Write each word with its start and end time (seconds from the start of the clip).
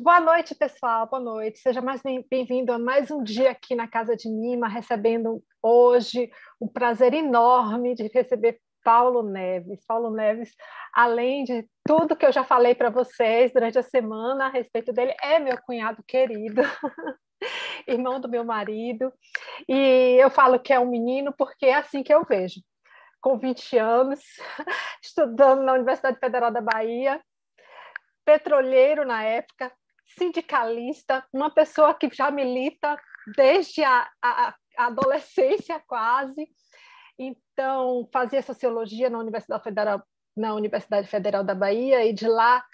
Boa 0.00 0.20
noite, 0.20 0.54
pessoal. 0.54 1.08
Boa 1.08 1.20
noite. 1.20 1.58
Seja 1.58 1.82
mais 1.82 2.00
bem-vindo 2.30 2.72
a 2.72 2.78
mais 2.78 3.10
um 3.10 3.20
dia 3.20 3.50
aqui 3.50 3.74
na 3.74 3.88
Casa 3.88 4.14
de 4.14 4.28
Nima, 4.28 4.68
recebendo 4.68 5.42
hoje 5.60 6.30
o 6.60 6.70
prazer 6.70 7.12
enorme 7.12 7.96
de 7.96 8.06
receber 8.06 8.60
Paulo 8.84 9.24
Neves. 9.24 9.84
Paulo 9.84 10.10
Neves, 10.10 10.54
além 10.94 11.42
de 11.42 11.68
tudo 11.84 12.14
que 12.14 12.24
eu 12.24 12.30
já 12.30 12.44
falei 12.44 12.76
para 12.76 12.90
vocês 12.90 13.52
durante 13.52 13.76
a 13.76 13.82
semana 13.82 14.46
a 14.46 14.50
respeito 14.50 14.92
dele, 14.92 15.16
é 15.20 15.40
meu 15.40 15.58
cunhado 15.62 16.00
querido. 16.06 16.62
irmão 17.88 18.20
do 18.20 18.28
meu 18.28 18.44
marido, 18.44 19.12
e 19.68 20.16
eu 20.20 20.30
falo 20.30 20.60
que 20.60 20.72
é 20.72 20.78
um 20.78 20.90
menino 20.90 21.32
porque 21.36 21.66
é 21.66 21.74
assim 21.74 22.04
que 22.04 22.14
eu 22.14 22.24
vejo. 22.24 22.60
Com 23.20 23.36
20 23.36 23.76
anos, 23.78 24.20
estudando 25.02 25.62
na 25.62 25.72
Universidade 25.72 26.18
Federal 26.20 26.52
da 26.52 26.60
Bahia, 26.60 27.20
petroleiro 28.24 29.06
na 29.06 29.24
época, 29.24 29.72
sindicalista, 30.18 31.24
uma 31.32 31.50
pessoa 31.50 31.94
que 31.94 32.08
já 32.12 32.30
milita 32.30 33.00
desde 33.36 33.82
a, 33.84 34.08
a, 34.22 34.54
a 34.76 34.86
adolescência 34.86 35.82
quase. 35.86 36.48
Então, 37.18 38.08
fazia 38.12 38.42
sociologia 38.42 39.08
na 39.08 39.18
Universidade 39.18 39.62
Federal, 39.62 40.02
na 40.36 40.54
Universidade 40.54 41.08
Federal 41.08 41.42
da 41.42 41.54
Bahia 41.54 42.04
e 42.04 42.12
de 42.12 42.28
lá 42.28 42.64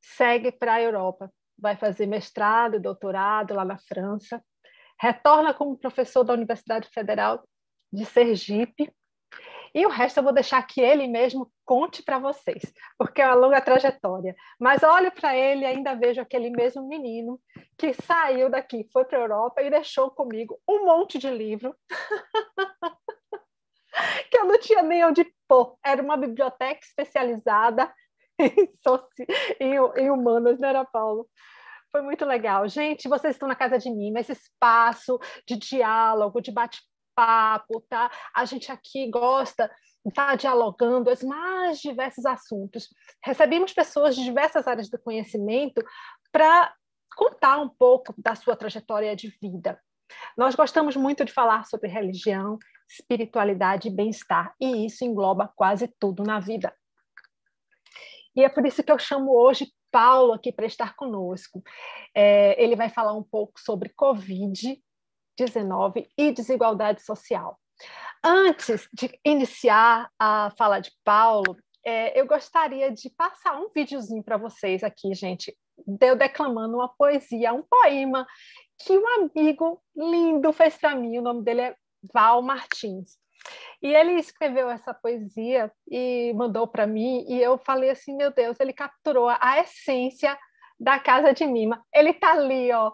segue 0.00 0.52
para 0.52 0.74
a 0.74 0.82
Europa. 0.82 1.30
Vai 1.58 1.76
fazer 1.76 2.06
mestrado 2.06 2.76
e 2.76 2.80
doutorado 2.80 3.54
lá 3.54 3.64
na 3.64 3.78
França, 3.78 4.42
retorna 5.00 5.52
como 5.52 5.76
professor 5.76 6.24
da 6.24 6.32
Universidade 6.32 6.88
Federal 6.88 7.42
de 7.92 8.04
Sergipe, 8.04 8.92
e 9.74 9.84
o 9.86 9.90
resto 9.90 10.18
eu 10.18 10.24
vou 10.24 10.32
deixar 10.32 10.62
que 10.62 10.80
ele 10.80 11.06
mesmo 11.06 11.50
conte 11.68 12.02
para 12.02 12.18
vocês, 12.18 12.72
porque 12.96 13.20
é 13.20 13.26
uma 13.26 13.34
longa 13.34 13.60
trajetória. 13.60 14.34
Mas 14.58 14.82
olho 14.82 15.12
para 15.12 15.36
ele 15.36 15.64
e 15.64 15.66
ainda 15.66 15.94
vejo 15.94 16.18
aquele 16.18 16.48
mesmo 16.48 16.88
menino 16.88 17.38
que 17.76 17.92
saiu 17.92 18.48
daqui, 18.48 18.88
foi 18.90 19.04
para 19.04 19.18
a 19.18 19.20
Europa 19.20 19.62
e 19.62 19.68
deixou 19.68 20.10
comigo 20.10 20.58
um 20.66 20.86
monte 20.86 21.18
de 21.18 21.28
livro. 21.28 21.76
que 24.30 24.38
eu 24.38 24.46
não 24.46 24.58
tinha 24.58 24.80
nem 24.80 25.04
onde 25.04 25.30
pôr. 25.46 25.76
Era 25.84 26.02
uma 26.02 26.16
biblioteca 26.16 26.80
especializada 26.80 27.92
em, 29.60 29.74
em 29.96 30.10
humanas, 30.10 30.58
não 30.58 30.68
era 30.70 30.86
Paulo? 30.86 31.28
Foi 31.92 32.00
muito 32.00 32.24
legal. 32.24 32.66
Gente, 32.66 33.08
vocês 33.08 33.34
estão 33.34 33.46
na 33.46 33.54
casa 33.54 33.78
de 33.78 33.90
mim, 33.90 34.16
esse 34.16 34.32
espaço 34.32 35.18
de 35.46 35.56
diálogo, 35.56 36.40
de 36.40 36.50
bate-papo, 36.50 37.82
tá? 37.90 38.10
A 38.34 38.46
gente 38.46 38.72
aqui 38.72 39.10
gosta 39.10 39.70
de 40.04 40.10
estar 40.10 40.28
tá 40.28 40.36
dialogando 40.36 41.10
os 41.10 41.22
mais 41.22 41.80
diversos 41.80 42.24
assuntos. 42.24 42.88
Recebemos 43.24 43.72
pessoas 43.72 44.16
de 44.16 44.24
diversas 44.24 44.66
áreas 44.66 44.88
do 44.88 44.98
conhecimento 44.98 45.84
para 46.32 46.72
contar 47.16 47.58
um 47.58 47.68
pouco 47.68 48.14
da 48.16 48.34
sua 48.34 48.56
trajetória 48.56 49.14
de 49.16 49.28
vida. 49.40 49.78
Nós 50.36 50.54
gostamos 50.54 50.96
muito 50.96 51.24
de 51.24 51.32
falar 51.32 51.66
sobre 51.66 51.88
religião, 51.88 52.58
espiritualidade 52.88 53.88
e 53.88 53.90
bem-estar, 53.90 54.54
e 54.60 54.86
isso 54.86 55.04
engloba 55.04 55.52
quase 55.54 55.88
tudo 55.98 56.22
na 56.22 56.40
vida. 56.40 56.72
E 58.34 58.44
é 58.44 58.48
por 58.48 58.64
isso 58.64 58.82
que 58.82 58.92
eu 58.92 58.98
chamo 58.98 59.36
hoje 59.36 59.70
Paulo 59.90 60.32
aqui 60.32 60.52
para 60.52 60.66
estar 60.66 60.94
conosco. 60.94 61.62
É, 62.14 62.62
ele 62.62 62.76
vai 62.76 62.88
falar 62.88 63.14
um 63.14 63.22
pouco 63.22 63.58
sobre 63.58 63.90
Covid-19 63.90 66.08
e 66.16 66.32
desigualdade 66.32 67.02
social. 67.02 67.58
Antes 68.22 68.88
de 68.92 69.18
iniciar 69.24 70.10
a 70.18 70.50
fala 70.56 70.80
de 70.80 70.90
Paulo, 71.04 71.56
é, 71.84 72.18
eu 72.18 72.26
gostaria 72.26 72.90
de 72.90 73.10
passar 73.10 73.58
um 73.60 73.70
videozinho 73.74 74.22
para 74.22 74.36
vocês 74.36 74.82
aqui, 74.82 75.14
gente, 75.14 75.56
de 75.86 76.06
eu 76.06 76.16
declamando 76.16 76.76
uma 76.76 76.88
poesia, 76.88 77.52
um 77.52 77.62
poema 77.62 78.26
que 78.78 78.96
um 78.96 79.06
amigo 79.08 79.82
lindo 79.96 80.52
fez 80.52 80.76
para 80.76 80.94
mim. 80.94 81.18
O 81.18 81.22
nome 81.22 81.42
dele 81.42 81.60
é 81.62 81.76
Val 82.12 82.42
Martins. 82.42 83.16
E 83.80 83.94
ele 83.94 84.12
escreveu 84.14 84.68
essa 84.68 84.92
poesia 84.92 85.72
e 85.88 86.32
mandou 86.34 86.66
para 86.66 86.86
mim, 86.86 87.24
e 87.28 87.40
eu 87.40 87.56
falei 87.58 87.90
assim: 87.90 88.16
meu 88.16 88.32
Deus, 88.32 88.58
ele 88.60 88.72
capturou 88.72 89.28
a 89.28 89.60
essência 89.60 90.36
da 90.78 90.98
Casa 90.98 91.32
de 91.32 91.46
Mima. 91.46 91.84
Ele 91.94 92.10
está 92.10 92.32
ali, 92.32 92.72
ó, 92.72 92.92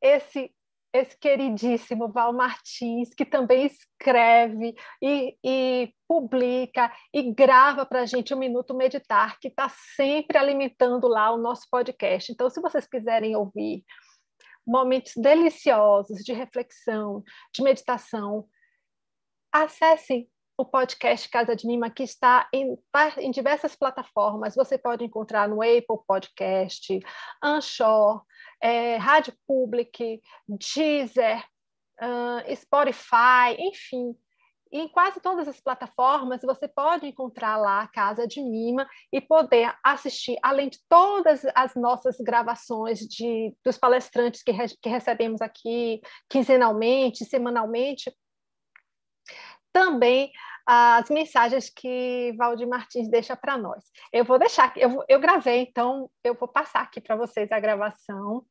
esse 0.00 0.52
esse 0.92 1.16
queridíssimo 1.18 2.10
Val 2.10 2.32
Martins, 2.32 3.14
que 3.14 3.24
também 3.24 3.66
escreve 3.66 4.74
e, 5.00 5.36
e 5.44 5.94
publica 6.08 6.92
e 7.14 7.32
grava 7.32 7.86
para 7.86 8.00
a 8.00 8.06
gente 8.06 8.34
o 8.34 8.36
Minuto 8.36 8.74
Meditar, 8.74 9.38
que 9.38 9.48
está 9.48 9.68
sempre 9.94 10.36
alimentando 10.36 11.06
lá 11.06 11.30
o 11.30 11.38
nosso 11.38 11.66
podcast. 11.70 12.32
Então, 12.32 12.50
se 12.50 12.60
vocês 12.60 12.86
quiserem 12.86 13.36
ouvir 13.36 13.84
momentos 14.66 15.12
deliciosos 15.16 16.22
de 16.24 16.32
reflexão, 16.32 17.22
de 17.54 17.62
meditação, 17.62 18.46
acessem 19.52 20.28
o 20.60 20.64
podcast 20.64 21.28
Casa 21.30 21.56
de 21.56 21.66
Mima, 21.66 21.88
que 21.88 22.02
está 22.02 22.46
em, 22.52 22.76
em, 23.18 23.30
diversas 23.30 23.74
plataformas. 23.74 24.54
Você 24.54 24.76
pode 24.76 25.04
encontrar 25.04 25.48
no 25.48 25.62
Apple 25.62 26.04
Podcast, 26.06 27.00
Anchor, 27.42 28.22
é, 28.60 28.96
Rádio 28.96 29.32
Public, 29.46 30.20
Deezer, 30.48 31.44
uh, 32.00 32.56
Spotify, 32.56 33.56
enfim. 33.58 34.14
Em 34.72 34.86
quase 34.88 35.20
todas 35.20 35.48
as 35.48 35.60
plataformas, 35.60 36.42
você 36.42 36.68
pode 36.68 37.04
encontrar 37.04 37.56
lá 37.56 37.82
a 37.82 37.88
Casa 37.88 38.24
de 38.26 38.40
Mima 38.40 38.88
e 39.12 39.20
poder 39.20 39.74
assistir, 39.84 40.38
além 40.42 40.68
de 40.68 40.78
todas 40.88 41.44
as 41.56 41.74
nossas 41.74 42.16
gravações 42.18 43.00
de, 43.00 43.52
dos 43.64 43.76
palestrantes 43.76 44.44
que, 44.44 44.52
re, 44.52 44.66
que 44.80 44.88
recebemos 44.88 45.40
aqui 45.40 46.00
quinzenalmente, 46.28 47.24
semanalmente, 47.24 48.14
também 49.72 50.30
as 50.64 51.10
mensagens 51.10 51.68
que 51.68 52.32
Valdir 52.38 52.68
Martins 52.68 53.10
deixa 53.10 53.34
para 53.34 53.58
nós. 53.58 53.82
Eu 54.12 54.24
vou 54.24 54.38
deixar, 54.38 54.72
eu, 54.76 55.04
eu 55.08 55.18
gravei, 55.18 55.62
então 55.62 56.08
eu 56.22 56.34
vou 56.34 56.46
passar 56.46 56.82
aqui 56.82 57.00
para 57.00 57.16
vocês 57.16 57.50
a 57.50 57.58
gravação 57.58 58.46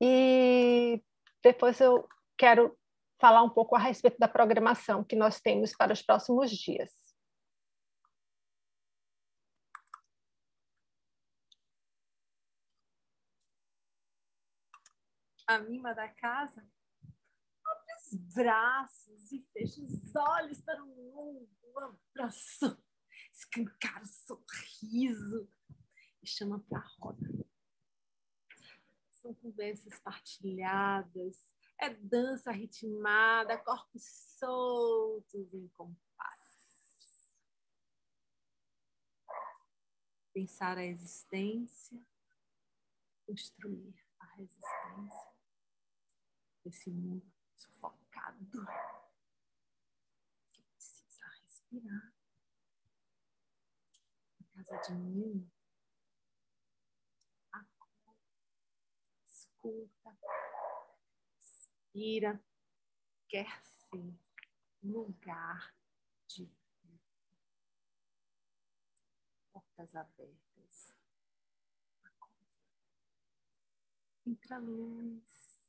e 0.00 1.02
depois 1.42 1.80
eu 1.80 2.08
quero 2.36 2.76
falar 3.20 3.42
um 3.42 3.50
pouco 3.50 3.76
a 3.76 3.78
respeito 3.78 4.18
da 4.18 4.28
programação 4.28 5.04
que 5.04 5.16
nós 5.16 5.40
temos 5.40 5.74
para 5.76 5.92
os 5.92 6.02
próximos 6.02 6.50
dias. 6.50 6.90
A 15.46 15.58
mima 15.58 15.94
da 15.94 16.08
casa 16.08 16.64
braços 18.34 19.32
e 19.32 19.42
fecha 19.52 19.82
os 19.82 20.14
olhos 20.14 20.60
para 20.60 20.82
um 20.82 21.12
longo 21.14 21.48
abraço, 22.14 22.78
escancara 23.32 24.04
o 24.04 24.06
sorriso 24.06 25.48
e 26.22 26.26
chama 26.26 26.60
para 26.60 26.78
a 26.78 26.88
roda. 26.98 27.51
São 29.22 29.32
conversas 29.34 30.00
partilhadas, 30.00 31.52
é 31.78 31.90
dança 31.90 32.50
ritmada, 32.50 33.56
corpos 33.56 34.02
soltos 34.36 35.54
em 35.54 35.68
compasso. 35.68 37.32
Pensar 40.34 40.76
a 40.76 40.84
existência, 40.84 42.04
construir 43.24 43.94
a 44.18 44.26
resistência 44.34 45.32
desse 46.64 46.90
mundo 46.90 47.32
sufocado 47.54 48.66
que 50.52 50.62
precisa 50.62 51.26
respirar. 51.44 52.12
Na 54.40 54.64
casa 54.64 54.76
de 54.88 54.94
mim, 54.94 55.48
escuta, 59.62 60.18
respira, 61.36 62.44
quer 63.28 63.46
ser 63.64 64.18
lugar 64.82 65.74
de. 66.26 66.50
Portas 69.52 69.94
abertas. 69.94 70.96
Entra 74.26 74.58
luz, 74.58 75.68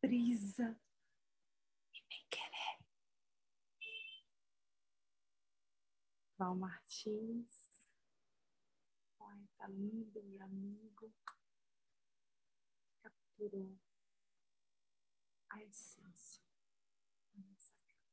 brisa 0.00 0.78
Val 6.38 6.54
Martins, 6.54 7.88
poeta 9.16 9.66
lindo 9.66 10.20
e 10.24 10.40
amigo, 10.40 11.12
curou 13.38 13.70
a 15.50 15.62
essência 15.62 16.42
da 17.32 17.40
nossa 17.40 17.72
casa. 17.86 18.10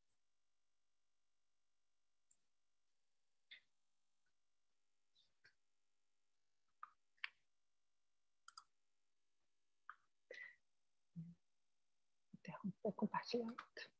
Interrompo 12.35 12.77
o 12.83 12.93
compartilhamento. 12.93 13.95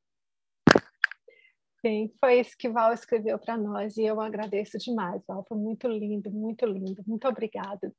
Bem, 1.82 2.12
foi 2.20 2.40
isso 2.40 2.56
que 2.58 2.70
Val 2.70 2.94
escreveu 2.94 3.38
para 3.38 3.58
nós 3.58 3.98
e 3.98 4.04
eu 4.04 4.20
agradeço 4.22 4.78
demais, 4.78 5.24
Val. 5.28 5.46
Foi 5.48 5.58
muito 5.58 5.88
lindo, 5.88 6.32
muito 6.32 6.66
lindo. 6.66 7.04
Muito 7.06 7.28
obrigada. 7.28 7.94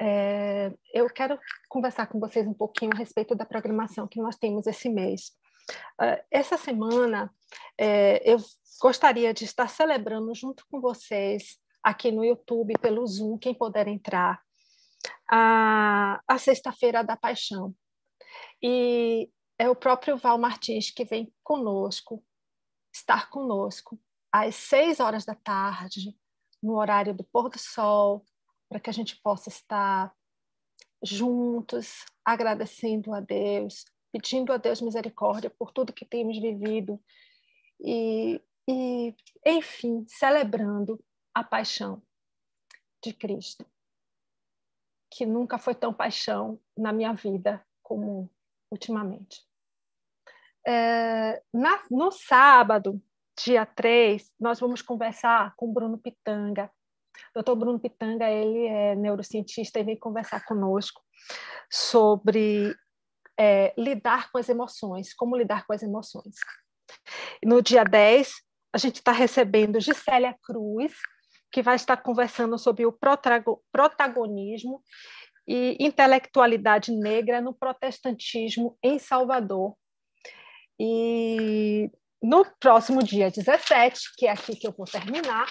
É, 0.00 0.72
eu 0.92 1.08
quero 1.08 1.38
conversar 1.68 2.06
com 2.06 2.18
vocês 2.18 2.46
um 2.46 2.54
pouquinho 2.54 2.92
a 2.94 2.98
respeito 2.98 3.34
da 3.34 3.46
programação 3.46 4.08
que 4.08 4.20
nós 4.20 4.36
temos 4.36 4.66
esse 4.66 4.88
mês. 4.88 5.32
Uh, 6.00 6.20
essa 6.30 6.56
semana, 6.58 7.32
é, 7.78 8.20
eu 8.30 8.38
gostaria 8.80 9.32
de 9.32 9.44
estar 9.44 9.68
celebrando 9.68 10.34
junto 10.34 10.64
com 10.70 10.80
vocês 10.80 11.58
aqui 11.82 12.10
no 12.10 12.24
YouTube, 12.24 12.74
pelo 12.80 13.06
Zoom, 13.06 13.38
quem 13.38 13.54
puder 13.54 13.88
entrar, 13.88 14.40
a, 15.30 16.20
a 16.26 16.38
Sexta-feira 16.38 17.02
da 17.02 17.16
Paixão. 17.16 17.74
E 18.62 19.30
é 19.58 19.68
o 19.68 19.76
próprio 19.76 20.16
Val 20.16 20.38
Martins 20.38 20.90
que 20.90 21.04
vem 21.04 21.32
conosco, 21.42 22.24
estar 22.92 23.30
conosco, 23.30 24.00
às 24.32 24.54
seis 24.54 24.98
horas 24.98 25.24
da 25.24 25.34
tarde, 25.34 26.16
no 26.62 26.76
horário 26.78 27.14
do 27.14 27.22
pôr 27.24 27.48
do 27.48 27.58
sol, 27.58 28.24
para 28.74 28.80
que 28.80 28.90
a 28.90 28.92
gente 28.92 29.14
possa 29.22 29.48
estar 29.48 30.12
juntos, 31.00 32.04
agradecendo 32.24 33.14
a 33.14 33.20
Deus, 33.20 33.84
pedindo 34.12 34.52
a 34.52 34.56
Deus 34.56 34.80
misericórdia 34.80 35.48
por 35.48 35.70
tudo 35.70 35.92
que 35.92 36.04
temos 36.04 36.40
vivido 36.40 37.00
e, 37.80 38.42
e 38.68 39.14
enfim, 39.46 40.04
celebrando 40.08 41.00
a 41.32 41.44
paixão 41.44 42.02
de 43.00 43.12
Cristo, 43.12 43.64
que 45.08 45.24
nunca 45.24 45.56
foi 45.56 45.76
tão 45.76 45.94
paixão 45.94 46.60
na 46.76 46.92
minha 46.92 47.12
vida 47.12 47.64
como 47.80 48.28
ultimamente. 48.72 49.46
É, 50.66 51.40
na, 51.52 51.80
no 51.88 52.10
sábado, 52.10 53.00
dia 53.40 53.64
3, 53.64 54.34
nós 54.40 54.58
vamos 54.58 54.82
conversar 54.82 55.54
com 55.54 55.72
Bruno 55.72 55.96
Pitanga. 55.96 56.68
Doutor 57.34 57.56
Bruno 57.56 57.80
Pitanga, 57.80 58.28
ele 58.30 58.66
é 58.66 58.94
neurocientista 58.94 59.78
e 59.78 59.84
vem 59.84 59.98
conversar 59.98 60.44
conosco 60.44 61.02
sobre 61.70 62.74
é, 63.38 63.72
lidar 63.76 64.30
com 64.30 64.38
as 64.38 64.48
emoções, 64.48 65.14
como 65.14 65.36
lidar 65.36 65.66
com 65.66 65.72
as 65.72 65.82
emoções. 65.82 66.36
No 67.44 67.60
dia 67.62 67.84
10, 67.84 68.32
a 68.72 68.78
gente 68.78 68.96
está 68.96 69.12
recebendo 69.12 69.80
Gisélia 69.80 70.36
Cruz, 70.42 70.94
que 71.52 71.62
vai 71.62 71.76
estar 71.76 71.96
conversando 71.96 72.58
sobre 72.58 72.84
o 72.84 72.96
protagonismo 73.72 74.82
e 75.46 75.76
intelectualidade 75.78 76.90
negra 76.90 77.40
no 77.40 77.54
protestantismo 77.54 78.76
em 78.82 78.98
Salvador. 78.98 79.76
E 80.78 81.90
no 82.20 82.44
próximo 82.58 83.02
dia 83.02 83.30
17, 83.30 84.16
que 84.16 84.26
é 84.26 84.32
aqui 84.32 84.56
que 84.56 84.66
eu 84.66 84.72
vou 84.72 84.86
terminar, 84.86 85.46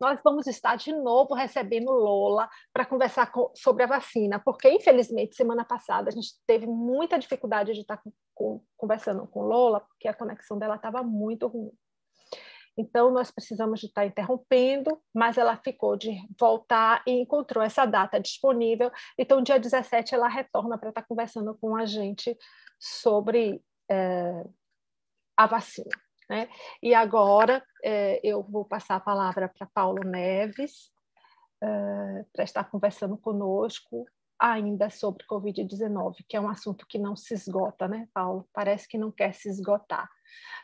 nós 0.00 0.20
vamos 0.24 0.46
estar 0.46 0.76
de 0.76 0.92
novo 0.92 1.34
recebendo 1.34 1.90
Lola 1.90 2.48
para 2.72 2.86
conversar 2.86 3.30
com, 3.30 3.52
sobre 3.54 3.84
a 3.84 3.86
vacina, 3.86 4.40
porque 4.40 4.70
infelizmente 4.70 5.36
semana 5.36 5.64
passada 5.64 6.08
a 6.08 6.12
gente 6.12 6.34
teve 6.46 6.66
muita 6.66 7.18
dificuldade 7.18 7.74
de 7.74 7.80
estar 7.80 7.98
com, 7.98 8.12
com, 8.34 8.64
conversando 8.76 9.26
com 9.26 9.42
Lola, 9.42 9.80
porque 9.80 10.08
a 10.08 10.14
conexão 10.14 10.58
dela 10.58 10.76
estava 10.76 11.02
muito 11.02 11.46
ruim. 11.46 11.72
Então, 12.76 13.10
nós 13.10 13.30
precisamos 13.30 13.80
de 13.80 13.86
estar 13.86 14.06
interrompendo, 14.06 14.98
mas 15.12 15.36
ela 15.36 15.56
ficou 15.56 15.96
de 15.96 16.16
voltar 16.38 17.02
e 17.06 17.10
encontrou 17.10 17.62
essa 17.62 17.84
data 17.84 18.18
disponível. 18.18 18.90
Então, 19.18 19.42
dia 19.42 19.58
17, 19.58 20.14
ela 20.14 20.28
retorna 20.28 20.78
para 20.78 20.88
estar 20.88 21.02
conversando 21.02 21.54
com 21.58 21.76
a 21.76 21.84
gente 21.84 22.34
sobre 22.78 23.62
é, 23.90 24.44
a 25.36 25.46
vacina. 25.46 25.90
Né? 26.30 26.48
E 26.80 26.94
agora 26.94 27.60
é, 27.82 28.20
eu 28.22 28.40
vou 28.40 28.64
passar 28.64 28.94
a 28.94 29.00
palavra 29.00 29.48
para 29.48 29.66
Paulo 29.74 30.04
Neves, 30.04 30.92
é, 31.60 32.24
para 32.32 32.44
estar 32.44 32.70
conversando 32.70 33.18
conosco 33.18 34.06
ainda 34.38 34.88
sobre 34.88 35.26
Covid-19, 35.26 36.24
que 36.28 36.36
é 36.36 36.40
um 36.40 36.48
assunto 36.48 36.86
que 36.88 36.98
não 36.98 37.16
se 37.16 37.34
esgota, 37.34 37.88
né, 37.88 38.08
Paulo? 38.14 38.48
Parece 38.54 38.88
que 38.88 38.96
não 38.96 39.10
quer 39.10 39.34
se 39.34 39.50
esgotar. 39.50 40.08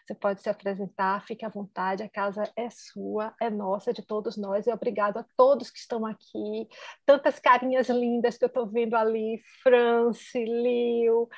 Você 0.07 0.15
pode 0.15 0.41
se 0.41 0.49
apresentar, 0.49 1.27
fique 1.27 1.45
à 1.45 1.49
vontade, 1.49 2.05
a 2.05 2.09
casa 2.09 2.45
é 2.57 2.71
sua, 2.71 3.35
é 3.41 3.51
nossa, 3.51 3.93
de 3.93 4.07
todos 4.07 4.37
nós, 4.37 4.69
e 4.69 4.73
obrigado 4.73 5.19
a 5.19 5.27
todos 5.37 5.69
que 5.69 5.81
estão 5.81 6.07
aqui, 6.07 6.69
tantas 7.05 7.41
carinhas 7.41 7.89
lindas 7.89 8.39
que 8.39 8.45
eu 8.45 8.49
estou 8.49 8.69
vendo 8.69 8.95
ali, 8.95 9.43
France, 9.65 10.39
Lio, 10.39 11.29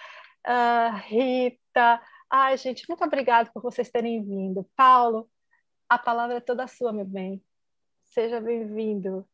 uh, 0.47 0.97
Rita, 1.07 2.01
ai 2.31 2.57
gente, 2.57 2.85
muito 2.89 3.05
obrigado 3.05 3.51
por 3.53 3.63
vocês 3.63 3.91
terem 3.91 4.23
vindo. 4.23 4.67
Paulo, 4.77 5.29
a 5.89 5.99
palavra 5.99 6.37
é 6.37 6.41
toda 6.41 6.67
sua, 6.67 6.93
meu 6.93 7.05
bem. 7.05 7.43
Seja 8.05 8.41
bem-vindo. 8.41 9.27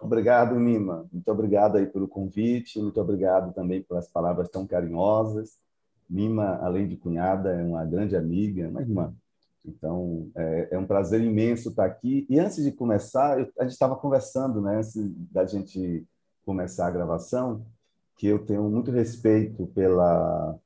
Obrigado, 0.00 0.54
Mima. 0.54 1.06
Muito 1.12 1.30
obrigado 1.30 1.76
aí 1.76 1.86
pelo 1.86 2.08
convite, 2.08 2.80
muito 2.80 3.00
obrigado 3.00 3.52
também 3.52 3.82
pelas 3.82 4.08
palavras 4.08 4.48
tão 4.48 4.66
carinhosas. 4.66 5.58
Mima, 6.08 6.56
além 6.62 6.88
de 6.88 6.96
cunhada, 6.96 7.50
é 7.50 7.62
uma 7.62 7.84
grande 7.84 8.16
amiga, 8.16 8.68
uma 8.68 8.80
irmã. 8.80 9.14
Então, 9.64 10.30
é, 10.34 10.68
é 10.72 10.78
um 10.78 10.86
prazer 10.86 11.20
imenso 11.20 11.68
estar 11.68 11.84
aqui. 11.84 12.26
E 12.30 12.38
antes 12.38 12.64
de 12.64 12.72
começar, 12.72 13.38
eu, 13.38 13.52
a 13.58 13.64
gente 13.64 13.72
estava 13.72 13.94
conversando, 13.94 14.60
né, 14.60 14.78
antes 14.78 14.94
da 15.30 15.44
gente 15.44 16.06
começar 16.44 16.86
a 16.86 16.90
gravação, 16.90 17.64
que 18.16 18.26
eu 18.26 18.44
tenho 18.44 18.68
muito 18.70 18.90
respeito 18.90 19.66
pela 19.68 20.58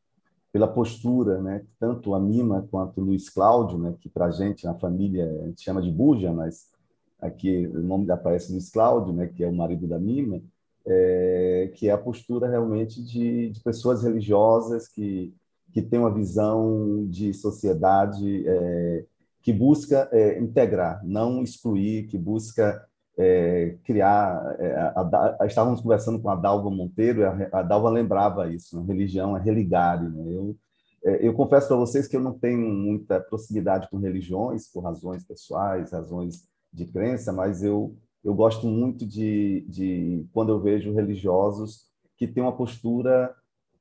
pela 0.54 0.68
postura, 0.68 1.42
né, 1.42 1.66
tanto 1.80 2.14
a 2.14 2.20
Mima 2.20 2.64
quanto 2.70 3.00
o 3.00 3.04
Luiz 3.04 3.28
Cláudio, 3.28 3.76
né, 3.76 3.92
que 4.00 4.08
para 4.08 4.26
a 4.26 4.30
gente, 4.30 4.64
na 4.64 4.74
família, 4.76 5.24
a 5.42 5.46
gente 5.46 5.60
chama 5.60 5.82
de 5.82 5.90
Buja, 5.90 6.32
mas 6.32 6.68
aqui 7.20 7.66
o 7.66 7.82
nome 7.82 8.08
aparece 8.08 8.52
Luiz 8.52 8.70
Cláudio, 8.70 9.12
né, 9.12 9.26
que 9.26 9.42
é 9.42 9.48
o 9.48 9.52
marido 9.52 9.88
da 9.88 9.98
Mima, 9.98 10.40
é, 10.86 11.72
que 11.74 11.88
é 11.88 11.92
a 11.92 11.98
postura 11.98 12.48
realmente 12.48 13.02
de, 13.02 13.50
de 13.50 13.60
pessoas 13.64 14.04
religiosas 14.04 14.86
que, 14.86 15.34
que 15.72 15.82
têm 15.82 15.98
uma 15.98 16.14
visão 16.14 17.04
de 17.08 17.34
sociedade 17.34 18.46
é, 18.46 19.04
que 19.42 19.52
busca 19.52 20.08
é, 20.12 20.38
integrar, 20.38 21.04
não 21.04 21.42
excluir, 21.42 22.06
que 22.06 22.16
busca 22.16 22.80
é, 23.16 23.76
criar. 23.84 24.56
É, 24.58 24.75
a, 24.75 25.37
a, 25.40 25.46
estávamos 25.46 25.81
conversando 25.81 26.20
com 26.20 26.31
a 26.31 26.34
Dalva 26.34 26.70
Monteiro, 26.70 27.20
e 27.20 27.25
a, 27.25 27.49
a 27.52 27.62
Dalva 27.62 27.90
lembrava 27.90 28.52
isso: 28.52 28.80
né? 28.80 28.85
religião 28.87 29.37
é 29.37 29.40
religare. 29.40 30.09
Né? 30.09 30.25
Eu, 30.33 30.56
é, 31.04 31.28
eu 31.28 31.35
confesso 31.35 31.68
para 31.68 31.76
vocês 31.76 32.09
que 32.09 32.16
eu 32.16 32.21
não 32.21 32.38
tenho 32.38 32.59
muita 32.59 33.21
proximidade 33.21 33.88
com 33.90 33.99
religiões, 33.99 34.71
por 34.71 34.83
razões 34.83 35.25
pessoais, 35.25 35.92
razões 35.92 36.49
de 36.73 36.87
crença, 36.87 37.33
mas 37.33 37.62
eu 37.62 37.97
eu 38.25 38.35
gosto 38.35 38.66
muito 38.66 39.06
de, 39.06 39.66
de 39.68 40.26
quando 40.33 40.49
eu 40.49 40.59
vejo 40.59 40.94
religiosos 40.94 41.85
que 42.16 42.26
têm 42.26 42.42
uma 42.42 42.56
postura 42.56 43.35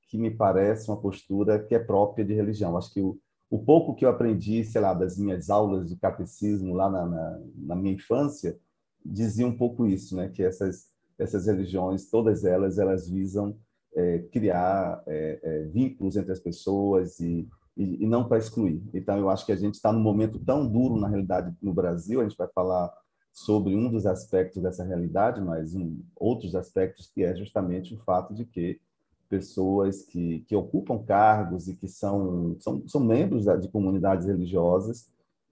que 0.10 0.18
me 0.18 0.30
parece 0.30 0.90
uma 0.90 1.00
postura 1.00 1.58
que 1.58 1.74
é 1.74 1.80
própria 1.80 2.26
de 2.26 2.34
religião. 2.34 2.78
Acho 2.78 2.94
que 2.94 3.02
o, 3.02 3.18
o 3.50 3.58
pouco 3.58 3.96
que 3.96 4.04
eu 4.04 4.10
aprendi, 4.10 4.64
sei 4.66 4.82
lá, 4.82 4.94
das 4.94 5.18
minhas 5.18 5.50
aulas 5.50 5.88
de 5.88 5.96
catecismo 5.96 6.76
lá 6.76 6.90
na, 6.90 7.06
na, 7.06 7.40
na 7.56 7.76
minha 7.76 7.96
infância, 7.96 8.60
dizia 9.06 9.48
um 9.48 9.56
pouco 9.58 9.86
isso, 9.86 10.16
né? 10.16 10.30
Que 10.30 10.44
essas 10.44 10.94
essas 11.18 11.46
religiões, 11.48 12.10
todas 12.10 12.44
elas, 12.44 12.78
elas 12.78 13.10
visam 13.10 13.56
é, 13.96 14.20
criar 14.32 15.04
é, 15.08 15.40
é, 15.44 15.64
vínculos 15.66 16.16
entre 16.16 16.32
as 16.32 16.40
pessoas 16.40 17.20
e, 17.20 17.48
e, 17.78 18.04
e 18.04 18.08
não 18.08 18.28
para 18.28 18.38
excluir. 18.40 18.82
Então, 18.94 19.18
eu 19.18 19.30
acho 19.30 19.46
que 19.46 19.52
a 19.52 19.56
gente 19.56 19.76
está 19.76 19.92
num 19.92 20.02
momento 20.02 20.40
tão 20.40 20.68
duro, 20.68 20.98
na 20.98 21.08
realidade, 21.08 21.56
no 21.62 21.74
Brasil, 21.74 22.20
a 22.20 22.24
gente 22.24 22.38
vai 22.38 22.48
falar 22.48 22.92
sobre 23.32 23.76
um 23.76 23.90
dos 23.90 24.06
aspectos 24.06 24.62
dessa 24.62 24.84
realidade, 24.84 25.42
mas 25.42 25.76
um, 25.76 26.00
outros 26.16 26.56
aspectos 26.56 27.10
que 27.14 27.24
é 27.24 27.36
justamente 27.36 27.94
o 27.94 27.98
fato 28.00 28.34
de 28.34 28.46
que 28.46 28.80
pessoas 29.28 30.04
que, 30.04 30.42
que 30.42 30.56
ocupam 30.56 31.04
cargos 31.04 31.68
e 31.68 31.76
que 31.76 31.88
são, 31.88 32.56
são, 32.60 32.88
são 32.88 33.02
membros 33.02 33.46
de 33.60 33.68
comunidades 33.70 34.28
religiosas 34.28 35.10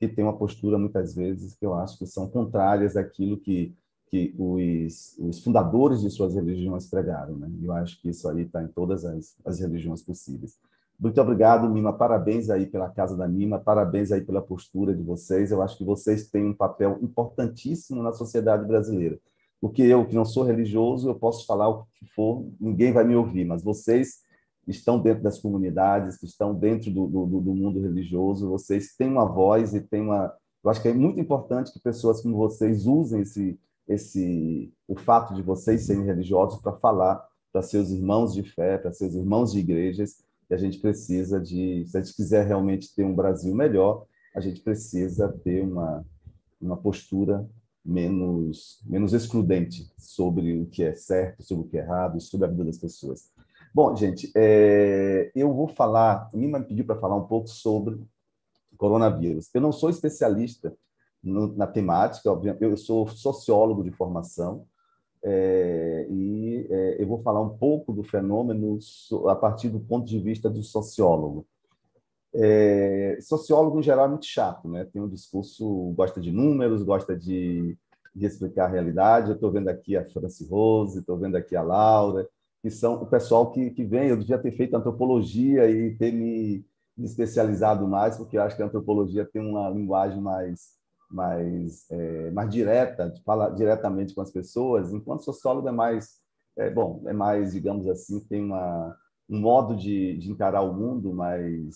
que 0.07 0.15
têm 0.15 0.23
uma 0.23 0.35
postura, 0.35 0.79
muitas 0.79 1.13
vezes, 1.13 1.55
que 1.55 1.63
eu 1.63 1.75
acho 1.75 1.99
que 1.99 2.07
são 2.07 2.27
contrárias 2.27 2.97
àquilo 2.97 3.37
que, 3.37 3.71
que 4.07 4.33
os, 4.35 5.15
os 5.19 5.43
fundadores 5.43 6.01
de 6.01 6.09
suas 6.09 6.33
religiões 6.33 6.87
pregaram. 6.89 7.35
Né? 7.35 7.51
Eu 7.61 7.71
acho 7.73 8.01
que 8.01 8.09
isso 8.09 8.27
aí 8.27 8.41
está 8.41 8.63
em 8.63 8.67
todas 8.67 9.05
as, 9.05 9.35
as 9.45 9.59
religiões 9.59 10.01
possíveis. 10.01 10.57
Muito 10.99 11.21
obrigado, 11.21 11.69
Mima. 11.69 11.93
Parabéns 11.93 12.49
aí 12.49 12.65
pela 12.65 12.89
Casa 12.89 13.15
da 13.15 13.27
Mima, 13.27 13.59
parabéns 13.59 14.11
aí 14.11 14.21
pela 14.21 14.41
postura 14.41 14.91
de 14.95 15.03
vocês. 15.03 15.51
Eu 15.51 15.61
acho 15.61 15.77
que 15.77 15.83
vocês 15.83 16.29
têm 16.29 16.45
um 16.45 16.53
papel 16.53 16.97
importantíssimo 16.99 18.01
na 18.01 18.11
sociedade 18.11 18.65
brasileira. 18.65 19.19
Porque 19.59 19.83
eu, 19.83 20.07
que 20.07 20.15
não 20.15 20.25
sou 20.25 20.43
religioso, 20.43 21.09
eu 21.09 21.15
posso 21.15 21.45
falar 21.45 21.69
o 21.69 21.85
que 21.93 22.05
for, 22.07 22.43
ninguém 22.59 22.91
vai 22.91 23.03
me 23.03 23.15
ouvir, 23.15 23.45
mas 23.45 23.63
vocês 23.63 24.21
estão 24.67 24.99
dentro 24.99 25.23
das 25.23 25.39
comunidades, 25.39 26.17
que 26.17 26.25
estão 26.25 26.53
dentro 26.53 26.91
do, 26.91 27.07
do, 27.07 27.25
do 27.41 27.55
mundo 27.55 27.81
religioso, 27.81 28.49
vocês 28.49 28.95
têm 28.95 29.09
uma 29.09 29.25
voz 29.25 29.73
e 29.73 29.81
têm 29.81 30.01
uma. 30.01 30.33
Eu 30.63 30.69
acho 30.69 30.81
que 30.81 30.87
é 30.87 30.93
muito 30.93 31.19
importante 31.19 31.71
que 31.71 31.79
pessoas 31.79 32.21
como 32.21 32.37
vocês 32.37 32.85
usem 32.85 33.21
esse, 33.21 33.59
esse, 33.87 34.71
o 34.87 34.95
fato 34.95 35.33
de 35.33 35.41
vocês 35.41 35.81
serem 35.83 36.05
religiosos 36.05 36.61
para 36.61 36.73
falar 36.73 37.25
para 37.51 37.61
seus 37.61 37.89
irmãos 37.89 38.33
de 38.33 38.43
fé, 38.43 38.77
para 38.77 38.93
seus 38.93 39.13
irmãos 39.13 39.51
de 39.51 39.59
igrejas, 39.59 40.23
que 40.47 40.53
a 40.53 40.57
gente 40.57 40.79
precisa 40.79 41.39
de, 41.39 41.85
se 41.87 41.97
a 41.97 42.01
gente 42.01 42.15
quiser 42.15 42.45
realmente 42.47 42.93
ter 42.95 43.03
um 43.03 43.15
Brasil 43.15 43.53
melhor, 43.53 44.05
a 44.35 44.39
gente 44.39 44.61
precisa 44.61 45.27
ter 45.43 45.61
uma, 45.61 46.05
uma 46.61 46.77
postura 46.77 47.45
menos, 47.83 48.81
menos 48.85 49.13
excludente 49.13 49.91
sobre 49.97 50.59
o 50.59 50.65
que 50.67 50.83
é 50.83 50.93
certo, 50.93 51.43
sobre 51.43 51.65
o 51.65 51.69
que 51.69 51.77
é 51.77 51.81
errado, 51.81 52.21
sobre 52.21 52.47
a 52.47 52.49
vida 52.49 52.65
das 52.65 52.77
pessoas. 52.77 53.31
Bom, 53.73 53.95
gente, 53.95 54.29
é, 54.35 55.31
eu 55.33 55.53
vou 55.53 55.65
falar, 55.65 56.29
a 56.33 56.37
Nima 56.37 56.59
me 56.59 56.65
pediu 56.65 56.83
para 56.83 56.99
falar 56.99 57.15
um 57.15 57.25
pouco 57.25 57.47
sobre 57.47 57.97
coronavírus. 58.77 59.49
Eu 59.53 59.61
não 59.61 59.71
sou 59.71 59.89
especialista 59.89 60.75
no, 61.23 61.55
na 61.55 61.65
temática, 61.65 62.29
eu 62.59 62.75
sou 62.75 63.07
sociólogo 63.07 63.81
de 63.81 63.91
formação, 63.91 64.65
é, 65.23 66.05
e 66.09 66.67
é, 66.69 67.01
eu 67.01 67.07
vou 67.07 67.21
falar 67.21 67.39
um 67.39 67.57
pouco 67.57 67.93
do 67.93 68.03
fenômeno 68.03 68.77
a 69.29 69.35
partir 69.35 69.69
do 69.69 69.79
ponto 69.79 70.05
de 70.05 70.19
vista 70.19 70.49
do 70.49 70.61
sociólogo. 70.63 71.45
Sociólogo, 73.21 73.79
em 73.79 73.83
geral, 73.83 74.05
é 74.05 74.09
muito 74.09 74.25
chato, 74.25 74.67
né? 74.67 74.85
Tem 74.85 75.01
um 75.01 75.07
discurso, 75.07 75.93
gosta 75.95 76.19
de 76.19 76.31
números, 76.31 76.83
gosta 76.83 77.15
de, 77.15 77.77
de 78.15 78.25
explicar 78.25 78.65
a 78.65 78.69
realidade. 78.69 79.29
Eu 79.29 79.35
estou 79.35 79.51
vendo 79.51 79.69
aqui 79.69 79.95
a 79.95 80.03
Franci 80.09 80.45
Rose, 80.45 80.99
estou 80.99 81.17
vendo 81.17 81.35
aqui 81.35 81.55
a 81.55 81.61
Laura, 81.61 82.27
que 82.61 82.69
são 82.69 83.01
o 83.01 83.05
pessoal 83.05 83.51
que, 83.51 83.71
que 83.71 83.83
vem. 83.83 84.09
Eu 84.09 84.17
devia 84.17 84.37
ter 84.37 84.51
feito 84.51 84.75
antropologia 84.75 85.69
e 85.69 85.95
ter 85.95 86.11
me, 86.11 86.65
especializado 86.97 87.87
mais, 87.87 88.17
porque 88.17 88.37
eu 88.37 88.43
acho 88.43 88.55
que 88.55 88.61
a 88.61 88.65
antropologia 88.65 89.25
tem 89.25 89.41
uma 89.41 89.69
linguagem 89.69 90.21
mais, 90.21 90.77
mais, 91.09 91.89
é, 91.89 92.31
mais 92.31 92.49
direta, 92.49 93.13
fala 93.25 93.49
diretamente 93.49 94.13
com 94.13 94.21
as 94.21 94.31
pessoas, 94.31 94.93
enquanto 94.93 95.23
sociólogo 95.23 95.67
é 95.67 95.71
mais, 95.71 96.19
é, 96.57 96.69
bom, 96.69 97.01
é 97.07 97.13
mais, 97.13 97.53
digamos 97.53 97.87
assim, 97.87 98.19
tem 98.21 98.43
uma, 98.43 98.95
um 99.29 99.39
modo 99.39 99.75
de, 99.75 100.17
de 100.17 100.31
encarar 100.31 100.61
o 100.61 100.73
mundo 100.73 101.13
mais 101.13 101.75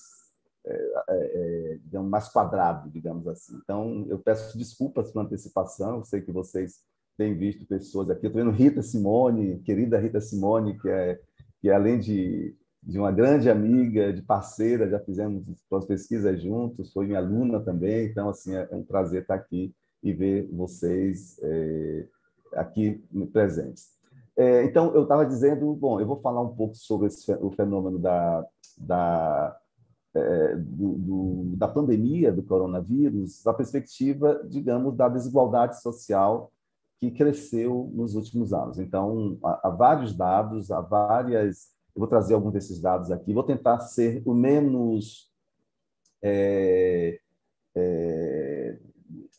é, 0.67 0.89
é, 1.09 1.79
é 1.93 1.99
mais 1.99 2.27
quadrado, 2.29 2.89
digamos 2.89 3.27
assim. 3.27 3.55
Então, 3.63 4.05
eu 4.09 4.19
peço 4.19 4.57
desculpas 4.57 5.11
por 5.11 5.21
antecipação, 5.21 5.97
eu 5.97 6.03
sei 6.03 6.21
que 6.21 6.31
vocês 6.31 6.81
têm 7.17 7.37
visto 7.37 7.65
pessoas 7.65 8.09
aqui. 8.09 8.27
Estou 8.27 8.43
vendo 8.43 8.55
Rita 8.55 8.81
Simone, 8.81 9.59
querida 9.59 9.99
Rita 9.99 10.21
Simone, 10.21 10.77
que 10.79 10.89
é, 10.89 11.19
que 11.61 11.69
é 11.69 11.73
além 11.73 11.99
de, 11.99 12.55
de 12.81 12.99
uma 12.99 13.11
grande 13.11 13.49
amiga, 13.49 14.13
de 14.13 14.21
parceira, 14.21 14.89
já 14.89 14.99
fizemos 14.99 15.47
as 15.71 15.85
pesquisas 15.85 16.41
juntos, 16.41 16.93
foi 16.93 17.07
minha 17.07 17.19
aluna 17.19 17.59
também, 17.59 18.07
então, 18.07 18.29
assim, 18.29 18.53
é 18.53 18.67
um 18.71 18.83
prazer 18.83 19.23
estar 19.23 19.35
aqui 19.35 19.73
e 20.03 20.13
ver 20.13 20.47
vocês 20.51 21.39
é, 21.41 22.07
aqui 22.53 23.03
presentes. 23.33 23.95
É, 24.37 24.63
então, 24.65 24.93
eu 24.93 25.03
estava 25.03 25.25
dizendo, 25.25 25.73
bom, 25.73 25.99
eu 25.99 26.05
vou 26.05 26.19
falar 26.19 26.41
um 26.41 26.55
pouco 26.55 26.75
sobre 26.75 27.07
esse, 27.07 27.31
o 27.33 27.49
fenômeno 27.51 27.97
da, 27.97 28.45
da 28.77 29.57
é, 30.13 30.55
do, 30.55 30.93
do, 30.93 31.55
da 31.57 31.67
pandemia 31.67 32.31
do 32.31 32.43
coronavírus, 32.43 33.43
da 33.43 33.53
perspectiva, 33.53 34.41
digamos, 34.47 34.95
da 34.95 35.09
desigualdade 35.09 35.81
social 35.81 36.51
que 36.99 37.11
cresceu 37.11 37.91
nos 37.93 38.15
últimos 38.15 38.53
anos. 38.53 38.79
Então, 38.79 39.37
há, 39.43 39.69
vários 39.69 40.15
dados, 40.15 40.71
há 40.71 40.81
várias. 40.81 41.73
Eu 41.95 41.99
vou 41.99 42.07
trazer 42.07 42.33
alguns 42.33 42.53
desses 42.53 42.81
dados 42.81 43.11
aqui. 43.11 43.33
Vou 43.33 43.43
tentar 43.43 43.79
ser 43.79 44.21
o 44.25 44.33
menos 44.33 45.29
é, 46.23 47.19
é, 47.75 48.77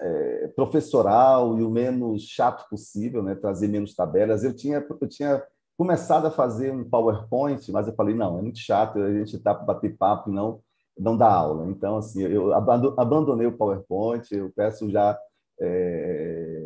é, 0.01 0.49
professoral 0.49 1.59
e 1.59 1.63
o 1.63 1.71
menos 1.71 2.23
chato 2.23 2.69
possível, 2.69 3.23
né? 3.23 3.35
trazer 3.35 3.69
menos 3.69 3.95
tabelas. 3.95 4.45
Eu 4.45 4.55
tinha, 4.55 4.87
eu 5.01 5.09
tinha 5.09 5.43
começado 5.77 6.27
a 6.27 6.31
fazer 6.31 6.73
um 6.73 6.89
PowerPoint, 6.89 7.71
mas 7.73 7.87
eu 7.89 7.95
falei, 7.95 8.15
não, 8.15 8.39
é 8.39 8.43
muito 8.43 8.59
chato, 8.59 8.99
a 8.99 9.13
gente 9.13 9.37
está 9.37 9.55
para 9.55 9.65
bater 9.65 9.97
papo 9.97 10.31
não 10.31 10.61
não 10.99 11.17
dá 11.17 11.31
aula. 11.31 11.67
Então, 11.69 11.99
assim, 11.99 12.23
eu 12.23 12.55
abandonei 12.55 13.47
o 13.47 13.57
PowerPoint, 13.57 14.33
eu 14.33 14.51
peço 14.55 14.91
já, 14.91 15.19
é, 15.61 16.66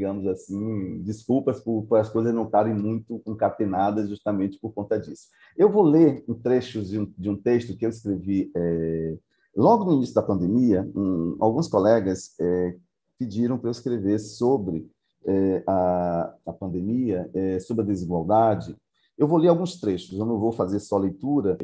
digamos 0.00 0.26
assim, 0.26 1.02
desculpas 1.02 1.60
por, 1.60 1.84
por, 1.84 1.96
as 1.96 2.08
coisas 2.08 2.34
não 2.34 2.44
estarem 2.44 2.74
muito 2.74 3.18
concatenadas 3.18 4.08
justamente 4.08 4.58
por 4.58 4.72
conta 4.72 4.98
disso. 4.98 5.28
Eu 5.54 5.70
vou 5.70 5.82
ler 5.82 6.24
um 6.26 6.32
trecho 6.32 6.82
de 6.82 6.98
um, 6.98 7.12
de 7.18 7.28
um 7.28 7.36
texto 7.36 7.76
que 7.76 7.84
eu 7.84 7.90
escrevi 7.90 8.50
é, 8.56 9.18
logo 9.54 9.84
no 9.84 9.92
início 9.92 10.14
da 10.14 10.22
pandemia. 10.22 10.90
Um, 10.96 11.36
alguns 11.38 11.68
colegas 11.68 12.34
é, 12.40 12.76
pediram 13.18 13.58
para 13.58 13.68
eu 13.68 13.72
escrever 13.72 14.18
sobre 14.18 14.90
é, 15.26 15.62
a, 15.66 16.34
a 16.46 16.52
pandemia, 16.54 17.28
é, 17.34 17.60
sobre 17.60 17.82
a 17.82 17.86
desigualdade. 17.86 18.74
Eu 19.18 19.28
vou 19.28 19.38
ler 19.38 19.48
alguns 19.48 19.78
trechos, 19.78 20.18
eu 20.18 20.24
não 20.24 20.38
vou 20.38 20.50
fazer 20.50 20.80
só 20.80 20.96
leitura, 20.96 21.58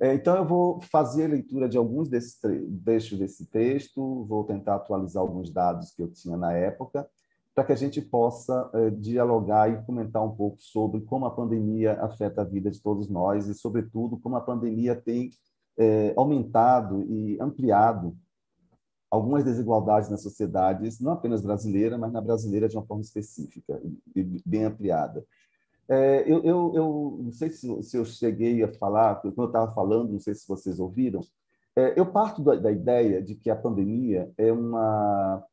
é, 0.00 0.14
então, 0.14 0.34
eu 0.36 0.44
vou 0.44 0.80
fazer 0.80 1.26
a 1.26 1.28
leitura 1.28 1.68
de 1.68 1.76
alguns 1.76 2.08
desses 2.08 2.36
trechos 2.84 3.18
desse 3.18 3.46
texto, 3.46 4.24
vou 4.24 4.42
tentar 4.42 4.74
atualizar 4.74 5.22
alguns 5.22 5.48
dados 5.48 5.92
que 5.92 6.02
eu 6.02 6.08
tinha 6.08 6.36
na 6.36 6.52
época, 6.52 7.06
para 7.54 7.64
que 7.64 7.72
a 7.72 7.76
gente 7.76 8.00
possa 8.00 8.70
é, 8.74 8.90
dialogar 8.90 9.70
e 9.70 9.84
comentar 9.84 10.24
um 10.24 10.34
pouco 10.34 10.56
sobre 10.60 11.00
como 11.02 11.26
a 11.26 11.30
pandemia 11.30 11.94
afeta 12.00 12.42
a 12.42 12.44
vida 12.44 12.70
de 12.70 12.80
todos 12.80 13.08
nós 13.08 13.46
e, 13.46 13.54
sobretudo, 13.54 14.18
como 14.18 14.36
a 14.36 14.40
pandemia 14.40 14.96
tem 14.96 15.30
é, 15.76 16.14
aumentado 16.16 17.02
e 17.02 17.38
ampliado 17.40 18.16
algumas 19.10 19.44
desigualdades 19.44 20.08
nas 20.08 20.22
sociedades, 20.22 20.98
não 20.98 21.12
apenas 21.12 21.42
brasileira, 21.42 21.98
mas 21.98 22.10
na 22.10 22.20
brasileira 22.20 22.66
de 22.66 22.76
uma 22.76 22.86
forma 22.86 23.02
específica 23.02 23.78
e 24.16 24.42
bem 24.46 24.64
ampliada. 24.64 25.22
É, 25.86 26.22
eu, 26.22 26.42
eu, 26.42 26.72
eu, 26.74 27.20
não 27.22 27.32
sei 27.32 27.50
se, 27.50 27.82
se, 27.82 27.98
eu 27.98 28.04
cheguei 28.06 28.62
a 28.62 28.72
falar, 28.72 29.16
quando 29.16 29.36
eu 29.36 29.46
estava 29.46 29.74
falando, 29.74 30.12
não 30.12 30.20
sei 30.20 30.34
se 30.34 30.48
vocês 30.48 30.80
ouviram, 30.80 31.20
é, 31.76 31.98
eu 31.98 32.06
parto 32.06 32.42
da, 32.42 32.54
da, 32.54 32.72
ideia 32.72 33.20
de 33.22 33.34
que 33.34 33.50
a 33.50 33.56
pandemia 33.56 34.32
é, 34.38 34.50
uma, 34.50 35.44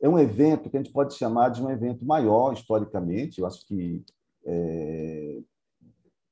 é 0.00 0.08
um 0.08 0.18
evento 0.18 0.70
que 0.70 0.76
a 0.76 0.80
gente 0.80 0.92
pode 0.92 1.14
chamar 1.14 1.50
de 1.50 1.62
um 1.62 1.70
evento 1.70 2.04
maior 2.04 2.52
historicamente. 2.52 3.40
Eu 3.40 3.46
acho 3.46 3.66
que, 3.66 4.04
é, 4.44 5.38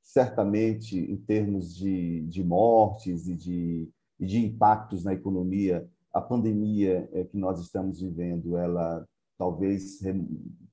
certamente, 0.02 0.98
em 0.98 1.16
termos 1.16 1.74
de, 1.74 2.22
de 2.22 2.44
mortes 2.44 3.26
e 3.26 3.34
de, 3.34 3.88
de 4.18 4.38
impactos 4.38 5.04
na 5.04 5.12
economia, 5.12 5.88
a 6.12 6.20
pandemia 6.20 7.08
é, 7.12 7.24
que 7.24 7.36
nós 7.36 7.60
estamos 7.60 8.00
vivendo, 8.00 8.56
ela 8.56 9.06
talvez, 9.36 10.00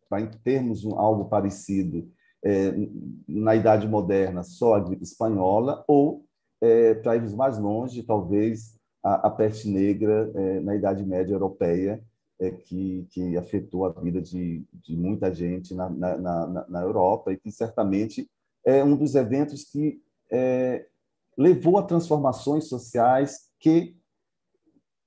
para 0.09 0.25
termos 0.43 0.85
um, 0.85 0.97
algo 0.97 1.25
parecido, 1.25 2.07
é, 2.45 2.73
na 3.27 3.55
Idade 3.55 3.87
Moderna 3.87 4.43
só 4.43 4.75
a 4.75 4.79
gripe 4.79 5.03
espanhola, 5.03 5.83
ou, 5.87 6.25
é, 6.61 6.93
para 6.93 7.15
irmos 7.15 7.33
mais 7.33 7.57
longe, 7.57 8.03
talvez 8.03 8.77
a, 9.03 9.27
a 9.27 9.29
peste 9.29 9.67
negra 9.67 10.31
é, 10.35 10.59
na 10.59 10.75
Idade 10.75 11.03
Média 11.03 11.33
Europeia, 11.33 12.01
é, 12.39 12.51
que, 12.51 13.07
que 13.11 13.37
afetou 13.37 13.85
a 13.85 13.89
vida 13.89 14.21
de, 14.21 14.65
de 14.73 14.95
muita 14.95 15.33
gente 15.33 15.73
na, 15.73 15.89
na, 15.89 16.17
na, 16.17 16.67
na, 16.67 16.81
Europa 16.81 17.31
e 17.31 17.37
que 17.37 17.51
certamente 17.51 18.29
é 18.65 18.83
um 18.83 18.95
dos 18.95 19.15
eventos 19.15 19.63
que 19.63 20.01
é, 20.31 20.85
levou 21.37 21.77
a 21.77 21.83
transformações 21.83 22.67
sociais 22.67 23.49
que 23.59 23.95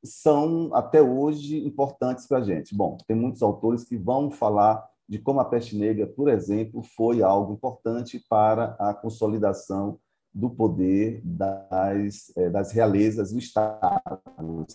são 0.05 0.75
até 0.75 1.03
hoje 1.03 1.65
importantes 1.67 2.27
para 2.27 2.39
a 2.39 2.43
gente. 2.43 2.75
Bom, 2.75 2.97
tem 3.07 3.17
muitos 3.17 3.43
autores 3.43 3.85
que 3.85 3.97
vão 3.97 4.31
falar 4.31 4.87
de 5.09 5.19
como 5.19 5.41
a 5.41 5.45
peste 5.45 5.77
negra, 5.77 6.07
por 6.07 6.29
exemplo, 6.29 6.83
foi 6.83 7.23
algo 7.23 7.53
importante 7.53 8.25
para 8.29 8.77
a 8.79 8.93
consolidação 8.95 9.99
do 10.33 10.51
poder 10.51 11.21
das, 11.25 12.31
é, 12.37 12.51
das 12.51 12.73
realezas 12.73 13.33
do 13.33 13.39
Estado, 13.39 14.67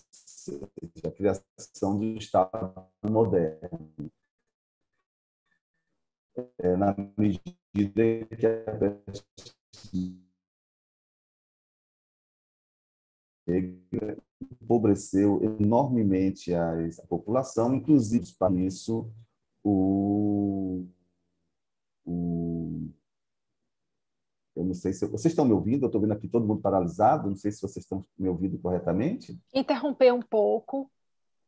a 1.06 1.12
criação 1.12 1.98
do 1.98 2.18
Estado 2.18 2.86
moderno. 3.04 3.92
É, 6.60 6.76
na 6.78 6.96
medida 7.18 8.26
que 8.36 8.48
a 8.48 8.72
negra 13.46 14.18
empobreceu 14.40 15.42
enormemente 15.44 16.54
a 16.54 16.74
população, 17.08 17.76
inclusive 17.76 18.34
para 18.38 18.54
isso 18.56 19.12
o, 19.64 20.88
o 22.06 22.90
eu 24.56 24.66
não 24.66 24.74
sei 24.74 24.94
se 24.94 25.06
vocês 25.06 25.32
estão 25.32 25.46
me 25.46 25.54
ouvindo, 25.54 25.84
eu 25.84 25.88
estou 25.88 26.02
vendo 26.02 26.14
aqui 26.14 26.28
todo 26.28 26.46
mundo 26.46 26.62
paralisado, 26.62 27.30
não 27.30 27.36
sei 27.36 27.52
se 27.52 27.62
vocês 27.62 27.86
estão 27.86 28.04
me 28.18 28.28
ouvindo 28.28 28.60
corretamente. 28.60 29.40
Interromper 29.54 30.14
um 30.14 30.22
pouco 30.22 30.92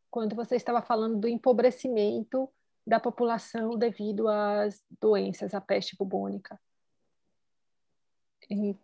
quando 0.10 0.36
você 0.36 0.56
estava 0.56 0.82
falando 0.82 1.20
do 1.20 1.28
empobrecimento 1.28 2.50
da 2.86 3.00
população 3.00 3.78
devido 3.78 4.28
às 4.28 4.82
doenças, 5.02 5.54
à 5.54 5.62
peste 5.62 5.96
bubônica. 5.98 6.60
E 8.50 8.76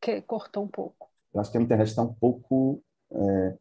que 0.00 0.20
cortou 0.22 0.64
um 0.64 0.68
pouco. 0.68 1.10
Eu 1.32 1.40
acho 1.40 1.50
que 1.50 1.58
a 1.58 1.60
internet 1.60 1.88
está 1.88 2.02
um 2.02 2.12
pouco 2.12 2.82
é, 3.10 3.58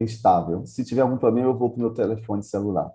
instável. 0.00 0.66
Se 0.66 0.84
tiver 0.84 1.02
algum 1.02 1.16
problema, 1.16 1.48
eu 1.48 1.56
vou 1.56 1.70
para 1.70 1.78
o 1.78 1.80
meu 1.80 1.94
telefone 1.94 2.42
celular. 2.42 2.92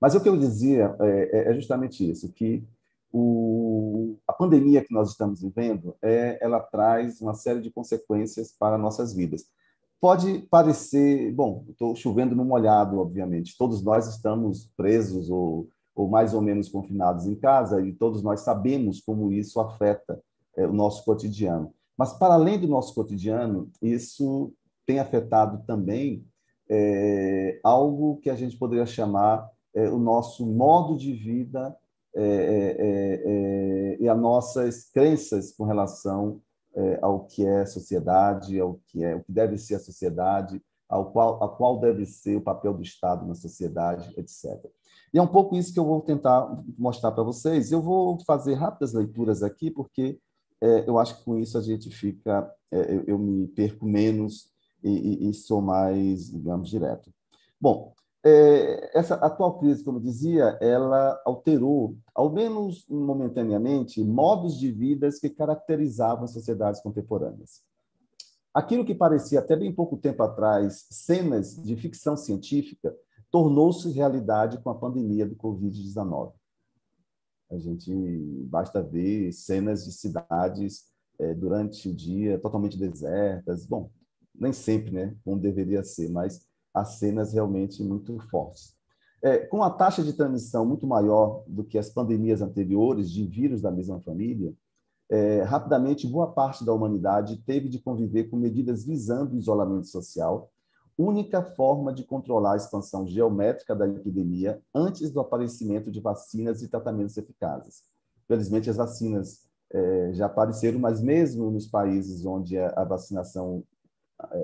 Mas 0.00 0.14
o 0.14 0.22
que 0.22 0.28
eu 0.28 0.36
dizia 0.36 0.96
é, 1.00 1.38
é, 1.38 1.50
é 1.50 1.54
justamente 1.54 2.08
isso, 2.08 2.32
que 2.32 2.64
o, 3.12 4.16
a 4.26 4.32
pandemia 4.32 4.84
que 4.84 4.92
nós 4.92 5.10
estamos 5.10 5.42
vivendo, 5.42 5.96
é, 6.02 6.38
ela 6.40 6.60
traz 6.60 7.20
uma 7.20 7.34
série 7.34 7.60
de 7.60 7.70
consequências 7.70 8.52
para 8.52 8.78
nossas 8.78 9.14
vidas. 9.14 9.46
Pode 10.00 10.40
parecer, 10.50 11.32
bom, 11.32 11.64
estou 11.68 11.96
chovendo 11.96 12.36
no 12.36 12.44
molhado, 12.44 12.98
obviamente. 12.98 13.56
Todos 13.58 13.82
nós 13.82 14.06
estamos 14.06 14.70
presos 14.76 15.28
ou, 15.28 15.68
ou 15.94 16.08
mais 16.08 16.34
ou 16.34 16.40
menos 16.40 16.68
confinados 16.68 17.26
em 17.26 17.34
casa 17.34 17.80
e 17.80 17.92
todos 17.92 18.22
nós 18.22 18.40
sabemos 18.40 19.00
como 19.00 19.32
isso 19.32 19.58
afeta 19.58 20.22
é, 20.56 20.66
o 20.66 20.72
nosso 20.72 21.04
cotidiano. 21.04 21.72
Mas, 21.96 22.12
para 22.12 22.34
além 22.34 22.60
do 22.60 22.68
nosso 22.68 22.94
cotidiano, 22.94 23.70
isso 23.82 24.52
tem 24.86 25.00
afetado 25.00 25.64
também 25.66 26.24
é, 26.70 27.58
algo 27.64 28.18
que 28.18 28.30
a 28.30 28.36
gente 28.36 28.56
poderia 28.56 28.86
chamar 28.86 29.50
é, 29.74 29.88
o 29.88 29.98
nosso 29.98 30.46
modo 30.46 30.96
de 30.96 31.12
vida 31.12 31.76
é, 32.14 32.22
é, 32.22 32.76
é, 32.78 33.22
é 33.24 33.96
e 34.00 34.08
as 34.08 34.18
nossas 34.18 34.90
crenças 34.90 35.52
com 35.52 35.64
relação 35.64 36.40
ao 37.02 37.24
que 37.24 37.44
é 37.44 37.66
sociedade, 37.66 38.60
ao 38.60 38.78
que 38.86 39.02
é 39.02 39.16
o 39.16 39.24
que 39.24 39.32
deve 39.32 39.58
ser 39.58 39.74
a 39.74 39.80
sociedade, 39.80 40.62
ao 40.88 41.10
qual 41.10 41.42
a 41.42 41.48
qual 41.48 41.80
deve 41.80 42.06
ser 42.06 42.36
o 42.36 42.40
papel 42.40 42.72
do 42.72 42.82
Estado 42.82 43.26
na 43.26 43.34
sociedade, 43.34 44.08
etc. 44.16 44.64
E 45.12 45.18
é 45.18 45.22
um 45.22 45.26
pouco 45.26 45.56
isso 45.56 45.72
que 45.72 45.78
eu 45.80 45.84
vou 45.84 46.00
tentar 46.00 46.62
mostrar 46.78 47.10
para 47.10 47.24
vocês. 47.24 47.72
Eu 47.72 47.82
vou 47.82 48.18
fazer 48.24 48.54
rápidas 48.54 48.92
leituras 48.92 49.42
aqui, 49.42 49.72
porque 49.72 50.20
eu 50.86 50.98
acho 50.98 51.18
que 51.18 51.24
com 51.24 51.38
isso 51.38 51.56
a 51.56 51.62
gente 51.62 51.90
fica, 51.90 52.48
eu, 52.70 53.04
eu 53.06 53.18
me 53.18 53.46
perco 53.48 53.86
menos 53.86 54.50
e, 54.82 54.90
e, 55.26 55.30
e 55.30 55.34
sou 55.34 55.60
mais, 55.60 56.30
digamos, 56.30 56.68
direto. 56.68 57.12
Bom, 57.60 57.92
é, 58.28 58.98
essa 58.98 59.14
atual 59.14 59.58
crise, 59.58 59.82
como 59.82 60.00
dizia, 60.00 60.58
ela 60.60 61.20
alterou, 61.24 61.96
ao 62.14 62.30
menos 62.30 62.86
momentaneamente, 62.88 64.02
modos 64.04 64.58
de 64.58 64.70
vidas 64.70 65.18
que 65.18 65.30
caracterizavam 65.30 66.24
as 66.24 66.32
sociedades 66.32 66.80
contemporâneas. 66.82 67.62
Aquilo 68.52 68.84
que 68.84 68.94
parecia 68.94 69.38
até 69.38 69.56
bem 69.56 69.72
pouco 69.72 69.96
tempo 69.96 70.22
atrás 70.22 70.86
cenas 70.90 71.56
de 71.62 71.76
ficção 71.76 72.16
científica 72.16 72.94
tornou-se 73.30 73.90
realidade 73.90 74.58
com 74.58 74.70
a 74.70 74.74
pandemia 74.74 75.26
do 75.26 75.36
Covid-19. 75.36 76.32
A 77.50 77.58
gente 77.58 77.92
basta 78.46 78.82
ver 78.82 79.32
cenas 79.32 79.84
de 79.84 79.92
cidades 79.92 80.84
é, 81.18 81.34
durante 81.34 81.88
o 81.88 81.94
dia 81.94 82.38
totalmente 82.38 82.78
desertas. 82.78 83.66
Bom, 83.66 83.90
nem 84.34 84.52
sempre, 84.52 84.90
né, 84.90 85.16
como 85.24 85.40
deveria 85.40 85.82
ser, 85.82 86.10
mas 86.10 86.47
as 86.80 86.98
cenas 86.98 87.32
realmente 87.32 87.82
muito 87.82 88.18
fortes. 88.28 88.76
É, 89.22 89.38
com 89.38 89.62
a 89.62 89.70
taxa 89.70 90.02
de 90.02 90.12
transmissão 90.12 90.64
muito 90.64 90.86
maior 90.86 91.42
do 91.46 91.64
que 91.64 91.76
as 91.76 91.90
pandemias 91.90 92.40
anteriores 92.40 93.10
de 93.10 93.26
vírus 93.26 93.60
da 93.60 93.70
mesma 93.70 94.00
família, 94.00 94.54
é, 95.10 95.42
rapidamente 95.42 96.06
boa 96.06 96.28
parte 96.28 96.64
da 96.64 96.72
humanidade 96.72 97.38
teve 97.38 97.68
de 97.68 97.78
conviver 97.78 98.24
com 98.24 98.36
medidas 98.36 98.84
visando 98.84 99.34
o 99.34 99.38
isolamento 99.38 99.86
social, 99.86 100.50
única 100.96 101.42
forma 101.42 101.92
de 101.92 102.04
controlar 102.04 102.54
a 102.54 102.56
expansão 102.56 103.06
geométrica 103.06 103.74
da 103.74 103.88
epidemia 103.88 104.60
antes 104.74 105.10
do 105.10 105.20
aparecimento 105.20 105.90
de 105.90 106.00
vacinas 106.00 106.62
e 106.62 106.68
tratamentos 106.68 107.16
eficazes. 107.16 107.84
Felizmente, 108.26 108.68
as 108.68 108.76
vacinas 108.76 109.48
é, 109.72 110.10
já 110.12 110.26
apareceram, 110.26 110.78
mas 110.78 111.00
mesmo 111.00 111.50
nos 111.50 111.66
países 111.66 112.26
onde 112.26 112.58
a 112.58 112.84
vacinação 112.84 113.62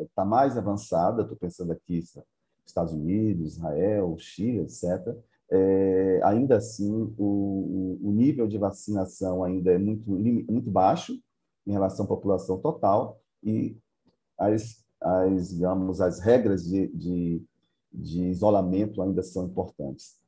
está 0.02 0.24
mais 0.24 0.56
avançada, 0.56 1.22
estou 1.22 1.36
pensando 1.36 1.72
aqui 1.72 2.02
Estados 2.64 2.92
Unidos, 2.92 3.56
Israel, 3.56 4.16
Chile, 4.18 4.60
etc., 4.60 5.16
é, 5.50 6.20
ainda 6.24 6.56
assim 6.56 7.14
o, 7.18 7.98
o, 8.02 8.12
nível 8.12 8.48
de 8.48 8.56
vacinação 8.56 9.44
ainda 9.44 9.72
é 9.72 9.78
muito, 9.78 10.10
muito 10.10 10.70
baixo 10.70 11.20
em 11.66 11.72
relação 11.72 12.06
à 12.06 12.08
população 12.08 12.58
total 12.58 13.20
e 13.42 13.76
as, 14.38 14.82
as 15.00 15.50
digamos, 15.50 16.00
as 16.00 16.18
regras 16.18 16.64
de, 16.64 16.88
de, 16.88 17.42
de 17.92 18.22
isolamento 18.22 19.02
ainda 19.02 19.22
são 19.22 19.44
importantes. 19.44 20.18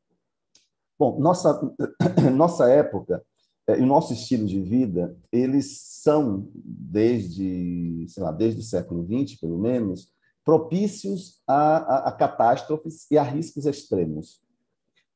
Bom, 0.99 1.18
nossa, 1.18 1.61
nossa 2.37 2.70
época 2.70 3.25
e 3.68 3.83
o 3.83 3.87
nosso 3.87 4.12
estilo 4.12 4.46
de 4.46 4.61
vida, 4.61 5.16
eles 5.33 5.81
são, 5.81 6.48
desde, 6.55 8.07
sei 8.09 8.22
lá, 8.22 8.31
desde 8.31 8.61
o 8.61 8.64
século 8.64 9.05
XX, 9.05 9.40
pelo 9.40 9.59
menos, 9.59 10.12
propícios 10.44 11.40
a, 11.46 11.76
a, 11.79 12.09
a 12.09 12.12
catástrofes 12.12 13.11
e 13.11 13.18
a 13.18 13.22
riscos 13.24 13.66
extremos. 13.66 14.40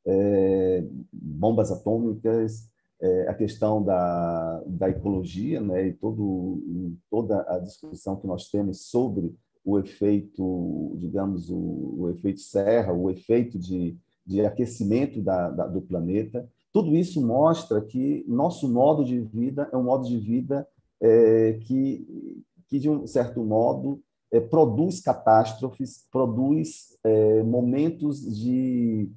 É, 0.05 0.85
bombas 1.13 1.71
atômicas, 1.71 2.69
é, 3.01 3.29
a 3.29 3.35
questão 3.35 3.83
da, 3.83 4.63
da 4.67 4.91
ecologia, 4.91 5.61
né, 5.61 5.87
e 5.87 5.93
todo, 5.93 6.99
toda 7.09 7.45
a 7.49 7.59
discussão 7.59 8.17
que 8.17 8.27
nós 8.27 8.51
temos 8.51 8.87
sobre 8.87 9.33
o 9.65 9.79
efeito, 9.79 10.97
digamos, 10.99 11.51
o, 11.51 11.95
o 11.99 12.11
efeito 12.11 12.41
serra, 12.41 12.93
o 12.93 13.11
efeito 13.11 13.59
de, 13.59 13.97
de 14.27 14.45
aquecimento 14.45 15.23
da, 15.23 15.51
da, 15.51 15.67
do 15.67 15.81
planeta, 15.81 16.49
tudo 16.73 16.95
isso 16.97 17.25
mostra 17.25 17.81
que 17.81 18.25
nosso 18.29 18.69
modo 18.69 19.05
de 19.05 19.21
vida 19.21 19.69
é 19.73 19.77
um 19.77 19.85
modo 19.85 20.07
de 20.07 20.19
vida 20.19 20.67
é, 21.01 21.55
que, 21.63 22.45
que, 22.69 22.79
de 22.79 22.89
um 22.89 23.07
certo 23.07 23.43
modo, 23.43 24.01
é, 24.31 24.39
produz 24.39 25.01
catástrofes, 25.01 26.07
produz 26.11 26.97
é, 27.03 27.43
momentos 27.43 28.21
de, 28.21 29.11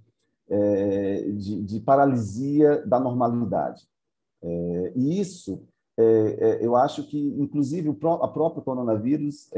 é, 0.49 1.29
de, 1.31 1.61
de, 1.61 1.79
paralisia 1.81 2.83
da 2.87 2.99
normalidade. 2.99 3.83
É, 4.41 4.93
e 4.95 5.19
isso, 5.19 5.61
é, 5.97 6.59
eu 6.61 6.75
acho 6.75 7.07
que, 7.07 7.19
inclusive, 7.37 7.89
o 7.89 7.93
pró 7.93 8.27
próprio 8.29 8.63
coronavírus 8.63 9.49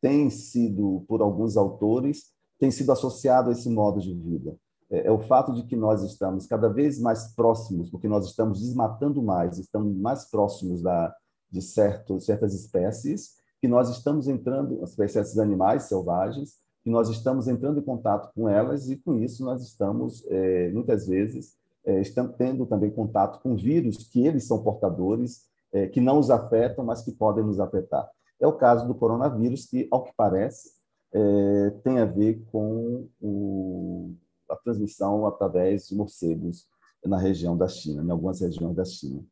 tem 0.00 0.30
sido, 0.30 1.04
por 1.06 1.20
alguns 1.20 1.58
autores, 1.58 2.32
tem 2.58 2.70
sido 2.70 2.90
associado 2.90 3.50
a 3.50 3.52
esse 3.52 3.68
modo 3.68 4.00
de 4.00 4.14
vida. 4.14 4.56
É, 4.90 5.06
é 5.06 5.10
o 5.10 5.20
fato 5.20 5.52
de 5.52 5.62
que 5.62 5.76
nós 5.76 6.02
estamos 6.02 6.46
cada 6.46 6.68
vez 6.68 6.98
mais 6.98 7.34
próximos, 7.34 7.90
porque 7.90 8.08
nós 8.08 8.26
estamos 8.26 8.60
desmatando 8.60 9.22
mais, 9.22 9.58
estamos 9.58 9.96
mais 9.96 10.28
próximos 10.30 10.82
da, 10.82 11.14
de 11.50 11.62
certo, 11.62 12.20
certas 12.20 12.54
espécies, 12.54 13.38
que 13.60 13.68
nós 13.68 13.90
estamos 13.90 14.26
entrando, 14.26 14.82
as 14.82 14.90
espécies 14.90 15.38
animais 15.38 15.84
selvagens, 15.84 16.54
que 16.82 16.90
nós 16.90 17.10
estamos 17.10 17.46
entrando 17.46 17.78
em 17.78 17.82
contato 17.82 18.32
com 18.34 18.48
elas 18.48 18.88
e 18.88 18.96
com 18.96 19.18
isso 19.18 19.44
nós 19.44 19.62
estamos, 19.62 20.24
é, 20.28 20.70
muitas 20.70 21.06
vezes, 21.06 21.54
é, 21.84 22.00
estamos 22.00 22.36
tendo 22.36 22.66
também 22.66 22.90
contato 22.90 23.40
com 23.42 23.54
vírus 23.56 24.08
que 24.08 24.26
eles 24.26 24.46
são 24.46 24.62
portadores, 24.62 25.42
é, 25.72 25.86
que 25.86 26.00
não 26.00 26.18
os 26.18 26.30
afetam, 26.30 26.84
mas 26.84 27.02
que 27.02 27.12
podem 27.12 27.44
nos 27.44 27.60
afetar. 27.60 28.08
É 28.40 28.46
o 28.46 28.54
caso 28.54 28.86
do 28.86 28.94
coronavírus, 28.94 29.66
que, 29.66 29.86
ao 29.90 30.02
que 30.02 30.12
parece, 30.16 30.72
é, 31.12 31.70
tem 31.84 31.98
a 31.98 32.04
ver 32.06 32.42
com 32.50 33.06
o 33.20 34.14
a 34.50 34.56
transmissão 34.56 35.26
através 35.26 35.88
de 35.88 35.94
morcegos 35.94 36.66
na 37.04 37.16
região 37.18 37.56
da 37.56 37.68
China, 37.68 38.02
em 38.02 38.10
algumas 38.10 38.40
regiões 38.40 38.76
da 38.76 38.84
China. 38.84 39.24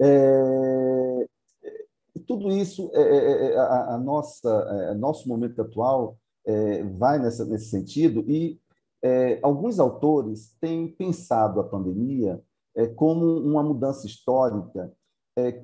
É, 0.00 1.28
tudo 2.26 2.50
isso, 2.50 2.90
é, 2.94 3.00
é, 3.00 3.16
é, 3.16 3.52
é 3.52 3.56
a, 3.56 3.94
a, 3.94 3.98
nossa, 3.98 4.50
é, 4.90 4.94
nosso 4.94 5.28
momento 5.28 5.60
atual 5.62 6.16
vai 6.96 7.20
nessa, 7.20 7.44
nesse 7.44 7.66
sentido 7.66 8.24
e 8.28 8.60
alguns 9.42 9.78
autores 9.78 10.56
têm 10.60 10.88
pensado 10.88 11.60
a 11.60 11.64
pandemia 11.64 12.42
como 12.96 13.24
uma 13.38 13.62
mudança 13.62 14.08
histórica 14.08 14.92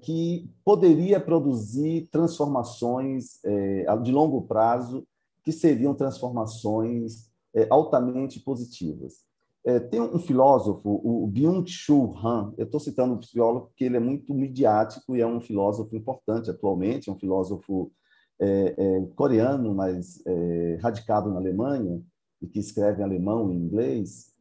que 0.03 0.49
poderia 0.65 1.19
produzir 1.19 2.09
transformações 2.13 3.41
de 4.05 4.13
longo 4.13 4.43
prazo, 4.43 5.05
que 5.43 5.51
seriam 5.51 5.95
transformações 5.95 7.28
é, 7.59 7.67
altamente 7.71 8.41
positivas. 8.41 9.27
É, 9.65 9.81
tem 9.81 10.01
um 10.01 10.19
filósofo, 10.19 11.01
o 11.05 11.27
Byung-Chul 11.27 12.17
Han, 12.25 12.55
eu 12.57 12.65
estou 12.65 12.81
citando 12.81 13.15
o 13.15 13.23
filósofo 13.23 13.67
porque 13.67 13.85
ele 13.85 13.97
é 13.97 14.01
muito 14.01 14.33
midiático 14.33 15.17
e 15.17 15.21
é 15.21 15.27
um 15.27 15.41
filósofo 15.41 15.95
importante 15.97 16.49
atualmente, 16.49 17.11
é 17.11 17.13
um 17.13 17.19
filósofo 17.19 17.93
é, 18.41 18.75
é, 18.79 19.07
coreano, 19.17 19.75
mas 19.75 20.25
é, 20.25 20.79
radicado 20.81 21.29
na 21.31 21.39
Alemanha, 21.39 22.01
e 22.41 22.47
que 22.47 22.61
escreve 22.61 23.01
em 23.01 23.05
alemão 23.05 23.53
e 23.53 23.57
inglês. 23.57 24.33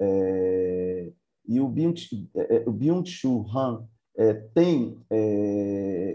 É, 0.00 1.12
e 1.46 1.60
o 1.60 1.68
Byung-Chul 1.68 3.46
Han 3.52 3.84
tem 4.54 4.96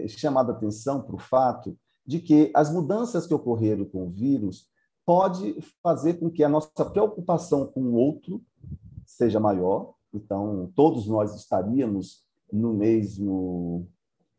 chamado 0.08 0.52
atenção 0.52 1.02
para 1.02 1.16
o 1.16 1.18
fato 1.18 1.76
de 2.06 2.20
que 2.20 2.50
as 2.54 2.72
mudanças 2.72 3.26
que 3.26 3.34
ocorreram 3.34 3.84
com 3.84 4.06
o 4.06 4.10
vírus 4.10 4.70
pode 5.06 5.56
fazer 5.80 6.14
com 6.14 6.28
que 6.28 6.42
a 6.42 6.48
nossa 6.48 6.84
preocupação 6.84 7.66
com 7.66 7.80
o 7.80 7.94
outro 7.94 8.42
seja 9.06 9.38
maior. 9.38 9.94
Então, 10.12 10.70
todos 10.74 11.06
nós 11.06 11.34
estaríamos 11.36 12.24
no 12.52 12.74
mesmo, 12.74 13.88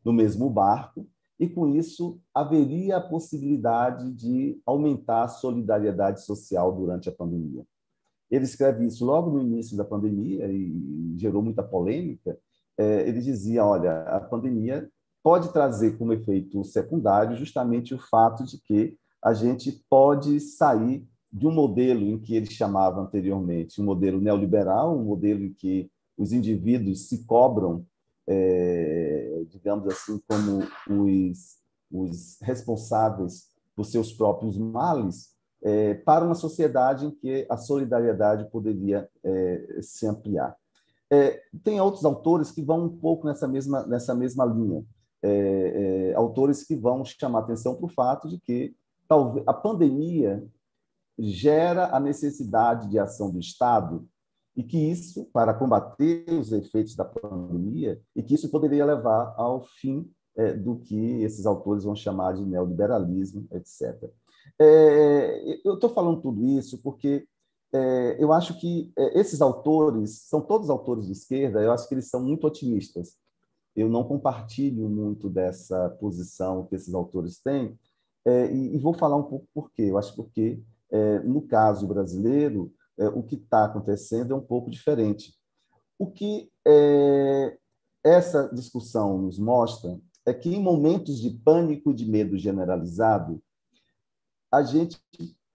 no 0.03 0.11
mesmo 0.11 0.49
barco, 0.49 1.07
e 1.39 1.47
com 1.47 1.67
isso 1.67 2.19
haveria 2.33 2.97
a 2.97 3.01
possibilidade 3.01 4.11
de 4.11 4.59
aumentar 4.65 5.23
a 5.23 5.27
solidariedade 5.29 6.25
social 6.25 6.75
durante 6.75 7.07
a 7.07 7.13
pandemia. 7.13 7.65
Ele 8.29 8.43
escreve 8.43 8.85
isso 8.85 9.05
logo 9.05 9.31
no 9.31 9.41
início 9.41 9.77
da 9.77 9.85
pandemia 9.85 10.51
e 10.51 11.15
gerou 11.15 11.41
muita 11.41 11.63
polêmica. 11.63 12.37
É, 12.77 13.07
ele 13.07 13.21
dizia: 13.21 13.63
olha, 13.63 14.01
a 14.01 14.19
pandemia 14.19 14.89
pode 15.23 15.53
trazer 15.53 15.97
como 15.97 16.11
efeito 16.11 16.63
secundário 16.65 17.37
justamente 17.37 17.93
o 17.93 17.99
fato 17.99 18.43
de 18.43 18.59
que 18.59 18.97
a 19.27 19.33
gente 19.33 19.83
pode 19.89 20.39
sair 20.39 21.05
de 21.29 21.45
um 21.45 21.51
modelo 21.51 22.05
em 22.05 22.17
que 22.17 22.33
ele 22.33 22.49
chamava 22.49 23.01
anteriormente 23.01 23.81
um 23.81 23.83
modelo 23.83 24.21
neoliberal, 24.21 24.97
um 24.97 25.03
modelo 25.03 25.43
em 25.43 25.51
que 25.51 25.91
os 26.17 26.31
indivíduos 26.31 27.09
se 27.09 27.25
cobram, 27.25 27.85
é, 28.25 29.43
digamos 29.49 29.85
assim, 29.87 30.17
como 30.25 30.63
os, 30.89 31.57
os 31.91 32.39
responsáveis 32.41 33.49
por 33.75 33.83
seus 33.83 34.13
próprios 34.13 34.57
males, 34.57 35.35
é, 35.61 35.93
para 35.93 36.23
uma 36.23 36.33
sociedade 36.33 37.05
em 37.05 37.11
que 37.11 37.45
a 37.49 37.57
solidariedade 37.57 38.49
poderia 38.49 39.09
é, 39.25 39.79
se 39.81 40.07
ampliar. 40.07 40.55
É, 41.11 41.41
tem 41.65 41.81
outros 41.81 42.05
autores 42.05 42.49
que 42.49 42.61
vão 42.61 42.85
um 42.85 42.97
pouco 42.97 43.27
nessa 43.27 43.45
mesma, 43.45 43.85
nessa 43.85 44.15
mesma 44.15 44.45
linha, 44.45 44.85
é, 45.21 46.11
é, 46.11 46.15
autores 46.15 46.63
que 46.63 46.77
vão 46.77 47.03
chamar 47.03 47.39
atenção 47.39 47.75
para 47.75 47.85
o 47.85 47.89
fato 47.89 48.29
de 48.29 48.39
que 48.39 48.73
talvez 49.07 49.43
a 49.47 49.53
pandemia 49.53 50.45
gera 51.17 51.95
a 51.95 51.99
necessidade 51.99 52.89
de 52.89 52.99
ação 52.99 53.31
do 53.31 53.39
Estado 53.39 54.07
e 54.55 54.63
que 54.63 54.77
isso, 54.77 55.25
para 55.31 55.53
combater 55.53 56.25
os 56.29 56.51
efeitos 56.51 56.95
da 56.95 57.05
pandemia, 57.05 58.01
e 58.15 58.23
que 58.23 58.33
isso 58.33 58.49
poderia 58.49 58.85
levar 58.85 59.35
ao 59.37 59.61
fim 59.61 60.09
é, 60.35 60.53
do 60.53 60.77
que 60.77 61.21
esses 61.21 61.45
autores 61.45 61.83
vão 61.83 61.95
chamar 61.95 62.33
de 62.33 62.43
neoliberalismo, 62.43 63.47
etc. 63.51 64.11
É, 64.59 65.59
eu 65.63 65.75
estou 65.75 65.89
falando 65.91 66.21
tudo 66.21 66.43
isso 66.45 66.79
porque 66.81 67.27
é, 67.73 68.15
eu 68.19 68.31
acho 68.33 68.59
que 68.59 68.91
é, 68.97 69.19
esses 69.19 69.41
autores 69.41 70.21
são 70.23 70.41
todos 70.41 70.69
autores 70.69 71.05
de 71.05 71.11
esquerda, 71.11 71.61
eu 71.61 71.71
acho 71.71 71.87
que 71.87 71.93
eles 71.93 72.09
são 72.09 72.23
muito 72.23 72.47
otimistas. 72.47 73.15
Eu 73.75 73.89
não 73.89 74.03
compartilho 74.03 74.89
muito 74.89 75.29
dessa 75.29 75.89
posição 75.99 76.65
que 76.65 76.75
esses 76.75 76.95
autores 76.95 77.39
têm, 77.39 77.77
é, 78.27 78.51
e, 78.51 78.75
e, 78.75 78.77
vou 78.77 78.93
falar 78.93 79.15
um 79.15 79.23
pouco 79.23 79.47
por 79.53 79.71
quê. 79.71 79.83
Eu 79.83 79.97
acho 79.97 80.13
porque, 80.13 80.61
é, 80.91 81.19
no 81.19 81.41
caso 81.41 81.87
brasileiro, 81.87 82.73
é, 82.97 83.07
o 83.07 83.23
que 83.23 83.35
está 83.35 83.63
acontecendo 83.63 84.33
é 84.33 84.35
um 84.35 84.41
pouco 84.41 84.69
diferente. 84.69 85.33
O 85.97 86.11
que 86.11 86.51
é, 86.67 87.57
essa 88.03 88.49
discussão 88.53 89.17
nos 89.17 89.39
mostra 89.39 89.97
é 90.25 90.33
que, 90.33 90.53
em 90.53 90.61
momentos 90.61 91.21
de 91.21 91.29
pânico 91.29 91.91
e 91.91 91.93
de 91.93 92.05
medo 92.05 92.37
generalizado, 92.37 93.41
a 94.51 94.61
gente 94.61 95.01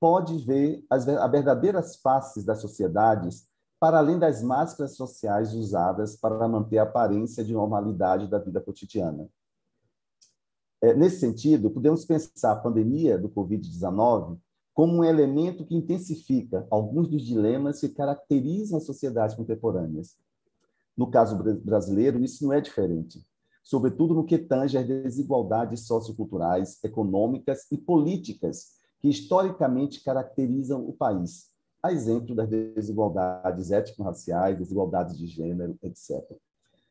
pode 0.01 0.39
ver 0.39 0.83
as 0.89 1.05
verdadeiras 1.05 1.97
faces 1.97 2.43
das 2.43 2.63
sociedades 2.63 3.47
para 3.79 3.99
além 3.99 4.19
das 4.19 4.43
máscaras 4.43 4.97
sociais 4.97 5.53
usadas 5.53 6.17
para 6.17 6.49
manter 6.49 6.79
a 6.79 6.85
aparência 6.85 7.45
de 7.45 7.53
normalidade 7.53 8.29
da 8.29 8.39
vida 8.39 8.63
cotidiana. 8.63 9.29
É, 10.83 10.93
nesse 10.93 11.21
sentido, 11.21 11.71
podemos 11.71 12.05
pensar 12.05 12.53
a 12.53 12.57
pandemia 12.57 13.17
do 13.17 13.29
Covid-19 13.29 14.37
como 14.75 14.97
um 14.97 15.05
elemento 15.05 15.65
que 15.65 15.77
intensifica 15.77 16.67
alguns 16.69 17.09
dos 17.09 17.23
dilemas 17.25 17.79
que 17.79 17.89
caracterizam 17.89 18.79
as 18.79 18.85
sociedades 18.85 19.37
contemporâneas. 19.37 20.17
No 20.97 21.09
caso 21.09 21.39
brasileiro, 21.63 22.19
isso 22.19 22.45
não 22.45 22.53
é 22.53 22.61
diferente, 22.61 23.25
sobretudo 23.63 24.13
no 24.13 24.25
que 24.25 24.37
tange 24.37 24.77
às 24.77 24.87
desigualdades 24.87 25.87
socioculturais, 25.87 26.83
econômicas 26.83 27.71
e 27.71 27.79
políticas 27.79 28.73
que 28.99 29.09
historicamente 29.09 30.03
caracterizam 30.03 30.85
o 30.85 30.93
país, 30.93 31.51
a 31.81 31.93
exemplo 31.93 32.35
das 32.35 32.49
desigualdades 32.49 33.71
étnico-raciais, 33.71 34.59
desigualdades 34.59 35.17
de 35.17 35.27
gênero, 35.29 35.79
etc. 35.83 36.25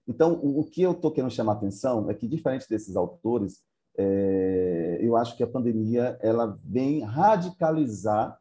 Então, 0.07 0.39
o 0.41 0.63
que 0.63 0.81
eu 0.81 0.91
estou 0.91 1.11
querendo 1.11 1.31
chamar 1.31 1.53
a 1.53 1.55
atenção 1.55 2.09
é 2.09 2.13
que, 2.13 2.27
diferente 2.27 2.67
desses 2.69 2.95
autores, 2.95 3.61
é, 3.97 4.99
eu 5.01 5.15
acho 5.15 5.35
que 5.35 5.43
a 5.43 5.47
pandemia 5.47 6.17
ela 6.21 6.57
vem 6.63 7.01
radicalizar 7.01 8.39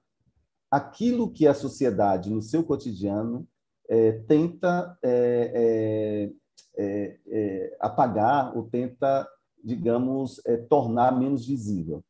aquilo 0.71 1.31
que 1.31 1.47
a 1.47 1.55
sociedade, 1.55 2.31
no 2.31 2.41
seu 2.41 2.63
cotidiano, 2.63 3.47
é, 3.89 4.13
tenta 4.13 4.97
é, 5.03 6.31
é, 6.77 6.83
é, 6.83 7.19
é 7.27 7.77
apagar 7.81 8.57
ou 8.57 8.69
tenta, 8.69 9.29
digamos, 9.63 10.41
tornar 10.69 11.19
menos 11.19 11.45
visível. 11.45 12.03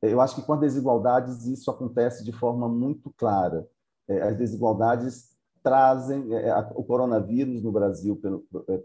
Eu 0.00 0.20
acho 0.20 0.36
que 0.36 0.42
com 0.42 0.54
as 0.54 0.60
desigualdades 0.60 1.44
isso 1.44 1.70
acontece 1.70 2.24
de 2.24 2.32
forma 2.32 2.68
muito 2.68 3.12
clara. 3.16 3.68
As 4.08 4.36
desigualdades 4.36 5.36
trazem 5.62 6.30
o 6.74 6.84
coronavírus 6.84 7.62
no 7.62 7.72
Brasil, 7.72 8.18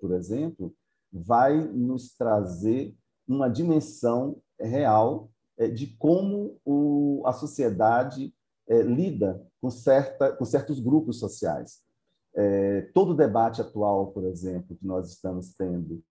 por 0.02 0.12
exemplo, 0.12 0.74
vai 1.12 1.56
nos 1.56 2.16
trazer 2.18 2.96
uma 3.28 3.50
dimensão 3.50 4.38
real 4.60 5.30
é, 5.58 5.68
de 5.68 5.88
como 5.98 6.60
o, 6.66 7.24
a 7.26 7.34
sociedade 7.34 8.34
é, 8.68 8.82
lida 8.82 9.46
com, 9.62 9.70
certa, 9.70 10.32
com 10.34 10.46
certos 10.46 10.80
grupos 10.80 11.20
sociais. 11.20 11.82
É, 12.36 12.82
todo 12.94 13.12
o 13.12 13.16
debate 13.16 13.62
atual, 13.62 14.08
por 14.08 14.26
exemplo, 14.26 14.76
que 14.76 14.86
nós 14.86 15.10
estamos 15.10 15.54
tendo 15.54 16.04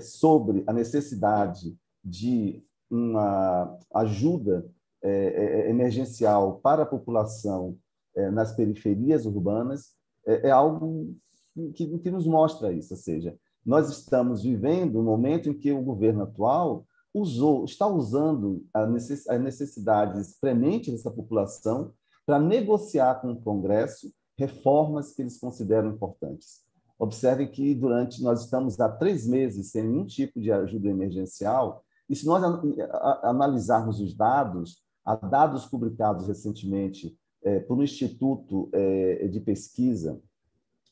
sobre 0.00 0.64
a 0.66 0.72
necessidade 0.72 1.78
de 2.04 2.60
uma 2.90 3.78
ajuda 3.94 4.68
emergencial 5.68 6.58
para 6.58 6.82
a 6.82 6.86
população 6.86 7.78
nas 8.32 8.52
periferias 8.52 9.26
urbanas 9.26 9.94
é, 10.26 10.50
algo 10.50 11.14
que, 11.74 11.98
que 11.98 12.10
nos 12.10 12.26
mostra 12.26 12.72
isso, 12.72 12.94
ou 12.94 12.98
seja, 12.98 13.36
nós 13.70 13.88
estamos 13.88 14.42
vivendo 14.42 14.98
um 14.98 15.04
momento 15.04 15.48
em 15.48 15.54
que 15.54 15.70
o 15.70 15.80
governo 15.80 16.24
atual 16.24 16.84
usou, 17.14 17.64
está 17.64 17.86
usando 17.86 18.66
as 18.74 18.90
necessidades 19.40 20.36
prementes 20.40 20.92
dessa 20.92 21.08
população 21.08 21.92
para 22.26 22.40
negociar 22.40 23.20
com 23.20 23.30
o 23.30 23.40
Congresso 23.40 24.12
reformas 24.36 25.12
que 25.12 25.22
eles 25.22 25.38
consideram 25.38 25.90
importantes. 25.90 26.62
Observe 26.98 27.46
que 27.46 27.72
durante 27.72 28.20
nós 28.24 28.42
estamos 28.42 28.80
há 28.80 28.88
três 28.88 29.24
meses 29.24 29.70
sem 29.70 29.84
nenhum 29.84 30.04
tipo 30.04 30.40
de 30.40 30.50
ajuda 30.50 30.88
emergencial 30.88 31.84
e 32.08 32.16
se 32.16 32.26
nós 32.26 32.42
analisarmos 33.22 34.00
os 34.00 34.16
dados, 34.16 34.82
há 35.04 35.14
dados 35.14 35.64
publicados 35.66 36.26
recentemente 36.26 37.16
é, 37.44 37.60
por 37.60 37.78
um 37.78 37.84
instituto 37.84 38.68
é, 38.72 39.28
de 39.28 39.38
pesquisa 39.38 40.20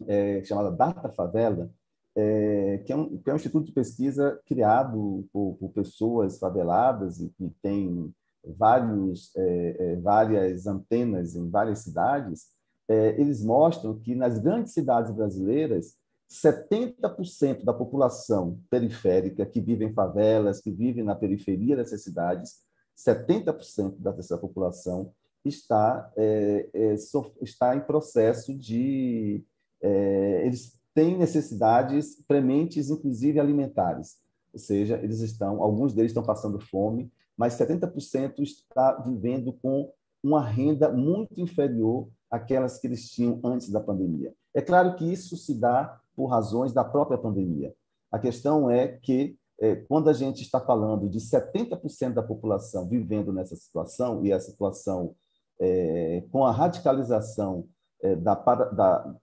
é, 0.06 0.44
chamado 0.44 0.76
Data 0.76 1.08
Favela, 1.08 1.72
é, 2.20 2.78
que, 2.85 2.92
é 2.92 2.96
um, 2.96 3.16
que 3.16 3.31
é 3.31 3.33
um 3.33 3.37
instituto 3.37 3.66
de 3.66 3.72
pesquisa 3.72 4.40
criado 4.44 5.24
por, 5.33 5.57
por 5.61 5.70
pessoas 5.70 6.37
faveladas 6.37 7.20
e 7.20 7.28
que 7.28 7.48
tem 7.62 8.12
vários, 8.44 9.31
é, 9.37 9.76
é, 9.78 9.96
várias 10.00 10.66
antenas 10.66 11.37
em 11.37 11.48
várias 11.48 11.78
cidades, 11.81 12.46
é, 12.88 13.20
eles 13.20 13.40
mostram 13.44 13.96
que 14.00 14.16
nas 14.16 14.37
grandes 14.40 14.72
cidades 14.72 15.12
brasileiras, 15.12 15.94
70% 16.28 17.62
da 17.64 17.72
população 17.72 18.61
periférica 18.68 19.46
que 19.46 19.61
vive 19.61 19.85
em 19.85 19.94
favelas, 19.94 20.61
que 20.61 20.72
vive 20.72 21.04
na 21.04 21.14
periferia 21.14 21.76
dessas 21.76 22.02
cidades, 22.02 22.57
70% 22.96 23.96
dessa 23.96 24.37
população 24.37 25.12
está, 25.44 26.12
é, 26.16 26.68
é, 26.74 26.94
está 27.42 27.76
em 27.76 27.81
processo 27.81 28.52
de. 28.52 29.44
É, 29.81 30.42
eles 30.44 30.77
têm 30.98 31.16
necessidades 31.16 32.20
prementes, 32.26 32.90
inclusive 32.90 33.38
alimentares. 33.38 34.16
Ou 34.52 34.58
seja, 34.58 34.98
eles 35.00 35.20
estão, 35.20 35.62
alguns 35.62 35.94
deles 35.94 36.11
estão 36.11 36.24
passando 36.24 36.58
fome, 36.58 37.08
mas 37.37 37.56
70% 37.56 38.40
está 38.40 38.94
vivendo 39.06 39.52
com 39.52 39.92
uma 40.20 40.44
renda 40.44 40.90
muito 40.90 41.40
inferior 41.40 42.08
àquelas 42.28 42.80
que 42.80 42.88
eles 42.88 43.08
tinham 43.11 43.38
antes 43.44 43.70
da 43.70 43.78
pandemia. 43.78 44.34
É 44.52 44.61
claro 44.61 44.96
que 44.96 45.04
isso 45.04 45.37
se 45.37 45.54
dá 45.54 46.00
por 46.16 46.26
razões 46.26 46.72
da 46.72 46.82
própria 46.82 47.16
pandemia. 47.16 47.72
A 48.11 48.18
questão 48.18 48.68
é 48.68 48.88
que, 48.88 49.37
é, 49.61 49.76
quando 49.76 50.11
a 50.11 50.12
gente 50.12 50.42
está 50.42 50.58
falando 50.58 51.08
de 51.08 51.20
70% 51.20 52.14
da 52.14 52.24
população 52.24 52.88
vivendo 52.88 53.32
nessa 53.32 53.54
situação, 53.54 54.24
e 54.24 54.32
a 54.32 54.40
situação 54.40 55.14
é, 55.61 56.24
com 56.32 56.44
a 56.44 56.50
radicalização 56.50 57.68
é, 58.02 58.16
da, 58.16 58.34
da, 58.34 59.14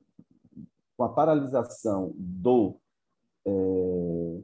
com 0.97 1.03
a 1.03 1.10
paralisação 1.10 2.13
do. 2.15 2.79
É... 3.45 4.41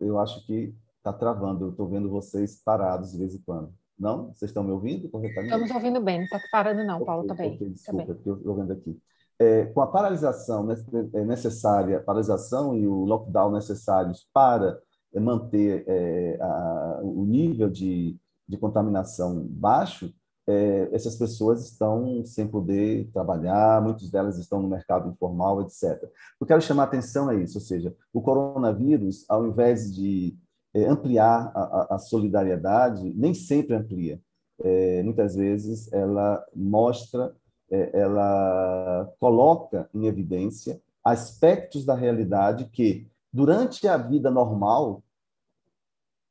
Eu 0.00 0.18
acho 0.18 0.44
que 0.46 0.74
está 0.98 1.12
travando, 1.12 1.66
eu 1.66 1.70
estou 1.70 1.88
vendo 1.88 2.10
vocês 2.10 2.60
parados 2.62 3.12
de 3.12 3.18
vez 3.18 3.34
em 3.34 3.42
quando. 3.42 3.72
Não? 3.98 4.26
Vocês 4.34 4.50
estão 4.50 4.62
me 4.62 4.72
ouvindo 4.72 5.08
corretamente? 5.08 5.54
Estamos 5.54 5.70
ouvindo 5.70 6.00
bem, 6.02 6.18
não 6.18 6.24
está 6.24 6.40
parando 6.52 6.84
não, 6.84 7.04
Paulo, 7.04 7.26
também. 7.26 7.54
Okay, 7.54 7.70
desculpa, 7.70 8.04
também. 8.04 8.22
eu 8.26 8.36
estou 8.36 8.54
vendo 8.54 8.72
aqui. 8.72 9.00
É, 9.38 9.66
com 9.66 9.80
a 9.80 9.86
paralisação 9.86 10.66
é 11.14 11.24
necessária, 11.24 12.00
paralisação 12.00 12.76
e 12.76 12.86
o 12.86 13.04
lockdown 13.04 13.52
necessários 13.52 14.26
para 14.32 14.80
manter 15.14 15.84
é, 15.86 16.38
a, 16.40 17.00
o 17.02 17.24
nível 17.24 17.70
de, 17.70 18.18
de 18.46 18.56
contaminação 18.56 19.46
baixo, 19.48 20.12
é, 20.46 20.88
essas 20.92 21.16
pessoas 21.16 21.64
estão 21.64 22.24
sem 22.24 22.46
poder 22.46 23.10
trabalhar, 23.12 23.82
muitas 23.82 24.10
delas 24.10 24.38
estão 24.38 24.62
no 24.62 24.68
mercado 24.68 25.10
informal, 25.10 25.62
etc. 25.62 26.08
Eu 26.40 26.46
quero 26.46 26.62
chamar 26.62 26.84
a 26.84 26.86
atenção 26.86 27.30
é 27.30 27.42
isso, 27.42 27.58
ou 27.58 27.62
seja, 27.62 27.94
o 28.12 28.22
coronavírus, 28.22 29.24
ao 29.28 29.46
invés 29.46 29.92
de 29.92 30.36
é, 30.72 30.86
ampliar 30.86 31.50
a, 31.54 31.94
a, 31.96 31.98
solidariedade, 31.98 33.12
nem 33.14 33.34
sempre 33.34 33.74
amplia. 33.74 34.20
É, 34.62 35.02
muitas 35.02 35.34
vezes 35.34 35.92
ela 35.92 36.44
mostra, 36.54 37.34
é, 37.70 37.98
ela 38.00 39.12
coloca 39.18 39.88
em 39.92 40.06
evidência 40.06 40.80
aspectos 41.04 41.84
da 41.84 41.94
realidade 41.94 42.66
que, 42.66 43.08
durante 43.32 43.86
a 43.88 43.96
vida 43.96 44.30
normal, 44.30 45.02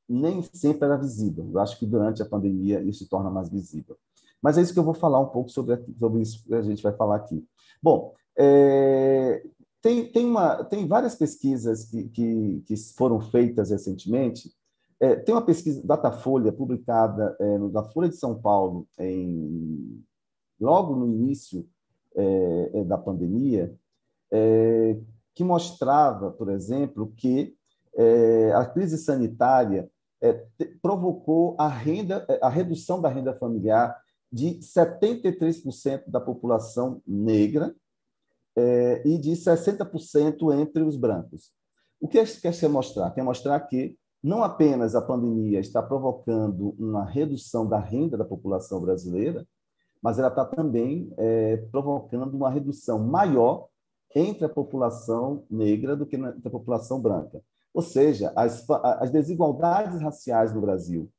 nem 0.08 0.42
sempre 0.42 0.86
era 0.86 0.98
visível. 0.98 1.50
Eu 1.52 1.60
acho 1.60 1.78
que 1.80 1.86
durante 1.86 2.22
a 2.22 2.26
pandemia 2.26 2.82
isso 2.82 3.00
se 3.00 3.10
torna 3.10 3.30
mais 3.30 3.50
visível. 3.50 3.98
Mas 4.46 4.60
é 4.60 4.62
isso 4.62 4.74
que 4.74 4.78
eu 4.78 4.84
vou 4.84 4.94
falar 4.94 5.20
um 5.20 5.26
pouco 5.26 5.50
sobre, 5.50 5.76
sobre 5.98 6.22
isso 6.22 6.44
que 6.46 6.54
a 6.54 6.62
gente 6.62 6.84
vai 6.84 6.94
falar 6.94 7.16
aqui. 7.16 7.44
Bom, 7.82 8.14
é, 8.38 9.44
tem, 9.82 10.06
tem, 10.06 10.24
uma, 10.24 10.64
tem 10.64 10.88
várias 10.88 11.16
pesquisas 11.16 11.86
que, 11.86 12.10
que, 12.10 12.64
que 12.68 12.78
foram 12.96 13.20
feitas 13.20 13.72
recentemente. 13.72 14.54
É, 15.00 15.16
tem 15.16 15.34
uma 15.34 15.42
pesquisa 15.42 15.82
Datafolha 15.84 16.52
publicada 16.52 17.36
é, 17.40 17.58
na 17.58 17.82
Folha 17.86 18.08
de 18.08 18.18
São 18.18 18.40
Paulo 18.40 18.88
em, 19.00 20.04
logo 20.62 20.96
no 20.96 21.08
início 21.08 21.68
é, 22.16 22.70
é, 22.72 22.84
da 22.84 23.00
pandemia, 23.00 23.76
é, 24.32 24.96
que 25.34 25.44
mostrava, 25.44 26.30
por 26.30 26.52
exemplo, 26.52 27.12
que 27.18 27.56
a 28.54 28.66
crise 28.66 28.98
sanitária 28.98 29.90
provocou 30.82 31.56
a, 31.58 31.68
renda, 31.68 32.28
a 32.42 32.50
redução 32.50 33.02
da 33.02 33.10
renda 33.10 33.34
familiar 33.34 34.05
de 34.32 34.60
73% 34.60 36.04
da 36.08 36.20
população 36.20 37.02
negra 37.06 37.76
é, 38.56 39.02
e 39.06 39.18
de 39.18 39.32
60% 39.32 40.54
entre 40.54 40.84
os 40.84 40.96
brancos. 40.96 41.52
O 42.00 42.08
que 42.08 42.24
quer 42.42 42.54
se 42.54 42.68
mostrar? 42.68 43.12
Quer 43.12 43.24
mostrar 43.24 43.60
que 43.62 43.98
não 44.24 44.44
apenas 44.44 44.96
a 44.96 45.02
pandemia 45.02 45.60
está 45.60 45.82
provocando 45.84 46.76
uma 46.80 47.06
redução 47.06 47.68
da 47.68 47.80
renda 47.80 48.18
da 48.18 48.26
população 48.26 48.82
brasileira, 48.82 49.48
mas 50.02 50.20
ela 50.20 50.30
está 50.30 50.46
também 50.46 51.12
é, 51.18 51.58
provocando 51.72 52.36
uma 52.36 52.50
redução 52.50 53.00
maior 53.00 53.68
entre 54.16 54.46
a 54.46 54.50
população 54.50 55.44
negra 55.50 55.96
do 55.96 56.06
que 56.06 56.16
entre 56.16 56.48
a 56.48 56.52
população 56.52 57.02
branca. 57.02 57.42
Ou 57.74 57.82
seja, 57.82 58.32
as, 58.36 58.68
as 58.70 59.12
desigualdades 59.12 60.02
raciais 60.02 60.54
no 60.54 60.62
Brasil, 60.62 61.12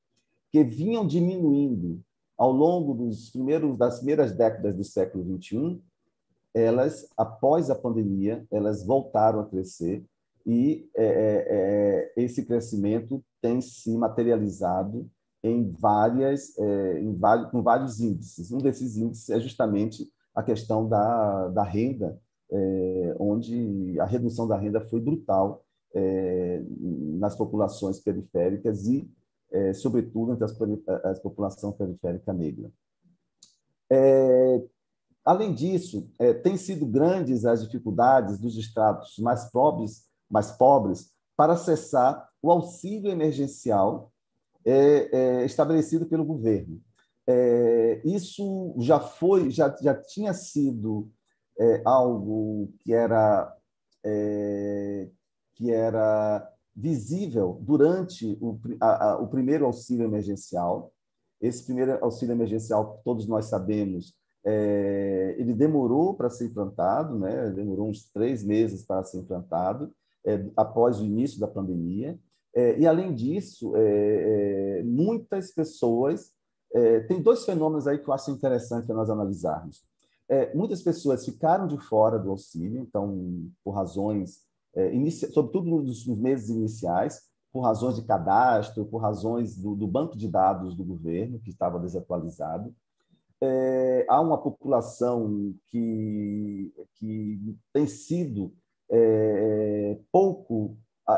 que 0.51 0.64
vinham 0.64 1.07
diminuindo 1.07 2.01
ao 2.37 2.53
longo 2.53 2.94
dos 2.94 3.31
primeiros 3.31 3.77
das 3.77 3.99
primeiras 3.99 4.33
décadas 4.33 4.75
do 4.77 4.85
século 4.85 5.25
21, 5.25 5.81
elas 6.55 7.09
após 7.16 7.70
a 7.70 7.75
pandemia 7.75 8.46
elas 8.51 8.85
voltaram 8.85 9.40
a 9.40 9.46
crescer 9.46 10.05
e 10.46 10.88
é, 10.94 11.05
é, 11.05 11.46
é, 11.49 12.12
esse 12.25 12.44
crescimento 12.44 13.22
tem 13.42 13.61
se 13.61 13.96
materializado 13.96 15.09
em 15.42 15.70
várias 15.70 16.57
é, 16.59 17.01
em 17.01 17.14
vários, 17.14 17.51
com 17.51 17.62
vários 17.62 18.01
índices. 18.01 18.53
Um 18.53 18.59
desses 18.59 18.96
índices 18.96 19.29
é 19.31 19.40
justamente 19.40 20.09
a 20.35 20.42
questão 20.42 20.88
da, 20.88 21.49
da 21.49 21.62
renda, 21.62 22.18
é, 22.51 23.16
onde 23.18 23.99
a 23.99 24.05
redução 24.05 24.46
da 24.46 24.57
renda 24.57 24.81
foi 24.81 25.01
brutal 25.01 25.64
é, 25.94 26.62
nas 27.18 27.35
populações 27.35 27.99
periféricas 27.99 28.87
e 28.87 29.11
é, 29.57 29.73
sobretudo 29.73 30.33
entre 30.33 30.45
as, 30.45 30.55
as 31.05 31.19
população 31.19 31.73
periférica 31.73 32.33
negra. 32.33 32.71
É, 33.90 34.62
além 35.25 35.55
disso, 35.55 36.11
é, 36.19 36.35
têm 36.35 36.59
sido 36.59 36.85
grandes 36.85 37.47
as 37.47 37.64
dificuldades 37.64 38.38
dos 38.38 38.59
estratos 38.59 39.19
mais 39.19 39.51
pobres, 39.51 40.05
mais 40.31 40.51
pobres 40.53 41.11
para 41.35 41.55
acessar 41.55 42.29
o 42.42 42.51
auxílio 42.51 43.11
emergencial 43.11 44.12
é, 44.64 45.09
é, 45.12 45.45
estabelecido 45.47 46.05
pelo 46.07 46.25
governo. 46.25 46.81
É, 47.27 48.03
isso 48.05 48.75
já 48.79 49.01
foi, 49.01 49.51
já, 49.51 49.75
já 49.81 49.95
tinha 49.95 50.35
sido 50.35 51.11
algo 51.87 52.71
que 52.81 52.92
era 52.92 53.57
que 55.55 55.73
era 55.73 56.56
visível 56.77 57.59
durante 57.62 58.37
o, 58.41 58.61
a, 58.81 59.12
a, 59.12 59.19
o 59.19 59.29
primeiro 59.29 59.65
auxílio 59.65 60.05
emergencial. 60.05 60.93
Esse 61.41 61.65
primeiro 61.65 61.99
auxílio 62.05 62.35
emergencial, 62.35 63.01
todos 63.05 63.27
nós 63.27 63.47
sabemos, 63.47 64.15
é, 64.45 65.35
ele 65.39 65.55
demorou 65.55 66.15
para 66.15 66.31
ser 66.31 66.47
implantado, 66.47 67.19
né? 67.19 67.51
demorou 67.51 67.89
uns 67.89 68.11
três 68.12 68.45
meses 68.45 68.85
para 68.85 69.03
ser 69.03 69.19
implantado, 69.19 69.91
é, 70.25 70.45
após 70.57 71.01
o 71.01 71.05
início 71.05 71.41
da 71.41 71.49
pandemia. 71.49 72.19
É, 72.55 72.79
e, 72.79 72.87
além 72.87 73.15
disso, 73.15 73.75
é, 73.77 74.81
é, 74.81 74.83
muitas 74.85 75.51
pessoas. 75.51 76.33
É, 76.73 77.01
tem 77.01 77.23
dois 77.23 77.45
fenômenos 77.45 77.87
aí 77.87 77.99
que 77.99 78.09
eu 78.09 78.15
acho 78.15 78.31
interessante 78.31 78.87
para 78.87 78.97
nós 78.97 79.09
analisarmos. 79.09 79.85
muitas 80.55 80.83
pessoas 80.83 81.25
ficaram 81.25 81.67
de 81.69 81.79
fora 81.79 82.19
do 82.19 82.31
auxílio, 82.31 82.81
então, 82.81 83.49
por 83.65 83.71
razões 83.71 84.45
é, 84.77 84.95
inicia, 84.95 85.31
sobretudo 85.31 85.69
nos, 85.69 86.07
nos, 86.07 86.19
meses 86.19 86.51
iniciais, 86.51 87.23
por 87.53 87.62
razões 87.62 87.97
de 87.97 88.03
cadastro, 88.03 88.85
por 88.85 88.99
razões 88.99 89.57
do, 89.57 89.75
do 89.75 89.87
banco 89.87 90.17
de 90.17 90.29
dados 90.29 90.77
do 90.77 90.85
governo, 90.85 91.41
que 91.41 91.51
estava 91.51 91.79
desatualizado. 91.79 92.75
É, 93.41 94.07
há 94.09 94.21
uma 94.21 94.39
população 94.39 95.55
que, 95.69 96.73
que 96.95 97.57
tem 97.73 97.87
sido 97.87 98.53
é, 98.91 99.99
pouco 100.12 100.77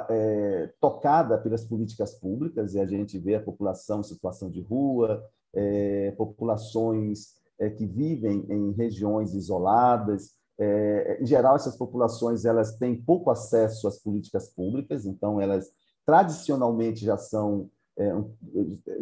é, 0.08 0.72
tocada 0.80 1.38
pelas 1.38 1.64
políticas 1.64 2.14
públicas, 2.14 2.74
e 2.74 2.80
a 2.80 2.86
gente 2.86 3.18
vê 3.18 3.34
a 3.34 3.42
população 3.42 4.00
em 4.00 4.04
situação 4.04 4.50
de 4.50 4.60
rua, 4.60 5.24
é, 5.54 6.12
populações 6.12 7.34
é, 7.58 7.70
que 7.70 7.86
vivem 7.86 8.46
em 8.48 8.72
regiões 8.72 9.34
isoladas, 9.34 10.37
é, 10.58 11.22
em 11.22 11.26
geral, 11.26 11.56
essas 11.56 11.76
populações 11.76 12.44
elas 12.44 12.76
têm 12.76 13.00
pouco 13.00 13.30
acesso 13.30 13.86
às 13.86 13.98
políticas 14.02 14.48
públicas, 14.48 15.06
então 15.06 15.40
elas 15.40 15.70
tradicionalmente 16.04 17.04
já 17.04 17.16
são 17.16 17.70
é, 17.96 18.12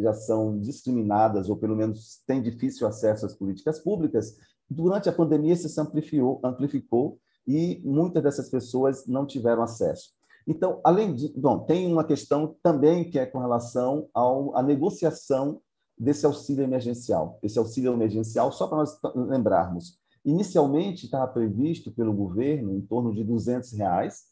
já 0.00 0.12
são 0.14 0.58
discriminadas 0.58 1.50
ou 1.50 1.56
pelo 1.56 1.76
menos 1.76 2.22
têm 2.26 2.42
difícil 2.42 2.86
acesso 2.86 3.26
às 3.26 3.34
políticas 3.34 3.78
públicas. 3.78 4.36
Durante 4.68 5.08
a 5.08 5.12
pandemia 5.12 5.52
isso 5.52 5.68
se 5.68 5.80
amplificou, 5.80 6.40
amplificou 6.42 7.18
e 7.46 7.80
muitas 7.84 8.22
dessas 8.22 8.48
pessoas 8.48 9.06
não 9.06 9.26
tiveram 9.26 9.62
acesso. 9.62 10.16
Então, 10.46 10.80
além 10.84 11.14
de, 11.14 11.28
bom, 11.38 11.60
tem 11.60 11.92
uma 11.92 12.04
questão 12.04 12.56
também 12.62 13.10
que 13.10 13.18
é 13.18 13.26
com 13.26 13.38
relação 13.38 14.08
ao, 14.14 14.56
à 14.56 14.62
negociação 14.62 15.60
desse 15.98 16.24
auxílio 16.24 16.62
emergencial. 16.62 17.38
Esse 17.42 17.58
auxílio 17.58 17.92
emergencial, 17.92 18.52
só 18.52 18.66
para 18.66 18.78
nós 18.78 18.98
lembrarmos, 19.14 19.98
Inicialmente 20.26 21.04
estava 21.04 21.28
previsto 21.28 21.92
pelo 21.92 22.12
governo 22.12 22.74
em 22.74 22.80
torno 22.80 23.14
de 23.14 23.22
200 23.22 23.70
reais, 23.74 24.24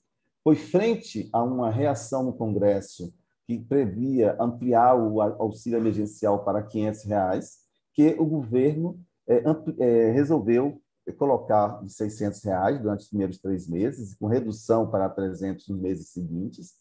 foi 0.42 0.56
frente 0.56 1.30
a 1.32 1.40
uma 1.42 1.70
reação 1.70 2.24
no 2.24 2.32
Congresso 2.32 3.14
que 3.46 3.60
previa 3.60 4.36
ampliar 4.40 4.96
o 4.96 5.20
auxílio 5.20 5.78
emergencial 5.78 6.44
para 6.44 6.64
500 6.64 7.04
reais, 7.04 7.58
que 7.92 8.16
o 8.18 8.26
governo 8.26 8.98
é, 9.28 9.44
é, 9.78 10.10
resolveu 10.10 10.82
colocar 11.16 11.80
de 11.82 11.92
600 11.92 12.42
reais 12.42 12.80
durante 12.80 13.02
os 13.02 13.08
primeiros 13.08 13.38
três 13.38 13.68
meses, 13.68 14.16
com 14.16 14.26
redução 14.26 14.90
para 14.90 15.08
300 15.08 15.68
nos 15.68 15.78
meses 15.78 16.08
seguintes. 16.08 16.74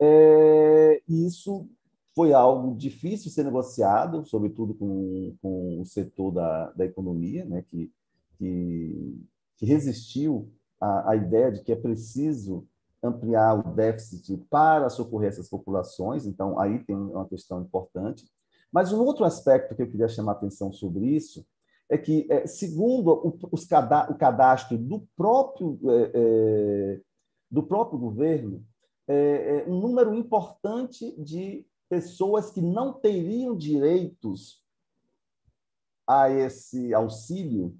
É, 0.00 1.02
e 1.06 1.26
isso 1.26 1.68
foi 2.14 2.32
algo 2.32 2.76
difícil 2.76 3.28
de 3.28 3.34
ser 3.34 3.44
negociado, 3.44 4.24
sobretudo 4.24 4.74
com, 4.74 5.36
com 5.42 5.80
o 5.80 5.84
setor 5.84 6.32
da, 6.32 6.70
da 6.72 6.84
economia, 6.86 7.44
né, 7.44 7.62
que 7.68 7.92
que, 8.38 9.20
que 9.56 9.66
resistiu 9.66 10.50
à, 10.80 11.10
à 11.10 11.16
ideia 11.16 11.52
de 11.52 11.62
que 11.62 11.72
é 11.72 11.76
preciso 11.76 12.66
ampliar 13.02 13.54
o 13.54 13.74
déficit 13.74 14.36
para 14.50 14.88
socorrer 14.88 15.28
essas 15.28 15.48
populações, 15.48 16.26
então 16.26 16.58
aí 16.58 16.78
tem 16.84 16.96
uma 16.96 17.28
questão 17.28 17.60
importante. 17.62 18.24
Mas 18.72 18.92
um 18.92 19.00
outro 19.00 19.24
aspecto 19.24 19.74
que 19.74 19.82
eu 19.82 19.90
queria 19.90 20.08
chamar 20.08 20.32
a 20.32 20.34
atenção 20.34 20.72
sobre 20.72 21.06
isso 21.06 21.46
é 21.88 21.96
que, 21.96 22.26
é, 22.30 22.46
segundo 22.46 23.10
o, 23.10 24.16
cadastro 24.18 24.76
do 24.76 25.08
próprio, 25.16 25.78
é, 25.84 26.10
é, 26.14 27.00
do 27.50 27.62
próprio 27.62 27.98
governo, 27.98 28.64
um 29.66 29.80
número 29.80 30.12
importante 30.12 31.18
de 31.18 31.66
pessoas 31.88 32.50
que 32.50 32.60
não 32.60 32.92
teriam 32.92 33.56
direitos 33.56 34.62
a 36.06 36.28
esse 36.30 36.92
auxílio 36.92 37.74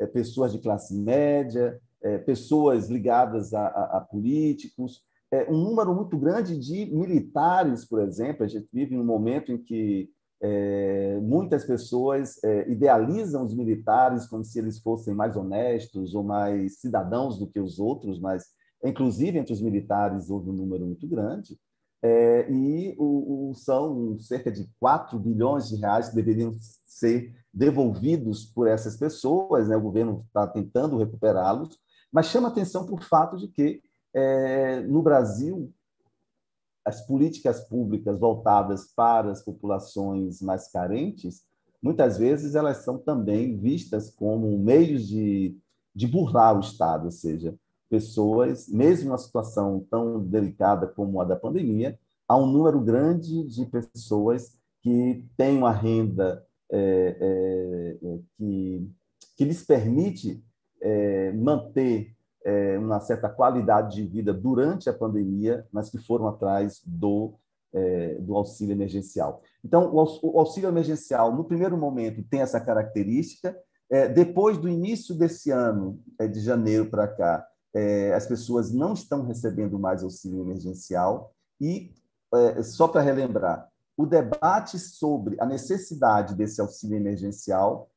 é, 0.00 0.06
pessoas 0.06 0.52
de 0.52 0.58
classe 0.58 0.94
média, 0.94 1.80
é, 2.02 2.18
pessoas 2.18 2.88
ligadas 2.88 3.52
a, 3.54 3.66
a, 3.66 3.98
a 3.98 4.00
políticos, 4.00 5.02
é, 5.32 5.50
um 5.50 5.56
número 5.56 5.94
muito 5.94 6.16
grande 6.16 6.58
de 6.58 6.86
militares, 6.86 7.84
por 7.84 8.00
exemplo. 8.00 8.44
A 8.44 8.48
gente 8.48 8.68
vive 8.72 8.96
um 8.96 9.04
momento 9.04 9.52
em 9.52 9.58
que 9.58 10.10
É, 10.38 11.18
muitas 11.22 11.64
pessoas 11.64 12.36
é, 12.44 12.70
idealizam 12.70 13.42
os 13.42 13.54
militares 13.54 14.26
como 14.28 14.44
se 14.44 14.58
eles 14.58 14.78
fossem 14.78 15.14
mais 15.14 15.34
honestos 15.34 16.14
ou 16.14 16.22
mais 16.22 16.78
cidadãos 16.78 17.38
do 17.38 17.46
que 17.46 17.58
os 17.58 17.78
outros, 17.78 18.20
mas, 18.20 18.44
inclusive, 18.84 19.38
entre 19.38 19.54
os 19.54 19.62
militares 19.62 20.28
houve 20.28 20.50
um 20.50 20.52
número 20.52 20.84
muito 20.84 21.08
grande. 21.08 21.58
É, 22.02 22.50
e 22.52 22.94
o, 22.98 23.48
o, 23.48 23.54
são 23.54 24.18
cerca 24.20 24.52
de 24.52 24.68
4 24.78 25.18
bilhões 25.18 25.68
de 25.68 25.76
reais 25.76 26.10
que 26.10 26.16
deveriam 26.16 26.54
ser 26.84 27.34
devolvidos 27.56 28.44
por 28.44 28.68
essas 28.68 28.98
pessoas, 28.98 29.66
né? 29.66 29.76
o 29.76 29.80
governo 29.80 30.22
está 30.26 30.46
tentando 30.46 30.98
recuperá-los, 30.98 31.78
mas 32.12 32.26
chama 32.26 32.48
atenção 32.48 32.84
para 32.84 32.94
o 32.94 33.02
fato 33.02 33.38
de 33.38 33.48
que, 33.48 33.80
é, 34.12 34.80
no 34.80 35.02
Brasil, 35.02 35.72
as 36.84 37.06
políticas 37.06 37.66
públicas 37.66 38.20
voltadas 38.20 38.92
para 38.94 39.30
as 39.30 39.42
populações 39.42 40.42
mais 40.42 40.70
carentes, 40.70 41.44
muitas 41.82 42.18
vezes 42.18 42.54
elas 42.54 42.84
são 42.84 42.98
também 42.98 43.58
vistas 43.58 44.10
como 44.10 44.58
meios 44.58 45.08
de, 45.08 45.58
de 45.94 46.06
burlar 46.06 46.58
o 46.58 46.60
Estado, 46.60 47.06
ou 47.06 47.10
seja, 47.10 47.54
pessoas, 47.88 48.68
mesmo 48.68 49.08
numa 49.08 49.18
situação 49.18 49.82
tão 49.90 50.22
delicada 50.22 50.86
como 50.88 51.22
a 51.22 51.24
da 51.24 51.36
pandemia, 51.36 51.98
há 52.28 52.36
um 52.36 52.46
número 52.46 52.80
grande 52.82 53.44
de 53.44 53.64
pessoas 53.64 54.58
que 54.82 55.24
têm 55.38 55.56
uma 55.56 55.72
renda 55.72 56.45
é, 56.70 57.16
é, 57.20 58.18
que, 58.36 58.90
que 59.36 59.44
lhes 59.44 59.64
permite 59.64 60.42
é, 60.80 61.32
manter 61.32 62.14
é, 62.44 62.78
uma 62.78 63.00
certa 63.00 63.28
qualidade 63.28 63.96
de 63.96 64.06
vida 64.06 64.32
durante 64.32 64.88
a 64.88 64.94
pandemia, 64.94 65.66
mas 65.72 65.90
que 65.90 65.98
foram 65.98 66.28
atrás 66.28 66.80
do, 66.84 67.34
é, 67.72 68.14
do 68.14 68.36
auxílio 68.36 68.72
emergencial. 68.72 69.42
Então, 69.64 69.92
o 69.92 70.38
auxílio 70.38 70.68
emergencial, 70.68 71.34
no 71.34 71.44
primeiro 71.44 71.76
momento, 71.76 72.22
tem 72.24 72.40
essa 72.40 72.60
característica. 72.60 73.56
É, 73.90 74.08
depois 74.08 74.58
do 74.58 74.68
início 74.68 75.14
desse 75.14 75.50
ano, 75.50 76.00
de 76.32 76.40
janeiro 76.40 76.86
para 76.86 77.08
cá, 77.08 77.46
as 78.16 78.26
pessoas 78.26 78.72
não 78.72 78.94
estão 78.94 79.26
recebendo 79.26 79.78
mais 79.78 80.02
auxílio 80.02 80.40
emergencial. 80.40 81.34
E, 81.60 81.92
só 82.62 82.88
para 82.88 83.02
relembrar, 83.02 83.68
o 83.96 84.06
debate 84.06 84.78
sobre 84.78 85.36
a 85.40 85.46
necessidade 85.46 86.34
desse 86.34 86.60
auxílio 86.60 86.96
emergencial 86.96 87.90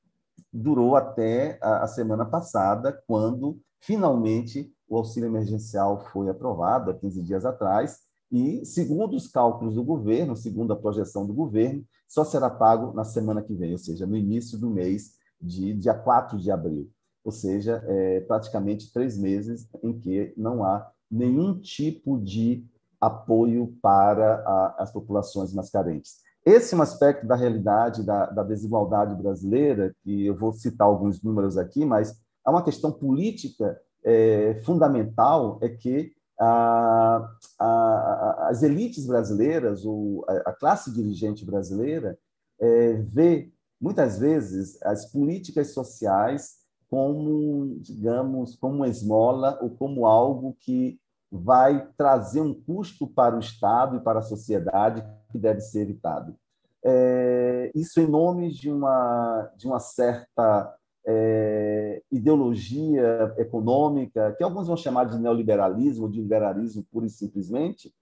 durou 0.52 0.96
até 0.96 1.60
a, 1.62 1.86
semana 1.88 2.26
passada, 2.26 2.92
quando 3.06 3.60
Finalmente, 3.82 4.72
o 4.88 4.98
auxílio 4.98 5.28
emergencial 5.28 6.00
foi 6.12 6.30
aprovado 6.30 6.92
há 6.92 6.94
15 6.94 7.22
dias 7.22 7.46
atrás 7.46 8.00
e, 8.32 8.66
segundo 8.66 9.16
os 9.16 9.28
cálculos 9.28 9.76
do 9.76 9.84
governo, 9.84 10.36
segundo 10.36 10.74
a 10.74 10.76
projeção 10.76 11.26
do 11.26 11.34
governo, 11.34 11.84
só 12.08 12.24
será 12.24 12.50
pago 12.50 12.94
na 12.94 13.04
semana 13.04 13.42
que 13.42 13.54
vem, 13.54 13.72
ou 13.72 13.78
seja, 13.78 14.06
no 14.06 14.18
início 14.18 14.58
do 14.58 14.70
mês 14.70 15.14
de 15.42 15.74
dia 15.74 15.94
4 15.94 16.38
de 16.38 16.52
abril. 16.52 16.90
Ou 17.24 17.32
seja, 17.32 17.84
é, 17.88 18.20
praticamente 18.22 18.92
três 18.92 19.18
meses 19.18 19.68
em 19.82 19.98
que 19.98 20.34
não 20.36 20.64
há 20.64 20.92
nenhum 21.10 21.60
tipo 21.60 22.20
de 22.20 22.66
apoio 23.00 23.74
para 23.82 24.44
a, 24.46 24.76
as 24.80 24.92
populações 24.92 25.54
mais 25.54 25.70
carentes. 25.70 26.18
Esse 26.46 26.74
é 26.74 26.78
um 26.78 26.82
aspecto 26.82 27.28
da 27.28 27.36
realidade 27.36 28.04
da, 28.04 28.26
da 28.28 28.44
desigualdade 28.44 29.16
brasileira, 29.16 29.94
que 30.04 30.26
eu 30.26 30.36
vou 30.36 30.54
citar 30.54 30.88
alguns 30.88 31.22
números 31.22 31.58
aqui, 31.58 31.86
mas 31.86 32.20
há 32.44 32.52
uma 32.52 32.64
questão 32.64 32.92
política 32.92 33.80
é, 34.04 34.56
fundamental, 34.64 35.60
é 35.62 35.70
que 35.70 36.14
a, 36.40 37.30
a, 37.60 38.48
as 38.50 38.64
elites 38.64 39.06
brasileiras, 39.06 39.86
ou 39.86 40.26
a, 40.28 40.54
classe 40.54 40.92
dirigente 40.94 41.46
brasileira, 41.46 42.18
é, 42.60 42.94
vê 42.94 43.52
muitas 43.80 44.18
vezes 44.18 44.82
as 44.82 45.12
políticas 45.12 45.74
sociais 45.74 46.60
como, 46.90 47.78
digamos, 47.82 48.56
como 48.56 48.76
uma 48.76 48.88
esmola 48.88 49.60
ou 49.62 49.70
como 49.70 50.06
algo 50.06 50.56
que 50.60 51.00
vai 51.32 51.88
trazer 51.98 52.42
um 52.42 52.54
custo 52.54 53.08
para 53.08 53.36
o 53.36 53.40
Estado 53.40 53.98
e 53.98 54.00
para 54.00 54.20
a 54.20 54.24
sociedade 54.24 55.04
que 55.32 55.38
deve 55.38 55.62
ser 55.62 55.82
evitado. 55.82 56.36
É, 56.84 57.72
isso 57.76 58.00
em 58.00 58.08
nome 58.08 58.52
de 58.52 58.72
uma, 58.72 59.52
de 59.56 59.68
uma 59.68 59.80
certa 59.80 60.74
é, 61.06 62.02
ideologia 62.12 63.34
econômica, 63.38 64.34
que 64.38 64.44
alguns 64.44 64.68
vão 64.68 64.78
chamar 64.78 65.06
de 65.06 65.20
neoliberalismo, 65.20 66.10
de 66.10 66.22
liberalismo 66.22 66.86
pura 66.92 67.06
e 67.06 67.10
simplesmente. 67.10 67.94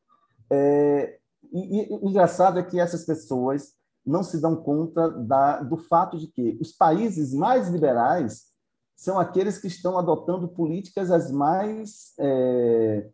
É, 0.50 1.18
e, 1.52 1.82
e, 1.82 1.88
o 2.02 2.10
engraçado 2.10 2.60
é 2.60 2.64
que 2.64 2.80
essas 2.80 3.06
pessoas 3.06 3.74
não 4.06 4.24
se 4.24 4.40
dão 4.40 4.56
conta 4.56 5.10
da, 5.10 5.62
do 5.62 5.78
fato 5.78 6.18
de 6.18 6.28
que 6.28 6.58
os 6.62 6.72
países 6.72 7.34
mais 7.34 7.68
liberais 7.68 8.48
são 8.96 9.20
aqueles 9.20 9.60
que 9.60 9.68
estão 9.68 9.98
adotando 9.98 10.48
políticas 10.48 11.12
as 11.12 11.32
mais, 11.32 12.14
é, 12.20 13.08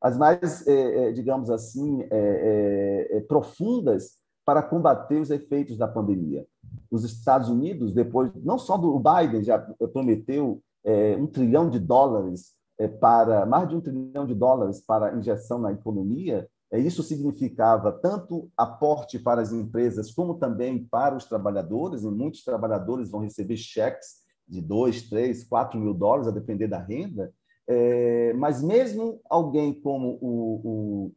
as 0.00 0.16
mais 0.16 0.66
é, 0.66 1.08
é, 1.08 1.12
digamos 1.12 1.50
assim, 1.50 2.06
é, 2.10 3.24
profundas 3.28 4.18
para 4.44 4.62
combater 4.62 5.20
os 5.20 5.30
efeitos 5.30 5.76
da 5.76 5.86
pandemia. 5.86 6.46
Os 6.90 7.04
Estados 7.04 7.48
Unidos, 7.48 7.92
depois, 7.92 8.32
não 8.42 8.58
só 8.58 8.78
do 8.78 8.98
Biden, 8.98 9.42
já 9.42 9.58
prometeu 9.92 10.62
é, 10.84 11.16
um 11.16 11.26
trilhão 11.26 11.68
de 11.68 11.78
dólares 11.78 12.54
é, 12.78 12.88
para, 12.88 13.44
mais 13.44 13.68
de 13.68 13.76
um 13.76 13.80
trilhão 13.80 14.24
de 14.24 14.34
dólares 14.34 14.80
para 14.80 15.14
injeção 15.14 15.58
na 15.58 15.72
economia, 15.72 16.48
é, 16.70 16.78
isso 16.78 17.02
significava 17.02 17.92
tanto 17.92 18.50
aporte 18.56 19.18
para 19.18 19.40
as 19.40 19.52
empresas, 19.52 20.10
como 20.12 20.34
também 20.34 20.84
para 20.84 21.16
os 21.16 21.24
trabalhadores, 21.24 22.02
e 22.02 22.06
muitos 22.06 22.44
trabalhadores 22.44 23.10
vão 23.10 23.20
receber 23.20 23.56
cheques 23.56 24.18
de 24.46 24.60
2, 24.60 25.10
3, 25.10 25.44
4 25.44 25.78
mil 25.78 25.92
dólares, 25.92 26.28
a 26.28 26.30
depender 26.30 26.68
da 26.68 26.78
renda, 26.78 27.32
é, 27.68 28.32
mas 28.32 28.62
mesmo 28.62 29.20
alguém 29.28 29.78
como 29.78 30.18
o, 30.22 30.60
o, 30.64 31.12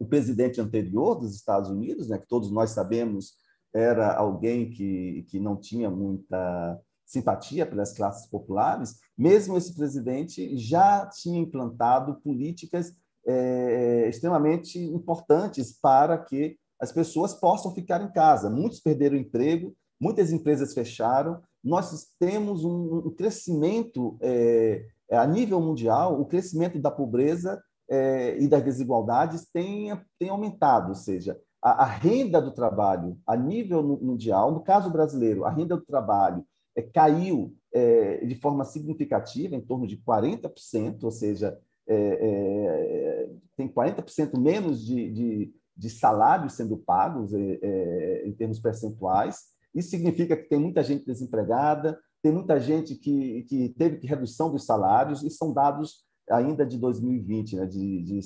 o 0.00 0.06
presidente 0.06 0.60
anterior 0.60 1.14
dos 1.14 1.34
Estados 1.34 1.70
Unidos, 1.70 2.08
né, 2.08 2.18
que 2.18 2.26
todos 2.26 2.50
nós 2.50 2.70
sabemos 2.70 3.34
era 3.72 4.12
alguém 4.14 4.70
que, 4.70 5.24
que 5.28 5.38
não 5.38 5.56
tinha 5.56 5.88
muita 5.88 6.80
simpatia 7.06 7.64
pelas 7.64 7.92
classes 7.92 8.28
populares, 8.28 8.98
mesmo 9.16 9.56
esse 9.56 9.74
presidente 9.74 10.58
já 10.58 11.06
tinha 11.06 11.40
implantado 11.40 12.20
políticas 12.22 12.92
é, 13.26 14.08
extremamente 14.08 14.78
importantes 14.78 15.78
para 15.80 16.18
que 16.18 16.58
as 16.80 16.92
pessoas 16.92 17.34
possam 17.34 17.74
ficar 17.74 18.02
em 18.02 18.12
casa. 18.12 18.50
Muitos 18.50 18.80
perderam 18.80 19.16
emprego, 19.16 19.74
muitas 20.00 20.32
empresas 20.32 20.74
fecharam. 20.74 21.40
Nós 21.62 22.08
temos 22.18 22.64
um, 22.64 22.98
um 23.06 23.10
crescimento 23.10 24.16
é, 24.20 24.86
a 25.10 25.26
nível 25.26 25.60
mundial, 25.60 26.20
o 26.20 26.26
crescimento 26.26 26.78
da 26.78 26.90
pobreza 26.90 27.62
é, 27.90 28.38
e 28.38 28.46
das 28.46 28.62
desigualdades 28.62 29.48
tem, 29.50 29.98
tem 30.18 30.28
aumentado, 30.28 30.90
ou 30.90 30.94
seja, 30.94 31.38
a, 31.62 31.84
a, 31.84 31.86
renda 31.86 32.40
do 32.40 32.52
trabalho 32.52 33.18
a 33.26 33.36
nível 33.36 33.82
mundial, 33.82 34.52
no 34.52 34.60
caso 34.60 34.90
brasileiro, 34.90 35.44
a 35.44 35.50
renda 35.50 35.76
do 35.76 35.84
trabalho 35.84 36.44
é, 36.76 36.82
caiu 36.82 37.54
é, 37.72 38.24
de 38.26 38.34
forma 38.36 38.64
significativa, 38.64 39.56
em 39.56 39.60
torno 39.60 39.86
de 39.86 39.96
40%, 39.96 41.02
ou 41.02 41.10
seja, 41.10 41.58
é, 41.86 41.96
é 41.96 43.28
tem 43.56 43.68
40% 43.68 44.38
menos 44.38 44.86
de, 44.86 45.10
de, 45.10 45.54
de, 45.76 45.90
salários 45.90 46.52
sendo 46.52 46.76
pagos 46.76 47.34
é, 47.34 47.58
é, 47.60 48.28
em 48.28 48.32
termos 48.32 48.60
percentuais. 48.60 49.46
Isso 49.74 49.90
significa 49.90 50.36
que 50.36 50.48
tem 50.48 50.60
muita 50.60 50.82
gente 50.84 51.04
desempregada, 51.04 51.98
tem 52.22 52.32
muita 52.32 52.58
gente 52.60 52.94
que, 52.94 53.42
que 53.44 53.68
teve 53.70 54.06
redução 54.06 54.50
dos 54.50 54.64
salários, 54.64 55.22
e 55.22 55.30
são 55.30 55.52
dados 55.52 56.04
ainda 56.30 56.64
de 56.66 56.78
2020, 56.78 57.56
né, 57.56 57.66
de, 57.66 58.02
de, 58.02 58.20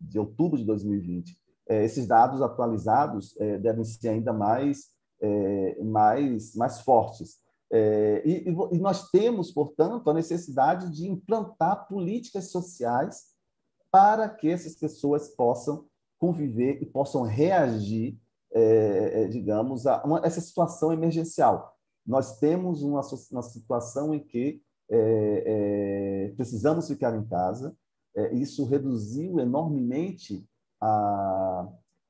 de 0.00 0.18
outubro 0.18 0.58
de 0.58 0.64
2020. 0.64 1.38
É, 1.68 1.84
esses 1.84 2.06
dados 2.06 2.42
atualizados 2.42 3.34
é, 3.38 3.58
devem 3.58 3.84
ser 3.84 4.08
ainda 4.08 4.32
mais, 4.32 4.88
é, 5.20 5.82
mais, 5.82 6.54
mais 6.54 6.80
fortes. 6.80 7.42
E, 8.24 8.44
e, 8.46 8.78
nós 8.78 9.10
temos, 9.10 9.50
portanto, 9.50 10.08
a 10.08 10.14
necessidade 10.14 10.88
de 10.92 11.08
implantar 11.08 11.88
políticas 11.88 12.52
sociais 12.52 13.32
para 13.90 14.28
que 14.28 14.48
essas 14.48 14.76
pessoas 14.76 15.28
possam 15.30 15.84
conviver 16.16 16.80
e 16.80 16.86
possam 16.86 17.22
reagir, 17.22 18.16
digamos, 19.28 19.88
a 19.88 20.04
uma, 20.04 20.20
essa 20.24 20.40
situação 20.40 20.92
emergencial. 20.92 21.73
Nós 22.06 22.38
temos 22.38 22.82
uma, 22.82 23.00
uma 23.32 23.42
situação 23.42 24.14
em 24.14 24.20
que 24.20 24.60
precisamos 26.36 26.86
ficar 26.86 27.16
em 27.16 27.24
casa, 27.24 27.74
isso 28.32 28.64
reduziu 28.64 29.40
enormemente 29.40 30.46
a, 30.80 31.68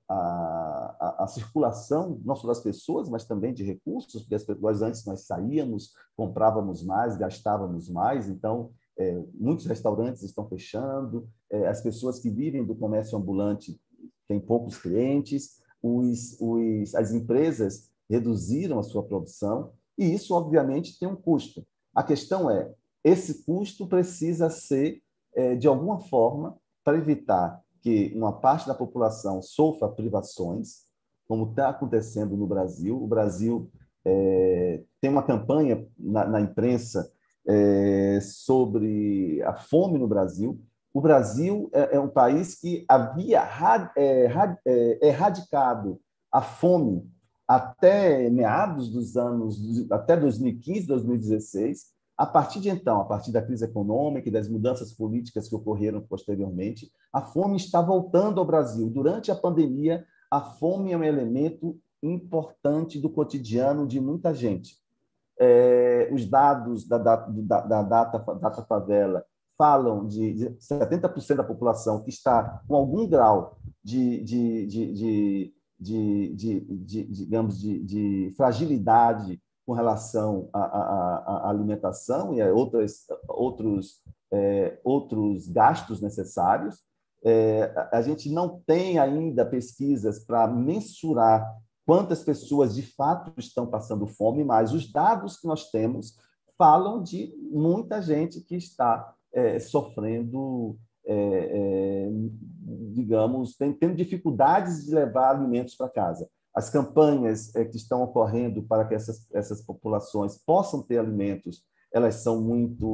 a, 0.08 1.24
a, 1.24 1.26
circulação, 1.26 2.20
não 2.24 2.36
só 2.36 2.48
das 2.48 2.60
pessoas, 2.60 3.08
mas 3.08 3.24
também 3.24 3.54
de 3.54 3.64
recursos, 3.64 4.22
porque 4.22 4.34
as 4.34 4.44
pessoas 4.44 4.82
antes 4.82 5.04
nós 5.04 5.26
saíamos, 5.26 5.92
comprávamos 6.16 6.84
mais, 6.84 7.16
gastávamos 7.16 7.88
mais, 7.88 8.28
então 8.28 8.70
é, 8.98 9.22
muitos 9.34 9.66
restaurantes 9.66 10.22
estão 10.22 10.48
fechando, 10.48 11.28
é, 11.50 11.66
as 11.66 11.80
pessoas 11.80 12.18
que 12.18 12.30
vivem 12.30 12.64
do 12.64 12.76
comércio 12.76 13.16
ambulante 13.16 13.80
têm 14.28 14.40
poucos 14.40 14.78
clientes, 14.78 15.60
os, 15.82 16.36
os, 16.40 16.94
as 16.94 17.12
empresas 17.12 17.90
reduziram 18.08 18.78
a 18.78 18.82
sua 18.82 19.02
produção, 19.02 19.72
e 19.96 20.14
isso, 20.14 20.34
obviamente, 20.34 20.98
tem 20.98 21.08
um 21.08 21.16
custo. 21.16 21.64
A 21.94 22.02
questão 22.02 22.50
é: 22.50 22.70
esse 23.02 23.44
custo 23.44 23.86
precisa 23.86 24.50
ser, 24.50 25.02
é, 25.34 25.54
de 25.54 25.66
alguma 25.66 26.00
forma, 26.00 26.56
para 26.82 26.96
evitar 26.96 27.62
que 27.80 28.12
uma 28.14 28.32
parte 28.32 28.66
da 28.66 28.74
população 28.74 29.42
sofra 29.42 29.88
privações, 29.88 30.84
como 31.26 31.50
está 31.50 31.68
acontecendo 31.68 32.36
no 32.36 32.46
Brasil. 32.46 33.02
O 33.02 33.06
Brasil 33.06 33.70
é, 34.04 34.82
tem 35.00 35.10
uma 35.10 35.22
campanha 35.22 35.86
na, 35.98 36.26
na 36.26 36.40
imprensa 36.40 37.10
é, 37.46 38.18
sobre 38.22 39.42
a 39.42 39.54
fome 39.54 39.98
no 39.98 40.08
Brasil. 40.08 40.60
O 40.92 41.00
Brasil 41.00 41.70
é, 41.72 41.96
é 41.96 42.00
um 42.00 42.08
país 42.08 42.54
que 42.54 42.84
havia 42.88 43.42
é, 43.96 44.30
é, 44.66 45.08
erradicado 45.08 46.00
a 46.30 46.40
fome 46.40 47.06
até 47.46 48.28
meados 48.30 48.88
dos 48.88 49.16
anos, 49.16 49.58
até 49.90 50.16
2015, 50.16 50.86
2016. 50.86 51.94
A 52.16 52.26
partir 52.26 52.60
de 52.60 52.68
então, 52.68 53.00
a 53.00 53.04
partir 53.04 53.32
da 53.32 53.42
crise 53.42 53.64
econômica 53.64 54.28
e 54.28 54.32
das 54.32 54.48
mudanças 54.48 54.92
políticas 54.92 55.48
que 55.48 55.54
ocorreram 55.54 56.00
posteriormente, 56.00 56.90
a 57.12 57.20
fome 57.20 57.56
está 57.56 57.82
voltando 57.82 58.38
ao 58.38 58.46
Brasil. 58.46 58.88
Durante 58.88 59.32
a 59.32 59.34
pandemia, 59.34 60.06
a 60.30 60.40
fome 60.40 60.92
é 60.92 60.96
um 60.96 61.02
elemento 61.02 61.76
importante 62.02 63.00
do 63.00 63.10
cotidiano 63.10 63.86
de 63.86 64.00
muita 64.00 64.32
gente. 64.32 64.76
É, 65.38 66.08
os 66.12 66.26
dados 66.26 66.86
da, 66.86 66.98
da, 66.98 67.16
da, 67.16 67.60
da 67.62 67.82
data, 67.82 68.18
data 68.36 68.62
favela 68.62 69.24
falam 69.58 70.06
de, 70.06 70.34
de 70.34 70.50
70% 70.50 71.36
da 71.36 71.44
população 71.44 72.02
que 72.02 72.10
está 72.10 72.62
com 72.68 72.76
algum 72.76 73.08
grau 73.08 73.58
de, 73.82 74.22
de, 74.22 74.66
de, 74.66 74.92
de 74.92 75.54
de, 75.84 76.34
de, 76.34 76.60
de 76.60 77.04
digamos, 77.04 77.60
de, 77.60 77.78
de, 77.84 78.32
fragilidade 78.36 79.40
com 79.66 79.72
relação 79.72 80.48
à, 80.52 80.60
à, 80.60 81.16
à, 81.26 81.50
alimentação 81.50 82.34
e 82.34 82.40
a 82.40 82.52
outras, 82.52 83.06
outros, 83.28 84.02
é, 84.32 84.80
outros 84.82 85.46
gastos 85.48 86.00
necessários. 86.00 86.82
É, 87.22 87.88
a 87.92 88.02
gente 88.02 88.30
não 88.30 88.60
tem 88.66 88.98
ainda 88.98 89.44
pesquisas 89.44 90.24
para 90.24 90.46
mensurar 90.46 91.46
quantas 91.86 92.22
pessoas 92.22 92.74
de 92.74 92.82
fato 92.82 93.32
estão 93.38 93.66
passando 93.66 94.06
fome, 94.06 94.42
mas 94.42 94.72
os 94.72 94.90
dados 94.90 95.38
que 95.38 95.46
nós 95.46 95.70
temos 95.70 96.18
falam 96.56 97.02
de 97.02 97.34
muita 97.50 98.00
gente 98.00 98.40
que 98.40 98.56
está 98.56 99.14
é, 99.32 99.58
sofrendo 99.58 100.78
é, 101.06 101.14
é, 101.14 102.10
digamos, 102.92 103.56
tem, 103.56 103.72
tendo 103.72 103.94
dificuldades 103.94 104.84
de 104.84 104.94
levar 104.94 105.30
alimentos 105.30 105.74
para 105.74 105.88
casa. 105.88 106.28
As 106.54 106.70
campanhas 106.70 107.54
é, 107.54 107.64
que 107.64 107.76
estão 107.76 108.02
ocorrendo 108.02 108.62
para 108.62 108.84
que 108.84 108.94
essas, 108.94 109.26
essas 109.32 109.60
populações 109.62 110.38
possam 110.38 110.82
ter 110.82 110.98
alimentos, 110.98 111.64
elas 111.92 112.16
são 112.16 112.40
muito, 112.40 112.86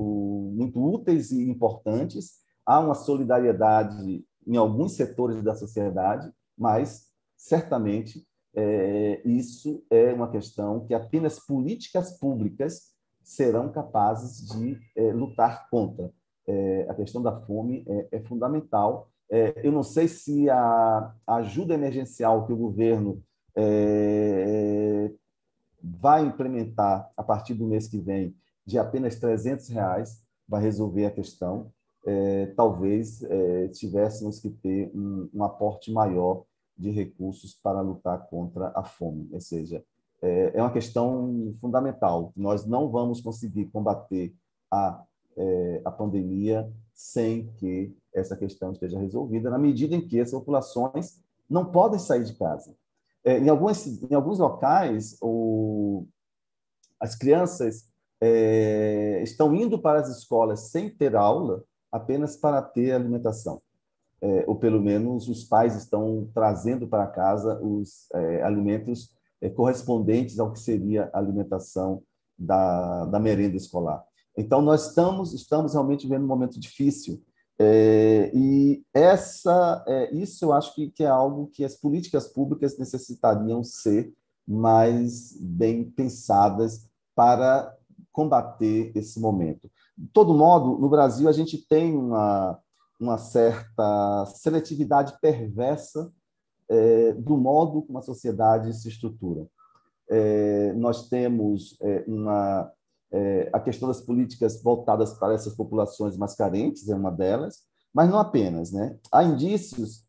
muito 0.54 0.82
úteis 0.82 1.30
e 1.30 1.48
importantes. 1.48 2.40
Há 2.64 2.80
uma 2.80 2.94
solidariedade 2.94 4.24
em 4.46 4.56
alguns 4.56 4.92
setores 4.92 5.42
da 5.42 5.54
sociedade, 5.54 6.30
mas 6.56 7.08
certamente 7.36 8.26
é, 8.54 9.22
isso 9.24 9.84
é 9.90 10.12
uma 10.12 10.30
questão 10.30 10.84
que 10.86 10.94
apenas 10.94 11.38
políticas 11.38 12.18
públicas 12.18 12.90
serão 13.22 13.70
capazes 13.70 14.48
de 14.48 14.78
é, 14.96 15.12
lutar 15.12 15.68
contra 15.70 16.12
é, 16.50 16.86
a 16.88 16.94
questão 16.94 17.22
da 17.22 17.40
fome 17.42 17.84
é, 17.86 18.08
é 18.12 18.20
fundamental. 18.20 19.08
É, 19.30 19.54
eu 19.62 19.70
não 19.70 19.84
sei 19.84 20.08
se 20.08 20.50
a 20.50 21.14
ajuda 21.26 21.74
emergencial 21.74 22.44
que 22.46 22.52
o 22.52 22.56
governo 22.56 23.22
é, 23.54 25.12
vai 25.82 26.26
implementar 26.26 27.10
a 27.16 27.22
partir 27.22 27.54
do 27.54 27.66
mês 27.66 27.86
que 27.86 27.98
vem, 27.98 28.34
de 28.66 28.78
apenas 28.78 29.16
300 29.16 29.68
reais, 29.68 30.24
vai 30.48 30.60
resolver 30.60 31.06
a 31.06 31.10
questão. 31.10 31.72
É, 32.04 32.46
talvez 32.56 33.20
tivéssemos 33.72 34.40
que 34.40 34.48
ter 34.48 34.90
um, 34.94 35.28
um, 35.34 35.44
aporte 35.44 35.92
maior 35.92 36.44
de 36.76 36.90
recursos 36.90 37.54
para 37.54 37.80
lutar 37.82 38.26
contra 38.28 38.72
a 38.74 38.82
fome. 38.82 39.28
Ou 39.32 39.40
seja, 39.40 39.84
é 40.22 40.60
uma 40.60 40.72
questão 40.72 41.54
fundamental. 41.60 42.32
Nós 42.34 42.66
não 42.66 42.90
vamos 42.90 43.20
conseguir 43.20 43.66
combater 43.66 44.34
a 44.70 45.04
é, 45.40 45.82
a 45.84 45.90
pandemia 45.90 46.70
sem 46.92 47.50
que 47.56 47.96
essa 48.14 48.36
questão 48.36 48.72
esteja 48.72 48.98
resolvida, 48.98 49.48
na 49.48 49.58
medida 49.58 49.94
em 49.94 50.06
que 50.06 50.20
as 50.20 50.30
populações 50.30 51.18
não 51.48 51.64
podem 51.64 51.98
sair 51.98 52.24
de 52.24 52.34
casa. 52.34 52.74
É, 53.24 53.38
em, 53.38 53.48
alguns, 53.48 54.02
em 54.02 54.14
alguns 54.14 54.38
locais, 54.38 55.16
o, 55.22 56.06
as 56.98 57.14
crianças 57.14 57.90
é, 58.20 59.22
estão 59.22 59.54
indo 59.54 59.78
para 59.78 60.00
as 60.00 60.08
escolas 60.08 60.70
sem 60.70 60.90
ter 60.90 61.16
aula, 61.16 61.64
apenas 61.90 62.36
para 62.36 62.60
ter 62.60 62.92
alimentação. 62.92 63.62
É, 64.22 64.44
ou 64.46 64.56
pelo 64.56 64.82
menos 64.82 65.28
os 65.28 65.44
pais 65.44 65.74
estão 65.74 66.28
trazendo 66.34 66.86
para 66.86 67.06
casa 67.06 67.58
os 67.62 68.06
é, 68.12 68.42
alimentos 68.42 69.16
é, 69.40 69.48
correspondentes 69.48 70.38
ao 70.38 70.52
que 70.52 70.60
seria 70.60 71.08
a 71.14 71.18
alimentação 71.18 72.02
da, 72.38 73.06
da 73.06 73.18
merenda 73.18 73.56
escolar. 73.56 74.04
Então, 74.36 74.62
nós 74.62 74.88
estamos, 74.88 75.34
estamos 75.34 75.72
realmente 75.72 76.06
vivendo 76.06 76.24
um 76.24 76.28
momento 76.28 76.58
difícil. 76.58 77.22
É, 77.58 78.30
e 78.34 78.82
essa, 78.94 79.84
é, 79.86 80.14
isso 80.14 80.44
eu 80.44 80.52
acho 80.52 80.74
que, 80.74 80.90
que 80.90 81.04
é 81.04 81.08
algo 81.08 81.48
que 81.48 81.62
as 81.62 81.74
políticas 81.74 82.26
públicas 82.26 82.78
necessitariam 82.78 83.62
ser 83.62 84.14
mais 84.48 85.36
bem 85.38 85.84
pensadas 85.84 86.88
para 87.14 87.76
combater 88.10 88.92
esse 88.94 89.20
momento. 89.20 89.70
De 89.96 90.08
todo 90.08 90.34
modo, 90.34 90.78
no 90.78 90.88
Brasil, 90.88 91.28
a 91.28 91.32
gente 91.32 91.58
tem 91.68 91.94
uma, 91.94 92.58
uma 92.98 93.18
certa 93.18 94.24
seletividade 94.26 95.18
perversa 95.20 96.10
é, 96.68 97.12
do 97.12 97.36
modo 97.36 97.82
como 97.82 97.98
a 97.98 98.02
sociedade 98.02 98.72
se 98.74 98.88
estrutura. 98.88 99.46
É, 100.08 100.72
nós 100.72 101.08
temos 101.08 101.76
é, 101.82 102.04
uma 102.06 102.72
é, 103.12 103.50
a 103.52 103.60
questão 103.60 103.88
das 103.88 104.00
políticas 104.00 104.62
voltadas 104.62 105.14
para 105.14 105.34
essas 105.34 105.54
populações 105.54 106.16
mais 106.16 106.34
carentes 106.34 106.88
é 106.88 106.94
uma 106.94 107.10
delas, 107.10 107.64
mas 107.92 108.08
não 108.08 108.18
apenas. 108.18 108.72
Né? 108.72 108.98
Há 109.12 109.24
indícios 109.24 110.04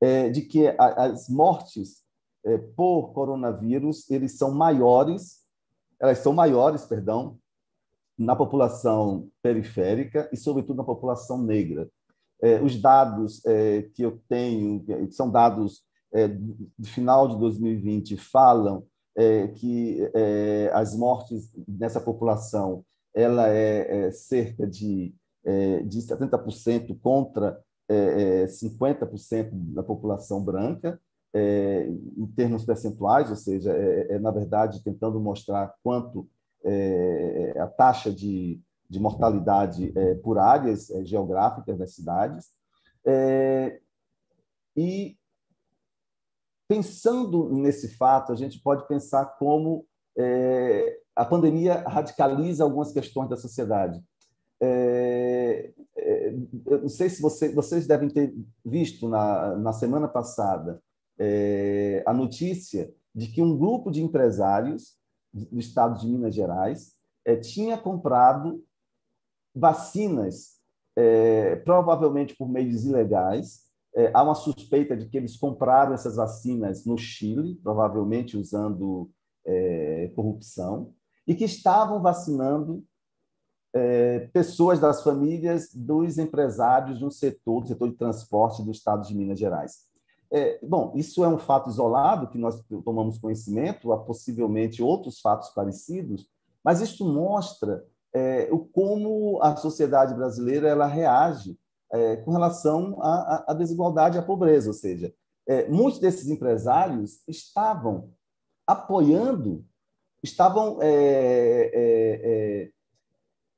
é, 0.00 0.30
de 0.30 0.42
que 0.42 0.66
a, 0.66 1.04
as 1.04 1.28
mortes 1.28 2.02
é, 2.44 2.58
por 2.58 3.12
coronavírus 3.12 4.10
eles 4.10 4.36
são 4.36 4.52
maiores, 4.52 5.42
elas 6.00 6.18
são 6.18 6.32
maiores, 6.32 6.84
perdão, 6.84 7.38
na 8.18 8.34
população 8.34 9.30
periférica 9.42 10.28
e, 10.32 10.36
sobretudo, 10.36 10.76
na 10.76 10.84
população 10.84 11.42
negra. 11.42 11.88
É, 12.40 12.60
os 12.60 12.80
dados 12.80 13.44
é, 13.46 13.82
que 13.94 14.02
eu 14.02 14.20
tenho, 14.28 14.84
são 15.12 15.30
dados 15.30 15.84
é, 16.12 16.26
do 16.28 16.86
final 16.86 17.28
de 17.28 17.38
2020, 17.38 18.16
falam 18.16 18.84
é, 19.16 19.48
que 19.48 20.10
é, 20.14 20.70
as 20.72 20.96
mortes 20.96 21.52
nessa 21.68 22.00
população 22.00 22.84
ela 23.14 23.48
é, 23.48 24.06
é 24.06 24.10
cerca 24.10 24.66
de, 24.66 25.14
é, 25.44 25.82
de 25.82 25.98
70% 26.00 26.98
contra 27.00 27.60
50% 27.90 29.32
é, 29.32 29.50
da 29.74 29.82
população 29.82 30.42
branca, 30.42 30.98
em 31.34 32.26
termos 32.36 32.64
percentuais, 32.64 33.28
ou 33.30 33.36
seja, 33.36 33.72
é, 33.72 34.18
na 34.18 34.30
verdade 34.30 34.82
tentando 34.82 35.20
mostrar 35.20 35.74
quanto 35.82 36.28
a 37.58 37.66
taxa 37.66 38.12
de, 38.12 38.60
de 38.88 39.00
mortalidade 39.00 39.92
por 40.22 40.38
áreas 40.38 40.88
geográficas 41.04 41.76
das 41.76 41.94
cidades. 41.94 42.46
e 44.76 45.16
Pensando 46.72 47.50
nesse 47.50 47.86
fato, 47.98 48.32
a 48.32 48.34
gente 48.34 48.58
pode 48.58 48.88
pensar 48.88 49.26
como 49.38 49.84
é, 50.16 51.00
a 51.14 51.22
pandemia 51.22 51.84
radicaliza 51.86 52.64
algumas 52.64 52.92
questões 52.92 53.28
da 53.28 53.36
sociedade. 53.36 54.02
É, 54.58 55.70
é, 55.94 56.34
eu 56.64 56.80
não 56.80 56.88
sei 56.88 57.10
se 57.10 57.20
você, 57.20 57.52
vocês 57.52 57.86
devem 57.86 58.08
ter 58.08 58.34
visto 58.64 59.06
na, 59.06 59.54
na 59.56 59.74
semana 59.74 60.08
passada 60.08 60.82
é, 61.18 62.02
a 62.06 62.14
notícia 62.14 62.90
de 63.14 63.26
que 63.26 63.42
um 63.42 63.54
grupo 63.54 63.90
de 63.90 64.02
empresários 64.02 64.96
do 65.30 65.58
estado 65.58 66.00
de 66.00 66.06
Minas 66.06 66.34
Gerais 66.34 66.94
é, 67.22 67.36
tinha 67.36 67.76
comprado 67.76 68.64
vacinas, 69.54 70.58
é, 70.96 71.54
provavelmente 71.56 72.34
por 72.34 72.48
meios 72.48 72.86
ilegais, 72.86 73.70
é, 73.94 74.10
há 74.14 74.22
uma 74.22 74.34
suspeita 74.34 74.96
de 74.96 75.06
que 75.06 75.16
eles 75.16 75.36
compraram 75.36 75.92
essas 75.92 76.16
vacinas 76.16 76.84
no 76.86 76.96
Chile, 76.96 77.56
provavelmente 77.62 78.36
usando 78.36 79.10
é, 79.44 80.10
corrupção, 80.14 80.92
e 81.26 81.34
que 81.34 81.44
estavam 81.44 82.00
vacinando 82.00 82.84
é, 83.74 84.28
pessoas 84.32 84.78
das 84.78 85.02
famílias 85.02 85.72
dos 85.74 86.18
empresários 86.18 87.00
no 87.00 87.10
setor, 87.10 87.62
do 87.62 87.68
setor 87.68 87.90
de 87.90 87.96
transporte 87.96 88.62
do 88.62 88.70
estado 88.70 89.06
de 89.06 89.14
Minas 89.14 89.38
Gerais. 89.38 89.88
é, 90.30 90.58
bom, 90.62 90.92
isso 90.96 91.22
é 91.24 91.28
um 91.28 91.38
fato 91.38 91.68
isolado 91.68 92.28
que 92.28 92.38
nós 92.38 92.62
tomamos 92.84 93.18
conhecimento, 93.18 93.92
há 93.92 93.98
possivelmente 93.98 94.82
outros 94.82 95.20
fatos 95.20 95.50
parecidos, 95.50 96.26
mas 96.64 96.80
isso 96.80 97.04
mostra 97.04 97.84
é, 98.14 98.48
o 98.50 98.58
como 98.58 99.42
a 99.42 99.56
sociedade 99.56 100.14
brasileira 100.14 100.68
ela 100.68 100.86
reage 100.86 101.58
é, 101.92 102.16
com 102.16 102.30
relação 102.30 102.96
à, 103.02 103.44
à, 103.48 103.54
desigualdade 103.54 104.16
e 104.16 104.18
à 104.18 104.22
pobreza, 104.22 104.68
ou 104.68 104.74
seja, 104.74 105.14
é, 105.46 105.68
muitos 105.68 106.00
desses 106.00 106.28
empresários 106.28 107.22
estavam 107.28 108.10
apoiando, 108.66 109.64
estavam 110.22 110.78
é, 110.80 110.88
é, 110.88 111.70
é, 111.74 112.70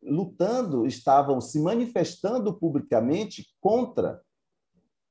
lutando, 0.02 0.86
estavam 0.86 1.40
se 1.40 1.60
manifestando 1.60 2.52
publicamente 2.54 3.46
contra 3.60 4.20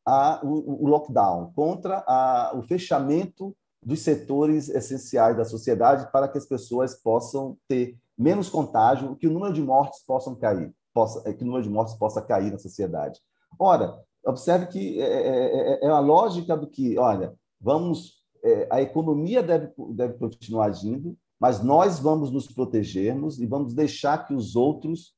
a, 0.06 0.42
o, 0.44 0.84
o, 0.84 0.88
lockdown, 0.88 1.54
contra 1.54 2.04
a, 2.06 2.52
o 2.56 2.64
fechamento 2.64 3.56
dos 3.82 4.02
setores 4.02 4.68
essenciais 4.70 5.38
da 5.38 5.46
sociedade 5.46 6.12
para 6.12 6.28
que 6.28 6.38
as 6.38 6.46
pessoas 6.46 6.96
possam 6.96 7.58
ter 7.68 7.98
menos 8.18 8.50
contágio, 8.50 9.16
que 9.16 9.28
o 9.28 9.32
número 9.32 9.54
de 9.54 9.62
mortes 9.62 10.04
possam 10.06 10.36
cair, 10.36 10.74
possa, 10.94 11.34
que 11.34 11.44
o 11.44 11.46
número 11.46 11.64
de 11.64 11.70
mortes 11.70 11.96
possa 11.96 12.22
cair 12.22 12.52
na 12.52 12.58
sociedade. 12.58 13.20
Ora, 13.60 13.98
observe 14.26 14.68
que 14.68 15.02
é, 15.02 15.06
é, 15.06 15.74
é, 15.74 15.86
é 15.86 15.90
a 15.90 16.00
lógica 16.00 16.56
do 16.56 16.68
que, 16.68 16.98
olha, 16.98 17.34
vamos, 17.60 18.24
é, 18.44 18.68
a 18.70 18.82
economia 18.82 19.42
deve, 19.42 19.72
deve 19.92 20.14
continuar 20.14 20.68
agindo, 20.68 21.18
mas 21.40 21.62
nós 21.62 22.00
vamos 22.00 22.32
nos 22.32 22.48
protegermos 22.48 23.40
e 23.40 23.46
vamos 23.46 23.74
deixar 23.74 24.26
que 24.26 24.34
os 24.34 24.56
outros 24.56 25.14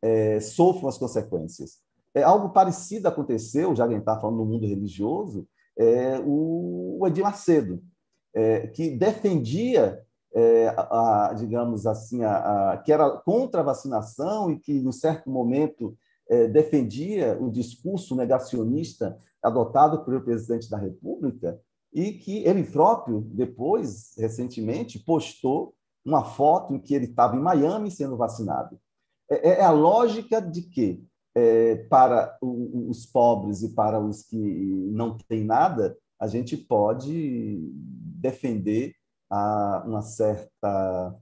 é, 0.00 0.40
sofram 0.40 0.88
as 0.88 0.98
consequências. 0.98 1.78
É, 2.14 2.22
algo 2.22 2.50
parecido 2.50 3.08
aconteceu, 3.08 3.74
já 3.76 3.84
que 3.84 3.90
a 3.90 3.92
gente 3.92 4.02
está 4.02 4.18
falando 4.18 4.38
no 4.38 4.46
mundo 4.46 4.66
religioso, 4.66 5.46
é, 5.78 6.18
o, 6.24 6.98
o 7.00 7.06
Edir 7.06 7.22
Macedo, 7.22 7.82
é, 8.34 8.68
que 8.68 8.90
defendia, 8.90 10.02
é, 10.36 10.68
a, 10.68 11.28
a, 11.30 11.32
digamos 11.32 11.86
assim, 11.86 12.22
a, 12.22 12.72
a, 12.72 12.76
que 12.76 12.92
era 12.92 13.08
contra 13.10 13.62
a 13.62 13.64
vacinação 13.64 14.50
e 14.50 14.58
que, 14.58 14.72
em 14.72 14.92
certo 14.92 15.30
momento, 15.30 15.96
é, 16.28 16.46
defendia 16.46 17.38
o 17.40 17.50
discurso 17.50 18.14
negacionista 18.14 19.16
adotado 19.42 20.04
pelo 20.04 20.20
presidente 20.20 20.68
da 20.68 20.76
República 20.76 21.58
e 21.90 22.12
que 22.12 22.44
ele 22.44 22.64
próprio, 22.64 23.22
depois, 23.32 24.12
recentemente, 24.18 24.98
postou 24.98 25.74
uma 26.04 26.22
foto 26.22 26.74
em 26.74 26.78
que 26.78 26.94
ele 26.94 27.06
estava 27.06 27.34
em 27.34 27.40
Miami 27.40 27.90
sendo 27.90 28.18
vacinado. 28.18 28.78
É, 29.30 29.60
é 29.60 29.64
a 29.64 29.70
lógica 29.70 30.42
de 30.42 30.62
que 30.62 31.02
é, 31.34 31.76
para 31.88 32.36
os 32.42 33.06
pobres 33.06 33.62
e 33.62 33.74
para 33.74 33.98
os 33.98 34.22
que 34.22 34.36
não 34.36 35.16
têm 35.16 35.44
nada, 35.44 35.96
a 36.20 36.26
gente 36.26 36.58
pode 36.58 37.58
defender 38.20 38.94
a, 39.30 39.84
uma 39.86 40.02
certa. 40.02 41.14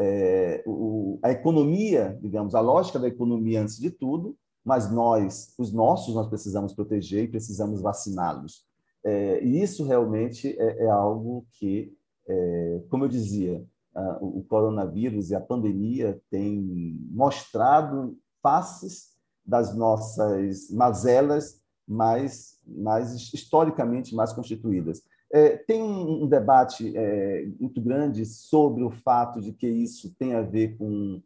É, 0.00 0.62
o, 0.64 1.18
a 1.22 1.32
economia, 1.32 2.16
digamos, 2.22 2.54
a 2.54 2.60
lógica 2.60 2.98
da 2.98 3.08
economia 3.08 3.62
antes 3.62 3.78
de 3.78 3.90
tudo, 3.90 4.36
mas 4.64 4.92
nós, 4.92 5.54
os 5.58 5.72
nossos, 5.72 6.14
nós 6.14 6.28
precisamos 6.28 6.72
proteger 6.72 7.24
e 7.24 7.28
precisamos 7.28 7.80
vaciná-los. 7.80 8.64
É, 9.04 9.42
e 9.42 9.62
isso 9.62 9.84
realmente 9.84 10.54
é, 10.58 10.84
é 10.84 10.90
algo 10.90 11.46
que, 11.52 11.92
é, 12.28 12.82
como 12.90 13.04
eu 13.04 13.08
dizia, 13.08 13.64
a, 13.94 14.18
o 14.20 14.44
coronavírus 14.44 15.30
e 15.30 15.34
a 15.34 15.40
pandemia 15.40 16.20
têm 16.30 16.98
mostrado 17.10 18.16
faces 18.42 19.16
das 19.44 19.74
nossas 19.74 20.70
mazelas 20.70 21.62
mais, 21.86 22.58
mais 22.66 23.32
historicamente 23.32 24.14
mais 24.14 24.32
constituídas. 24.32 25.02
É, 25.30 25.58
tem 25.58 25.82
um, 25.82 26.26
debate 26.26 26.96
é, 26.96 27.46
muito 27.60 27.82
grande 27.82 28.24
sobre 28.24 28.82
o 28.82 28.90
fato 28.90 29.40
de 29.42 29.52
que 29.52 29.68
isso 29.68 30.14
tem 30.18 30.32
a 30.32 30.40
ver 30.40 30.78
com 30.78 31.20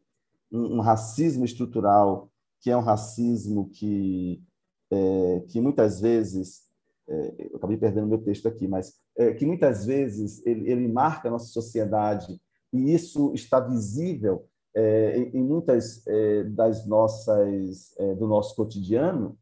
um, 0.51 0.77
um 0.77 0.81
racismo 0.81 1.45
estrutural, 1.45 2.29
que 2.61 2.71
é 2.71 2.77
um 2.77 2.83
racismo 2.83 3.71
que, 3.71 4.43
é, 4.91 5.45
que 5.49 5.61
muitas 5.61 6.01
vezes, 6.01 6.63
é, 7.09 7.49
eu 7.51 7.57
acabei 7.57 7.77
perdendo 7.77 8.09
meu 8.09 8.19
texto 8.19 8.49
aqui, 8.49 8.67
mas 8.67 9.01
é, 9.17 9.35
que 9.35 9.47
muitas 9.47 9.87
vezes 9.87 10.45
ele, 10.45 10.69
ele 10.69 10.89
marca 10.89 11.29
a 11.29 11.31
nossa 11.31 11.47
sociedade 11.47 12.41
e 12.73 12.93
isso 12.93 13.33
está 13.35 13.61
visível 13.61 14.49
é, 14.75 15.19
em 15.33 15.45
muitas 15.45 16.05
é, 16.09 16.45
das 16.45 16.87
nossas 16.87 17.95
do 18.19 18.27
nosso 18.27 18.57
cotidiano. 18.57 19.39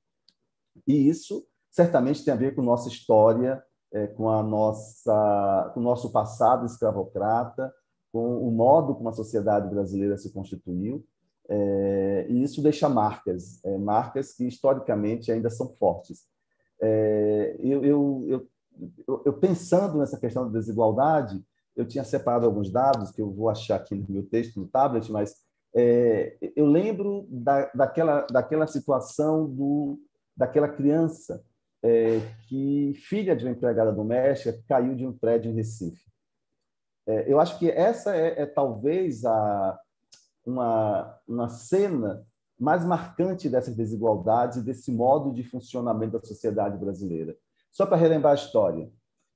E 0.87 1.09
isso 1.09 1.47
certamente 1.71 2.25
tem 2.25 2.35
a 2.35 2.37
ver 2.37 2.55
com 2.55 2.63
nossa 2.63 2.89
história 2.89 3.63
é, 3.93 4.07
com 4.07 4.29
a 4.29 4.43
nossa 4.43 5.71
com 5.75 5.81
o 5.81 5.83
nosso 5.83 6.11
passado 6.11 6.67
escravocrata 6.67 7.73
com 8.13 8.39
o 8.47 8.51
modo 8.51 8.95
como 8.95 9.09
a 9.09 9.13
sociedade 9.13 9.69
brasileira 9.69 10.17
se 10.17 10.33
constituiu 10.33 11.05
é, 11.49 12.27
e 12.29 12.43
isso 12.43 12.63
deixa 12.63 12.89
marcas 12.89 13.65
é, 13.65 13.77
marcas 13.79 14.33
que 14.33 14.47
historicamente 14.47 15.33
ainda 15.33 15.51
são 15.51 15.69
fortes. 15.75 16.29
Eu, 17.59 17.85
eu, 17.85 18.27
eu, 19.07 19.23
eu 19.27 19.33
pensando 19.35 19.99
nessa 19.99 20.19
questão 20.19 20.47
da 20.51 20.59
desigualdade 20.59 21.45
eu 21.77 21.87
tinha 21.87 22.05
separado 22.05 22.47
alguns 22.47 22.71
dados 22.71 23.11
que 23.11 23.21
eu 23.21 23.31
vou 23.31 23.49
achar 23.49 23.77
aqui 23.77 23.95
no 23.95 24.07
meu 24.09 24.23
texto, 24.25 24.61
no 24.61 24.67
tablet, 24.67 25.11
mas 25.11 25.35
é, 25.75 26.37
eu 26.57 26.67
lembro 26.67 27.27
da, 27.31 27.71
daquela, 27.75 28.27
daquela 28.31 28.67
situação 28.67 29.49
do, 29.49 29.99
daquela 30.37 30.69
criança 30.69 31.43
é, 31.83 32.21
que, 32.49 32.93
filha 32.95 33.35
de 33.35 33.45
uma 33.45 33.53
empregada 33.53 33.93
doméstica, 33.93 34.59
caiu 34.69 34.95
de 34.95 35.07
um 35.07 35.13
prédio 35.13 35.51
em 35.51 35.55
Recife. 35.55 36.05
É, 37.07 37.33
eu 37.33 37.41
acho 37.41 37.59
que 37.59 37.71
essa 37.71 38.15
é, 38.15 38.43
é 38.43 38.47
talvez 38.47 39.25
a, 39.25 39.79
uma, 40.45 41.19
uma 41.27 41.49
cena 41.49 42.27
mais 42.59 42.85
marcante 42.85 43.49
dessas 43.49 43.75
desigualdades 43.75 44.59
e 44.59 44.63
desse 44.63 44.93
modo 44.93 45.33
de 45.33 45.43
funcionamento 45.43 46.19
da 46.19 46.27
sociedade 46.27 46.77
brasileira. 46.77 47.37
Só 47.73 47.87
para 47.87 47.97
relembrar 47.97 48.33
a 48.33 48.37
história, 48.37 48.91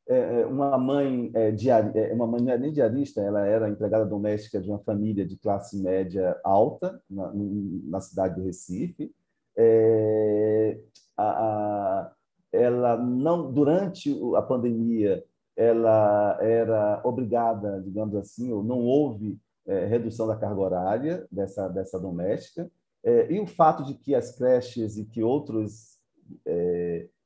é, 0.07 0.41
é, 0.41 0.47
uma 0.47 0.77
mãe 0.77 1.31
é, 1.35 1.51
diari, 1.51 2.13
uma 2.13 2.27
mãe 2.27 2.43
não 2.43 2.53
é 2.53 2.59
nem 2.59 2.71
diarista, 2.73 3.23
ela 3.23 3.47
era 3.47 3.71
empregada 3.71 4.05
doméstica 4.05 4.61
de 4.61 4.69
uma 4.69 4.79
família 4.81 5.27
de 5.27 5.39
classe 5.39 5.81
média 5.81 6.39
alta 6.45 7.03
na, 7.09 7.33
na 7.33 8.01
cidade 8.01 8.35
do 8.35 8.45
Recife. 8.45 9.11
É, 9.57 10.79
a, 11.17 11.25
a, 11.25 12.13
ela 12.55 12.97
não 12.97 13.53
durante 13.53 14.17
a 14.37 14.43
pandemia 14.43 15.25
ela 15.57 16.37
era 16.41 17.01
obrigada, 17.05 17.81
digamos 17.81 18.17
assim, 18.17 18.53
ou 18.53 18.63
não 18.63 18.81
houve 18.81 19.39
é, 19.67 19.87
redução 19.87 20.27
da 20.27 20.37
carga 20.37 20.61
horária 20.61 21.27
dessa 21.31 21.69
dessa 21.69 21.99
doméstica. 21.99 22.71
É, 23.05 23.33
e 23.33 23.39
o 23.39 23.47
fato 23.47 23.85
de 23.85 23.95
que 23.95 24.15
as 24.15 24.35
creches 24.37 24.97
e 24.97 25.05
que 25.05 25.23
outros 25.23 25.95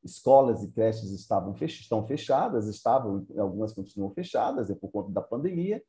escolas 0.02 0.62
e 0.62 0.68
creches 0.68 1.10
estavam 1.12 1.54
fech 1.54 1.80
estão 1.80 2.06
fechadas, 2.06 2.66
estavam 2.66 3.24
algumas 3.36 3.72
continuam 3.72 4.10
fechadas 4.10 4.70
é 4.70 4.74
por 4.74 4.90
conta 4.90 5.10
da 5.10 5.22
pandemia. 5.22 5.82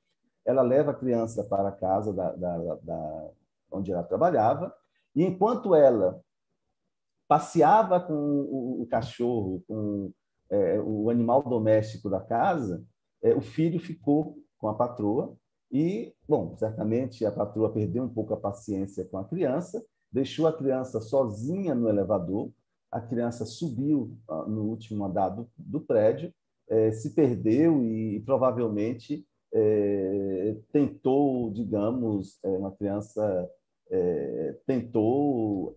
Ela 0.46 0.62
leva 0.62 0.92
a 0.92 0.96
criança 0.96 1.44
para 1.44 1.70
a 1.70 1.72
casa 1.72 2.14
da, 2.14 2.32
da, 2.36 2.76
da 2.76 3.30
onde 3.72 3.92
ela 3.92 4.04
trabalhava 4.04 4.74
e 5.16 5.24
enquanto 5.24 5.76
ela 5.76 6.22
passeava 7.30 8.02
com 8.02 8.14
o, 8.82 8.86
cachorro, 8.90 9.64
com 9.66 10.12
é, 10.50 10.82
o 10.82 11.10
animal 11.10 11.44
doméstico 11.44 12.10
da 12.10 12.20
casa, 12.20 12.84
é, 13.24 13.34
o 13.34 13.40
filho 13.40 13.80
ficou 13.80 14.36
com 14.58 14.68
a 14.68 14.74
patroa 14.74 15.38
e, 15.72 16.14
bom, 16.28 16.58
certamente 16.58 17.24
a 17.26 17.32
patroa 17.32 17.72
perdeu 17.72 18.04
um 18.04 18.10
pouco 18.10 18.34
a 18.34 18.38
paciência 18.38 19.06
com 19.06 19.18
a 19.18 19.24
criança, 19.24 19.82
deixou 20.12 20.48
a 20.48 20.58
criança 20.58 21.00
sozinha 21.00 21.74
no 21.74 21.88
elevador 21.88 22.52
a 22.92 23.00
criança 23.00 23.46
subiu 23.46 24.18
ah, 24.28 24.46
no 24.48 24.64
último 24.64 25.06
andar 25.06 25.30
do, 25.30 25.50
do 25.58 25.80
prédio, 25.80 26.34
é, 26.68 26.92
se 26.92 27.14
perdeu 27.14 27.84
e 27.84 28.20
provavelmente 28.22 29.26
é, 29.54 30.56
tentou, 30.72 31.52
digamos, 31.52 32.40
é, 32.44 32.50
uma 32.50 32.72
criança 32.72 33.50
tentou 34.68 35.76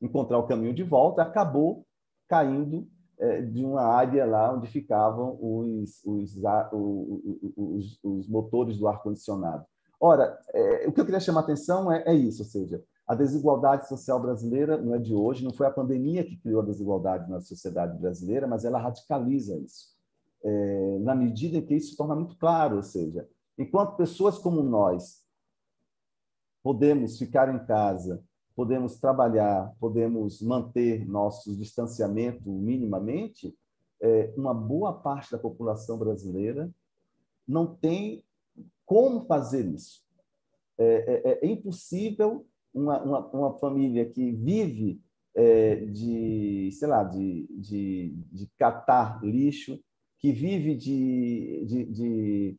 encontrar 0.00 0.38
o 0.38 0.46
caminho 0.46 0.74
de 0.74 0.82
volta, 0.82 1.22
acabou 1.22 1.86
caindo 2.28 2.86
de 3.50 3.64
uma 3.64 3.82
área 3.82 4.26
lá 4.26 4.52
onde 4.52 4.66
ficavam 4.66 5.38
os, 5.40 6.04
os, 6.04 6.36
os, 7.56 7.98
os 8.04 8.28
motores 8.28 8.76
do 8.76 8.86
ar-condicionado. 8.86 9.64
Ora, 9.98 10.38
o 10.86 10.92
que 10.92 11.00
eu 11.00 11.04
queria 11.04 11.20
chamar 11.20 11.40
a 11.40 11.42
atenção 11.44 11.90
é, 11.90 12.02
é 12.06 12.14
isso, 12.14 12.42
ou 12.42 12.48
seja, 12.48 12.84
a 13.06 13.14
desigualdade 13.14 13.88
social 13.88 14.20
brasileira 14.20 14.76
não 14.76 14.94
é 14.94 14.98
de 14.98 15.14
hoje, 15.14 15.44
não 15.44 15.52
foi 15.52 15.66
a 15.66 15.70
pandemia 15.70 16.24
que 16.24 16.36
criou 16.36 16.60
a 16.60 16.64
desigualdade 16.64 17.30
na 17.30 17.40
sociedade 17.40 17.96
brasileira, 17.98 18.48
mas 18.48 18.64
ela 18.64 18.80
radicaliza 18.80 19.56
isso. 19.56 19.94
É, 20.42 20.98
na 20.98 21.14
medida 21.14 21.56
em 21.56 21.64
que 21.64 21.74
isso 21.74 21.90
se 21.90 21.96
torna 21.96 22.16
muito 22.16 22.36
claro, 22.36 22.76
ou 22.76 22.82
seja, 22.82 23.28
enquanto 23.56 23.96
pessoas 23.96 24.38
como 24.38 24.62
nós 24.62 25.24
podemos 26.62 27.16
ficar 27.16 27.54
em 27.54 27.64
casa, 27.64 28.22
podemos 28.56 28.98
trabalhar, 28.98 29.72
podemos 29.78 30.40
manter 30.40 31.06
nosso 31.06 31.54
distanciamento 31.54 32.50
minimamente, 32.50 33.54
é, 34.00 34.32
uma 34.36 34.54
boa 34.54 34.94
parte 34.94 35.30
da 35.30 35.38
população 35.38 35.98
brasileira 35.98 36.70
não 37.46 37.66
tem 37.66 38.24
como 38.84 39.26
fazer 39.26 39.66
isso. 39.66 40.04
É, 40.78 41.22
é, 41.24 41.46
é 41.46 41.46
impossível 41.46 42.46
uma, 42.72 43.02
uma, 43.02 43.26
uma, 43.28 43.58
família 43.58 44.04
que 44.04 44.32
vive 44.32 45.00
é, 45.34 45.76
de, 45.76 46.70
sei 46.72 46.88
lá, 46.88 47.04
de, 47.04 47.46
de, 47.50 48.14
de 48.32 48.46
catar 48.58 49.22
lixo, 49.22 49.78
que 50.18 50.32
vive 50.32 50.74
de, 50.74 51.64
de, 51.66 51.84
de, 51.84 52.56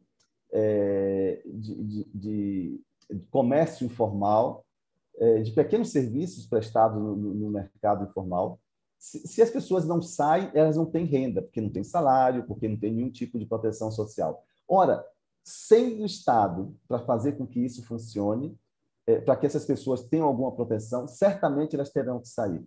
é, 0.52 1.42
de, 1.46 2.82
comércio 3.30 3.86
informal, 3.86 4.66
de 5.44 5.52
pequenos 5.52 5.90
serviços 5.90 6.46
prestados 6.46 7.02
no, 7.02 7.50
mercado 7.50 8.08
informal, 8.08 8.60
se, 9.00 9.42
as 9.42 9.50
pessoas 9.50 9.86
não 9.86 10.02
saem, 10.02 10.50
elas 10.54 10.76
não 10.76 10.86
têm 10.86 11.06
renda, 11.06 11.42
porque 11.42 11.62
não 11.62 11.70
tem 11.70 11.84
salário, 11.84 12.46
porque 12.46 12.68
não 12.68 12.78
tem 12.78 12.94
nenhum 12.94 13.12
tipo 13.12 13.40
de 13.40 13.46
proteção 13.46 13.92
social. 13.92 14.44
Ora, 14.68 15.06
sem 15.44 16.02
o 16.02 16.06
Estado 16.06 16.76
para 16.88 17.00
fazer 17.00 17.34
com 17.34 17.48
que 17.48 17.60
isso 17.60 17.84
funcione, 17.84 18.58
é, 19.06 19.20
para 19.22 19.38
que 19.38 19.46
essas 19.46 19.66
pessoas 19.66 20.04
tenham 20.04 20.28
alguma 20.28 20.52
proteção, 20.52 21.08
certamente 21.08 21.76
elas 21.76 21.90
terão 21.90 22.20
que 22.20 22.28
sair. 22.28 22.62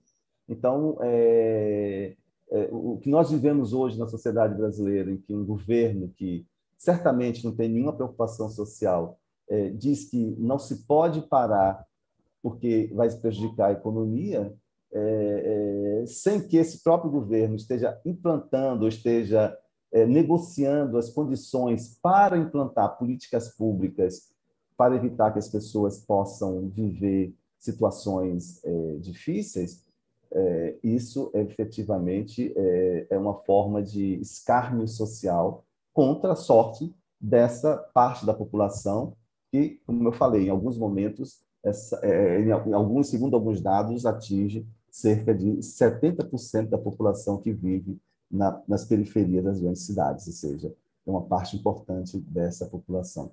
Então, 0.48 0.96
é, 1.02 2.16
é, 2.50 2.68
o 2.72 2.98
que 2.98 3.10
nós 3.10 3.30
vivemos 3.30 3.72
hoje 3.72 3.98
na 3.98 4.06
sociedade 4.06 4.54
brasileira, 4.54 5.10
em 5.10 5.18
que 5.18 5.34
um 5.34 5.44
governo 5.44 6.08
que 6.08 6.46
certamente 6.78 7.44
não 7.44 7.54
tem 7.54 7.68
nenhuma 7.68 7.92
preocupação 7.92 8.48
social 8.48 9.18
é, 9.48 9.68
diz 9.68 10.08
que 10.08 10.34
não 10.38 10.58
se 10.58 10.86
pode 10.86 11.20
parar 11.22 11.86
porque 12.42 12.90
vai 12.94 13.10
prejudicar 13.10 13.68
a 13.68 13.72
economia, 13.72 14.52
é, 14.92 16.02
é, 16.02 16.06
sem 16.06 16.40
que 16.46 16.56
esse 16.56 16.82
próprio 16.82 17.10
governo 17.10 17.54
esteja 17.54 18.00
implantando, 18.04 18.88
esteja 18.88 19.56
é, 19.92 20.06
negociando 20.06 20.98
as 20.98 21.10
condições 21.10 21.98
para 22.02 22.36
implantar 22.36 22.98
políticas 22.98 23.48
públicas 23.48 24.30
para 24.76 24.96
evitar 24.96 25.30
que 25.30 25.38
as 25.38 25.48
pessoas 25.48 25.98
possam 25.98 26.68
viver 26.70 27.34
situações 27.58 28.64
é, 28.64 28.96
difíceis, 28.96 29.84
é, 30.32 30.78
isso 30.82 31.30
efetivamente 31.34 32.50
é, 32.56 33.06
é, 33.10 33.18
uma 33.18 33.34
forma 33.34 33.82
de 33.82 34.14
escárnio 34.20 34.88
social 34.88 35.64
contra 35.92 36.32
a 36.32 36.36
sorte 36.36 36.94
dessa 37.20 37.76
parte 37.92 38.24
da 38.24 38.32
população 38.32 39.14
que, 39.52 39.80
como 39.84 40.08
eu 40.08 40.12
falei, 40.12 40.46
em 40.46 40.50
alguns 40.50 40.78
momentos, 40.78 41.42
essa, 41.62 41.98
é, 42.02 42.40
em 42.40 42.72
alguns, 42.72 43.08
segundo 43.08 43.34
alguns 43.34 43.60
dados, 43.60 44.06
atinge 44.06 44.66
cerca 44.90 45.34
de 45.34 45.46
70% 45.58 46.68
da 46.68 46.78
população 46.78 47.38
que 47.38 47.52
vive 47.52 48.00
na, 48.30 48.62
nas 48.66 48.84
periferias 48.84 49.44
das 49.44 49.60
grandes 49.60 49.82
cidades, 49.82 50.26
ou 50.26 50.32
seja, 50.32 50.74
é 51.06 51.10
uma 51.10 51.22
parte 51.22 51.56
importante 51.56 52.18
dessa 52.18 52.66
população. 52.66 53.32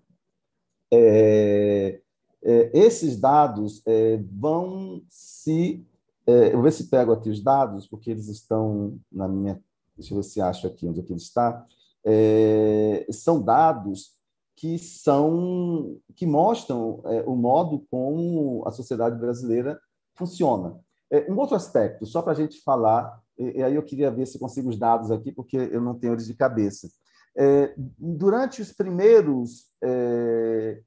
É, 0.92 2.00
é, 2.44 2.72
esses 2.74 3.20
dados 3.20 3.82
é, 3.86 4.18
vão 4.32 5.02
se. 5.10 5.86
É, 6.26 6.48
eu 6.48 6.54
vou 6.54 6.64
ver 6.64 6.72
se 6.72 6.88
pego 6.88 7.12
aqui 7.12 7.30
os 7.30 7.42
dados, 7.42 7.88
porque 7.88 8.12
eles 8.12 8.28
estão 8.28 8.98
na 9.12 9.28
minha. 9.28 9.62
Deixa 9.98 10.14
eu 10.14 10.18
ver 10.18 10.24
se 10.24 10.40
acho 10.42 10.68
aqui 10.68 10.88
onde 10.88 11.00
é 11.00 11.04
que 11.04 11.12
ele 11.12 11.20
está. 11.20 11.66
É, 12.06 13.06
são 13.12 13.42
dados 13.42 14.17
que 14.58 14.80
são 14.80 16.00
que 16.16 16.26
mostram 16.26 17.02
é, 17.06 17.22
o 17.22 17.36
modo 17.36 17.86
como 17.92 18.68
a 18.68 18.72
sociedade 18.72 19.18
brasileira 19.18 19.80
funciona. 20.16 20.76
É, 21.12 21.32
um 21.32 21.38
outro 21.38 21.56
aspecto, 21.56 22.06
só 22.08 22.24
para 22.24 22.32
a 22.32 22.36
gente 22.36 22.62
falar, 22.64 23.22
e, 23.38 23.60
e, 23.60 23.64
aí 23.64 23.76
eu 23.76 23.84
queria 23.84 24.10
ver 24.10 24.26
se 24.26 24.40
consigo 24.40 24.70
os 24.70 24.78
dados 24.78 25.12
aqui, 25.12 25.32
porque 25.32 25.56
eu 25.56 25.80
não 25.80 25.98
tenho 25.98 26.14
eles 26.14 26.26
de 26.26 26.34
cabeça. 26.34 26.90
É, 27.38 27.74
durante 27.78 28.60
os 28.60 28.74
primeiros, 28.74 29.68
é, 29.82 30.82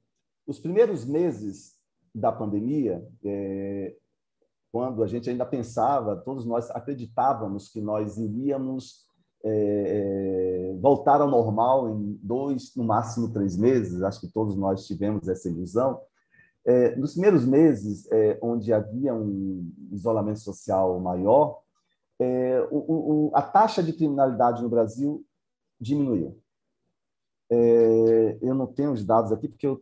os 0.45 0.59
primeiros 0.59 1.05
meses 1.05 1.77
da 2.13 2.29
pandemia, 2.29 3.07
é, 3.23 3.95
quando 4.69 5.01
a 5.01 5.07
gente 5.07 5.29
ainda 5.29 5.45
pensava, 5.45 6.17
todos 6.17 6.45
nós 6.45 6.69
acreditávamos 6.71 7.69
que 7.69 7.79
nós 7.79 8.17
iríamos 8.17 9.05
é, 9.45 9.49
voltar 10.79 11.21
ao 11.21 11.29
normal 11.29 11.89
em 11.89 12.19
dois, 12.21 12.75
no 12.75 12.83
máximo 12.83 13.31
três 13.31 13.57
meses, 13.57 14.01
acho 14.01 14.21
que 14.21 14.31
todos 14.31 14.55
nós 14.55 14.85
tivemos 14.85 15.27
essa 15.27 15.49
ilusão, 15.49 15.99
é, 16.65 16.95
nos 16.95 17.13
primeiros 17.13 17.45
meses, 17.45 18.07
é, 18.11 18.37
onde 18.41 18.71
havia 18.71 19.13
um 19.13 19.71
isolamento 19.91 20.39
social 20.39 20.99
maior, 20.99 21.59
é, 22.19 22.61
o, 22.69 23.29
o, 23.29 23.31
a 23.33 23.41
taxa 23.41 23.81
de 23.81 23.93
criminalidade 23.93 24.61
no 24.61 24.69
Brasil 24.69 25.25
diminuiu. 25.79 26.39
É, 27.49 28.37
eu 28.41 28.53
não 28.53 28.67
tenho 28.67 28.91
os 28.91 29.03
dados 29.03 29.31
aqui, 29.31 29.47
porque 29.47 29.65
eu 29.65 29.81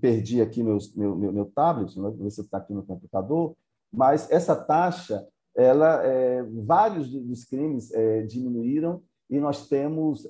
perdi 0.00 0.42
aqui 0.42 0.62
meus, 0.62 0.92
meu, 0.94 1.14
meu, 1.14 1.32
meu 1.32 1.46
tablet, 1.46 1.96
não 1.96 2.12
sei 2.16 2.30
se 2.30 2.40
está 2.40 2.58
aqui 2.58 2.74
no 2.74 2.82
computador, 2.82 3.56
mas 3.92 4.30
essa 4.30 4.56
taxa, 4.56 5.26
ela, 5.54 6.04
é, 6.04 6.42
vários 6.42 7.08
dos 7.08 7.44
crimes 7.44 7.92
é, 7.92 8.22
diminuíram 8.22 9.02
e 9.28 9.40
nós 9.40 9.68
temos, 9.68 10.24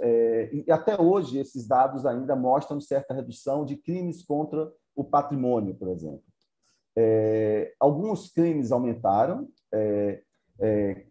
e 0.53 0.65
até 0.71 1.01
hoje 1.01 1.39
esses 1.39 1.67
dados 1.67 2.07
ainda 2.07 2.35
mostram 2.35 2.81
certa 2.81 3.13
redução 3.13 3.65
de 3.65 3.77
crimes 3.77 4.23
contra 4.23 4.73
o 4.95 5.05
patrimônio, 5.05 5.75
por 5.75 5.89
exemplo. 5.89 6.23
É, 6.97 7.75
alguns 7.79 8.31
crimes 8.33 8.73
aumentaram, 8.73 9.47
é, 9.71 10.23
é, 10.59 11.07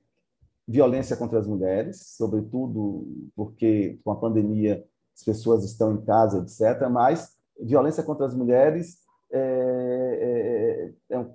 violência 0.68 1.16
contra 1.16 1.38
as 1.38 1.46
mulheres, 1.46 2.16
sobretudo 2.18 3.30
porque 3.36 4.00
com 4.04 4.10
a 4.10 4.16
pandemia 4.16 4.84
as 5.16 5.24
pessoas 5.24 5.64
estão 5.64 5.94
em 5.94 6.04
casa, 6.04 6.40
etc. 6.40 6.90
Mas 6.90 7.36
violência 7.62 8.04
contra 8.04 8.26
as 8.26 8.34
mulheres 8.34 8.98
é, 9.32 10.92
é, 11.10 11.16
é 11.16 11.26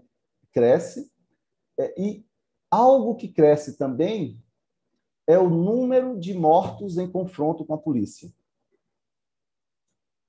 cresce 0.53 1.09
e 1.97 2.27
algo 2.69 3.15
que 3.15 3.29
cresce 3.29 3.79
também 3.79 4.43
é 5.31 5.39
o 5.39 5.49
número 5.49 6.19
de 6.19 6.35
mortos 6.35 6.99
em 6.99 7.09
confronto 7.09 7.65
com 7.65 7.75
a 7.75 7.79
polícia. 7.79 8.33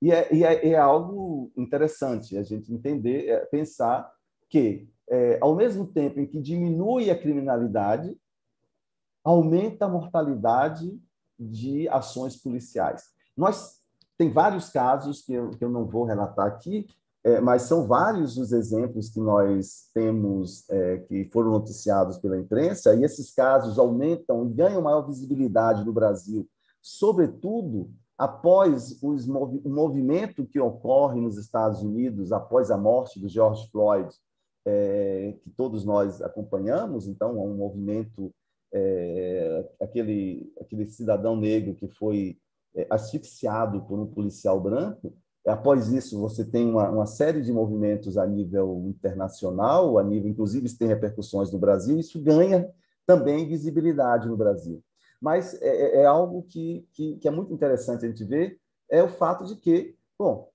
E 0.00 0.12
é, 0.12 0.34
e 0.34 0.44
é, 0.44 0.70
é 0.70 0.76
algo 0.76 1.50
interessante 1.56 2.36
a 2.36 2.42
gente 2.42 2.72
entender, 2.72 3.28
é, 3.28 3.44
pensar 3.46 4.12
que, 4.48 4.88
é, 5.08 5.38
ao 5.40 5.54
mesmo 5.56 5.86
tempo 5.86 6.20
em 6.20 6.26
que 6.26 6.40
diminui 6.40 7.10
a 7.10 7.18
criminalidade, 7.18 8.16
aumenta 9.24 9.86
a 9.86 9.88
mortalidade 9.88 11.00
de 11.38 11.88
ações 11.88 12.36
policiais. 12.36 13.12
Nós 13.36 13.80
tem 14.16 14.30
vários 14.30 14.68
casos 14.70 15.22
que 15.22 15.32
eu, 15.32 15.50
que 15.50 15.64
eu 15.64 15.70
não 15.70 15.84
vou 15.84 16.04
relatar 16.04 16.46
aqui, 16.46 16.86
é, 17.24 17.40
mas 17.40 17.62
são 17.62 17.86
vários 17.86 18.36
os 18.36 18.52
exemplos 18.52 19.08
que 19.08 19.20
nós 19.20 19.88
temos 19.94 20.68
é, 20.68 20.98
que 20.98 21.24
foram 21.32 21.52
noticiados 21.52 22.18
pela 22.18 22.38
imprensa, 22.38 22.94
e 22.94 23.04
esses 23.04 23.32
casos 23.32 23.78
aumentam 23.78 24.46
e 24.46 24.52
ganham 24.52 24.82
maior 24.82 25.06
visibilidade 25.06 25.84
no 25.84 25.92
Brasil, 25.92 26.48
sobretudo 26.80 27.90
após 28.18 28.98
os, 29.02 29.26
o 29.28 29.68
movimento 29.68 30.46
que 30.46 30.60
ocorre 30.60 31.20
nos 31.20 31.38
Estados 31.38 31.82
Unidos, 31.82 32.32
após 32.32 32.70
a 32.70 32.76
morte 32.76 33.20
do 33.20 33.28
George 33.28 33.68
Floyd, 33.70 34.12
é, 34.64 35.36
que 35.42 35.50
todos 35.50 35.84
nós 35.84 36.20
acompanhamos, 36.22 37.06
então, 37.08 37.38
um 37.38 37.56
movimento, 37.56 38.32
é, 38.72 39.68
aquele, 39.80 40.52
aquele 40.60 40.86
cidadão 40.86 41.36
negro 41.36 41.74
que 41.74 41.88
foi 41.88 42.38
é, 42.74 42.86
asfixiado 42.90 43.82
por 43.82 43.98
um 43.98 44.06
policial 44.06 44.60
branco, 44.60 45.14
após 45.46 45.88
isso 45.92 46.20
você 46.20 46.44
tem 46.44 46.68
uma, 46.68 46.88
uma, 46.88 47.06
série 47.06 47.42
de 47.42 47.52
movimentos 47.52 48.16
a 48.16 48.26
nível 48.26 48.84
internacional, 48.86 49.98
a 49.98 50.02
nível, 50.02 50.30
inclusive, 50.30 50.68
tem 50.76 50.88
repercussões 50.88 51.50
no 51.52 51.58
Brasil, 51.58 51.98
isso 51.98 52.20
ganha 52.20 52.70
também 53.06 53.48
visibilidade 53.48 54.28
no 54.28 54.36
Brasil. 54.36 54.82
Mas 55.20 55.60
é, 55.60 55.68
é, 55.68 56.02
é 56.02 56.06
algo 56.06 56.42
que, 56.44 56.86
que, 56.92 57.16
que, 57.16 57.28
é 57.28 57.30
muito 57.30 57.52
interessante 57.52 58.04
a 58.04 58.08
gente 58.08 58.24
ver, 58.24 58.58
é 58.88 59.02
o 59.02 59.08
fato 59.08 59.44
de 59.44 59.56
que, 59.56 59.96
bom, 60.18 60.48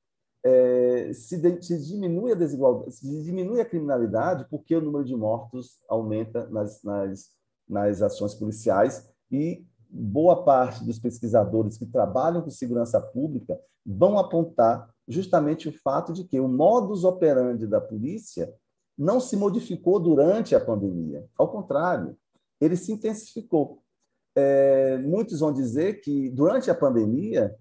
é, 0.43 1.11
se, 1.13 1.38
de, 1.38 1.61
se, 1.65 1.85
diminui 1.85 2.31
a 2.31 2.35
desigualdade, 2.35 2.91
se 2.93 3.23
diminui 3.23 3.59
a 3.59 3.65
criminalidade, 3.65 4.45
porque 4.49 4.75
o 4.75 4.81
número 4.81 5.03
de 5.03 5.15
mortos 5.15 5.79
aumenta 5.89 6.47
nas, 6.47 6.81
nas, 6.83 7.31
nas 7.67 8.01
ações 8.01 8.33
policiais 8.35 9.09
e 9.31 9.65
boa 9.97 10.43
parte 10.43 10.83
dos 10.83 10.99
pesquisadores 10.99 11.77
que 11.77 11.85
trabalham 11.85 12.41
com 12.41 12.49
segurança 12.49 13.01
pública 13.01 13.59
vão 13.85 14.17
apontar 14.17 14.89
justamente 15.07 15.67
o 15.67 15.73
fato 15.73 16.13
de 16.13 16.23
que 16.23 16.39
o 16.39 16.47
modus 16.47 17.03
operandi 17.03 17.65
da 17.65 17.81
polícia 17.81 18.53
não 18.97 19.19
se 19.19 19.35
modificou 19.35 19.99
durante 19.99 20.55
a 20.55 20.59
pandemia. 20.59 21.25
Ao 21.37 21.49
contrário, 21.49 22.17
ele 22.59 22.75
se 22.75 22.91
intensificou 22.91 23.81
é, 24.37 24.99
muitos 24.99 25.39
vão 25.39 25.51
dizer 25.51 25.99
que 26.01 26.29
durante 26.29 26.69
a 26.69 26.75
pandemia 26.75 27.55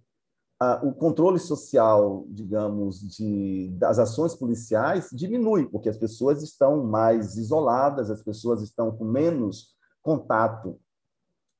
a, 0.60 0.84
o 0.84 0.92
controle 0.92 1.38
social, 1.38 2.26
digamos, 2.28 3.00
de, 3.00 3.70
das 3.78 3.98
ações 3.98 4.34
policiais 4.34 5.08
diminui, 5.10 5.66
porque 5.70 5.88
as 5.88 5.96
pessoas 5.96 6.42
estão 6.42 6.84
mais 6.84 7.38
isoladas, 7.38 8.10
as 8.10 8.22
pessoas 8.22 8.60
estão 8.60 8.94
com 8.94 9.06
menos 9.06 9.74
contato 10.02 10.78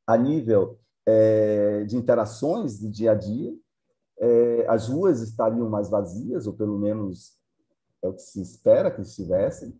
a 0.06 0.16
nível 0.16 0.78
é, 1.06 1.84
de 1.84 1.96
interações 1.96 2.78
de 2.78 2.90
dia 2.90 3.12
a 3.12 3.14
dia. 3.14 3.54
É, 4.18 4.66
as 4.68 4.88
ruas 4.88 5.20
estariam 5.20 5.68
mais 5.68 5.90
vazias, 5.90 6.46
ou 6.46 6.52
pelo 6.52 6.78
menos 6.78 7.36
é 8.02 8.08
o 8.08 8.12
que 8.12 8.22
se 8.22 8.40
espera 8.40 8.90
que 8.90 9.02
estivessem. 9.02 9.74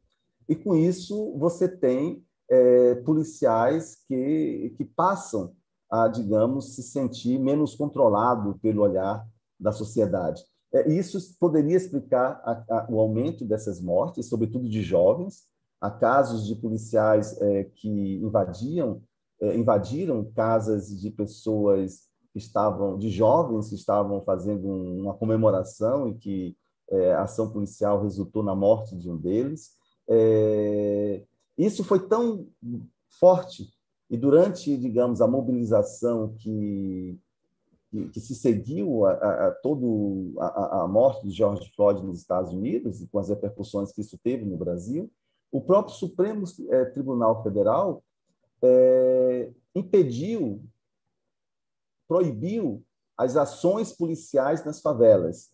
E 0.48 0.54
com 0.54 0.76
isso 0.76 1.36
você 1.38 1.68
tem 1.68 2.24
é, 2.48 2.94
policiais 2.96 3.98
que, 4.06 4.74
que 4.76 4.84
passam 4.84 5.54
a, 5.90 6.08
digamos, 6.08 6.74
se 6.74 6.82
sentir 6.82 7.38
menos 7.38 7.74
controlado 7.74 8.58
pelo 8.60 8.82
olhar 8.82 9.26
da 9.58 9.72
sociedade. 9.72 10.42
É, 10.72 10.88
isso 10.88 11.18
poderia 11.38 11.76
explicar 11.76 12.40
a, 12.44 12.64
a, 12.78 12.86
o 12.90 13.00
aumento 13.00 13.44
dessas 13.44 13.80
mortes, 13.80 14.28
sobretudo 14.28 14.68
de 14.68 14.82
jovens. 14.82 15.44
Há 15.80 15.90
casos 15.90 16.46
de 16.46 16.54
policiais 16.56 17.40
é, 17.40 17.64
que 17.64 18.16
invadiam, 18.16 19.02
invadiram 19.40 20.30
casas 20.34 20.88
de 20.88 21.10
pessoas 21.10 22.06
que 22.32 22.38
estavam, 22.38 22.98
de 22.98 23.10
jovens 23.10 23.68
que 23.68 23.74
estavam 23.74 24.22
fazendo 24.22 24.68
uma 24.68 25.14
comemoração 25.14 26.08
e 26.08 26.14
que 26.14 26.56
é, 26.90 27.12
a 27.14 27.22
ação 27.22 27.50
policial 27.50 28.02
resultou 28.02 28.42
na 28.42 28.54
morte 28.54 28.96
de 28.96 29.10
um 29.10 29.16
deles. 29.16 29.72
É, 30.08 31.22
isso 31.58 31.82
foi 31.82 32.06
tão 32.06 32.46
forte 33.18 33.68
e 34.08 34.16
durante, 34.16 34.76
digamos, 34.76 35.20
a 35.20 35.26
mobilização 35.26 36.34
que 36.38 37.18
que, 37.88 38.08
que 38.08 38.20
se 38.20 38.34
seguiu 38.34 39.06
a, 39.06 39.12
a, 39.12 39.46
a 39.48 39.50
todo 39.52 40.34
a, 40.38 40.82
a, 40.82 40.88
morte 40.88 41.26
de 41.26 41.30
George 41.30 41.70
Floyd 41.74 42.04
nos 42.04 42.18
Estados 42.18 42.52
Unidos 42.52 43.00
e 43.00 43.06
com 43.06 43.18
as 43.18 43.28
repercussões 43.28 43.92
que 43.92 44.00
isso 44.00 44.18
teve 44.18 44.44
no 44.44 44.56
Brasil, 44.56 45.10
o 45.52 45.60
próprio 45.60 45.94
Supremo 45.94 46.44
Tribunal 46.92 47.42
Federal 47.42 48.02
é, 48.62 49.50
impediu, 49.74 50.64
proibiu 52.08 52.84
as 53.16 53.36
ações 53.36 53.92
policiais 53.92 54.64
nas 54.64 54.80
favelas, 54.80 55.50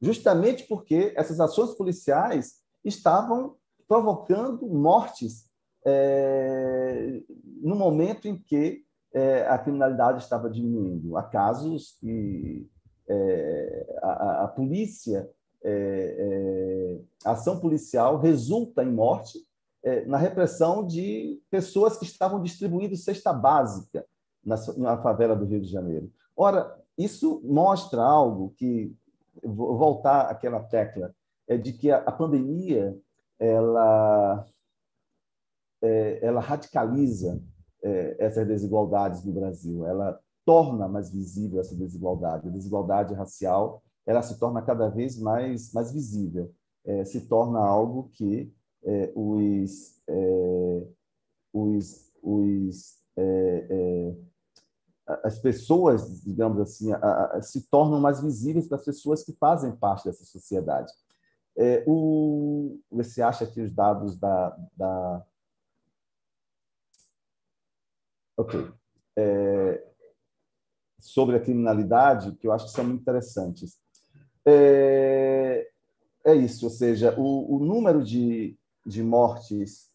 justamente 0.00 0.64
porque 0.64 1.12
essas 1.16 1.40
ações 1.40 1.74
policiais 1.74 2.62
estavam 2.84 3.56
provocando 3.86 4.66
mortes 4.66 5.48
é, 5.84 7.22
no 7.62 7.74
momento 7.74 8.28
em 8.28 8.36
que 8.36 8.84
é, 9.12 9.46
a 9.46 9.58
criminalidade 9.58 10.22
estava 10.22 10.50
diminuindo. 10.50 11.16
Há 11.16 11.22
casos 11.22 11.96
que 12.00 12.68
é, 13.08 13.98
a, 14.02 14.44
a, 14.44 14.48
polícia, 14.48 15.28
é, 15.64 15.70
é, 16.18 17.00
a 17.24 17.32
ação 17.32 17.58
policial 17.58 18.18
resulta 18.18 18.82
em 18.82 18.92
morte 18.92 19.38
na 20.06 20.16
repressão 20.16 20.86
de 20.86 21.40
pessoas 21.50 21.96
que 21.96 22.04
estavam 22.04 22.42
distribuindo 22.42 22.96
cesta 22.96 23.32
básica 23.32 24.04
na, 24.44 24.56
na 24.76 25.02
favela 25.02 25.36
do 25.36 25.44
Rio 25.44 25.60
de 25.60 25.68
Janeiro. 25.68 26.10
Ora, 26.36 26.76
isso 26.96 27.40
mostra 27.44 28.02
algo 28.02 28.52
que, 28.56 28.94
voltar 29.42 30.22
àquela 30.22 30.60
tecla, 30.60 31.14
é 31.46 31.56
de 31.56 31.72
que 31.72 31.90
a, 31.90 32.12
pandemia 32.12 32.96
ela, 33.38 34.44
é, 35.80 36.18
ela 36.26 36.40
radicaliza 36.40 37.40
é, 37.82 38.16
essas 38.18 38.46
desigualdades 38.46 39.24
no 39.24 39.32
Brasil. 39.32 39.86
Ela 39.86 40.18
torna 40.44 40.88
mais 40.88 41.10
visível 41.10 41.60
essa 41.60 41.76
desigualdade. 41.76 42.48
A 42.48 42.52
desigualdade 42.52 43.14
racial 43.14 43.82
ela 44.04 44.22
se 44.22 44.38
torna 44.38 44.62
cada 44.62 44.88
vez 44.88 45.18
mais, 45.18 45.72
mais 45.72 45.92
visível. 45.92 46.50
É, 46.84 47.04
se 47.04 47.28
torna 47.28 47.60
algo 47.60 48.10
que 48.14 48.50
é, 48.84 49.12
os, 49.14 50.00
é, 50.08 50.86
os, 51.52 52.12
os 52.22 52.98
é, 53.16 53.66
é, 53.70 54.16
as 55.24 55.38
pessoas, 55.38 56.22
digamos 56.22 56.60
assim, 56.60 56.92
a, 56.92 57.36
a, 57.36 57.42
se 57.42 57.68
tornam 57.68 58.00
mais 58.00 58.20
visíveis 58.20 58.68
para 58.68 58.76
as 58.76 58.84
pessoas 58.84 59.24
que 59.24 59.32
fazem 59.32 59.74
parte 59.74 60.04
dessa 60.04 60.24
sociedade. 60.24 60.92
O, 61.88 62.78
você 62.88 63.20
acha 63.20 63.44
que 63.44 63.60
os 63.60 63.72
dados 63.72 64.16
da, 64.16 64.56
da, 64.76 65.26
Ok. 68.38 68.72
Sobre 71.00 71.36
a 71.36 71.40
criminalidade, 71.40 72.36
que 72.36 72.46
eu 72.46 72.52
acho 72.52 72.66
que 72.66 72.70
são 72.70 72.84
muito 72.84 73.00
interessantes. 73.00 73.80
É, 74.46 75.68
é 76.24 76.34
isso, 76.34 76.66
ou 76.66 76.70
seja, 76.70 77.14
o, 77.18 77.56
o 77.56 77.58
número 77.58 78.02
de, 78.02 78.56
de 78.88 79.02
mortes 79.02 79.90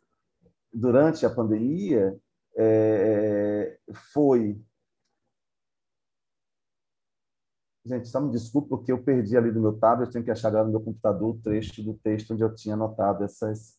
durante 0.72 1.26
a 1.26 1.30
pandemia 1.30 2.16
é, 2.56 3.78
foi. 4.14 4.62
Gente, 7.86 8.08
só 8.08 8.22
me 8.22 8.32
desculpe, 8.32 8.70
porque 8.70 8.92
eu 8.92 9.04
perdi 9.04 9.36
ali 9.36 9.52
do 9.52 9.60
meu 9.60 9.78
tablet, 9.78 10.08
eu 10.08 10.14
tenho 10.14 10.24
que 10.24 10.32
achar 10.32 10.50
agora 10.50 10.64
no 10.64 10.72
meu 10.72 10.80
computador 10.80 11.36
o 11.36 11.42
trecho 11.42 11.84
do 11.84 11.96
texto 11.96 12.34
onde 12.34 12.44
eu 12.44 12.54
tinha 12.54 12.76
anotado 12.76 13.26
essas, 13.26 13.78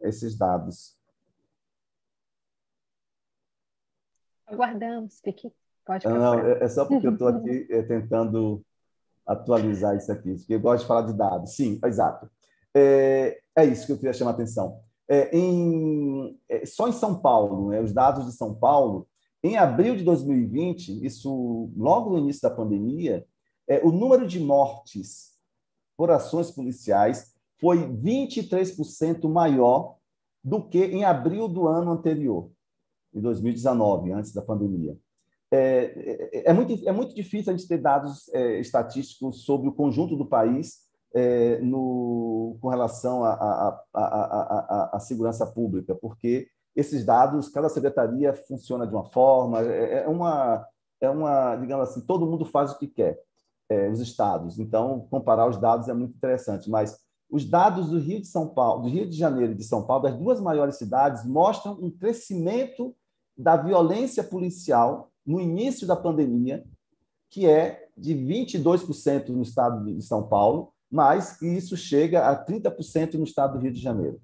esses 0.00 0.36
dados. 0.36 0.98
Aguardamos, 4.46 5.20
fique. 5.20 5.50
Pode 5.84 6.06
Não, 6.06 6.40
é, 6.40 6.64
é 6.64 6.68
só 6.68 6.84
porque 6.84 7.06
eu 7.06 7.12
estou 7.12 7.28
aqui 7.28 7.66
é, 7.70 7.82
tentando 7.82 8.62
atualizar 9.24 9.96
isso 9.96 10.12
aqui, 10.12 10.34
porque 10.34 10.54
eu 10.54 10.60
gosto 10.60 10.82
de 10.82 10.88
falar 10.88 11.02
de 11.02 11.16
dados. 11.16 11.56
Sim, 11.56 11.80
exato. 11.84 12.30
É, 12.78 13.40
é 13.56 13.64
isso 13.64 13.86
que 13.86 13.92
eu 13.92 13.96
queria 13.96 14.12
chamar 14.12 14.32
a 14.32 14.34
atenção. 14.34 14.80
É, 15.08 15.34
em, 15.34 16.38
é, 16.46 16.66
só 16.66 16.86
em 16.88 16.92
São 16.92 17.18
Paulo, 17.18 17.70
né, 17.70 17.80
os 17.80 17.92
dados 17.92 18.26
de 18.26 18.32
São 18.32 18.54
Paulo, 18.54 19.08
em 19.42 19.56
abril 19.56 19.96
de 19.96 20.04
2020, 20.04 21.02
isso 21.04 21.70
logo 21.74 22.10
no 22.10 22.18
início 22.18 22.42
da 22.42 22.54
pandemia, 22.54 23.24
é, 23.66 23.80
o 23.82 23.90
número 23.90 24.26
de 24.26 24.38
mortes 24.38 25.36
por 25.96 26.10
ações 26.10 26.50
policiais 26.50 27.34
foi 27.58 27.78
23% 27.78 29.26
maior 29.26 29.96
do 30.44 30.62
que 30.62 30.84
em 30.84 31.04
abril 31.04 31.48
do 31.48 31.66
ano 31.66 31.90
anterior 31.92 32.50
em 33.14 33.20
2019, 33.20 34.12
antes 34.12 34.34
da 34.34 34.42
pandemia. 34.42 34.96
É, 35.50 35.58
é, 35.58 36.50
é, 36.50 36.52
muito, 36.52 36.86
é 36.86 36.92
muito 36.92 37.14
difícil 37.14 37.52
a 37.52 37.56
gente 37.56 37.66
ter 37.66 37.78
dados 37.78 38.28
é, 38.34 38.60
estatísticos 38.60 39.44
sobre 39.44 39.68
o 39.68 39.72
conjunto 39.72 40.14
do 40.14 40.26
país 40.26 40.85
é, 41.16 41.58
no, 41.62 42.58
com 42.60 42.68
relação 42.68 43.24
à 43.24 44.98
segurança 45.00 45.46
pública, 45.46 45.94
porque 45.94 46.46
esses 46.74 47.06
dados, 47.06 47.48
cada 47.48 47.70
secretaria 47.70 48.34
funciona 48.34 48.86
de 48.86 48.94
uma 48.94 49.04
forma, 49.04 49.62
é, 49.62 50.04
é, 50.04 50.08
uma, 50.08 50.66
é 51.00 51.08
uma, 51.08 51.56
digamos 51.56 51.88
assim, 51.88 52.02
todo 52.02 52.26
mundo 52.26 52.44
faz 52.44 52.72
o 52.72 52.78
que 52.78 52.86
quer, 52.86 53.18
é, 53.66 53.88
os 53.88 53.98
estados. 53.98 54.58
Então, 54.58 55.06
comparar 55.10 55.48
os 55.48 55.56
dados 55.56 55.88
é 55.88 55.94
muito 55.94 56.14
interessante, 56.14 56.68
mas 56.68 57.00
os 57.30 57.46
dados 57.46 57.88
do 57.88 57.98
Rio 57.98 58.20
de 58.20 58.26
São 58.26 58.48
Paulo, 58.48 58.82
do 58.82 58.88
Rio 58.90 59.08
de 59.08 59.16
Janeiro 59.16 59.52
e 59.52 59.56
de 59.56 59.64
São 59.64 59.86
Paulo, 59.86 60.02
das 60.02 60.14
duas 60.18 60.38
maiores 60.38 60.76
cidades, 60.76 61.24
mostram 61.24 61.78
um 61.80 61.90
crescimento 61.90 62.94
da 63.34 63.56
violência 63.56 64.22
policial 64.22 65.10
no 65.24 65.40
início 65.40 65.86
da 65.86 65.96
pandemia, 65.96 66.62
que 67.30 67.46
é 67.46 67.88
de 67.96 68.14
22% 68.14 69.30
no 69.30 69.40
estado 69.40 69.82
de 69.82 70.02
São 70.02 70.28
Paulo, 70.28 70.74
mas 70.90 71.36
que 71.36 71.46
isso 71.46 71.76
chega 71.76 72.28
a 72.28 72.44
30% 72.44 73.14
no 73.14 73.24
estado 73.24 73.54
do 73.54 73.62
Rio 73.62 73.72
de 73.72 73.80
Janeiro. 73.80 74.20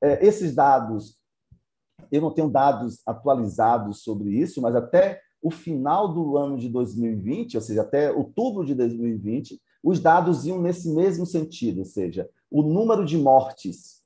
É, 0.00 0.24
esses 0.24 0.54
dados, 0.54 1.18
eu 2.10 2.20
não 2.20 2.32
tenho 2.32 2.48
dados 2.48 3.00
atualizados 3.06 4.02
sobre 4.02 4.30
isso, 4.30 4.60
mas 4.60 4.74
até 4.74 5.20
o 5.42 5.50
final 5.50 6.12
do 6.12 6.36
ano 6.36 6.56
de 6.56 6.68
2020, 6.68 7.56
ou 7.56 7.60
seja, 7.60 7.82
até 7.82 8.10
outubro 8.10 8.64
de 8.64 8.74
2020, 8.74 9.60
os 9.82 10.00
dados 10.00 10.44
iam 10.44 10.60
nesse 10.60 10.90
mesmo 10.90 11.24
sentido, 11.24 11.80
ou 11.80 11.84
seja, 11.84 12.28
o 12.50 12.62
número 12.62 13.04
de 13.04 13.16
mortes 13.16 14.02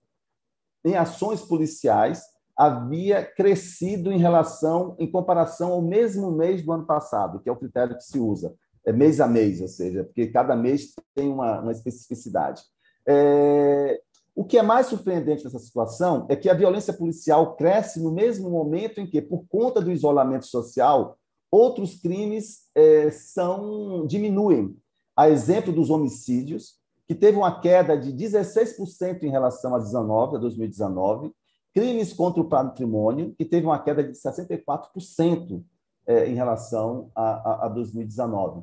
em 0.85 0.97
ações 0.97 1.41
policiais 1.41 2.23
havia 2.57 3.25
crescido 3.25 4.13
em 4.13 4.19
relação, 4.19 4.95
em 4.99 5.11
comparação 5.11 5.73
ao 5.73 5.83
mesmo 5.83 6.31
mês 6.31 6.63
do 6.63 6.73
ano 6.73 6.85
passado, 6.85 7.41
que 7.41 7.49
é 7.49 7.53
o 7.53 7.57
critério 7.57 7.97
que 7.97 8.05
se 8.05 8.19
usa, 8.19 8.55
é 8.85 8.93
mês 8.93 9.21
a 9.21 9.29
mês, 9.29 9.61
ou 9.61 9.69
seja, 9.69 10.05
porque 10.05 10.27
cada 10.27 10.57
mês 10.57 10.93
tem 11.15 11.29
uma, 11.29 11.61
uma 11.61 11.73
especificidade. 11.73 12.63
É, 13.07 14.01
o 14.35 14.45
que 14.45 14.57
é 14.57 14.63
mais 14.63 14.87
surpreendente 14.87 15.45
nessa 15.45 15.59
situação 15.59 16.27
é 16.29 16.37
que 16.37 16.49
a 16.49 16.55
violência 16.55 16.93
policial 16.93 17.55
cresce 17.55 18.01
no 18.01 18.11
mesmo 18.11 18.51
momento 18.51 19.01
em 19.01 19.07
que, 19.07 19.21
por 19.21 19.45
conta 19.49 19.81
do 19.81 19.93
isolamento 19.93 20.47
social, 20.47 21.19
outros 21.51 22.01
crimes 22.01 22.69
é, 22.75 23.11
são 23.11 24.07
diminuem. 24.07 24.75
A 25.15 25.29
exemplo 25.29 25.73
dos 25.73 25.91
homicídios, 25.91 26.81
que 27.07 27.15
teve 27.15 27.37
uma 27.37 27.61
queda 27.61 27.97
de 27.99 28.11
16% 28.11 29.23
em 29.23 29.31
relação 29.31 29.75
a 29.75 29.79
19, 29.79 30.37
a 30.37 30.39
2019, 30.39 31.31
crimes 31.75 32.15
contra 32.15 32.41
o 32.41 32.49
patrimônio, 32.49 33.35
que 33.37 33.45
teve 33.45 33.67
uma 33.67 33.79
queda 33.79 34.03
de 34.03 34.13
64% 34.13 35.63
é, 36.07 36.27
em 36.27 36.35
relação 36.35 37.11
a, 37.15 37.65
a, 37.65 37.67
a 37.67 37.69
2019. 37.69 38.63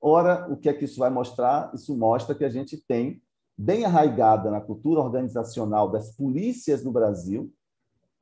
Ora, 0.00 0.50
o 0.50 0.56
que 0.56 0.68
é 0.68 0.72
que 0.72 0.84
isso 0.84 0.98
vai 0.98 1.10
mostrar? 1.10 1.70
Isso 1.74 1.96
mostra 1.96 2.34
que 2.34 2.44
a 2.44 2.48
gente 2.48 2.76
tem, 2.76 3.20
bem 3.56 3.84
arraigada 3.84 4.50
na 4.50 4.60
cultura 4.60 5.00
organizacional 5.00 5.90
das 5.90 6.16
polícias 6.16 6.82
no 6.82 6.90
Brasil, 6.90 7.52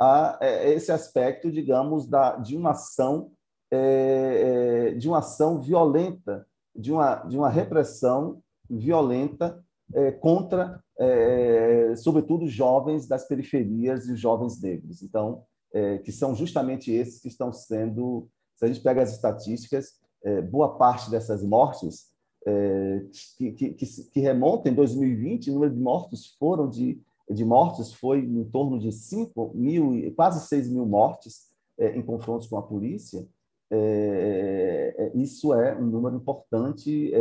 a, 0.01 0.39
é, 0.41 0.73
esse 0.73 0.91
aspecto, 0.91 1.51
digamos, 1.51 2.07
da, 2.07 2.37
de 2.37 2.57
uma 2.57 2.71
ação 2.71 3.31
é, 3.71 4.89
é, 4.91 4.95
de 4.95 5.09
uma 5.09 5.19
ação 5.19 5.61
violenta, 5.61 6.47
de 6.75 6.93
uma, 6.93 7.17
de 7.17 7.37
uma 7.37 7.51
repressão 7.51 8.43
violenta 8.69 9.63
é, 9.95 10.11
contra, 10.13 10.83
é, 10.99 11.95
sobretudo, 11.97 12.47
jovens 12.47 13.07
das 13.07 13.27
periferias 13.27 14.07
e 14.09 14.17
jovens 14.17 14.61
negros. 14.61 15.03
Então, 15.03 15.43
é, 15.73 15.99
que 15.99 16.13
são 16.13 16.35
justamente 16.35 16.91
esses 16.91 17.21
que 17.21 17.29
estão 17.29 17.53
sendo, 17.53 18.29
se 18.57 18.65
a 18.65 18.69
gente 18.69 18.81
pega 18.81 19.03
as 19.03 19.13
estatísticas, 19.13 19.99
boa 20.51 20.77
parte 20.77 21.11
dessas 21.11 21.43
mortes 21.45 22.09
que, 23.37 23.53
que, 23.53 23.75
que, 23.75 24.21
remontam 24.21 24.73
em 24.73 24.75
2020, 24.75 25.51
o 25.51 25.55
número 25.55 25.75
de 25.75 25.81
mortos 25.81 26.37
foram 26.39 26.69
de, 26.69 27.01
de 27.31 27.45
mortes 27.45 27.93
foi 27.93 28.21
em 28.21 28.45
torno 28.45 28.79
de 28.79 28.91
5 28.91 29.53
mil, 29.55 30.15
quase 30.15 30.47
6 30.49 30.71
mil 30.71 30.87
mortes 30.87 31.49
em 31.79 32.03
confrontos 32.03 32.47
com 32.47 32.57
a 32.57 32.63
polícia. 32.63 33.27
isso 35.15 35.53
é 35.53 35.77
um 35.79 35.87
número 35.87 36.17
importante 36.17 37.13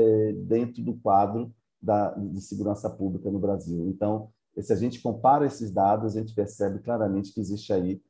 dentro 0.46 0.82
do 0.82 0.96
quadro 0.96 1.52
da, 1.82 2.12
de 2.12 2.42
segurança 2.42 2.90
pública 2.90 3.30
no 3.30 3.40
Brasil. 3.40 3.88
Então, 3.88 4.30
se 4.60 4.74
a 4.74 4.76
gente 4.76 5.02
compara 5.02 5.46
esses 5.46 5.72
dados, 5.72 6.16
a 6.16 6.20
gente 6.20 6.34
percebe 6.34 6.80
claramente 6.80 7.34
que 7.34 7.40
existe 7.40 7.72
aí 7.72 8.02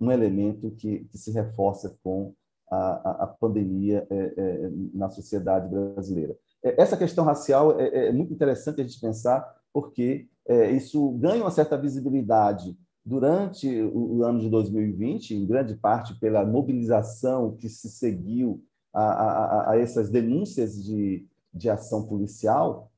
um 0.00 0.10
elemento 0.10 0.70
que, 0.72 1.04
que 1.04 1.16
se 1.16 1.30
reforça 1.30 1.96
com 2.02 2.34
a, 2.70 3.24
a, 3.24 3.26
pandemia 3.26 4.06
é, 4.10 4.34
é, 4.36 4.70
na 4.92 5.08
sociedade 5.08 5.68
brasileira. 5.68 6.36
É, 6.62 6.80
essa 6.80 6.96
questão 6.96 7.24
racial 7.24 7.78
é, 7.78 8.08
é, 8.08 8.12
muito 8.12 8.32
interessante 8.32 8.80
a 8.80 8.84
gente 8.84 9.00
pensar, 9.00 9.44
porque 9.72 10.28
isso 10.76 11.10
ganha 11.12 11.42
uma 11.42 11.50
certa 11.50 11.74
visibilidade 11.74 12.76
durante 13.02 13.80
o, 13.80 14.22
ano 14.24 14.40
de 14.40 14.50
2020, 14.50 15.34
em 15.34 15.46
grande 15.46 15.74
parte 15.74 16.14
pela 16.20 16.44
mobilização 16.44 17.56
que 17.56 17.66
se 17.66 17.88
seguiu 17.88 18.62
a, 18.92 19.02
a, 19.02 19.70
a 19.70 19.78
essas 19.78 20.10
denúncias 20.10 20.84
de, 20.84 21.26
de 21.52 21.70
ação 21.70 22.06
policial, 22.06 22.92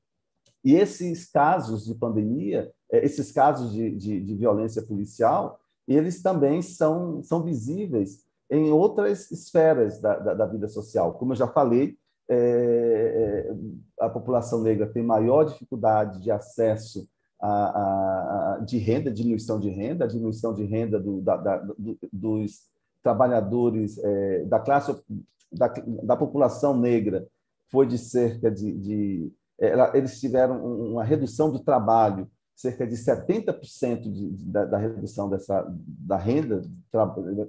e 0.64 0.75
esses 0.75 1.31
casos 1.31 1.85
de 1.85 1.95
pandemia, 1.95 2.73
esses 2.91 3.31
casos 3.31 3.73
de, 3.73 3.95
de, 3.95 4.21
de 4.21 4.35
violência 4.35 4.83
policial, 4.83 5.61
eles 5.87 6.21
também 6.21 6.61
são, 6.62 7.23
são 7.23 7.45
visíveis 7.45 8.26
em 8.51 8.71
outras 8.71 9.31
esferas 9.31 10.01
da, 10.01 10.19
da, 10.19 10.35
da 10.35 10.47
vida 10.47 10.69
social. 10.69 11.15
Como 11.15 11.33
eu 11.33 11.37
já 11.37 11.49
falei, 11.49 11.97
é, 12.29 12.37
é 12.37 14.05
a 14.05 14.09
população 14.09 14.63
negra 14.63 14.87
tem 14.87 15.03
maior 15.03 15.45
dificuldade 15.45 16.21
de 16.21 16.31
acesso 16.31 17.09
a, 17.41 17.49
a, 17.49 18.59
de 18.61 18.79
renda, 18.79 19.11
diminuição 19.11 19.61
de 19.61 19.69
renda, 19.69 20.09
diminuição 20.09 20.55
de 20.55 20.65
renda 20.65 20.99
do, 20.99 21.21
da, 21.21 21.37
da, 21.37 21.57
do, 21.59 21.99
dos 22.13 22.69
trabalhadores 23.03 23.99
é, 23.99 24.45
da 24.45 24.59
classe 24.59 24.95
da, 25.53 25.69
da 26.03 26.17
população 26.17 26.77
negra 26.77 27.27
foi 27.71 27.87
de 27.87 27.99
cerca 27.99 28.51
de, 28.51 28.73
de 28.73 29.33
eles 29.95 30.21
tiveram 30.21 30.63
uma 30.65 31.03
redução 31.03 31.51
do 31.51 31.59
trabalho, 31.61 32.31
cerca 32.57 32.85
de 32.87 32.97
70% 32.97 34.11
de, 34.11 34.31
da, 34.47 34.65
da, 34.65 34.79
redução 34.79 35.29
dessa, 35.29 35.71
da 35.87 36.17
renda 36.17 36.63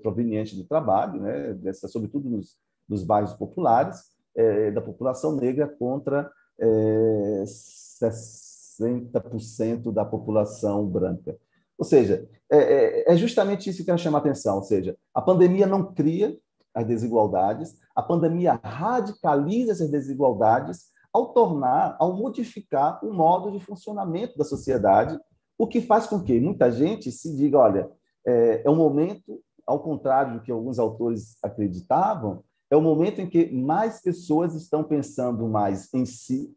proveniente 0.03 0.53
do 0.55 0.65
trabalho, 0.65 1.21
né, 1.21 1.53
dessa, 1.53 1.87
sobretudo 1.87 2.29
nos, 2.29 2.57
nos 2.87 3.03
bairros 3.03 3.33
populares, 3.33 4.11
é, 4.35 4.69
da 4.69 4.81
população 4.81 5.35
negra 5.37 5.65
contra 5.65 6.29
é, 6.59 7.43
60% 7.45 9.93
da 9.93 10.03
população 10.03 10.85
branca. 10.85 11.37
Ou 11.77 11.85
seja, 11.85 12.27
é, 12.51 12.57
é, 12.57 13.13
é 13.13 13.15
justamente 13.15 13.69
isso 13.69 13.77
que 13.77 13.83
eu 13.83 13.93
quero 13.93 13.99
chamar 13.99 14.17
a 14.17 14.21
atenção. 14.21 14.57
Ou 14.57 14.63
seja, 14.63 14.97
a 15.13 15.21
pandemia 15.21 15.65
não 15.65 15.93
cria 15.93 16.37
as 16.73 16.85
desigualdades, 16.85 17.77
a 17.95 18.03
pandemia 18.03 18.59
radicaliza 18.63 19.71
essas 19.71 19.89
desigualdades 19.89 20.91
ao 21.17 21.33
tornar, 21.33 21.95
ao 21.99 22.15
modificar 22.15 23.03
o 23.03 23.11
modo 23.11 23.51
de 23.51 23.59
funcionamento 23.59 24.37
da 24.37 24.43
sociedade, 24.45 25.19
o 25.57 25.65
que 25.65 25.81
faz 25.81 26.05
com 26.05 26.21
que 26.21 26.39
muita 26.39 26.71
gente 26.71 27.11
se 27.11 27.35
diga, 27.35 27.57
olha, 27.57 27.89
é, 28.23 28.61
é 28.63 28.69
um 28.69 28.75
momento, 28.75 29.41
ao 29.65 29.79
contrário 29.79 30.35
do 30.35 30.43
que 30.43 30.51
alguns 30.51 30.77
autores 30.77 31.35
acreditavam, 31.41 32.43
é 32.69 32.75
o 32.75 32.81
momento 32.81 33.19
em 33.19 33.27
que 33.27 33.51
mais 33.51 33.99
pessoas 33.99 34.53
estão 34.53 34.83
pensando 34.83 35.47
mais 35.47 35.91
em 35.91 36.05
si, 36.05 36.55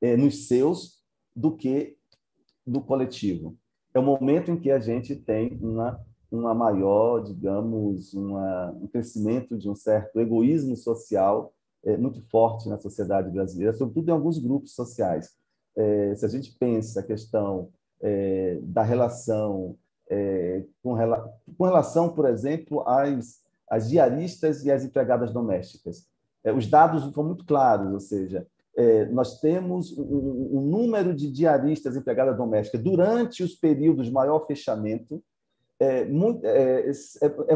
é, 0.00 0.16
nos 0.16 0.46
seus, 0.46 1.02
do 1.34 1.56
que 1.56 1.96
do 2.64 2.80
coletivo. 2.80 3.56
É 3.92 3.98
o 3.98 4.04
momento 4.04 4.52
em 4.52 4.60
que 4.60 4.70
a 4.70 4.78
gente 4.78 5.16
tem 5.16 5.58
uma, 5.60 6.00
uma 6.30 6.54
maior, 6.54 7.24
digamos, 7.24 8.14
uma, 8.14 8.70
um 8.80 8.86
crescimento 8.86 9.58
de 9.58 9.68
um 9.68 9.74
certo 9.74 10.20
egoísmo 10.20 10.76
social 10.76 11.52
muito 11.98 12.20
forte 12.28 12.68
na 12.68 12.78
sociedade 12.78 13.30
brasileira, 13.30 13.72
sobretudo 13.72 14.08
em 14.08 14.12
alguns 14.12 14.38
grupos 14.38 14.74
sociais. 14.74 15.30
É, 15.76 16.14
se 16.14 16.24
a 16.26 16.28
gente 16.28 16.56
pensa 16.58 17.00
a 17.00 17.04
questão 17.04 17.70
é, 18.02 18.58
da 18.62 18.82
relação 18.82 19.76
é, 20.10 20.64
com, 20.82 20.94
relação, 21.60 22.08
por 22.08 22.26
exemplo, 22.26 22.82
às, 22.86 23.42
às 23.68 23.88
diaristas 23.88 24.64
e 24.64 24.70
às 24.70 24.84
empregadas 24.84 25.32
domésticas, 25.32 26.06
é, 26.42 26.52
os 26.52 26.66
dados 26.66 27.12
são 27.12 27.24
muito 27.24 27.44
claros, 27.44 27.92
ou 27.92 28.00
seja, 28.00 28.46
é, 28.76 29.06
nós 29.06 29.40
temos 29.40 29.96
um, 29.98 30.58
um, 30.58 30.60
número 30.62 31.14
de 31.14 31.30
diaristas 31.30 31.94
e 31.94 31.98
empregadas 31.98 32.36
domésticas 32.36 32.80
durante 32.80 33.42
os 33.42 33.54
períodos 33.54 34.06
de 34.06 34.12
maior 34.12 34.46
fechamento, 34.46 35.22
é, 35.80 36.04
muito, 36.04 36.44
é, 36.44 36.88
é, 36.88 37.52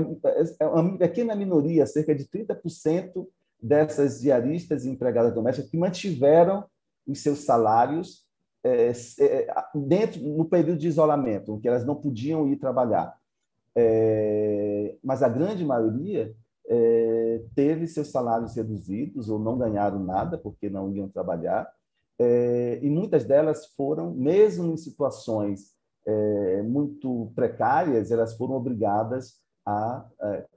é, 0.60 0.66
uma 0.66 0.98
pequena 0.98 1.34
minoria, 1.34 1.86
cerca 1.86 2.14
de 2.14 2.24
30%, 2.24 3.26
dessas 3.62 4.20
diaristas 4.20 4.84
e 4.84 4.90
empregadas 4.90 5.32
domésticas 5.32 5.70
que 5.70 5.76
mantiveram 5.76 6.64
os 7.06 7.20
seus 7.20 7.44
salários 7.44 8.26
é, 8.64 8.92
é, 9.20 9.54
dentro 9.74 10.20
no 10.20 10.44
período 10.44 10.78
de 10.78 10.88
isolamento, 10.88 11.58
que 11.60 11.68
elas 11.68 11.84
não 11.84 11.96
podiam 11.96 12.48
ir 12.48 12.56
trabalhar. 12.56 13.16
É, 13.74 14.96
mas 15.02 15.22
a 15.22 15.28
grande 15.28 15.64
maioria 15.64 16.34
é, 16.66 17.42
teve 17.54 17.86
seus 17.86 18.08
salários 18.08 18.54
reduzidos 18.54 19.28
ou 19.28 19.38
não 19.38 19.58
ganharam 19.58 19.98
nada 19.98 20.36
porque 20.36 20.68
não 20.68 20.90
iam 20.92 21.08
trabalhar. 21.08 21.70
É, 22.18 22.78
e 22.82 22.90
muitas 22.90 23.24
delas 23.24 23.66
foram, 23.74 24.12
mesmo 24.12 24.72
em 24.72 24.76
situações 24.76 25.72
é, 26.06 26.62
muito 26.62 27.32
precárias, 27.34 28.10
elas 28.10 28.36
foram 28.36 28.54
obrigadas 28.54 29.40
a 29.64 30.04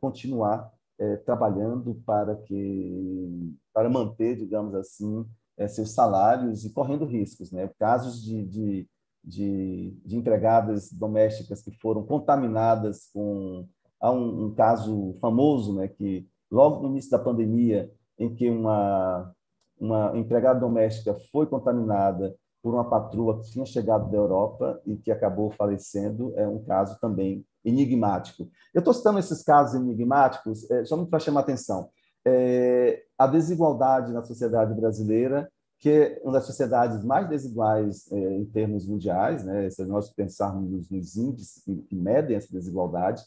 continuar 0.01 0.75
é, 1.00 1.18
trabalhando 1.18 2.02
para 2.06 2.36
que 2.36 3.54
para 3.74 3.89
manter, 3.89 4.36
digamos 4.38 4.74
assim, 4.76 5.26
é, 5.58 5.68
seus 5.68 5.93
salários 5.93 6.66
e 6.66 6.74
correndo 6.74 7.06
riscos, 7.06 7.52
né? 7.52 7.70
Casos 7.80 8.24
de, 8.24 8.46
de, 8.46 8.88
de, 9.24 9.98
de 10.06 10.18
empregadas 10.18 10.91
domésticas 10.91 11.62
que 11.62 11.72
foram 11.80 12.06
contaminadas 12.06 13.10
com 13.14 13.68
há 14.00 14.12
um, 14.12 14.46
um, 14.46 14.56
caso 14.56 15.16
famoso, 15.20 15.76
né? 15.76 15.88
Que 15.88 16.28
logo 16.50 16.82
no 16.82 16.89
início 16.89 17.12
da 17.12 17.20
pandemia, 17.20 17.91
em 18.18 18.34
que 18.34 18.50
uma 18.50 19.34
uma 19.80 20.18
empregada 20.18 20.60
doméstica 20.60 21.14
foi 21.32 21.46
contaminada 21.48 22.36
por 22.62 22.74
uma 22.74 22.89
patroa 22.89 23.39
que 23.39 23.52
tinha 23.52 23.66
chegado 23.66 24.10
da 24.10 24.18
Europa 24.18 24.82
e 24.86 24.96
que 24.96 25.12
acabou 25.12 25.52
falecendo, 25.52 26.34
é 26.36 26.48
um 26.48 26.64
caso 26.64 27.00
também 27.00 27.46
enigmático. 27.66 28.49
Eu 28.74 28.80
estou 28.80 28.93
citando 28.93 29.20
esses 29.20 29.41
casos 29.41 29.76
enigmáticos 29.76 30.70
é, 30.70 30.86
só 30.86 31.03
para 31.05 31.20
chamar 31.20 31.41
a 31.41 31.43
atenção. 31.43 31.89
É, 32.24 33.03
a 33.18 33.28
desigualdade 33.28 34.13
na 34.13 34.24
sociedade 34.24 34.74
brasileira, 34.74 35.51
que 35.80 35.89
é 35.89 36.22
uma 36.24 36.34
das 36.34 36.45
sociedades 36.45 37.03
mais 37.03 37.28
desiguais 37.28 38.11
é, 38.11 38.38
em 38.38 38.45
termos 38.45 38.88
mundiais, 38.88 39.43
né, 39.43 39.70
se 39.70 39.84
nós 39.86 40.09
pensarmos 40.09 40.89
nos 40.89 41.18
índices 41.18 41.63
que, 41.63 41.76
que, 41.76 41.95
medem 41.95 42.38
essa 42.38 42.51
desigualdade, 42.51 43.24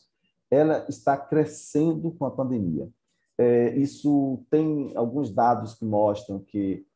ela 0.50 0.84
está 0.88 1.16
crescendo 1.16 2.10
com 2.12 2.24
a 2.24 2.30
pandemia. 2.30 2.88
É, 3.36 3.76
isso 3.76 4.42
tem 4.50 4.92
alguns 4.96 5.32
dados 5.32 5.74
que 5.74 5.84
mostram 5.84 6.40
que 6.40 6.86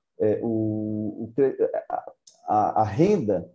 o, 0.40 1.24
o, 1.24 1.32
a, 2.46 2.82
a 2.82 2.84
renda 2.84 3.50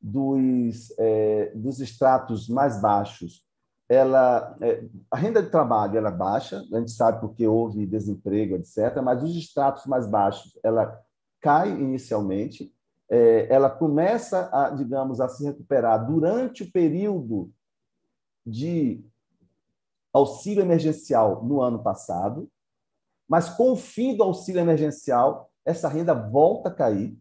dos, 0.00 0.92
é, 0.98 1.52
dos 1.54 1.80
estratos 1.80 2.48
mais 2.48 2.80
baixos, 2.80 3.44
ela, 3.88 4.56
é, 4.60 4.84
a 5.10 5.16
renda 5.16 5.42
de 5.42 5.50
trabalho 5.50 5.96
ela 5.96 6.10
é 6.10 6.14
baixa, 6.14 6.62
a 6.72 6.78
gente 6.78 6.90
sabe 6.90 7.20
porque 7.20 7.46
houve 7.46 7.86
desemprego, 7.86 8.56
etc., 8.56 9.00
mas 9.02 9.22
os 9.22 9.34
estratos 9.34 9.86
mais 9.86 10.06
baixos 10.06 10.58
ela 10.62 11.00
cai 11.40 11.70
inicialmente, 11.70 12.72
é, 13.10 13.46
ela 13.48 13.70
começa, 13.70 14.50
a, 14.52 14.70
digamos, 14.70 15.20
a 15.20 15.28
se 15.28 15.44
recuperar 15.44 16.06
durante 16.06 16.62
o 16.62 16.70
período 16.70 17.50
de 18.46 19.02
auxílio 20.12 20.62
emergencial 20.62 21.42
no 21.44 21.62
ano 21.62 21.82
passado, 21.82 22.50
mas 23.26 23.48
com 23.48 23.72
o 23.72 23.76
fim 23.76 24.16
do 24.16 24.22
auxílio 24.22 24.60
emergencial, 24.60 25.50
essa 25.64 25.88
renda 25.88 26.14
volta 26.14 26.68
a 26.68 26.74
cair, 26.74 27.16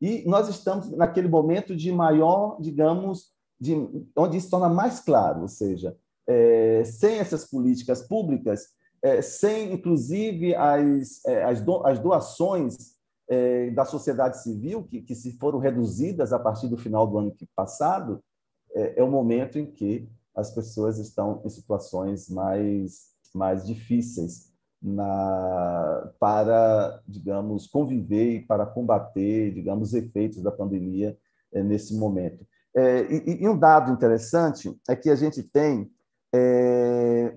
e 0.00 0.24
nós 0.26 0.48
estamos 0.48 0.90
naquele 0.90 1.28
momento 1.28 1.74
de 1.74 1.90
maior, 1.90 2.56
digamos, 2.60 3.32
de, 3.60 3.74
onde 4.16 4.36
isso 4.36 4.50
torna 4.50 4.68
mais 4.68 5.00
claro, 5.00 5.42
ou 5.42 5.48
seja, 5.48 5.96
é, 6.26 6.84
sem 6.84 7.18
essas 7.18 7.44
políticas 7.44 8.02
públicas, 8.02 8.68
é, 9.02 9.22
sem, 9.22 9.72
inclusive, 9.72 10.54
as, 10.54 11.24
é, 11.24 11.44
as, 11.44 11.60
do, 11.60 11.84
as 11.86 11.98
doações 11.98 12.76
é, 13.28 13.70
da 13.70 13.84
sociedade 13.84 14.42
civil, 14.42 14.84
que, 14.84 15.02
que 15.02 15.14
se 15.14 15.32
foram 15.38 15.58
reduzidas 15.58 16.32
a 16.32 16.38
partir 16.38 16.68
do 16.68 16.76
final 16.76 17.06
do 17.06 17.18
ano 17.18 17.34
passado, 17.54 18.22
é, 18.74 19.00
é 19.00 19.04
o 19.04 19.10
momento 19.10 19.58
em 19.58 19.66
que 19.66 20.08
as 20.34 20.50
pessoas 20.50 20.98
estão 20.98 21.42
em 21.44 21.48
situações 21.48 22.28
mais, 22.28 23.08
mais 23.34 23.66
difíceis 23.66 24.47
na, 24.80 26.12
para, 26.20 27.02
digamos, 27.06 27.66
conviver 27.66 28.36
e 28.36 28.46
para 28.46 28.64
combater, 28.64 29.52
digamos, 29.52 29.88
os 29.88 29.94
efeitos 29.94 30.42
da 30.42 30.52
pandemia 30.52 31.18
é, 31.52 31.62
nesse 31.62 31.96
momento. 31.96 32.46
É, 32.74 33.00
e, 33.12 33.42
e, 33.42 33.48
um 33.48 33.58
dado 33.58 33.92
interessante 33.92 34.72
é 34.88 34.94
que 34.94 35.10
a 35.10 35.16
gente 35.16 35.42
tem 35.42 35.90
é, 36.32 37.36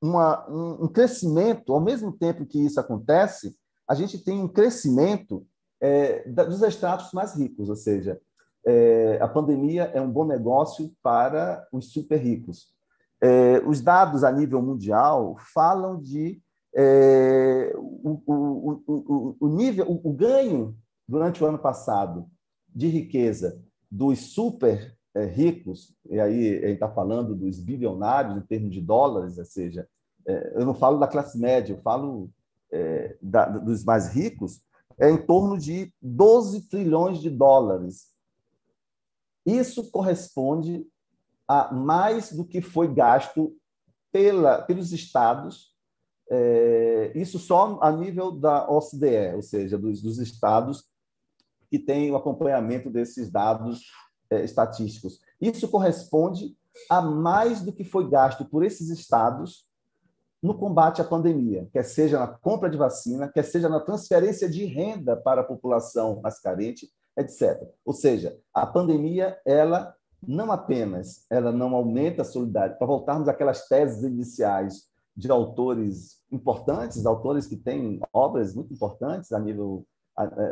uma, 0.00 0.48
um, 0.48 0.84
um, 0.84 0.88
crescimento, 0.88 1.72
ao 1.72 1.80
mesmo 1.80 2.12
tempo 2.12 2.46
que 2.46 2.64
isso 2.64 2.78
acontece, 2.78 3.56
a 3.88 3.94
gente 3.94 4.22
tem 4.22 4.40
um 4.40 4.48
crescimento 4.48 5.46
é, 5.80 6.28
dos 6.28 6.62
estratos 6.62 7.12
mais 7.12 7.34
ricos, 7.34 7.68
ou 7.68 7.76
seja, 7.76 8.20
é, 8.64 9.18
a 9.20 9.26
pandemia 9.26 9.84
é 9.94 10.00
um 10.00 10.10
bom 10.10 10.26
negócio 10.26 10.92
para 11.02 11.66
os 11.72 11.92
super 11.92 12.18
ricos. 12.18 12.68
É, 13.20 13.60
os 13.66 13.80
dados 13.80 14.22
a 14.22 14.30
nível 14.30 14.62
mundial 14.62 15.36
falam 15.52 16.00
de 16.00 16.40
é, 16.74 17.72
o, 17.76 18.22
o, 18.26 18.82
o, 18.86 19.36
o, 19.40 19.48
nível, 19.48 20.00
o, 20.04 20.12
ganho 20.12 20.76
durante 21.08 21.42
o 21.42 21.46
ano 21.46 21.58
passado 21.58 22.28
de 22.68 22.86
riqueza 22.86 23.60
dos 23.90 24.32
super 24.32 24.94
é, 25.14 25.24
ricos, 25.24 25.94
e 26.08 26.20
aí 26.20 26.44
ele 26.44 26.74
está 26.74 26.88
falando 26.88 27.34
dos 27.34 27.58
bilionários 27.58 28.36
em 28.36 28.46
termos 28.46 28.72
de 28.72 28.80
dólares, 28.80 29.38
ou 29.38 29.44
seja, 29.44 29.88
é, 30.26 30.52
eu 30.54 30.64
não 30.64 30.74
falo 30.74 30.98
da 30.98 31.08
classe 31.08 31.38
média, 31.38 31.72
eu 31.72 31.80
falo 31.80 32.30
é, 32.70 33.16
da, 33.20 33.46
dos 33.46 33.82
mais 33.84 34.14
ricos, 34.14 34.60
é 34.98 35.10
em 35.10 35.16
torno 35.16 35.58
de 35.58 35.92
12 36.02 36.68
trilhões 36.68 37.20
de 37.20 37.30
dólares. 37.30 38.08
Isso 39.46 39.90
corresponde 39.90 40.86
a 41.48 41.72
mais 41.72 42.30
do 42.30 42.44
que 42.44 42.60
foi 42.60 42.92
gasto 42.92 43.56
pela, 44.12 44.60
pelos 44.62 44.92
estados, 44.92 45.74
é, 46.30 47.10
isso 47.14 47.38
só 47.38 47.78
a 47.80 47.90
nível 47.90 48.30
da 48.30 48.70
OCDE, 48.70 49.34
ou 49.34 49.42
seja, 49.42 49.78
dos, 49.78 50.02
dos 50.02 50.18
estados 50.18 50.84
que 51.70 51.78
têm 51.78 52.10
o 52.10 52.16
acompanhamento 52.16 52.90
desses 52.90 53.30
dados 53.30 53.90
é, 54.30 54.44
estatísticos. 54.44 55.20
Isso 55.40 55.68
corresponde 55.68 56.56
a 56.90 57.00
mais 57.00 57.62
do 57.62 57.72
que 57.72 57.84
foi 57.84 58.08
gasto 58.08 58.44
por 58.44 58.62
esses 58.64 58.90
estados 58.90 59.66
no 60.42 60.56
combate 60.56 61.00
à 61.00 61.04
pandemia, 61.04 61.68
quer 61.72 61.82
seja 61.82 62.18
na 62.18 62.28
compra 62.28 62.70
de 62.70 62.76
vacina, 62.76 63.28
quer 63.28 63.42
seja 63.42 63.68
na 63.68 63.80
transferência 63.80 64.48
de 64.48 64.64
renda 64.66 65.16
para 65.16 65.40
a 65.40 65.44
população 65.44 66.20
mais 66.22 66.38
carente, 66.38 66.88
etc. 67.16 67.60
Ou 67.84 67.92
seja, 67.92 68.38
a 68.54 68.64
pandemia 68.64 69.36
ela 69.44 69.96
não 70.26 70.50
apenas 70.50 71.24
ela 71.30 71.52
não 71.52 71.74
aumenta 71.74 72.22
a 72.22 72.24
solidariedade, 72.24 72.78
para 72.78 72.86
voltarmos 72.86 73.28
àquelas 73.28 73.68
teses 73.68 74.02
iniciais 74.02 74.88
de 75.16 75.30
autores 75.30 76.22
importantes, 76.30 77.04
autores 77.06 77.46
que 77.46 77.56
têm 77.56 78.00
obras 78.12 78.54
muito 78.54 78.72
importantes 78.72 79.32
a 79.32 79.38
nível 79.38 79.84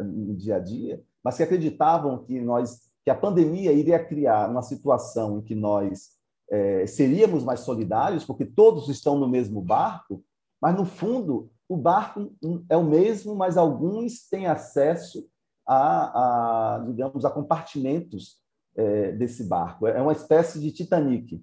no 0.04 0.34
dia 0.36 0.56
a 0.56 0.58
dia, 0.60 1.02
mas 1.22 1.36
que 1.36 1.42
acreditavam 1.42 2.18
que 2.24 2.40
nós 2.40 2.86
que 3.04 3.10
a 3.10 3.14
pandemia 3.14 3.72
iria 3.72 4.04
criar 4.04 4.50
uma 4.50 4.62
situação 4.62 5.38
em 5.38 5.40
que 5.40 5.54
nós 5.54 6.16
é, 6.50 6.86
seríamos 6.88 7.44
mais 7.44 7.60
solidários, 7.60 8.24
porque 8.24 8.44
todos 8.44 8.88
estão 8.88 9.16
no 9.16 9.28
mesmo 9.28 9.60
barco, 9.60 10.24
mas 10.60 10.74
no 10.74 10.84
fundo 10.84 11.48
o 11.68 11.76
barco 11.76 12.32
é 12.68 12.76
o 12.76 12.84
mesmo, 12.84 13.34
mas 13.34 13.56
alguns 13.56 14.28
têm 14.28 14.46
acesso 14.46 15.28
a, 15.66 16.76
a 16.76 16.78
digamos, 16.84 17.24
a 17.24 17.30
compartimentos 17.30 18.38
é, 18.76 19.12
desse 19.12 19.44
barco. 19.44 19.86
É 19.86 20.00
uma 20.00 20.12
espécie 20.12 20.60
de 20.60 20.70
Titanic, 20.70 21.42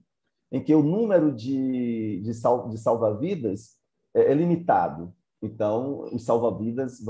em 0.51 0.63
que 0.63 0.73
o 0.73 0.84
número 0.84 1.34
de, 1.34 2.21
de, 2.21 2.34
sal, 2.34 2.69
de 2.69 2.77
salva-vidas 2.77 3.77
é, 4.13 4.31
é 4.31 4.34
limitado. 4.34 5.13
Então, 5.41 6.03
os 6.13 6.23
salva-vidas 6.23 7.01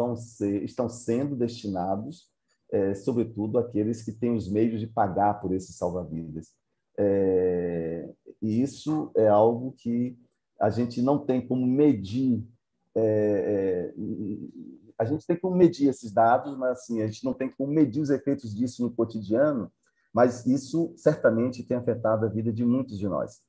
estão 0.63 0.89
sendo 0.89 1.35
destinados, 1.35 2.31
é, 2.71 2.95
sobretudo, 2.95 3.59
àqueles 3.59 4.01
que 4.01 4.11
têm 4.11 4.33
os 4.35 4.49
meios 4.49 4.79
de 4.79 4.87
pagar 4.87 5.39
por 5.39 5.53
esses 5.53 5.75
salva-vidas. 5.75 6.53
É, 6.97 8.09
e 8.41 8.61
isso 8.61 9.11
é 9.15 9.27
algo 9.27 9.73
que 9.77 10.17
a 10.59 10.69
gente 10.69 11.01
não 11.01 11.19
tem 11.19 11.45
como 11.45 11.67
medir. 11.67 12.43
É, 12.95 13.91
é, 13.91 13.93
a 14.97 15.05
gente 15.05 15.27
tem 15.27 15.35
como 15.35 15.55
medir 15.55 15.89
esses 15.89 16.11
dados, 16.11 16.57
mas 16.57 16.79
assim, 16.79 17.01
a 17.01 17.07
gente 17.07 17.23
não 17.23 17.33
tem 17.33 17.51
como 17.51 17.71
medir 17.71 18.01
os 18.01 18.09
efeitos 18.09 18.55
disso 18.55 18.81
no 18.81 18.91
cotidiano, 18.91 19.71
mas 20.13 20.45
isso 20.45 20.93
certamente 20.95 21.63
tem 21.63 21.77
afetado 21.77 22.25
a 22.25 22.29
vida 22.29 22.53
de 22.53 22.63
muitos 22.63 22.97
de 22.97 23.07
nós. 23.07 23.41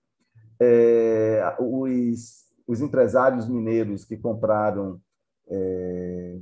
É, 0.58 1.56
os, 1.60 2.44
os, 2.66 2.80
empresários 2.80 3.48
mineiros 3.48 4.04
que 4.04 4.16
compraram 4.16 5.00
é, 5.48 6.40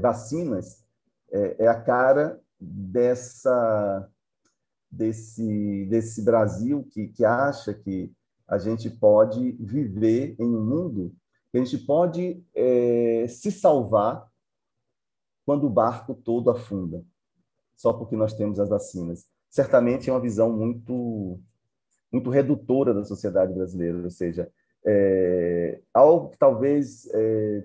vacinas 0.00 0.84
é, 1.30 1.64
é 1.64 1.68
a 1.68 1.80
cara 1.80 2.40
dessa 2.58 4.08
desse, 4.90 5.86
desse 5.90 6.22
Brasil 6.22 6.88
que, 6.90 7.08
que 7.08 7.24
acha 7.24 7.74
que 7.74 8.12
a 8.46 8.56
gente 8.58 8.88
pode 8.88 9.52
viver 9.60 10.34
em 10.38 10.46
um 10.46 10.64
mundo 10.64 11.14
que 11.50 11.58
a 11.58 11.64
gente 11.64 11.78
pode 11.78 12.44
é, 12.54 13.26
se 13.28 13.50
salvar 13.50 14.28
quando 15.44 15.66
o 15.66 15.70
barco 15.70 16.14
todo 16.14 16.50
afunda, 16.50 17.02
só 17.74 17.92
porque 17.92 18.14
nós 18.14 18.34
temos 18.34 18.60
as 18.60 18.68
vacinas. 18.68 19.26
Certamente 19.50 20.08
é 20.08 20.12
uma 20.12 20.20
visão 20.20 20.52
muito 20.52 21.38
muito 22.10 22.30
redutora 22.30 22.94
da 22.94 23.04
sociedade 23.04 23.52
brasileira, 23.52 23.98
ou 24.02 24.10
seja, 24.10 24.50
é, 24.86 25.80
algo 25.92 26.30
que 26.30 26.38
talvez 26.38 27.06
é, 27.12 27.64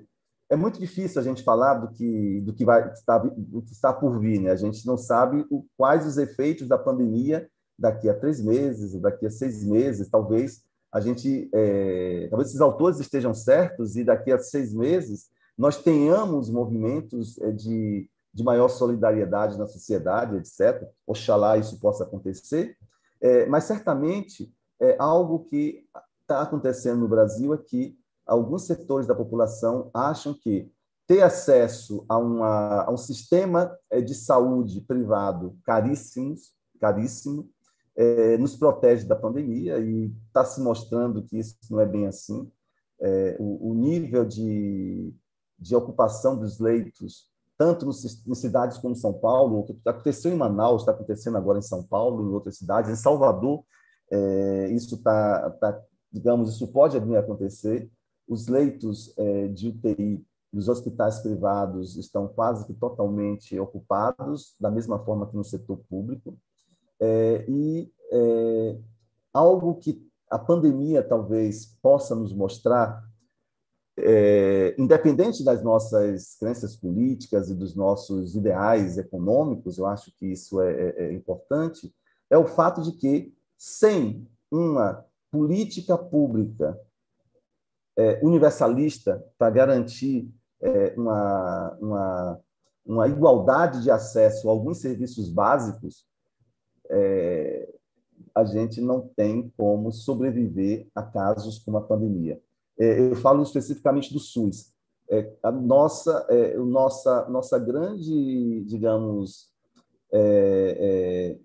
é 0.50 0.56
muito 0.58 0.78
difícil 0.78 1.22
a 1.22 1.24
gente 1.24 1.44
falar 1.44 1.76
do 1.76 1.90
que 1.90 2.42
do 2.42 2.54
que 2.54 2.66
vai 2.66 2.92
estar 2.92 3.20
do 3.20 3.62
que 3.62 3.72
está 3.72 3.94
por 3.94 4.20
vir, 4.20 4.42
né? 4.42 4.52
A 4.52 4.56
gente 4.56 4.86
não 4.86 4.98
sabe 4.98 5.46
o, 5.50 5.66
quais 5.78 6.06
os 6.06 6.18
efeitos 6.18 6.68
da 6.68 6.78
pandemia 6.78 7.50
daqui 7.78 8.10
a 8.10 8.14
três 8.14 8.42
meses, 8.42 9.00
daqui 9.00 9.26
a 9.26 9.30
seis 9.30 9.64
meses, 9.64 10.10
talvez 10.10 10.64
a 10.94 11.00
gente, 11.00 11.50
é, 11.52 12.28
talvez 12.30 12.50
esses 12.50 12.62
autores 12.62 13.00
estejam 13.00 13.34
certos 13.34 13.96
e 13.96 14.04
daqui 14.04 14.32
a 14.32 14.38
seis 14.38 14.72
meses 14.74 15.28
nós 15.58 15.82
tenhamos 15.82 16.52
movimentos 16.52 17.40
é, 17.42 17.52
de, 17.52 18.08
de 18.34 18.44
maior 18.44 18.68
solidariedade 18.68 19.58
na 19.58 19.68
sociedade, 19.68 20.36
etc. 20.38 20.88
Oxalá 21.06 21.58
isso 21.58 21.80
possa 21.80 22.04
acontecer, 22.04 22.76
é, 23.22 23.46
mas 23.46 23.66
certamente 23.66 24.52
é 24.80 24.96
algo 25.00 25.46
que 25.46 25.86
está 26.22 26.42
acontecendo 26.42 27.02
no 27.02 27.08
Brasil 27.08 27.54
é 27.54 27.58
que 27.58 27.98
alguns 28.26 28.66
setores 28.66 29.06
da 29.06 29.16
população 29.16 29.90
acham 29.94 30.34
que 30.34 30.72
ter 31.06 31.22
acesso 31.22 32.06
a, 32.08 32.18
uma, 32.18 32.84
a 32.84 32.92
um 32.92 32.98
sistema 32.98 33.78
eh, 33.90 34.02
de 34.02 34.16
saúde 34.16 34.82
privado 34.82 35.58
caríssimos, 35.64 36.54
caríssimo, 36.80 37.50
é, 37.96 38.38
nos 38.38 38.56
protege 38.56 39.06
da 39.06 39.16
pandemia 39.16 39.78
e 39.80 40.12
está 40.28 40.44
se 40.44 40.60
mostrando 40.62 41.22
que 41.24 41.38
isso 41.38 41.56
não 41.70 41.80
é 41.80 41.86
bem 41.86 42.08
assim. 42.08 42.50
É, 43.00 43.36
o, 43.40 43.72
o, 43.72 43.74
nível 43.74 44.26
de, 44.26 45.14
de 45.60 45.76
ocupação 45.76 46.38
dos 46.38 46.60
leitos, 46.60 47.30
tanto 47.58 47.90
em 47.90 48.36
cidades 48.36 48.78
como 48.78 48.96
São 48.96 49.14
Paulo, 49.14 49.66
aconteceu 49.86 50.32
em 50.32 50.38
Manaus, 50.38 50.82
está 50.82 50.92
acontecendo 50.92 51.38
agora 51.38 51.60
em 51.60 51.64
São 51.64 51.84
Paulo, 51.84 52.30
em 52.30 52.34
outras 52.34 52.58
cidades, 52.58 52.90
em 52.90 52.96
Salvador, 52.96 53.64
é, 54.12 54.70
isso 54.72 54.96
está, 54.96 55.50
tá, 55.52 55.82
digamos, 56.12 56.54
isso 56.54 56.68
pode 56.68 56.98
acontecer 56.98 57.90
os 58.28 58.48
leitos 58.48 59.14
é, 59.18 59.48
de 59.48 59.70
UTI 59.70 60.26
dos 60.52 60.70
hospitais 60.70 61.20
privados 61.20 61.98
estão 61.98 62.28
quase 62.28 62.66
que 62.68 62.74
totalmente 62.74 63.60
ocupados, 63.60 64.56
da 64.60 64.70
mesma 64.70 65.00
forma 65.00 65.28
que 65.28 65.36
no 65.36 65.44
setor 65.44 65.80
público. 65.90 66.38
É, 67.00 67.44
e 67.50 67.92
é, 68.12 68.78
algo 69.34 69.76
que 69.76 70.08
a 70.30 70.38
pandemia 70.38 71.02
talvez 71.02 71.76
possa 71.82 72.16
nos 72.16 72.32
mostrar, 72.34 73.04
é, 73.98 74.76
independente 74.78 75.44
das 75.44 75.64
nossas 75.64 76.36
crenças 76.40 76.76
políticas 76.76 77.50
e 77.50 77.56
dos 77.56 77.76
nossos 77.76 78.36
ideais 78.36 78.98
econômicos, 78.98 79.78
eu 79.78 79.86
acho 79.86 80.12
que 80.18 80.26
isso 80.28 80.60
é, 80.62 80.72
é, 80.72 81.04
é 81.06 81.14
importante, 81.14 81.94
é 82.30 82.38
o 82.38 82.48
fato 82.48 82.82
de 82.82 82.94
que, 82.94 83.34
sem 83.58 84.28
uma 84.52 85.06
política 85.32 85.98
pública 85.98 86.80
é, 87.98 88.20
universalista 88.24 89.24
para 89.38 89.52
garantir 89.52 90.30
é, 90.62 90.94
uma, 90.98 91.78
uma, 91.80 92.40
uma, 92.86 93.08
igualdade 93.08 93.84
de 93.84 93.92
acesso 93.92 94.48
a 94.48 94.52
alguns 94.52 94.80
serviços 94.80 95.30
básicos, 95.30 96.06
é, 96.90 97.70
a 98.34 98.44
gente 98.44 98.82
não 98.82 99.08
tem 99.16 99.52
como 99.56 99.92
sobreviver 99.92 100.88
a 100.96 101.04
casos 101.04 101.60
como 101.60 101.78
a 101.78 101.82
pandemia. 101.82 102.42
É, 102.80 103.12
eu 103.12 103.16
falo 103.16 103.44
especificamente 103.44 104.12
do 104.12 104.20
SUS. 104.20 104.72
É, 105.10 105.32
a 105.44 105.52
nossa, 105.52 106.26
é, 106.30 106.58
nossa, 106.58 107.28
nossa 107.30 107.60
grande, 107.60 108.64
digamos, 108.66 109.50
é, 110.12 110.78
é, 110.80 111.40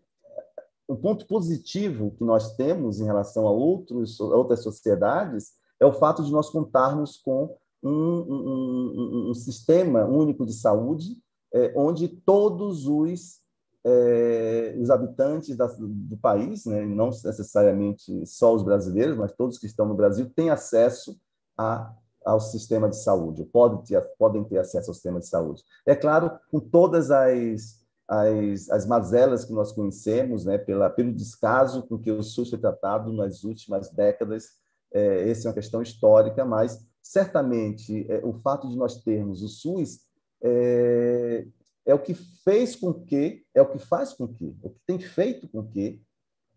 um 0.89 0.97
ponto 0.97 1.27
positivo 1.27 2.13
que 2.13 2.25
nós 2.25 2.57
temos 2.57 3.01
em 3.01 3.05
relação 3.05 3.47
a, 3.47 3.51
outros, 3.51 4.19
outras 4.21 4.63
sociedades 4.63 5.53
é 5.81 5.87
o 5.87 5.93
fato 5.93 6.23
de 6.23 6.33
nós 6.33 6.51
contarmos 6.51 7.17
com 7.19 7.57
um, 7.83 7.91
um, 7.91 8.93
um, 8.97 9.31
um 9.31 9.35
sistema 9.35 10.05
único 10.05 10.45
de 10.47 10.53
saúde 10.53 11.17
é, 11.53 11.73
onde 11.77 12.09
todos 12.09 12.87
os, 12.87 13.38
é, 13.85 14.77
os 14.79 14.91
habitantes 14.91 15.57
da, 15.57 15.67
do 15.67 16.17
país, 16.17 16.67
né, 16.67 16.85
não 16.85 17.07
necessariamente 17.09 18.27
só 18.27 18.55
os 18.55 18.63
brasileiros, 18.63 19.17
mas 19.17 19.33
todos 19.33 19.59
que 19.59 19.67
estão 19.67 19.87
no 19.87 19.95
Brasil, 19.95 20.31
têm 20.35 20.51
acesso 20.51 21.19
a, 21.57 21.93
ao 22.25 22.41
sistema 22.41 22.89
de 22.89 22.97
saúde, 22.97 23.45
podem 23.45 23.83
ter, 23.83 24.01
podem 24.19 24.45
ter 24.45 24.59
acesso 24.59 24.91
ao 24.91 24.95
sistema 24.95 25.21
de 25.21 25.27
saúde. 25.27 25.63
É 25.87 25.95
claro, 25.95 26.31
com 26.51 26.61
todas 26.61 27.11
as 27.11 27.79
as, 28.09 28.71
as 28.71 28.87
mazelas 28.87 29.45
que 29.45 29.53
nós 29.53 29.71
conhecemos, 29.71 30.47
né, 30.47 30.57
pela, 30.57 30.89
pelo 30.89 31.13
descaso 31.13 31.87
com 31.87 31.99
que 31.99 32.11
o 32.11 32.23
SUS 32.23 32.49
foi 32.49 32.59
tratado 32.59 33.13
nas 33.13 33.45
últimas 33.45 33.91
décadas. 33.91 34.47
É, 34.91 35.29
essa 35.29 35.47
é 35.47 35.49
uma 35.51 35.55
questão 35.55 35.83
histórica, 35.83 36.43
mas 36.43 36.83
certamente 37.03 38.11
é, 38.11 38.25
o 38.25 38.33
fato 38.33 38.67
de 38.67 38.77
nós 38.77 39.03
termos 39.03 39.43
o 39.43 39.49
SUS 39.49 40.01
é, 40.43 41.47
é 41.89 41.95
o 41.95 41.99
que 41.99 42.13
fez 42.13 42.77
com 42.77 42.93
que, 42.93 43.47
é 43.55 43.63
o 43.63 43.71
que 43.71 43.79
faz 43.79 44.13
com 44.13 44.29
que, 44.29 44.55
o 44.63 44.69
que 44.69 44.81
tem 44.87 45.01
feito 45.01 45.49
com 45.49 45.67
que 45.67 46.03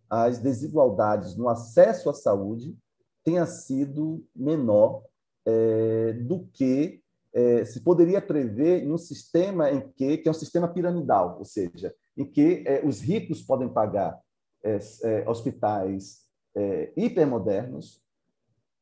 as 0.10 0.40
desigualdades 0.40 1.38
no 1.38 1.48
acesso 1.48 2.10
à 2.10 2.14
saúde 2.14 2.78
tenha 3.24 3.46
sido 3.46 4.28
menor 4.36 5.06
é, 5.46 6.12
do 6.14 6.46
que 6.48 7.02
é, 7.34 7.64
se 7.64 7.80
poderia 7.80 8.22
prever 8.22 8.84
em 8.84 8.92
um 8.92 8.98
sistema 8.98 9.72
em 9.72 9.90
que, 9.94 10.18
que 10.18 10.28
é 10.28 10.32
um 10.32 10.34
sistema 10.34 10.68
piramidal, 10.68 11.38
ou 11.40 11.46
seja, 11.46 11.96
em 12.18 12.26
que 12.26 12.66
é, 12.68 12.86
os 12.86 13.00
ricos 13.00 13.42
podem 13.42 13.70
pagar 13.70 14.20
é, 14.62 14.78
é 15.04 15.30
hospitais 15.30 16.26
é, 16.54 16.92
hipermodernos, 16.98 18.04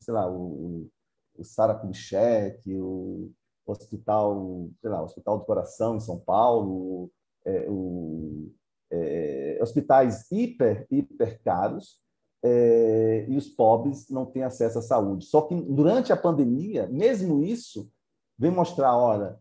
sei 0.01 0.15
lá, 0.15 0.27
o, 0.27 0.89
o 1.37 1.43
Sara 1.43 1.75
Kubitschek, 1.75 2.75
o 2.81 3.31
hospital, 3.71 4.69
sei 4.81 4.89
lá, 4.89 5.03
Hospital 5.03 5.39
do 5.39 5.45
Coração 5.45 5.97
em 5.97 5.99
São 5.99 6.19
Paulo, 6.19 7.11
é, 7.45 7.65
o, 7.69 8.51
hospitais 9.61 10.31
hiper, 10.31 10.87
hiper 10.89 11.41
caros, 11.43 11.99
e 13.27 13.35
os 13.37 13.47
pobres 13.49 14.09
não 14.09 14.25
têm 14.25 14.43
acesso 14.43 14.79
à 14.79 14.81
saúde. 14.81 15.25
Só 15.25 15.41
que 15.41 15.53
durante 15.53 16.11
a 16.11 16.17
pandemia, 16.17 16.87
mesmo 16.87 17.43
isso 17.43 17.91
vem 18.37 18.49
mostrar, 18.49 18.97
olha, 18.97 19.37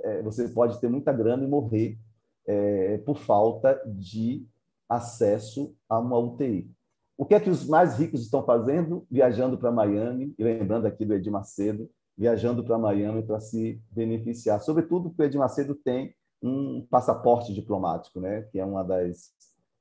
é, 0.00 0.22
você 0.22 0.48
pode 0.48 0.78
ter 0.80 0.88
muita 0.88 1.12
grana 1.12 1.44
e 1.44 1.48
morrer 1.48 1.98
é, 2.46 2.98
por 2.98 3.18
falta 3.18 3.82
de 3.86 4.46
acesso 4.88 5.74
a 5.88 5.98
uma 5.98 6.18
UTI. 6.18 6.70
O 7.18 7.24
que 7.24 7.34
é 7.34 7.40
que 7.40 7.50
os 7.50 7.66
mais 7.66 7.98
ricos 7.98 8.20
estão 8.22 8.44
fazendo? 8.44 9.06
Viajando 9.10 9.56
para 9.58 9.72
Miami, 9.72 10.34
e 10.38 10.44
lembrando 10.44 10.86
aqui 10.86 11.04
do 11.04 11.14
Edir 11.14 11.32
Macedo, 11.32 11.90
viajando 12.16 12.64
para 12.64 12.78
Miami 12.78 13.22
para 13.22 13.40
se 13.40 13.80
beneficiar. 13.90 14.60
Sobretudo 14.60 15.10
porque 15.10 15.24
Edir 15.24 15.38
Macedo 15.38 15.74
tem 15.74 16.14
um 16.42 16.86
passaporte 16.88 17.52
diplomático, 17.52 18.20
né? 18.20 18.42
que 18.42 18.58
é 18.58 18.64
uma 18.64 18.82
das, 18.82 19.32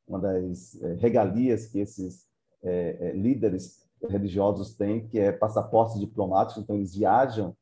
uma 0.08 0.20
das 0.20 0.82
é, 0.82 0.94
regalias 0.96 1.68
que 1.68 1.80
esses 1.80 2.26
é, 2.64 2.98
é, 3.00 3.12
líderes 3.14 3.86
religiosos 4.10 4.76
têm, 4.76 5.08
que 5.08 5.20
é 5.20 5.32
passaporte 5.32 5.98
diplomático. 6.00 6.60
Então, 6.60 6.76
eles 6.76 6.96
viajam 6.96 7.56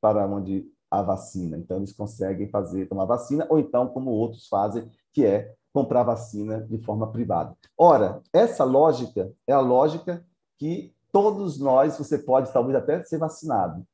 para 0.00 0.26
onde 0.26 0.70
a 0.90 1.02
vacina. 1.02 1.56
Então, 1.56 1.78
eles 1.78 1.92
conseguem 1.92 2.48
fazer, 2.48 2.86
tomar 2.86 3.04
vacina, 3.04 3.46
ou 3.48 3.58
então, 3.58 3.88
como 3.88 4.10
outros 4.10 4.46
fazem, 4.46 4.90
que 5.12 5.24
é 5.24 5.54
comprar 5.72 6.02
vacina 6.02 6.60
de 6.62 6.78
forma 6.78 7.10
privada. 7.10 7.54
Ora, 7.76 8.22
essa 8.32 8.64
lógica 8.64 9.32
é 9.46 9.52
a 9.52 9.60
lógica 9.60 10.24
que 10.58 10.92
todos 11.12 11.58
nós, 11.58 11.96
você 11.96 12.18
pode 12.18 12.52
talvez 12.52 12.76
até 12.76 13.02
ser 13.02 13.18
vacinado, 13.18 13.86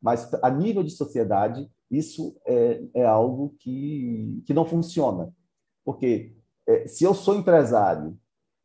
mas 0.00 0.32
a 0.42 0.50
nível 0.50 0.82
de 0.82 0.90
sociedade, 0.90 1.68
isso 1.90 2.36
é, 2.46 2.82
é 2.94 3.04
algo 3.04 3.54
que, 3.58 4.42
que 4.46 4.54
não 4.54 4.64
funciona. 4.64 5.32
Porque 5.84 6.36
é, 6.66 6.86
se 6.86 7.04
eu 7.04 7.14
sou 7.14 7.34
empresário 7.34 8.16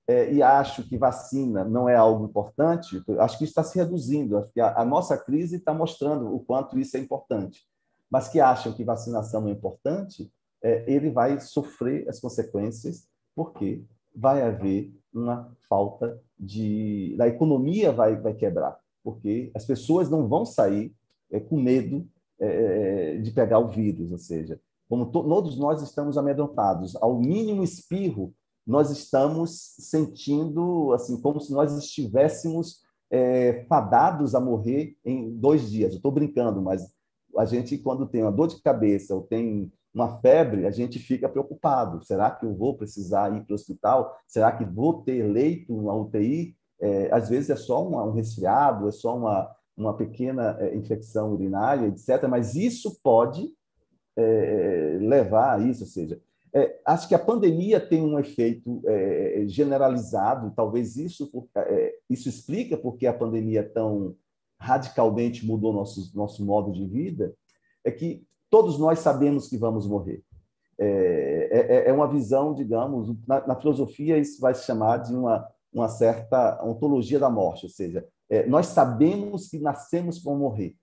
é, 0.07 0.34
e 0.34 0.43
acho 0.43 0.84
que 0.88 0.97
vacina 0.97 1.63
não 1.63 1.88
é 1.88 1.95
algo 1.95 2.25
importante, 2.25 3.01
acho 3.19 3.38
que 3.38 3.45
está 3.45 3.63
se 3.63 3.77
reduzindo. 3.77 4.38
Acho 4.38 4.51
que 4.51 4.59
a, 4.59 4.81
a 4.81 4.86
nossa 4.86 5.17
crise 5.17 5.55
está 5.57 5.73
mostrando 5.73 6.34
o 6.34 6.39
quanto 6.39 6.77
isso 6.77 6.97
é 6.97 6.99
importante. 6.99 7.61
Mas 8.09 8.27
que 8.27 8.39
acham 8.39 8.73
que 8.73 8.84
vacinação 8.84 9.47
é 9.47 9.51
importante, 9.51 10.31
é, 10.61 10.84
ele 10.91 11.09
vai 11.09 11.39
sofrer 11.39 12.07
as 12.07 12.19
consequências, 12.19 13.07
porque 13.36 13.84
vai 14.15 14.41
haver 14.43 14.93
uma 15.13 15.51
falta 15.67 16.21
de. 16.38 17.15
A 17.19 17.27
economia 17.27 17.91
vai, 17.91 18.15
vai 18.19 18.34
quebrar, 18.34 18.77
porque 19.03 19.51
as 19.55 19.65
pessoas 19.65 20.09
não 20.09 20.27
vão 20.27 20.45
sair 20.45 20.93
é, 21.34 21.39
com 21.39 21.59
medo 21.59 22.07
é, 22.39 23.15
é, 23.15 23.17
de 23.17 23.31
pegar 23.31 23.59
o 23.59 23.67
vírus, 23.67 24.11
ou 24.11 24.17
seja, 24.17 24.59
como 24.88 25.07
to, 25.07 25.23
todos 25.23 25.57
nós 25.57 25.81
estamos 25.81 26.17
amedrontados, 26.17 26.95
ao 26.97 27.19
mínimo 27.19 27.63
espirro 27.63 28.34
nós 28.65 28.89
estamos 28.91 29.75
sentindo 29.77 30.93
assim 30.93 31.19
como 31.19 31.39
se 31.41 31.51
nós 31.51 31.77
estivéssemos 31.77 32.81
é, 33.11 33.65
fadados 33.67 34.34
a 34.34 34.39
morrer 34.39 34.95
em 35.03 35.36
dois 35.36 35.69
dias. 35.69 35.91
Eu 35.91 35.97
estou 35.97 36.11
brincando, 36.11 36.61
mas 36.61 36.89
a 37.38 37.45
gente, 37.45 37.77
quando 37.77 38.07
tem 38.07 38.21
uma 38.21 38.31
dor 38.31 38.47
de 38.47 38.61
cabeça 38.61 39.13
ou 39.13 39.21
tem 39.21 39.71
uma 39.93 40.19
febre, 40.19 40.65
a 40.65 40.71
gente 40.71 40.97
fica 40.97 41.29
preocupado. 41.29 42.03
Será 42.05 42.31
que 42.31 42.45
eu 42.45 42.55
vou 42.55 42.75
precisar 42.75 43.36
ir 43.36 43.43
para 43.43 43.53
o 43.53 43.55
hospital? 43.55 44.15
Será 44.27 44.51
que 44.51 44.65
vou 44.65 45.03
ter 45.03 45.23
leito 45.23 45.79
na 45.81 45.93
UTI? 45.93 46.55
É, 46.81 47.13
às 47.13 47.29
vezes 47.29 47.49
é 47.49 47.55
só 47.55 47.88
um, 47.88 47.97
um 48.09 48.11
resfriado, 48.13 48.88
é 48.88 48.91
só 48.91 49.15
uma, 49.15 49.49
uma 49.76 49.95
pequena 49.95 50.57
é, 50.59 50.76
infecção 50.76 51.34
urinária, 51.34 51.88
etc. 51.88 52.28
Mas 52.30 52.55
isso 52.55 52.99
pode 53.01 53.53
é, 54.15 54.97
levar 55.01 55.59
a 55.59 55.59
isso, 55.59 55.84
ou 55.84 55.89
seja, 55.89 56.21
é, 56.53 56.80
acho 56.86 57.07
que 57.07 57.15
a 57.15 57.19
pandemia 57.19 57.80
tem 57.80 58.03
um 58.03 58.19
efeito 58.19 58.82
é, 58.86 59.43
generalizado, 59.47 60.53
talvez 60.55 60.95
isso, 60.95 61.32
isso 62.07 62.30
explica 62.30 62.78
porque 62.78 63.08
a 63.08 63.13
pandemia 63.13 63.67
tão 63.67 64.16
radicalmente 64.59 65.45
mudou 65.45 65.74
nosso, 65.74 66.16
nosso 66.16 66.45
modo 66.45 66.71
de 66.71 66.86
vida, 66.86 67.33
é 67.83 67.91
que 67.91 68.24
todos 68.51 68.78
nós 68.78 69.00
sabemos 69.00 69.47
que 69.47 69.58
vamos 69.58 69.87
morrer. 69.87 70.24
É 70.78 71.91
uma 71.91 72.08
visão, 72.08 72.54
digamos, 72.54 73.13
na, 73.28 73.45
na, 73.47 73.55
filosofia 73.55 74.17
isso 74.17 74.39
vai 74.39 74.54
se 74.54 74.66
chamar 74.66 74.97
de 74.97 75.13
uma, 75.13 75.47
uma 75.74 75.87
certa 75.87 76.63
ontologia 76.63 77.20
da 77.20 77.29
morte, 77.29 77.66
ou 77.66 77.70
seja, 77.70 78.05
é, 78.34 78.47
nós 78.47 78.66
sabemos 78.68 79.47
que 79.47 79.60
nascemos 79.60 80.18
para 80.18 80.34
morrer. 80.34 80.76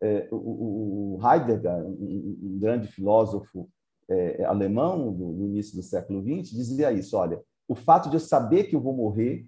É, 0.00 0.26
o, 0.32 1.18
o 1.18 1.20
Heidegger, 1.22 1.84
um, 1.84 2.38
um 2.42 2.58
grande 2.58 2.88
filósofo 2.88 3.68
é, 4.08 4.44
alemão 4.44 5.12
do, 5.12 5.44
início 5.44 5.76
do 5.76 5.82
século 5.82 6.22
XX 6.22 6.56
dizia 6.56 6.90
isso: 6.90 7.18
olha, 7.18 7.38
o 7.68 7.74
fato 7.74 8.08
de 8.08 8.16
eu 8.16 8.20
saber 8.20 8.64
que 8.64 8.74
eu 8.74 8.80
vou 8.80 8.96
morrer 8.96 9.46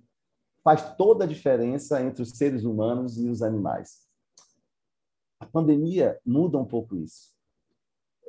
faz 0.63 0.95
toda 0.97 1.25
a 1.25 1.27
diferença 1.27 2.03
entre 2.03 2.21
os 2.21 2.33
seres 2.33 2.65
humanos 2.65 3.17
e 3.17 3.31
os 3.31 3.41
animais. 3.41 4.07
A 5.41 5.47
pandemia 5.47 6.21
muda 6.23 6.59
um 6.59 6.67
pouco 6.67 6.97
isso. 6.97 7.35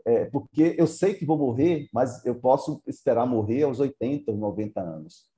É, 0.06 0.24
porque 0.26 0.76
eu 0.78 0.88
sei 0.88 1.14
que 1.14 1.26
vou 1.26 1.38
morrer, 1.38 1.90
mas 1.92 2.26
eu 2.26 2.36
posso 2.36 2.82
esperar 2.88 3.26
morrer 3.26 3.64
aos 3.64 3.82
80, 3.82 4.32
90 4.32 4.80
anos. 4.80 5.30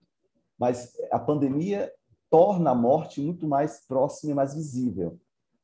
Mas 0.55 0.93
a 1.11 1.17
pandemia 1.17 1.91
torna 2.29 2.71
a 2.71 2.75
morte 2.75 3.21
muito 3.21 3.47
mais 3.47 3.85
próxima 3.87 4.31
e 4.31 4.35
mais 4.35 4.53
visível. 4.53 5.19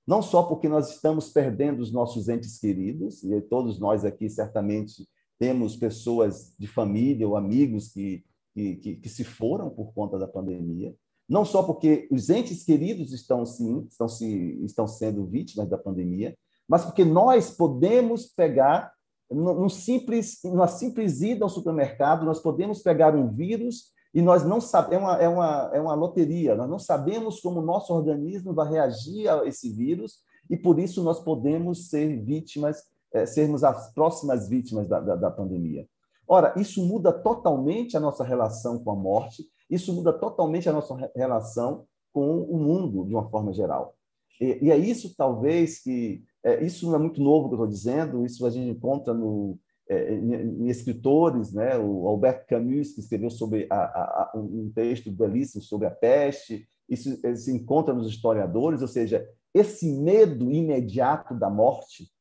Não 0.06 0.22
só 0.22 0.44
porque 0.44 0.70
nós 0.70 0.92
estamos 0.92 1.30
perdendo 1.30 1.80
os 1.80 1.92
nossos 1.92 2.30
entes 2.30 2.60
queridos, 2.60 3.24
e 3.24 3.42
todos 3.42 3.80
nós 3.80 4.06
aqui 4.06 4.30
certamente 4.30 5.08
temos 5.40 5.76
pessoas 5.76 6.54
de 6.58 6.68
família 6.68 7.28
ou 7.28 7.36
amigos 7.36 7.92
que, 7.92 8.24
que, 8.54 8.96
que, 8.96 9.10
se 9.10 9.24
foram 9.24 9.70
por 9.70 9.94
conta 9.94 10.18
da 10.18 10.28
pandemia, 10.28 10.96
não 11.28 11.44
só 11.44 11.64
porque 11.64 12.08
os 12.12 12.30
entes 12.30 12.64
queridos 12.64 13.12
estão, 13.12 13.46
sim, 13.46 13.86
estão, 13.90 14.08
se, 14.08 14.60
estão 14.64 14.88
sendo 14.88 15.26
vítimas 15.26 15.68
da 15.68 15.78
pandemia, 15.78 16.38
mas 16.68 16.86
porque 16.86 17.04
nós 17.04 17.50
podemos 17.52 18.28
pegar, 18.28 18.94
num 19.30 19.70
simples, 19.70 20.40
numa 20.44 20.68
simples 20.68 21.22
ida 21.22 21.44
ao 21.44 21.50
supermercado, 21.50 22.26
nós 22.26 22.40
podemos 22.40 22.82
pegar 22.82 23.16
um 23.16 23.34
vírus 23.34 23.95
e 24.16 24.22
nós 24.22 24.44
não 24.44 24.62
sabemos, 24.62 24.96
é 24.96 24.98
uma, 24.98 25.18
é, 25.18 25.28
uma, 25.28 25.72
é 25.74 25.82
uma 25.82 25.94
loteria, 25.94 26.56
nós 26.56 26.70
não 26.70 26.80
sabemos 26.80 27.40
como 27.42 27.60
o 27.60 27.66
nosso 27.66 27.94
organismo 27.94 28.54
vai 28.54 28.70
reagir 28.70 29.28
a 29.28 29.46
esse 29.46 29.70
vírus 29.70 30.22
e 30.50 30.56
por 30.56 30.80
isso 30.80 31.04
nós 31.04 31.20
podemos 31.20 31.90
ser 31.90 32.24
vítimas 32.24 32.82
é, 33.16 33.26
sermos 33.26 33.64
as 33.64 33.94
próximas 33.94 34.50
vítimas 34.50 34.88
da, 34.90 35.00
da, 35.00 35.16
da 35.16 35.32
pandemia. 35.32 35.88
Ora, 36.28 36.54
isso 36.58 36.84
muda 36.86 37.14
totalmente 37.14 37.96
a 37.96 38.00
nossa 38.00 38.24
relação 38.24 38.84
com 38.84 38.92
a 38.92 38.96
morte, 38.96 39.46
isso 39.70 39.94
muda 39.94 40.12
totalmente 40.12 40.68
a 40.68 40.74
nossa 40.74 40.96
relação 41.16 41.86
com 42.12 42.42
o 42.42 42.58
mundo 42.58 43.06
de 43.06 43.14
uma 43.14 43.30
forma 43.30 43.54
geral. 43.54 43.96
E, 44.42 44.66
e 44.66 44.72
é 44.72 44.78
isso, 44.78 45.16
talvez, 45.16 45.82
que. 45.82 46.24
É, 46.44 46.64
isso 46.64 46.86
não 46.88 46.96
é 46.96 47.00
muito 47.00 47.22
novo 47.22 47.48
que 47.48 47.56
eu 47.56 47.58
estou 47.58 47.68
dizendo, 47.68 48.26
isso 48.26 48.46
a 48.46 48.50
gente 48.50 48.70
encontra 48.70 49.14
no, 49.14 49.58
é, 49.88 50.14
em, 50.14 50.68
escritores, 50.68 51.54
né? 51.54 51.78
o 51.78 52.08
Albert 52.08 52.46
Camus, 52.48 52.94
que 52.94 53.02
escreveu 53.02 53.30
sobre 53.30 53.68
a, 53.70 53.76
a, 53.76 54.32
um 54.36 54.72
texto 54.74 55.12
belíssimo 55.12 55.64
sobre 55.64 55.88
a 55.88 55.92
peste, 55.92 56.68
isso 56.90 57.18
se 57.36 57.52
encontra 57.52 57.94
nos 57.94 58.08
historiadores, 58.08 58.82
ou 58.82 58.88
seja, 58.88 59.28
esse 59.54 59.92
medo 59.92 60.52
imediato 60.52 61.34
da 61.34 61.50
morte 61.50 62.12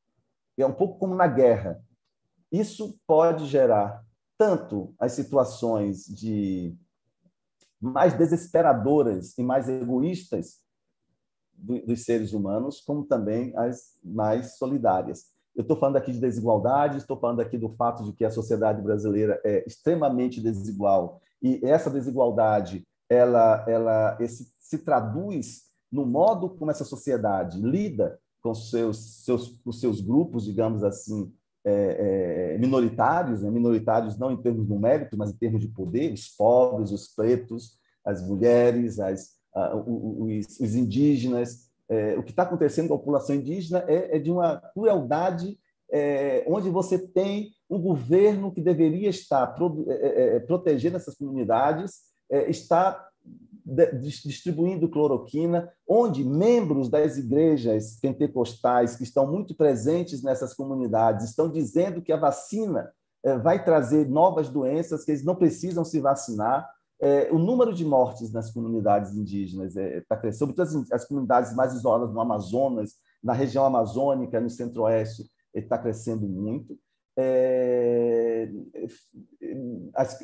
é 0.57 0.65
um 0.65 0.73
pouco 0.73 0.99
como 0.99 1.15
na 1.15 1.27
guerra. 1.27 1.83
Isso 2.51 2.99
pode 3.07 3.47
gerar 3.47 4.05
tanto 4.39 4.95
as 4.99 5.13
situações 5.13 6.05
de 6.07 6.77
mais 7.81 8.15
desesperadoras 8.15 9.37
e 9.37 9.43
mais 9.43 9.69
egoístas 9.69 10.65
dos 11.57 12.05
seres 12.05 12.33
humanos, 12.33 12.81
como 12.81 13.05
também 13.05 13.57
as 13.57 13.99
mais 14.03 14.57
solidárias. 14.57 15.34
Eu 15.55 15.63
estou 15.63 15.77
falando 15.77 15.97
aqui 15.97 16.13
de 16.13 16.21
desigualdade, 16.21 16.99
estou 16.99 17.17
falando 17.17 17.41
aqui 17.41 17.57
do 17.57 17.69
fato 17.71 18.05
de 18.05 18.13
que 18.13 18.25
a 18.25 18.31
sociedade 18.31 18.83
brasileira 18.83 19.41
é 19.45 19.65
extremamente 19.67 20.41
desigual 20.41 21.21
e 21.43 21.61
essa 21.63 21.91
desigualdade 21.91 22.85
ela, 23.09 23.65
ela 23.69 24.17
esse, 24.19 24.53
se 24.59 24.79
traduz 24.79 25.65
no 25.93 26.05
modo 26.07 26.49
como 26.51 26.71
essa 26.71 26.85
sociedade 26.85 27.61
lida 27.61 28.19
com 28.43 28.55
seus, 28.55 29.25
seus, 29.25 29.61
os 29.65 29.81
seus 29.81 30.01
grupos, 30.01 30.45
digamos 30.45 30.83
assim, 30.83 31.33
é, 31.65 32.55
é, 32.55 32.59
minoritários, 32.59 33.43
né? 33.43 33.51
minoritários 33.51 34.19
não 34.19 34.31
em 34.31 34.37
termos 34.37 34.69
numéricos, 34.69 35.17
mas 35.17 35.31
em 35.31 35.37
termos 35.37 35.61
de 35.61 35.69
poder, 35.69 36.13
os 36.13 36.29
pobres, 36.29 36.91
os 36.91 37.09
pretos, 37.09 37.79
as 38.05 38.27
mulheres, 38.27 38.99
as, 39.01 39.31
os, 39.87 40.61
os, 40.61 40.75
indígenas. 40.75 41.64
É, 41.89 42.17
o 42.17 42.23
que 42.23 42.31
está 42.31 42.45
acontecendo 42.45 42.89
com 42.89 42.95
a 42.95 42.99
população 42.99 43.37
indígena 43.37 43.85
é, 43.87 44.17
é 44.17 44.19
de 44.19 44.31
uma 44.31 44.57
crueldade 44.73 45.59
é, 45.93 46.45
onde 46.49 46.71
você 46.71 46.99
tem 46.99 47.53
um 47.69 47.81
governo 47.81 48.51
que 48.53 48.61
deveria 48.61 49.09
estar 49.11 49.47
pro, 49.49 49.85
é, 49.89 50.41
protegendo 50.41 50.97
essas 50.97 51.15
comunidades, 51.15 52.15
está 52.49 53.07
distribuindo 54.01 54.89
cloroquina, 54.89 55.71
onde 55.87 56.25
membros 56.25 56.89
das 56.89 57.17
igrejas 57.17 57.99
pentecostais 58.01 58.97
que 58.97 59.05
estão 59.05 59.31
muito 59.31 59.55
presentes 59.55 60.23
nessas 60.23 60.53
comunidades 60.53 61.27
estão 61.27 61.51
dizendo 61.51 62.03
que 62.03 62.13
a 62.13 62.17
vacina 62.17 62.91
vai 63.43 63.63
trazer 63.63 64.09
novas 64.09 64.49
doenças, 64.49 65.05
que 65.05 65.13
eles 65.13 65.25
não 65.25 65.37
precisam 65.37 65.85
se 65.85 66.01
vacinar. 66.01 66.69
Eh, 67.01 67.29
o 67.33 67.39
número 67.39 67.75
de 67.75 67.85
mortes 67.85 68.33
nas 68.33 68.51
comunidades 68.51 69.15
indígenas 69.15 69.77
está 69.77 70.15
eh, 70.15 70.19
crescendo, 70.19 70.55
sobretudo 70.55 70.87
as 70.93 71.05
comunidades 71.05 71.55
mais 71.55 71.75
isoladas 71.75 72.13
no 72.13 72.21
Amazonas, 72.21 72.95
na 73.23 73.33
região 73.33 73.65
amazônica, 73.65 74.41
no 74.41 74.51
centro-oeste, 74.51 75.25
está 75.55 75.79
crescendo 75.79 76.27
muito. 76.29 76.79
as, 79.95 80.19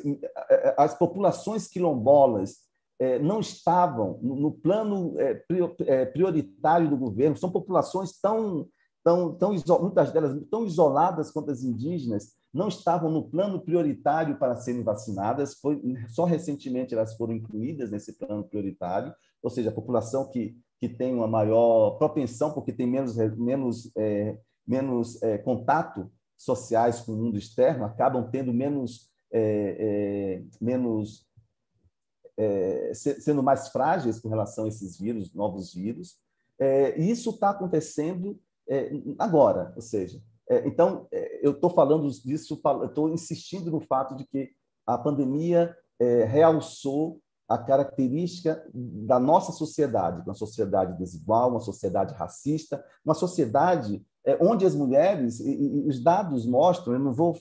as 0.77 0.93
populações 0.97 1.67
quilombolas 1.67 2.71
é, 3.01 3.17
não 3.17 3.39
estavam 3.39 4.19
no 4.21 4.51
plano 4.51 5.19
é, 5.19 5.43
é, 5.87 6.05
prioritário 6.05 6.87
do 6.87 6.95
governo, 6.95 7.35
são 7.35 7.51
populações 7.51 8.19
tão, 8.21 8.67
tão, 9.03 9.33
tão 9.33 9.55
muitas 9.81 10.11
delas 10.11 10.39
tão 10.51 10.67
isoladas 10.67 11.31
quanto 11.31 11.49
as 11.49 11.63
indígenas, 11.63 12.33
não 12.53 12.67
estavam 12.67 13.09
no 13.09 13.29
plano 13.29 13.61
prioritário 13.61 14.37
para 14.37 14.57
serem 14.57 14.83
vacinadas, 14.83 15.55
foi, 15.55 15.81
só 16.09 16.25
recentemente 16.25 16.93
elas 16.93 17.15
foram 17.15 17.33
incluídas 17.33 17.91
nesse 17.91 18.13
plano 18.13 18.43
prioritário, 18.43 19.13
ou 19.41 19.49
seja, 19.49 19.69
a 19.69 19.73
população 19.73 20.29
que, 20.29 20.57
que 20.79 20.89
tem 20.89 21.13
uma 21.13 21.27
maior 21.27 21.91
propensão, 21.91 22.51
porque 22.51 22.73
tem 22.73 22.87
menos, 22.87 23.15
menos, 23.37 23.91
é, 23.95 24.37
menos 24.67 25.21
é, 25.23 25.37
contato 25.37 26.11
sociais 26.37 27.01
com 27.01 27.13
o 27.13 27.17
mundo 27.17 27.37
externo, 27.37 27.85
acabam 27.85 28.29
tendo 28.29 28.53
menos, 28.53 29.09
é, 29.31 30.41
menos 30.59 31.25
é, 32.37 32.91
sendo 32.93 33.43
mais 33.43 33.69
frágeis 33.69 34.19
com 34.19 34.29
relação 34.29 34.65
a 34.65 34.67
esses 34.67 34.97
vírus, 34.97 35.33
novos 35.33 35.73
vírus. 35.73 36.17
É, 36.59 36.99
isso 36.99 37.31
está 37.31 37.51
acontecendo 37.51 38.39
é, 38.67 38.91
agora, 39.19 39.73
ou 39.75 39.81
seja, 39.81 40.21
é, 40.21 40.30
então 40.67 41.07
é, 41.11 41.45
eu 41.45 41.51
estou 41.51 41.69
falando 41.69 42.09
disso, 42.09 42.61
estou 42.83 43.09
insistindo 43.09 43.71
no 43.71 43.81
fato 43.81 44.15
de 44.15 44.25
que 44.25 44.49
a 44.85 44.97
pandemia 44.97 45.75
é, 45.99 46.25
realçou 46.25 47.19
a 47.47 47.57
característica 47.57 48.65
da 48.73 49.19
nossa 49.19 49.51
sociedade, 49.51 50.21
uma 50.25 50.33
sociedade 50.33 50.97
desigual, 50.97 51.51
uma 51.51 51.59
sociedade 51.59 52.13
racista, 52.13 52.83
uma 53.03 53.13
sociedade 53.13 54.01
onde 54.39 54.65
as 54.65 54.75
mulheres, 54.75 55.39
e, 55.39 55.83
os 55.85 56.01
dados 56.01 56.45
mostram, 56.45 56.93
eu 56.93 56.99
não 56.99 57.11
vou 57.11 57.35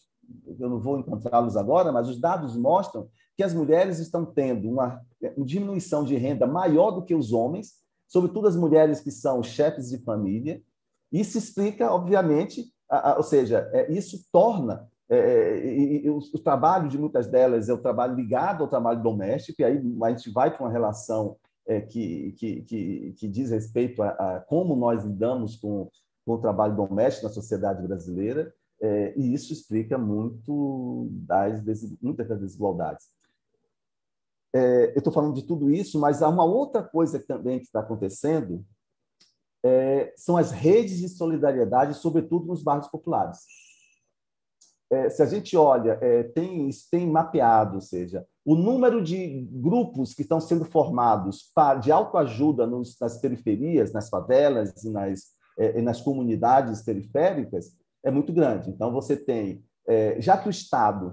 eu 0.59 0.69
não 0.69 0.79
vou 0.79 0.99
encontrá-los 0.99 1.57
agora, 1.57 1.93
mas 1.93 2.09
os 2.09 2.21
dados 2.21 2.57
mostram 2.57 3.09
que 3.37 3.43
as 3.43 3.55
mulheres 3.55 3.99
estão 3.99 4.25
tendo 4.25 4.69
uma, 4.69 5.01
diminuição 5.39 6.05
de 6.05 6.17
renda 6.17 6.47
maior 6.47 6.91
do 6.91 7.05
que 7.05 7.15
os 7.15 7.33
homens, 7.33 7.75
sobretudo 8.07 8.47
as 8.47 8.57
mulheres 8.57 9.01
que 9.01 9.11
são 9.11 9.43
chefes 9.43 9.89
de 9.89 9.99
família. 9.99 10.63
Isso 11.13 11.39
explica, 11.39 11.93
obviamente, 11.93 12.73
ou 13.17 13.23
seja, 13.23 13.71
é, 13.73 13.91
isso 13.93 14.27
torna 14.33 14.89
é, 15.09 16.07
é 16.07 16.11
o, 16.11 16.21
trabalho 16.43 16.89
de 16.89 16.99
muitas 16.99 17.27
delas 17.27 17.69
é 17.69 17.73
o 17.73 17.79
trabalho 17.79 18.15
ligado 18.15 18.63
ao 18.63 18.69
trabalho 18.69 19.03
doméstico, 19.03 19.61
e 19.61 19.65
aí 19.65 19.81
a 20.03 20.11
gente 20.11 20.31
vai 20.31 20.51
para 20.51 20.65
uma 20.65 20.73
relação 20.73 21.37
que, 21.89 22.33
que, 22.33 22.63
que, 22.63 23.15
que, 23.17 23.29
diz 23.29 23.51
respeito 23.51 24.03
a, 24.03 24.09
a, 24.09 24.41
como 24.41 24.75
nós 24.75 25.05
lidamos 25.05 25.57
com, 25.57 25.89
com 26.25 26.33
o 26.35 26.41
trabalho 26.41 26.75
doméstico 26.75 27.27
na 27.27 27.33
sociedade 27.33 27.87
brasileira, 27.87 28.53
e 29.17 29.33
isso 29.33 29.53
explica 29.53 29.97
muito 29.99 31.09
das, 31.11 31.63
muitas 32.01 32.29
das 32.29 32.41
desigualdades. 32.41 33.07
Eu 34.53 34.99
estou 34.99 35.13
falando 35.13 35.35
de 35.35 35.43
tudo 35.43 35.71
isso, 35.71 36.01
mas 36.01 36.23
há 36.23 36.29
uma 36.29 36.45
outra 36.45 36.83
coisa 36.83 37.21
também 37.21 37.59
que 37.59 37.67
está 37.67 37.81
acontecendo, 37.81 38.65
é, 39.65 40.13
são 40.17 40.37
as 40.37 40.51
redes 40.51 40.99
de 40.99 41.09
solidariedade, 41.09 41.95
sobretudo 41.95 42.47
nos 42.47 42.63
bairros 42.63 42.89
populares. 42.89 43.39
É, 44.93 45.09
se 45.09 45.23
a 45.23 45.27
gente 45.27 45.57
olha, 45.57 45.99
é, 46.01 46.25
tem, 46.25 46.69
tem 46.91 47.07
mapeado, 47.07 47.77
ou 47.77 47.81
seja, 47.81 48.27
o 48.45 48.57
número 48.57 49.03
de 49.03 49.47
grupos 49.53 50.15
que 50.15 50.23
estão 50.23 50.41
sendo 50.41 50.65
formados 50.65 51.53
de 51.81 51.93
autoajuda 51.93 52.67
nos, 52.67 52.99
nas 52.99 53.19
periferias, 53.19 53.93
nas 53.93 54.09
favelas 54.09 54.83
e 54.83 54.91
nas, 54.91 55.27
é, 55.57 55.81
nas 55.81 56.01
comunidades 56.01 56.83
periféricas 56.83 57.77
é 58.05 58.11
muito 58.11 58.33
grande. 58.33 58.71
Então, 58.71 58.91
você 58.91 59.17
tem, 59.17 59.63
é, 59.87 60.21
já 60.21 60.37
que 60.37 60.49
o 60.49 60.51
Estado 60.51 61.13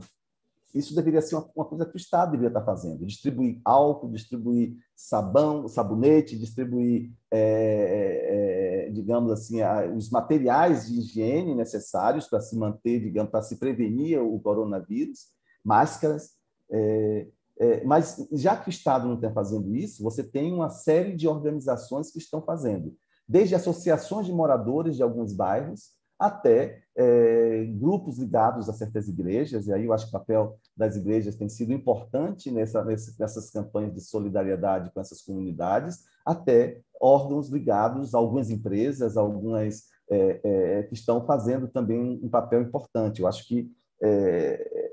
isso 0.73 0.94
deveria 0.94 1.22
ser 1.22 1.35
uma, 1.35 1.49
uma, 1.56 1.65
coisa 1.65 1.85
que 1.85 1.95
o 1.95 1.98
Estado 1.98 2.31
deveria 2.31 2.49
estar 2.49 2.64
fazendo: 2.64 3.06
distribuir 3.06 3.60
álcool, 3.64 4.11
distribuir 4.11 4.76
sabão, 4.95 5.68
sabonete, 5.68 6.38
distribuir, 6.38 7.11
é, 7.31 7.39
é, 7.39 8.88
é 8.88 8.91
digamos 8.91 9.31
assim, 9.31 9.61
a, 9.61 9.85
os 9.88 10.10
materiais 10.10 10.88
de 10.88 10.99
higiene 10.99 11.56
necessários 11.56 12.27
para 12.27 12.41
se 12.41 12.57
manter, 12.57 12.99
digamos, 12.99 13.31
para 13.31 13.41
se 13.41 13.57
prevenir 13.57 14.22
o 14.22 14.39
coronavírus, 14.39 15.27
máscaras. 15.64 16.31
É, 16.69 17.27
é, 17.60 17.84
mas 17.84 18.27
já 18.34 18.56
que 18.56 18.69
o 18.69 18.69
Estado 18.69 19.07
não 19.07 19.15
está 19.15 19.31
fazendo 19.31 19.76
isso, 19.76 20.03
você 20.03 20.23
tem 20.23 20.53
uma 20.53 20.69
série 20.69 21.15
de 21.15 21.27
organizações 21.27 22.11
que 22.11 22.19
estão 22.19 22.41
fazendo, 22.41 22.95
desde 23.27 23.56
associações 23.56 24.27
de 24.27 24.34
moradores 24.34 24.95
de 24.95 25.03
alguns 25.03 25.34
bairros 25.34 25.97
até 26.19 26.81
é, 26.95 27.65
grupos 27.76 28.18
ligados 28.18 28.68
a 28.68 28.73
certas 28.73 29.07
igrejas, 29.07 29.68
e 29.68 29.73
aí 29.73 29.85
eu 29.85 29.94
acho 29.94 30.06
que 30.06 30.15
o 30.15 30.19
papel 30.19 30.57
das 30.76 30.95
igrejas 30.95 31.35
tem 31.35 31.48
sido 31.48 31.72
importante 31.72 32.49
nessa, 32.49 32.84
nessas 32.84 33.52
campanhas 33.52 33.94
de 33.94 34.02
solidariedade 34.02 34.91
com 34.91 34.99
essas 34.99 35.22
comunidades, 35.22 36.06
até 36.26 36.81
órgãos 36.99 37.49
ligados 37.49 38.15
a 38.15 38.18
algumas 38.18 38.49
empresas, 38.49 39.15
algumas 39.15 39.84
é, 40.10 40.39
é, 40.44 40.84
que 40.84 40.95
estão 40.95 41.26
fazendo 41.26 41.68
também 41.68 42.19
um 42.23 42.30
papel 42.30 42.61
importante. 42.61 43.22
Eu 43.22 43.27
acho 43.27 43.48
que 43.48 43.72
é, 44.02 44.89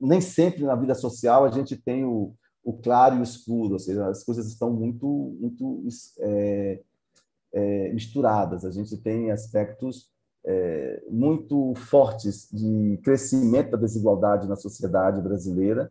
nem 0.00 0.20
sempre 0.20 0.64
na 0.64 0.74
vida 0.74 0.94
social 0.94 1.44
a 1.44 1.50
gente 1.50 1.76
tem 1.76 2.04
o, 2.04 2.34
o 2.62 2.72
claro 2.74 3.16
e 3.16 3.20
o 3.20 3.22
escuro, 3.22 3.74
ou 3.74 3.78
seja, 3.78 4.06
as 4.08 4.22
coisas 4.22 4.46
estão 4.46 4.70
muito, 4.70 5.36
muito 5.40 5.82
é, 6.20 6.80
é, 7.52 7.92
misturadas. 7.92 8.64
A 8.64 8.70
gente 8.70 8.96
tem 8.98 9.30
aspectos 9.30 10.10
é, 10.46 11.02
muito 11.10 11.74
fortes 11.74 12.48
de 12.52 12.98
crescimento 13.02 13.72
da 13.72 13.78
desigualdade 13.78 14.48
na 14.48 14.54
sociedade 14.54 15.20
brasileira, 15.20 15.90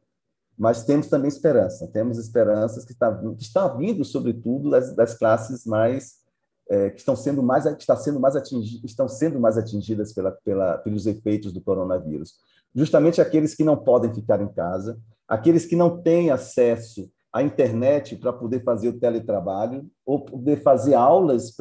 mas 0.58 0.86
temos 0.86 1.08
também 1.08 1.28
esperança. 1.28 1.88
Temos 1.92 2.18
esperanças 2.18 2.86
que, 2.86 2.94
está, 2.94 3.14
que 3.14 3.44
estão 3.44 3.78
vindo, 3.78 4.06
sobretudo, 4.06 4.70
das, 4.70 4.96
das 4.96 5.14
classes 5.18 5.66
mais 5.66 6.24
é, 6.70 6.90
que 6.90 7.00
estão 7.00 7.16
sendo 7.16 7.44
mais 7.44 7.66
que 7.66 7.82
está 7.82 7.96
sendo 7.96 8.20
mais 8.20 8.36
atingi, 8.36 8.80
estão 8.84 9.08
sendo 9.08 9.40
mais 9.40 9.58
atingidas 9.58 10.14
pela, 10.14 10.32
pela, 10.32 10.78
pelos 10.78 11.06
efeitos 11.06 11.52
do 11.52 11.62
coronavírus. 11.62 12.36
Justamente 12.74 13.22
aqueles 13.22 13.54
que 13.54 13.64
não 13.64 13.76
podem 13.76 14.14
ficar 14.14 14.42
em 14.42 14.48
casa, 14.48 14.98
aqueles 15.28 15.66
que 15.66 15.76
não 15.76 16.02
têm 16.02 16.32
acesso 16.32 17.12
à 17.32 17.44
internet 17.44 18.16
para 18.16 18.32
poder 18.32 18.64
fazer 18.64 18.88
o 18.88 19.00
teletrabalho, 19.00 19.86
ou 20.06 20.24
poder 20.24 20.62
fazer 20.62 20.94
aulas, 20.94 21.54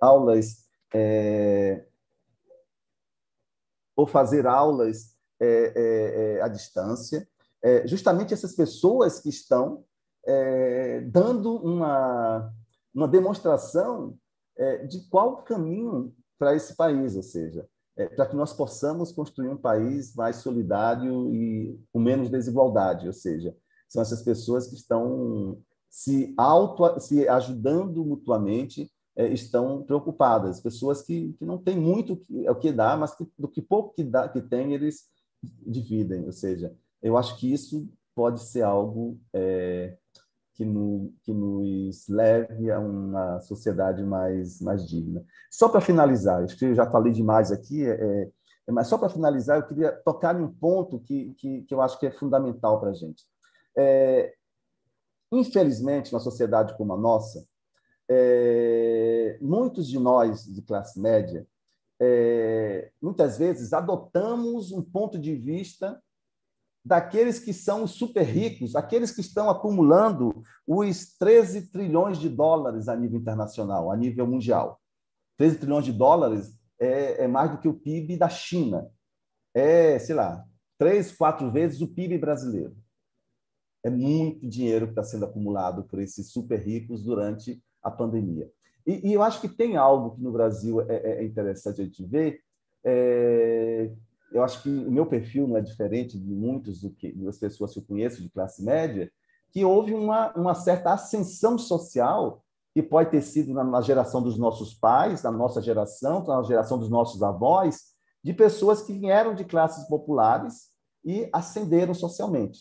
aulas 0.00 0.64
é, 0.94 1.84
ou 3.96 4.06
fazer 4.06 4.46
aulas 4.46 5.16
é, 5.40 5.46
é, 5.46 6.36
é, 6.38 6.42
à 6.42 6.48
distância. 6.48 7.26
É, 7.62 7.86
justamente 7.86 8.34
essas 8.34 8.54
pessoas 8.54 9.18
que 9.18 9.30
estão 9.30 9.84
é, 10.26 11.00
dando 11.00 11.56
uma, 11.56 12.52
uma 12.94 13.08
demonstração 13.08 14.16
de 14.88 15.06
qual 15.10 15.42
caminho 15.42 16.14
para 16.38 16.54
esse 16.54 16.74
país, 16.76 17.14
ou 17.14 17.22
seja, 17.22 17.68
para 18.14 18.24
que 18.24 18.34
nós 18.34 18.54
possamos 18.54 19.12
construir 19.12 19.50
um 19.50 19.56
país 19.56 20.14
mais 20.14 20.36
solidário 20.36 21.30
e 21.34 21.78
com 21.92 22.00
menos 22.00 22.30
desigualdade, 22.30 23.06
ou 23.06 23.12
seja, 23.12 23.54
são 23.86 24.00
essas 24.00 24.22
pessoas 24.22 24.66
que 24.66 24.74
estão 24.74 25.62
se 25.90 26.34
auto 26.38 26.98
se 27.00 27.28
ajudando 27.28 28.02
mutuamente 28.02 28.90
estão 29.16 29.82
preocupadas, 29.82 30.60
pessoas 30.60 31.02
que, 31.02 31.32
que 31.34 31.44
não 31.44 31.58
têm 31.58 31.78
muito 31.78 32.20
o 32.30 32.54
que 32.54 32.70
dar, 32.70 32.98
mas 32.98 33.14
que, 33.14 33.26
do 33.38 33.48
que 33.48 33.62
pouco 33.62 33.94
que, 33.94 34.04
dá, 34.04 34.28
que 34.28 34.40
tem, 34.40 34.74
eles 34.74 35.06
dividem. 35.42 36.24
Ou 36.26 36.32
seja, 36.32 36.74
eu 37.02 37.16
acho 37.16 37.36
que 37.38 37.52
isso 37.52 37.88
pode 38.14 38.40
ser 38.42 38.62
algo 38.62 39.18
é, 39.32 39.96
que, 40.54 40.64
no, 40.64 41.12
que 41.22 41.32
nos 41.32 42.08
leve 42.08 42.70
a 42.70 42.78
uma 42.78 43.40
sociedade 43.40 44.02
mais, 44.02 44.60
mais 44.60 44.86
digna. 44.86 45.24
Só 45.50 45.68
para 45.68 45.80
finalizar, 45.80 46.42
acho 46.42 46.56
que 46.56 46.64
eu 46.64 46.74
já 46.74 46.90
falei 46.90 47.12
demais 47.12 47.52
aqui, 47.52 47.86
é, 47.86 48.30
é 48.66 48.72
mas 48.72 48.88
só 48.88 48.98
para 48.98 49.08
finalizar, 49.08 49.58
eu 49.58 49.66
queria 49.66 49.92
tocar 49.92 50.38
em 50.38 50.42
um 50.42 50.52
ponto 50.52 50.98
que, 50.98 51.32
que, 51.34 51.62
que 51.62 51.72
eu 51.72 51.80
acho 51.80 52.00
que 52.00 52.06
é 52.06 52.10
fundamental 52.10 52.80
para 52.80 52.90
a 52.90 52.94
gente. 52.94 53.24
É, 53.76 54.34
infelizmente, 55.30 56.12
uma 56.12 56.20
sociedade 56.20 56.76
como 56.76 56.92
a 56.92 56.96
nossa, 56.96 57.46
é, 58.08 59.38
muitos 59.40 59.88
de 59.88 59.98
nós 59.98 60.44
de 60.44 60.62
classe 60.62 61.00
média, 61.00 61.46
é, 62.00 62.90
muitas 63.00 63.38
vezes 63.38 63.72
adotamos 63.72 64.70
um 64.70 64.82
ponto 64.82 65.18
de 65.18 65.34
vista 65.34 66.00
daqueles 66.84 67.40
que 67.40 67.52
são 67.52 67.82
os 67.82 67.92
super 67.92 68.22
ricos, 68.22 68.76
aqueles 68.76 69.10
que 69.10 69.20
estão 69.20 69.50
acumulando 69.50 70.44
os 70.66 71.16
13 71.16 71.72
trilhões 71.72 72.18
de 72.18 72.28
dólares 72.28 72.88
a 72.88 72.94
nível 72.94 73.18
internacional, 73.18 73.90
a 73.90 73.96
nível 73.96 74.26
mundial. 74.26 74.80
13 75.36 75.58
trilhões 75.58 75.84
de 75.84 75.92
dólares 75.92 76.56
é, 76.78 77.24
é 77.24 77.26
mais 77.26 77.50
do 77.50 77.58
que 77.58 77.66
o 77.66 77.74
PIB 77.74 78.16
da 78.16 78.28
China. 78.28 78.88
É, 79.52 79.98
sei 79.98 80.14
lá, 80.14 80.44
três, 80.78 81.10
quatro 81.10 81.50
vezes 81.50 81.80
o 81.80 81.88
PIB 81.88 82.18
brasileiro. 82.18 82.76
É 83.82 83.90
muito 83.90 84.48
dinheiro 84.48 84.86
que 84.86 84.92
está 84.92 85.02
sendo 85.02 85.24
acumulado 85.24 85.84
por 85.84 86.00
esses 86.00 86.30
super 86.30 86.60
ricos 86.60 87.02
durante 87.02 87.60
a 87.86 87.90
pandemia. 87.90 88.50
E, 88.84 89.08
e, 89.08 89.12
eu 89.12 89.22
acho 89.22 89.40
que 89.40 89.48
tem 89.48 89.76
algo 89.76 90.16
que 90.16 90.22
no 90.22 90.32
Brasil 90.32 90.80
é, 90.80 90.86
é, 90.88 91.10
é 91.20 91.24
interessante 91.24 91.80
a 91.80 91.84
gente 91.84 92.04
ver. 92.04 92.40
É, 92.84 93.90
eu 94.32 94.42
acho 94.42 94.62
que 94.62 94.68
o 94.68 94.90
meu 94.90 95.06
perfil 95.06 95.46
não 95.46 95.56
é 95.56 95.60
diferente 95.60 96.18
de 96.18 96.34
muitos 96.34 96.80
do 96.80 96.90
que, 96.90 97.12
das 97.12 97.38
pessoas 97.38 97.72
que 97.72 97.78
eu 97.78 97.84
conheço 97.84 98.20
de 98.20 98.28
classe 98.28 98.62
média, 98.62 99.10
que 99.50 99.64
houve 99.64 99.94
uma, 99.94 100.32
uma 100.34 100.54
certa 100.54 100.92
ascensão 100.92 101.56
social 101.56 102.42
que 102.74 102.82
pode 102.82 103.10
ter 103.10 103.22
sido 103.22 103.54
na, 103.54 103.64
na 103.64 103.80
geração 103.80 104.20
dos 104.20 104.36
nossos 104.36 104.74
pais, 104.74 105.22
na 105.22 105.30
nossa 105.30 105.62
geração, 105.62 106.24
na 106.24 106.42
geração 106.42 106.78
dos 106.78 106.90
nossos 106.90 107.22
avós, 107.22 107.94
de 108.22 108.34
pessoas 108.34 108.82
que 108.82 108.92
vieram 108.92 109.34
de 109.34 109.44
classes 109.44 109.88
populares 109.88 110.70
e 111.04 111.28
ascenderam 111.32 111.94
socialmente 111.94 112.58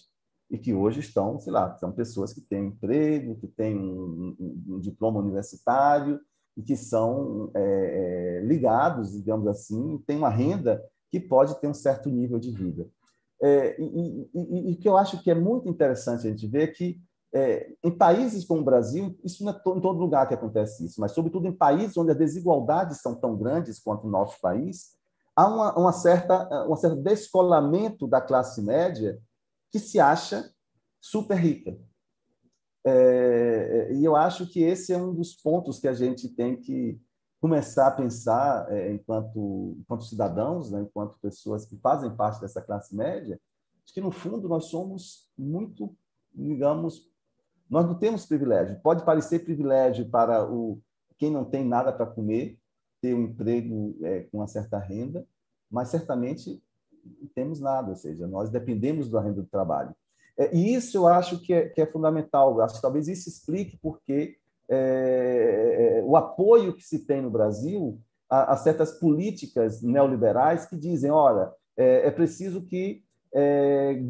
e 0.49 0.57
que 0.57 0.73
hoje 0.73 0.99
estão, 0.99 1.39
sei 1.39 1.51
lá, 1.51 1.76
são 1.77 1.91
pessoas 1.91 2.34
que 2.34 2.41
têm 2.41 2.67
emprego, 2.67 3.35
que 3.35 3.47
têm 3.47 3.77
um, 3.77 4.35
um, 4.39 4.63
um 4.76 4.80
diploma 4.80 5.19
universitário 5.19 6.19
e 6.55 6.61
que 6.61 6.76
são 6.76 7.51
é, 7.53 7.61
é, 7.61 8.45
ligados, 8.45 9.11
digamos 9.11 9.47
assim, 9.47 9.97
têm 10.05 10.17
uma 10.17 10.30
renda 10.30 10.84
que 11.11 11.19
pode 11.19 11.59
ter 11.59 11.67
um 11.67 11.73
certo 11.73 12.09
nível 12.09 12.39
de 12.39 12.51
vida. 12.51 12.88
É, 13.41 13.76
e, 13.81 14.72
e, 14.72 14.76
que 14.77 14.88
eu 14.88 14.95
acho 14.95 15.22
que 15.22 15.30
é 15.30 15.35
muito 15.35 15.67
interessante 15.67 16.26
a 16.26 16.30
gente 16.30 16.47
ver 16.47 16.67
que 16.67 16.97
é, 17.34 17.69
em 17.84 17.91
países 17.91 18.45
como 18.45 18.61
o 18.61 18.63
Brasil, 18.63 19.13
isso 19.22 19.43
não 19.43 19.51
é 19.51 19.59
to, 19.59 19.76
em 19.76 19.81
todo 19.81 19.99
lugar 19.99 20.26
que 20.26 20.34
acontece 20.34 20.85
isso, 20.85 21.01
mas 21.01 21.11
sobretudo 21.11 21.45
em 21.47 21.51
países 21.51 21.97
onde 21.97 22.11
as 22.11 22.17
desigualdades 22.17 23.01
são 23.01 23.13
tão 23.13 23.35
grandes 23.35 23.77
quanto 23.77 24.07
o 24.07 24.09
nosso 24.09 24.39
país, 24.39 24.95
há 25.35 25.47
uma, 25.47 25.77
uma 25.77 25.91
certa, 25.91 26.65
um 26.69 26.76
certo 26.77 26.95
descolamento 26.95 28.07
da 28.07 28.22
classe 28.22 28.61
média 28.61 29.19
que 29.76 29.80
se 29.80 29.99
acha 29.99 30.49
super 31.02 31.35
rica. 31.35 31.77
É, 32.85 33.91
e 33.91 34.06
eu 34.06 34.15
acho 34.15 34.47
que 34.47 34.64
esse 34.64 34.93
é 34.93 34.97
um 34.97 35.14
dos 35.14 35.35
pontos 35.35 35.80
que 35.80 35.88
a 35.89 35.93
gente 35.93 36.30
tem 36.30 36.56
que 36.56 36.97
começar 37.41 37.88
a 37.88 37.91
pensar 37.91 38.72
é, 38.72 38.93
enquanto, 38.93 39.76
enquanto 39.77 40.06
cidadãos, 40.06 40.72
né, 40.72 40.80
enquanto 40.80 41.19
pessoas 41.19 41.65
que 41.65 41.76
fazem 41.80 42.15
parte 42.15 42.39
dessa 42.39 42.61
classe 42.61 42.95
média, 42.95 43.38
de 43.84 43.91
que, 43.91 43.99
no 43.99 44.11
fundo, 44.11 44.47
nós 44.47 44.68
somos 44.68 45.30
muito, 45.38 45.93
digamos, 46.34 47.11
nós 47.69 47.85
não 47.85 47.99
temos 47.99 48.26
privilégio. 48.26 48.80
Pode 48.81 49.03
parecer 49.03 49.39
privilégio 49.39 50.10
para 50.10 50.49
o 50.49 50.81
quem 51.18 51.30
não 51.30 51.43
tem 51.43 51.65
nada 51.65 51.91
para 51.91 52.06
comer, 52.06 52.57
ter 53.02 53.14
um 53.14 53.23
emprego 53.23 53.97
é, 54.03 54.22
com 54.23 54.38
uma 54.38 54.47
certa 54.47 54.80
renda, 54.80 55.27
mas 55.69 55.89
certamente 55.89 56.64
temos 57.34 57.60
nada, 57.60 57.90
ou 57.90 57.95
seja, 57.95 58.27
nós 58.27 58.49
dependemos 58.49 59.10
da 59.10 59.22
renda 59.22 59.41
do 59.41 59.48
trabalho. 59.48 59.95
É, 60.38 60.56
e 60.56 60.73
isso 60.73 60.98
eu 60.98 61.07
acho 61.07 61.40
que 61.40 61.53
é, 61.53 61.69
que 61.69 61.82
é 61.82 61.86
fundamental, 61.86 62.56
eu 62.56 62.61
acho 62.61 62.76
que 62.76 62.82
talvez 62.82 63.07
isso 63.07 63.30
explique 63.30 63.77
porque 63.82 64.38
é, 64.69 66.03
o 66.06 66.15
apoio 66.15 66.73
que 66.73 66.84
se 66.84 67.06
tem 67.06 67.22
no 67.22 67.30
Brasil 67.30 67.99
a, 68.30 68.53
a 68.53 68.57
certas 68.57 68.91
políticas 68.91 69.82
neoliberais 69.82 70.65
que 70.65 70.76
dizem, 70.76 71.11
olha, 71.11 71.52
é, 71.77 72.07
é 72.07 72.11
preciso 72.11 72.61
que 72.61 73.03
é, 73.34 74.02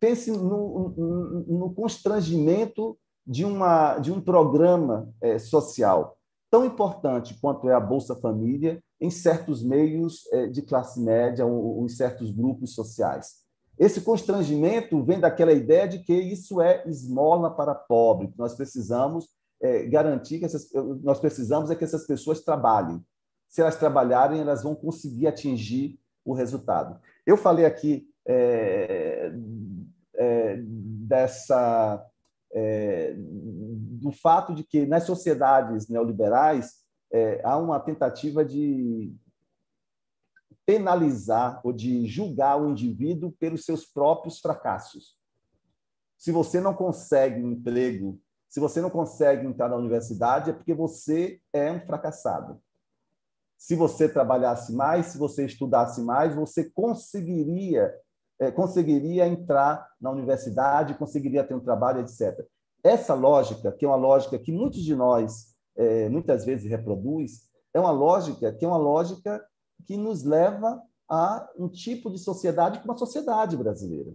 pense 0.00 0.30
no, 0.30 0.88
no, 0.96 1.58
no, 1.58 1.74
constrangimento 1.74 2.98
de, 3.24 3.44
uma, 3.44 3.98
de 3.98 4.10
um 4.10 4.20
programa 4.20 5.08
é, 5.20 5.38
social 5.38 6.16
tão 6.50 6.64
importante 6.64 7.38
quanto 7.40 7.68
é 7.68 7.74
a 7.74 7.80
Bolsa 7.80 8.14
Família, 8.16 8.82
em 9.00 9.10
certos 9.10 9.62
meios 9.62 10.26
eh, 10.32 10.46
de 10.46 10.62
classe 10.62 11.00
média 11.00 11.44
ou 11.44 11.84
em 11.84 11.88
certos 11.88 12.30
grupos 12.30 12.74
sociais. 12.74 13.46
Esse 13.78 14.00
constrangimento 14.00 15.02
vem 15.04 15.20
daquela 15.20 15.52
ideia 15.52 15.86
de 15.86 15.98
que 15.98 16.14
isso 16.14 16.62
é 16.62 16.82
esmola 16.86 17.54
para 17.54 17.74
pobre, 17.74 18.32
nós 18.38 18.54
precisamos 18.54 19.28
é, 19.60 19.86
garantir 19.86 20.38
que 20.38 20.46
essas, 20.46 20.70
nós 21.02 21.18
precisamos 21.18 21.70
é 21.70 21.74
que 21.74 21.84
essas 21.84 22.06
pessoas 22.06 22.40
trabalhem. 22.40 23.04
Se 23.48 23.60
elas 23.60 23.76
trabalharem, 23.76 24.40
elas 24.40 24.62
vão 24.62 24.74
conseguir 24.74 25.26
atingir 25.26 25.98
o 26.24 26.32
resultado. 26.32 26.98
Eu 27.24 27.36
falei 27.36 27.64
aqui 27.64 28.08
é, 28.26 29.32
é, 30.14 30.56
dessa 30.62 32.04
do 34.00 34.10
fato 34.10 34.54
de 34.54 34.64
que 34.64 34.86
nas 34.86 35.02
sociedades 35.02 35.88
neoliberais 35.88 36.85
é, 37.12 37.40
há 37.44 37.56
uma 37.56 37.78
tentativa 37.80 38.44
de 38.44 39.14
penalizar 40.64 41.60
ou 41.64 41.72
de 41.72 42.06
julgar 42.06 42.60
o 42.60 42.68
indivíduo 42.68 43.32
pelos 43.32 43.64
seus 43.64 43.86
próprios 43.86 44.40
fracassos. 44.40 45.16
Se 46.18 46.32
você 46.32 46.60
não 46.60 46.74
consegue 46.74 47.40
um 47.42 47.52
emprego, 47.52 48.20
se 48.48 48.58
você 48.58 48.80
não 48.80 48.90
consegue 48.90 49.46
entrar 49.46 49.68
na 49.68 49.76
universidade, 49.76 50.50
é 50.50 50.52
porque 50.52 50.74
você 50.74 51.40
é 51.52 51.70
um 51.70 51.80
fracassado. 51.80 52.60
Se 53.56 53.74
você 53.74 54.08
trabalhasse 54.08 54.74
mais, 54.74 55.06
se 55.06 55.18
você 55.18 55.46
estudasse 55.46 56.02
mais, 56.02 56.34
você 56.34 56.68
conseguiria 56.70 57.94
é, 58.38 58.50
conseguiria 58.50 59.26
entrar 59.26 59.88
na 60.00 60.10
universidade, 60.10 60.98
conseguiria 60.98 61.42
ter 61.42 61.54
um 61.54 61.60
trabalho, 61.60 62.00
etc. 62.00 62.46
Essa 62.84 63.14
lógica, 63.14 63.72
que 63.72 63.84
é 63.84 63.88
uma 63.88 63.96
lógica 63.96 64.38
que 64.38 64.52
muitos 64.52 64.82
de 64.82 64.94
nós 64.94 65.55
é, 65.76 66.08
muitas 66.08 66.44
vezes 66.44 66.70
reproduz, 66.70 67.48
é 67.72 67.80
uma 67.80 67.90
lógica 67.90 68.52
que 68.52 68.64
é 68.64 68.68
uma 68.68 68.76
lógica 68.76 69.44
que 69.86 69.96
nos 69.96 70.22
leva 70.22 70.82
a 71.08 71.48
um 71.56 71.68
tipo 71.68 72.10
de 72.10 72.18
sociedade 72.18 72.80
como 72.80 72.92
a 72.92 72.96
sociedade 72.96 73.56
brasileira. 73.56 74.14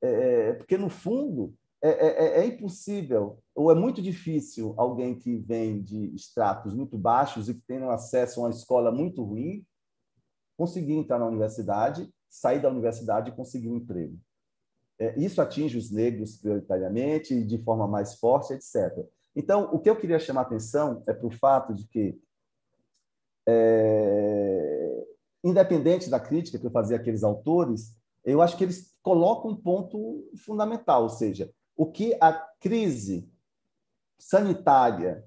É, 0.00 0.48
é 0.48 0.52
porque, 0.54 0.78
no 0.78 0.88
fundo, 0.88 1.54
é, 1.82 1.90
é, 1.90 2.06
é, 2.06 2.40
é, 2.40 2.46
impossível 2.46 3.38
ou 3.54 3.70
é 3.70 3.74
muito 3.74 4.02
difícil 4.02 4.74
alguém 4.76 5.16
que 5.16 5.36
vem 5.36 5.80
de 5.80 6.14
estratos 6.14 6.74
muito 6.74 6.98
baixos 6.98 7.48
e 7.48 7.54
que 7.54 7.60
tem 7.60 7.82
acesso 7.84 8.40
a 8.40 8.44
uma 8.44 8.50
escola 8.50 8.90
muito 8.90 9.22
ruim 9.22 9.64
conseguir 10.56 10.94
entrar 10.94 11.20
na 11.20 11.26
universidade, 11.26 12.12
sair 12.28 12.60
da 12.60 12.68
universidade 12.68 13.30
e 13.30 13.34
conseguir 13.34 13.68
um 13.68 13.76
emprego. 13.76 14.18
É, 14.98 15.16
isso 15.18 15.40
atinge 15.40 15.78
os 15.78 15.92
negros 15.92 16.36
prioritariamente, 16.36 17.44
de 17.44 17.58
forma 17.62 17.86
mais 17.86 18.16
forte, 18.16 18.52
etc. 18.52 19.06
Então, 19.38 19.70
o 19.72 19.78
que 19.78 19.88
eu 19.88 19.94
queria 19.94 20.18
chamar 20.18 20.40
a 20.40 20.42
atenção 20.42 21.04
é 21.06 21.12
para 21.12 21.28
o 21.28 21.30
fato 21.30 21.72
de 21.72 21.84
que, 21.86 22.20
é, 23.46 25.06
independente 25.44 26.10
da 26.10 26.18
crítica 26.18 26.58
que 26.58 26.66
eu 26.66 26.72
fazia 26.72 26.96
àqueles 26.96 27.22
autores, 27.22 27.96
eu 28.24 28.42
acho 28.42 28.56
que 28.56 28.64
eles 28.64 28.96
colocam 29.00 29.52
um 29.52 29.56
ponto 29.56 30.28
fundamental, 30.44 31.04
ou 31.04 31.08
seja, 31.08 31.48
o 31.76 31.86
que 31.86 32.18
a 32.20 32.32
crise 32.58 33.30
sanitária, 34.18 35.24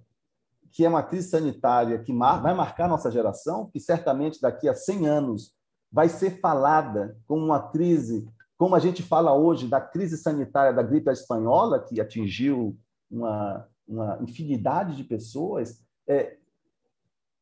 que 0.73 0.83
é 0.83 0.89
uma 0.89 1.03
crise 1.03 1.29
sanitária 1.29 2.03
que 2.03 2.11
vai 2.11 2.53
marcar 2.53 2.89
nossa 2.89 3.09
geração, 3.09 3.69
que 3.71 3.79
certamente 3.79 4.41
daqui 4.41 4.67
a 4.67 4.75
100 4.75 5.07
anos 5.07 5.55
vai 5.89 6.09
ser 6.09 6.41
falada 6.41 7.17
como 7.25 7.45
uma 7.45 7.71
crise, 7.71 8.27
como 8.57 8.75
a 8.75 8.79
gente 8.79 9.01
fala 9.01 9.33
hoje 9.33 9.69
da 9.69 9.79
crise 9.79 10.17
sanitária 10.17 10.73
da 10.73 10.83
gripe 10.83 11.09
espanhola, 11.09 11.79
que 11.79 12.01
atingiu 12.01 12.77
uma, 13.09 13.70
uma 13.87 14.17
infinidade 14.21 14.95
de 14.95 15.03
pessoas, 15.03 15.83
é, 16.07 16.37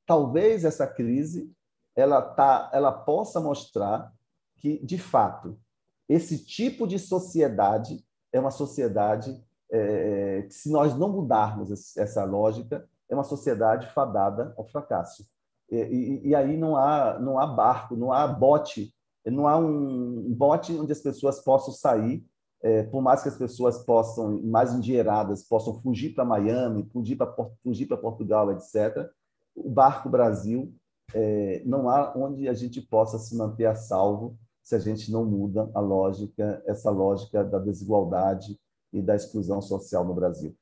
talvez 0.06 0.66
essa 0.66 0.88
crise 0.88 1.52
ela, 1.96 2.22
tá, 2.22 2.70
ela 2.74 2.92
possa 2.92 3.40
mostrar 3.40 4.14
que, 4.58 4.84
de 4.86 4.98
fato, 4.98 5.60
esse 6.08 6.44
tipo 6.44 6.88
de 6.88 6.98
sociedade 6.98 8.04
é 8.32 8.40
uma 8.40 8.52
sociedade 8.52 9.42
é, 9.72 10.44
que, 10.44 10.54
se 10.54 10.72
nós 10.72 10.96
não 10.96 11.10
mudarmos 11.10 11.96
essa 11.98 12.24
lógica, 12.24 12.88
é 13.08 13.14
uma 13.14 13.24
sociedade 13.24 13.88
fadada 13.94 14.54
ao 14.58 14.66
fracasso. 14.66 15.28
E, 15.70 15.78
e, 15.78 16.28
e, 16.30 16.36
aí 16.36 16.58
não 16.58 16.76
há, 16.76 17.20
não 17.20 17.40
há 17.40 17.46
barco, 17.46 17.96
não 17.96 18.12
há 18.12 18.28
bote, 18.28 18.94
não 19.26 19.48
há 19.48 19.58
um 19.58 20.34
bote 20.34 20.74
onde 20.74 20.92
as 20.92 21.02
pessoas 21.02 21.40
possam 21.40 21.74
sair, 21.74 22.26
é, 22.62 22.84
por 22.84 23.02
mais 23.02 23.24
que 23.24 23.30
as 23.30 23.38
pessoas 23.38 23.84
possam, 23.84 24.42
mais 24.44 24.74
endinheiradas, 24.74 25.44
possam 25.44 25.80
fugir 25.82 26.14
para 26.14 26.26
Miami, 26.26 26.90
fugir 26.92 27.16
para 27.16 27.34
fugir 27.64 27.88
Portugal, 27.88 28.52
etc. 28.52 29.10
O 29.56 29.70
barco 29.70 30.10
Brasil 30.10 30.74
é, 31.14 31.62
não 31.66 31.90
há 31.90 32.14
onde 32.16 32.48
a 32.48 32.54
gente 32.54 32.82
possa 32.82 33.18
se 33.18 33.36
manter 33.36 33.66
a 33.66 33.76
salvo 33.76 34.38
se 34.62 34.76
a 34.76 34.80
gente 34.80 35.12
não 35.12 35.26
muda 35.26 35.70
a 35.74 35.80
lógica, 35.80 36.62
essa 36.68 36.92
lógica 36.92 37.44
da 37.44 37.58
desigualdade 37.58 38.60
e 38.94 39.02
da 39.02 39.16
exclusão 39.16 39.62
social 39.62 40.06
no 40.06 40.14
Brasil. 40.14 40.56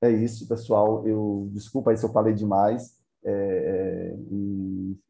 É 0.00 0.10
isso, 0.10 0.48
pessoal. 0.48 1.06
Eu 1.06 1.48
desculpa 1.52 1.90
aí 1.90 1.96
se 1.96 2.04
eu 2.04 2.12
falei 2.12 2.34
demais. 2.34 2.96
É, 3.24 3.32
é, 3.32 4.16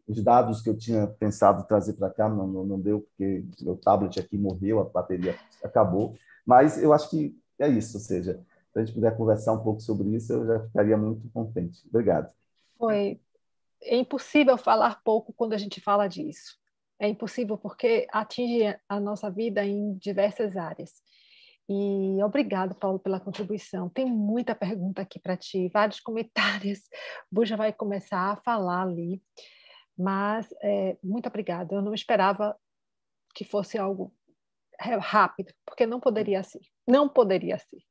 os 0.08 0.22
dados 0.22 0.62
que 0.62 0.70
eu 0.70 0.76
tinha 0.76 1.06
pensado 1.06 1.66
trazer 1.66 1.94
para 1.94 2.10
cá 2.10 2.28
não, 2.28 2.46
não, 2.46 2.64
não, 2.64 2.80
deu 2.80 3.00
porque 3.00 3.44
meu 3.60 3.76
tablet 3.76 4.18
aqui 4.20 4.38
morreu, 4.38 4.80
a 4.80 4.84
bateria 4.84 5.36
acabou. 5.62 6.16
Mas 6.44 6.80
eu 6.80 6.92
acho 6.92 7.10
que 7.10 7.36
é 7.58 7.68
isso, 7.68 7.96
ou 7.96 8.02
seja, 8.02 8.40
se 8.72 8.78
a 8.78 8.84
gente 8.84 8.94
puder 8.94 9.16
conversar 9.16 9.52
um 9.52 9.62
pouco 9.62 9.80
sobre 9.80 10.08
isso, 10.14 10.32
eu 10.32 10.46
já 10.46 10.60
ficaria 10.60 10.96
muito 10.96 11.28
contente. 11.30 11.82
Obrigado. 11.88 12.32
Foi. 12.78 13.20
É 13.82 13.96
impossível 13.96 14.56
falar 14.56 15.02
pouco 15.02 15.32
quando 15.32 15.52
a 15.52 15.58
gente 15.58 15.80
fala 15.80 16.06
disso. 16.06 16.56
É 16.98 17.08
impossível 17.08 17.58
porque 17.58 18.06
atinge 18.10 18.74
a 18.88 19.00
nossa 19.00 19.30
vida 19.30 19.64
em 19.64 19.94
diversas 19.94 20.56
áreas. 20.56 20.92
E 21.68 22.22
obrigado, 22.22 22.74
Paulo, 22.76 22.98
pela 22.98 23.18
contribuição. 23.18 23.88
Tem 23.88 24.06
muita 24.06 24.54
pergunta 24.54 25.02
aqui 25.02 25.18
para 25.18 25.36
ti, 25.36 25.68
vários 25.68 25.98
comentários. 26.00 26.80
Buja 27.30 27.56
vai 27.56 27.72
começar 27.72 28.32
a 28.32 28.36
falar 28.36 28.82
ali, 28.82 29.20
mas 29.96 30.52
é, 30.62 30.96
muito 31.02 31.28
obrigada. 31.28 31.74
Eu 31.74 31.82
não 31.82 31.94
esperava 31.94 32.56
que 33.34 33.44
fosse 33.44 33.78
algo 33.78 34.12
rápido, 34.78 35.52
porque 35.64 35.86
não 35.86 36.00
poderia 36.00 36.42
ser. 36.42 36.60
Não 36.86 37.08
poderia 37.08 37.58
ser. 37.58 37.82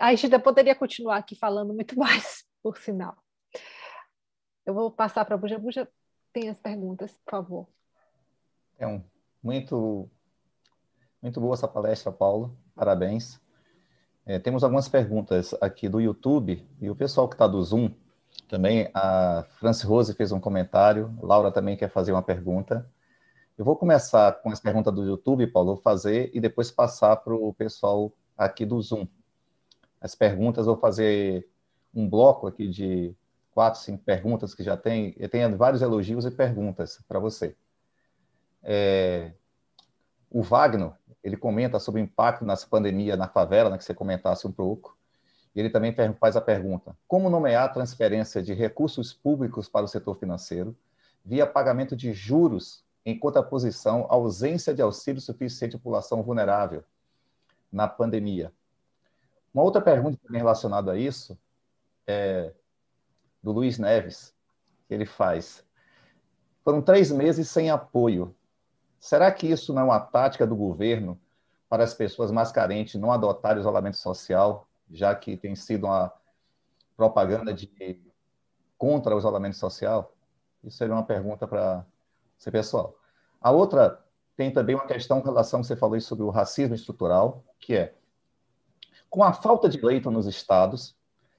A 0.00 0.14
gente 0.14 0.38
poderia 0.38 0.74
continuar 0.74 1.16
aqui 1.16 1.34
falando 1.36 1.74
muito 1.74 1.96
mais, 1.98 2.44
por 2.62 2.78
sinal. 2.78 3.16
Eu 4.64 4.74
vou 4.74 4.90
passar 4.90 5.24
para 5.24 5.34
a 5.34 5.38
Buja. 5.38 5.58
Buja, 5.58 5.88
tem 6.32 6.48
as 6.48 6.60
perguntas, 6.60 7.12
por 7.24 7.30
favor. 7.30 7.68
É 8.78 8.86
um, 8.86 9.02
muito, 9.42 10.08
muito 11.20 11.40
boa 11.40 11.54
essa 11.54 11.66
palestra, 11.66 12.12
Paulo. 12.12 12.56
Parabéns. 12.74 13.40
É, 14.24 14.38
temos 14.38 14.62
algumas 14.62 14.88
perguntas 14.88 15.54
aqui 15.60 15.88
do 15.88 16.00
YouTube 16.00 16.66
e 16.80 16.90
o 16.90 16.94
pessoal 16.94 17.28
que 17.28 17.34
está 17.34 17.46
do 17.46 17.62
Zoom 17.62 17.90
também. 18.48 18.90
A 18.94 19.44
Franci 19.58 19.86
Rose 19.86 20.14
fez 20.14 20.32
um 20.32 20.40
comentário, 20.40 21.16
Laura 21.22 21.52
também 21.52 21.76
quer 21.76 21.90
fazer 21.90 22.12
uma 22.12 22.22
pergunta. 22.22 22.88
Eu 23.56 23.64
vou 23.64 23.76
começar 23.76 24.32
com 24.42 24.50
as 24.50 24.60
perguntas 24.60 24.94
do 24.94 25.04
YouTube, 25.04 25.46
Paulo, 25.48 25.74
vou 25.74 25.82
fazer 25.82 26.30
e 26.32 26.40
depois 26.40 26.70
passar 26.70 27.16
para 27.16 27.34
o 27.34 27.52
pessoal 27.52 28.12
aqui 28.36 28.64
do 28.64 28.80
Zoom. 28.80 29.06
As 30.00 30.14
perguntas, 30.14 30.66
vou 30.66 30.76
fazer 30.76 31.48
um 31.94 32.08
bloco 32.08 32.46
aqui 32.46 32.68
de 32.68 33.14
quatro, 33.50 33.80
cinco 33.80 34.04
perguntas 34.04 34.54
que 34.54 34.62
já 34.62 34.76
tem. 34.76 35.14
Eu 35.18 35.28
tenho 35.28 35.56
vários 35.56 35.82
elogios 35.82 36.24
e 36.24 36.30
perguntas 36.30 37.02
para 37.08 37.18
você. 37.18 37.56
É, 38.62 39.32
o 40.30 40.42
Wagner, 40.42 40.92
ele 41.22 41.36
comenta 41.36 41.78
sobre 41.78 42.00
o 42.00 42.04
impacto 42.04 42.44
nessa 42.44 42.66
pandemia 42.66 43.16
na 43.16 43.28
favela, 43.28 43.70
né, 43.70 43.78
que 43.78 43.84
você 43.84 43.94
comentasse 43.94 44.46
um 44.46 44.52
pouco. 44.52 44.97
Ele 45.58 45.68
também 45.68 45.92
faz 46.20 46.36
a 46.36 46.40
pergunta: 46.40 46.96
como 47.08 47.28
nomear 47.28 47.64
a 47.64 47.68
transferência 47.68 48.40
de 48.40 48.54
recursos 48.54 49.12
públicos 49.12 49.68
para 49.68 49.84
o 49.84 49.88
setor 49.88 50.14
financeiro 50.14 50.76
via 51.24 51.48
pagamento 51.48 51.96
de 51.96 52.12
juros 52.12 52.84
em 53.04 53.18
contraposição 53.18 54.06
à 54.08 54.14
ausência 54.14 54.72
de 54.72 54.80
auxílio 54.80 55.20
suficiente 55.20 55.74
à 55.74 55.78
população 55.80 56.22
vulnerável 56.22 56.84
na 57.72 57.88
pandemia? 57.88 58.52
Uma 59.52 59.64
outra 59.64 59.82
pergunta 59.82 60.16
também 60.24 60.40
relacionada 60.40 60.92
a 60.92 60.96
isso 60.96 61.36
é 62.06 62.52
do 63.42 63.50
Luiz 63.50 63.80
Neves, 63.80 64.32
ele 64.88 65.06
faz. 65.06 65.64
Foram 66.62 66.80
três 66.80 67.10
meses 67.10 67.48
sem 67.48 67.68
apoio. 67.68 68.32
Será 69.00 69.32
que 69.32 69.48
isso 69.48 69.74
não 69.74 69.82
é 69.82 69.84
uma 69.86 69.98
tática 69.98 70.46
do 70.46 70.54
governo 70.54 71.20
para 71.68 71.82
as 71.82 71.94
pessoas 71.94 72.30
mais 72.30 72.52
carentes 72.52 72.94
não 72.94 73.10
adotarem 73.10 73.58
isolamento 73.58 73.96
social, 73.96 74.67
já 74.90 75.14
que 75.14 75.36
tem 75.36 75.54
sido 75.54 75.86
uma 75.86 76.12
propaganda 76.96 77.52
de 77.52 77.70
contra 78.76 79.14
o 79.14 79.18
isolamento 79.18 79.56
social? 79.56 80.14
Isso 80.62 80.76
seria 80.78 80.94
uma 80.94 81.04
pergunta 81.04 81.46
para 81.46 81.84
você, 82.36 82.50
pessoal. 82.50 82.98
A 83.40 83.50
outra 83.50 84.04
tem 84.36 84.52
também 84.52 84.74
uma 84.74 84.86
questão 84.86 85.18
em 85.18 85.22
relação, 85.22 85.62
você 85.62 85.76
falou 85.76 86.00
sobre 86.00 86.24
o 86.24 86.30
racismo 86.30 86.74
estrutural, 86.74 87.44
que 87.58 87.74
é, 87.74 87.94
com 89.10 89.22
a 89.22 89.32
falta 89.32 89.68
de 89.68 89.80
leito 89.80 90.10
nos 90.10 90.26
estados, 90.26 90.96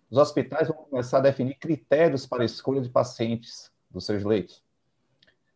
os 0.09 0.17
hospitais 0.17 0.67
vão 0.67 0.77
começar 0.77 1.19
a 1.19 1.21
definir 1.21 1.55
critérios 1.55 2.25
para 2.25 2.41
a 2.41 2.45
escolha 2.45 2.81
de 2.81 2.89
pacientes 2.89 3.71
dos 3.89 4.05
seus 4.05 4.23
leitos. 4.23 4.63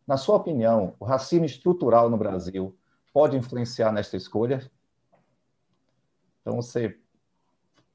Na 0.06 0.16
sua 0.16 0.36
opinião, 0.36 0.94
o 1.00 1.04
racismo 1.04 1.44
estrutural 1.44 2.08
no 2.08 2.16
Brasil 2.16 2.76
pode 3.12 3.36
influenciar 3.36 3.90
nesta 3.92 4.16
escolha? 4.16 4.70
Então, 6.40 6.56
você, 6.56 6.98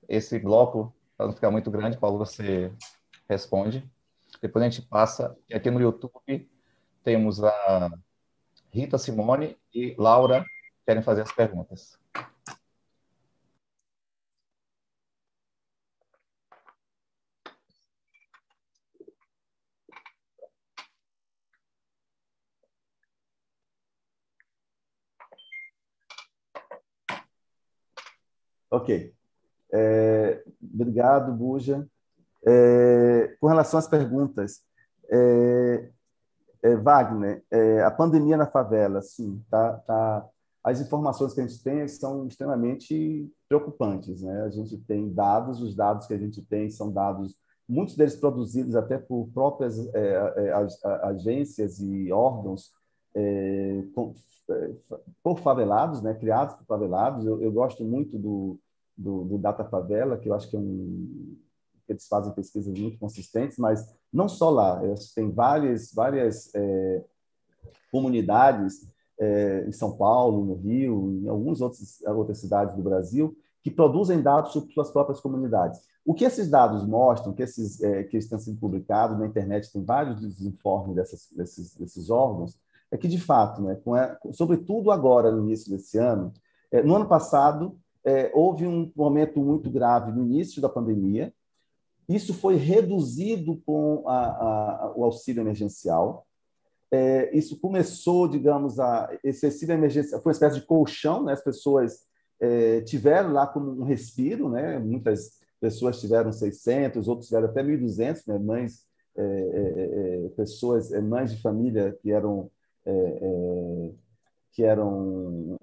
esse 0.10 0.40
bloco, 0.40 0.94
para 1.16 1.28
não 1.28 1.34
ficar 1.34 1.52
muito 1.52 1.72
grande, 1.72 1.98
Paulo, 1.98 2.18
você 2.18 2.74
responde. 3.30 3.90
Depois 4.42 4.64
a 4.66 4.70
gente 4.70 4.82
passa, 4.88 5.38
e 5.50 5.56
aqui 5.56 5.70
no 5.72 5.80
YouTube 5.82 6.50
temos 7.04 7.44
a 7.44 7.90
Rita 8.72 8.98
Simone 8.98 9.58
e 9.74 9.96
Laura 9.98 10.46
querem 10.86 11.04
fazer 11.04 11.22
as 11.22 11.32
perguntas. 11.32 12.00
Ok. 28.70 29.19
É, 29.72 30.44
obrigado, 30.62 31.32
Buja. 31.32 31.88
É, 32.46 33.36
com 33.40 33.48
relação 33.48 33.80
às 33.80 33.88
perguntas, 33.88 34.62
é, 35.10 35.90
é 36.64 36.76
Wagner, 36.76 37.44
é, 37.52 37.84
a 37.84 37.92
pandemia 37.92 38.38
na 38.38 38.48
favela, 38.48 39.02
sim, 39.02 39.44
tá, 39.50 39.74
tá, 39.86 40.28
as 40.64 40.80
informações 40.80 41.34
que 41.34 41.42
a 41.42 41.48
gente 41.48 41.62
tem 41.64 41.88
são 41.88 42.28
extremamente 42.28 43.30
preocupantes. 43.48 44.22
Né? 44.22 44.44
A 44.44 44.50
gente 44.50 44.78
tem 44.78 45.14
dados, 45.14 45.62
os 45.62 45.76
dados 45.76 46.08
que 46.08 46.14
a 46.14 46.18
gente 46.18 46.42
tem 46.44 46.70
são 46.70 46.92
dados, 46.92 47.36
muitos 47.68 47.96
deles 47.96 48.16
produzidos 48.16 48.76
até 48.76 48.98
por 48.98 49.30
próprias 49.34 49.78
é, 49.94 50.54
agências 51.04 51.80
e 51.80 52.12
órgãos 52.12 52.72
com, 53.94 54.14
por 55.22 55.40
favelados, 55.40 56.02
né, 56.02 56.14
criados 56.14 56.56
por 56.56 56.66
favelados. 56.66 57.26
Eu, 57.26 57.42
eu 57.42 57.52
gosto 57.52 57.84
muito 57.84 58.18
do, 58.18 58.58
do, 59.00 59.24
do, 59.24 59.38
Data 59.38 59.64
Favela, 59.64 60.18
que 60.18 60.30
eu 60.30 60.34
acho 60.34 60.50
que 60.50 60.56
é 60.56 60.60
um, 60.60 61.38
eles 61.88 62.08
fazem 62.08 62.34
pesquisas 62.34 62.78
muito 62.78 63.00
consistentes, 63.00 63.58
mas 63.58 63.86
não 64.12 64.28
só 64.28 64.50
lá, 64.50 64.82
tem 65.16 65.32
várias, 65.32 65.92
várias 65.94 66.54
é, 66.54 67.04
comunidades 67.92 68.88
é, 69.20 69.66
em 69.68 69.72
São 69.72 69.96
Paulo, 69.98 70.46
no 70.46 70.56
Rio, 70.56 71.20
em 71.24 71.28
algumas 71.28 71.62
outras, 71.62 72.02
outras 72.06 72.40
cidades 72.40 72.76
do 72.76 72.84
Brasil, 72.84 73.36
que 73.64 73.72
produzem 73.72 74.22
dados 74.22 74.54
sobre 74.54 74.74
suas 74.74 74.92
próprias 74.92 75.20
comunidades. 75.20 75.82
O 76.06 76.14
que 76.14 76.24
esses 76.24 76.50
dados 76.50 76.86
mostram, 76.86 77.34
que, 77.34 77.44
esses, 77.44 77.82
é, 77.82 78.04
que 78.04 78.18
estão 78.18 78.40
sendo 78.40 78.60
publicados 78.60 79.20
na 79.20 79.28
internet, 79.28 79.72
tem 79.72 79.84
vários 79.84 80.42
informes 80.42 80.96
dessas, 80.96 81.28
desses, 81.36 81.76
desses 81.76 82.10
órgãos, 82.10 82.58
é 82.92 82.98
que, 82.98 83.08
de 83.08 83.20
fato, 83.20 83.62
né, 83.62 83.80
a, 83.94 84.18
sobretudo 84.34 84.92
agora, 84.92 85.32
no 85.32 85.44
início 85.44 85.70
desse 85.70 85.98
ano, 85.98 86.34
é, 86.72 86.82
no 86.82 86.96
ano 86.96 87.08
passado, 87.08 87.78
é, 88.10 88.32
houve 88.34 88.66
um 88.66 88.92
momento 88.96 89.40
muito 89.40 89.70
grave 89.70 90.12
no 90.12 90.24
início 90.24 90.60
da 90.60 90.68
pandemia. 90.68 91.32
Isso 92.08 92.34
foi 92.34 92.56
reduzido 92.56 93.62
com 93.64 94.04
a, 94.08 94.20
a, 94.26 94.94
o 94.96 95.04
auxílio 95.04 95.42
emergencial. 95.42 96.26
É, 96.92 97.30
isso 97.38 97.60
começou, 97.60 98.28
digamos, 98.28 98.80
a 98.80 99.16
esse 99.24 99.46
auxílio 99.46 99.74
emergencial 99.74 100.20
foi 100.24 100.32
uma 100.32 100.34
espécie 100.34 100.60
de 100.60 100.66
colchão, 100.66 101.24
né? 101.24 101.34
As 101.34 101.44
pessoas 101.44 102.08
é, 102.40 102.82
tiveram 102.82 103.32
lá 103.32 103.46
como 103.46 103.70
um 103.80 103.84
respiro, 103.84 104.50
né? 104.50 104.80
Muitas 104.80 105.40
pessoas 105.62 106.00
tiveram 106.00 106.32
600, 106.32 107.08
outros 107.08 107.28
tiveram 107.28 107.48
até 107.48 107.62
1.200, 107.62 108.24
né? 108.26 108.40
Mães, 108.40 108.88
é, 109.16 109.22
é, 109.22 110.26
é, 110.26 110.30
pessoas, 110.30 110.90
mães 111.04 111.32
de 111.32 111.40
família 111.42 111.96
que 112.02 112.12
eram 112.12 112.50
que 114.52 114.64
eram 114.64 115.60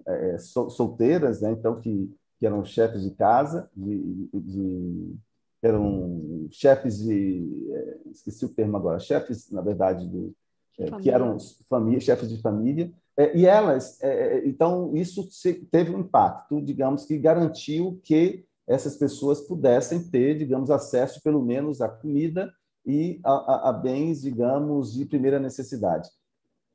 solteiras, 0.69 1.41
né? 1.41 1.51
Então 1.51 1.81
que 1.81 2.09
que 2.39 2.47
eram 2.47 2.65
chefes 2.65 3.03
de 3.03 3.11
casa, 3.13 3.71
de, 3.75 4.29
de 4.33 5.15
eram 5.63 6.47
chefes 6.51 6.99
de 6.99 7.71
é, 7.73 7.99
esqueci 8.11 8.45
o 8.45 8.49
termo 8.49 8.77
agora, 8.77 9.01
chefes 9.01 9.51
na 9.51 9.63
verdade 9.63 10.07
do 10.07 10.35
é, 10.79 10.91
que 11.01 11.11
eram 11.11 11.39
família, 11.69 12.01
chefes 12.01 12.29
de 12.29 12.41
família 12.41 12.93
é, 13.17 13.37
e 13.37 13.47
elas 13.47 14.01
é, 14.03 14.09
é, 14.09 14.49
então 14.49 14.95
isso 14.95 15.29
teve 15.71 15.95
um 15.95 16.01
impacto, 16.01 16.61
digamos 16.61 17.05
que 17.05 17.19
garantiu 17.19 18.01
que 18.05 18.45
essas 18.67 18.97
pessoas 18.97 19.41
pudessem 19.41 20.03
ter, 20.03 20.37
digamos, 20.37 20.71
acesso 20.71 21.23
pelo 21.23 21.43
menos 21.43 21.81
à 21.81 21.89
comida 21.89 22.53
e 22.85 23.21
a, 23.25 23.31
a, 23.31 23.71
a 23.71 23.73
bens, 23.73 24.23
digamos, 24.23 24.93
de 24.93 25.05
primeira 25.05 25.39
necessidade. 25.39 26.11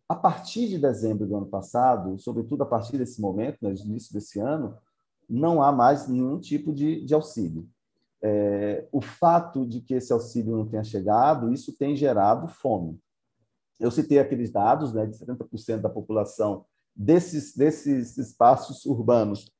A 0.07 0.15
partir 0.15 0.67
de 0.67 0.77
dezembro 0.77 1.27
do 1.27 1.35
ano 1.35 1.45
passado, 1.45 2.17
sobretudo 2.17 2.63
a 2.63 2.65
partir 2.65 2.97
desse 2.97 3.21
momento, 3.21 3.57
no 3.61 3.69
início 3.69 4.13
desse 4.13 4.39
ano, 4.39 4.77
não 5.31 5.63
há 5.63 5.71
mais 5.71 6.07
nenhum 6.07 6.39
tipo 6.39 6.73
de, 6.73 7.05
de 7.05 7.13
auxílio. 7.13 7.67
É, 8.21 8.87
o 8.91 9.01
fato 9.01 9.65
de 9.65 9.79
que 9.79 9.93
esse 9.93 10.11
auxílio 10.11 10.57
não 10.57 10.67
tenha 10.67 10.83
chegado, 10.83 11.51
isso 11.51 11.75
tem 11.75 11.95
gerado 11.95 12.47
fome. 12.47 12.99
Eu 13.79 13.89
citei 13.89 14.19
aqueles 14.19 14.51
dados 14.51 14.93
né, 14.93 15.05
de 15.05 15.17
70% 15.17 15.77
da 15.77 15.89
população 15.89 16.65
desses, 16.95 17.55
desses 17.55 18.17
espaços 18.17 18.85
urbanos 18.85 19.51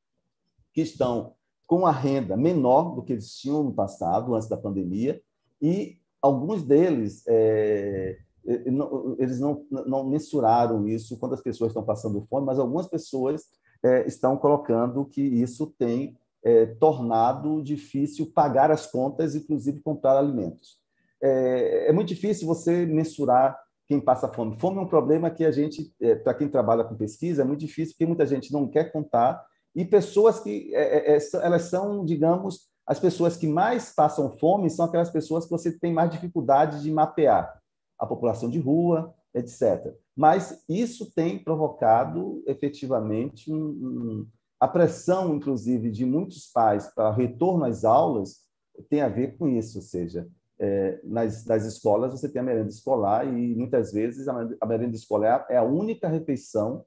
que 0.73 0.81
estão 0.81 1.33
com 1.65 1.87
a 1.87 1.91
renda 1.91 2.35
menor 2.35 2.93
do 2.93 3.01
que 3.01 3.13
eles 3.13 3.33
tinham 3.35 3.63
no 3.63 3.73
passado, 3.73 4.35
antes 4.35 4.49
da 4.49 4.57
pandemia, 4.57 5.21
e 5.61 5.97
alguns 6.21 6.63
deles 6.63 7.23
é, 7.27 8.19
eles 8.43 9.39
não, 9.39 9.65
não 9.69 10.03
mensuraram 10.03 10.87
isso 10.87 11.17
quando 11.17 11.33
as 11.33 11.41
pessoas 11.41 11.69
estão 11.69 11.83
passando 11.83 12.25
fome, 12.29 12.45
mas 12.45 12.59
algumas 12.59 12.87
pessoas 12.87 13.45
é, 13.83 14.05
estão 14.07 14.37
colocando 14.37 15.05
que 15.05 15.21
isso 15.21 15.67
tem 15.77 16.17
é, 16.43 16.65
tornado 16.65 17.61
difícil 17.61 18.31
pagar 18.33 18.71
as 18.71 18.85
contas, 18.85 19.35
inclusive 19.35 19.79
comprar 19.81 20.17
alimentos. 20.17 20.79
É, 21.21 21.89
é, 21.89 21.93
muito 21.93 22.07
difícil 22.07 22.47
você 22.47 22.85
mensurar 22.85 23.59
quem 23.87 23.99
passa 23.99 24.27
fome. 24.27 24.57
Fome 24.57 24.77
é 24.77 24.81
um 24.81 24.87
problema 24.87 25.29
que 25.29 25.45
a 25.45 25.51
gente, 25.51 25.93
é, 26.01 26.15
para 26.15 26.33
quem 26.33 26.47
trabalha 26.47 26.83
com 26.83 26.95
pesquisa, 26.95 27.41
é 27.41 27.45
muito 27.45 27.59
difícil, 27.59 27.93
porque 27.93 28.05
muita 28.05 28.25
gente 28.25 28.51
não 28.51 28.67
quer 28.67 28.91
contar, 28.91 29.45
e 29.75 29.85
pessoas 29.85 30.39
que 30.39 30.73
é, 30.73 31.15
é, 31.15 31.19
elas 31.41 31.63
são, 31.63 32.03
digamos, 32.03 32.69
as 32.85 32.99
pessoas 32.99 33.37
que 33.37 33.47
mais 33.47 33.93
passam 33.93 34.37
fome 34.37 34.69
são 34.69 34.85
aquelas 34.85 35.09
pessoas 35.09 35.45
que 35.45 35.51
você 35.51 35.71
tem 35.71 35.93
mais 35.93 36.09
dificuldade 36.09 36.81
de 36.81 36.91
mapear. 36.91 37.61
A 37.97 38.05
população 38.05 38.49
de 38.49 38.59
rua, 38.59 39.13
etc. 39.33 39.93
Mas 40.15 40.63
isso 40.67 41.11
tem 41.13 41.41
provocado 41.41 42.43
efetivamente 42.45 43.51
um, 43.51 43.57
um, 43.57 44.27
a 44.59 44.67
pressão, 44.67 45.35
inclusive, 45.35 45.89
de 45.89 46.05
muitos 46.05 46.47
pais 46.51 46.93
para 46.93 47.11
retorno 47.11 47.65
às 47.65 47.83
aulas 47.83 48.41
tem 48.89 49.01
a 49.01 49.09
ver 49.09 49.37
com 49.37 49.47
isso, 49.47 49.79
ou 49.79 49.83
seja, 49.83 50.27
é, 50.59 50.99
nas, 51.03 51.45
nas 51.45 51.65
escolas 51.65 52.11
você 52.11 52.29
tem 52.29 52.39
a 52.39 52.45
merenda 52.45 52.69
escolar 52.69 53.25
e 53.25 53.55
muitas 53.55 53.91
vezes 53.91 54.27
a 54.27 54.65
merenda 54.65 54.95
escolar 54.95 55.45
é 55.49 55.57
a 55.57 55.63
única 55.63 56.07
refeição 56.07 56.85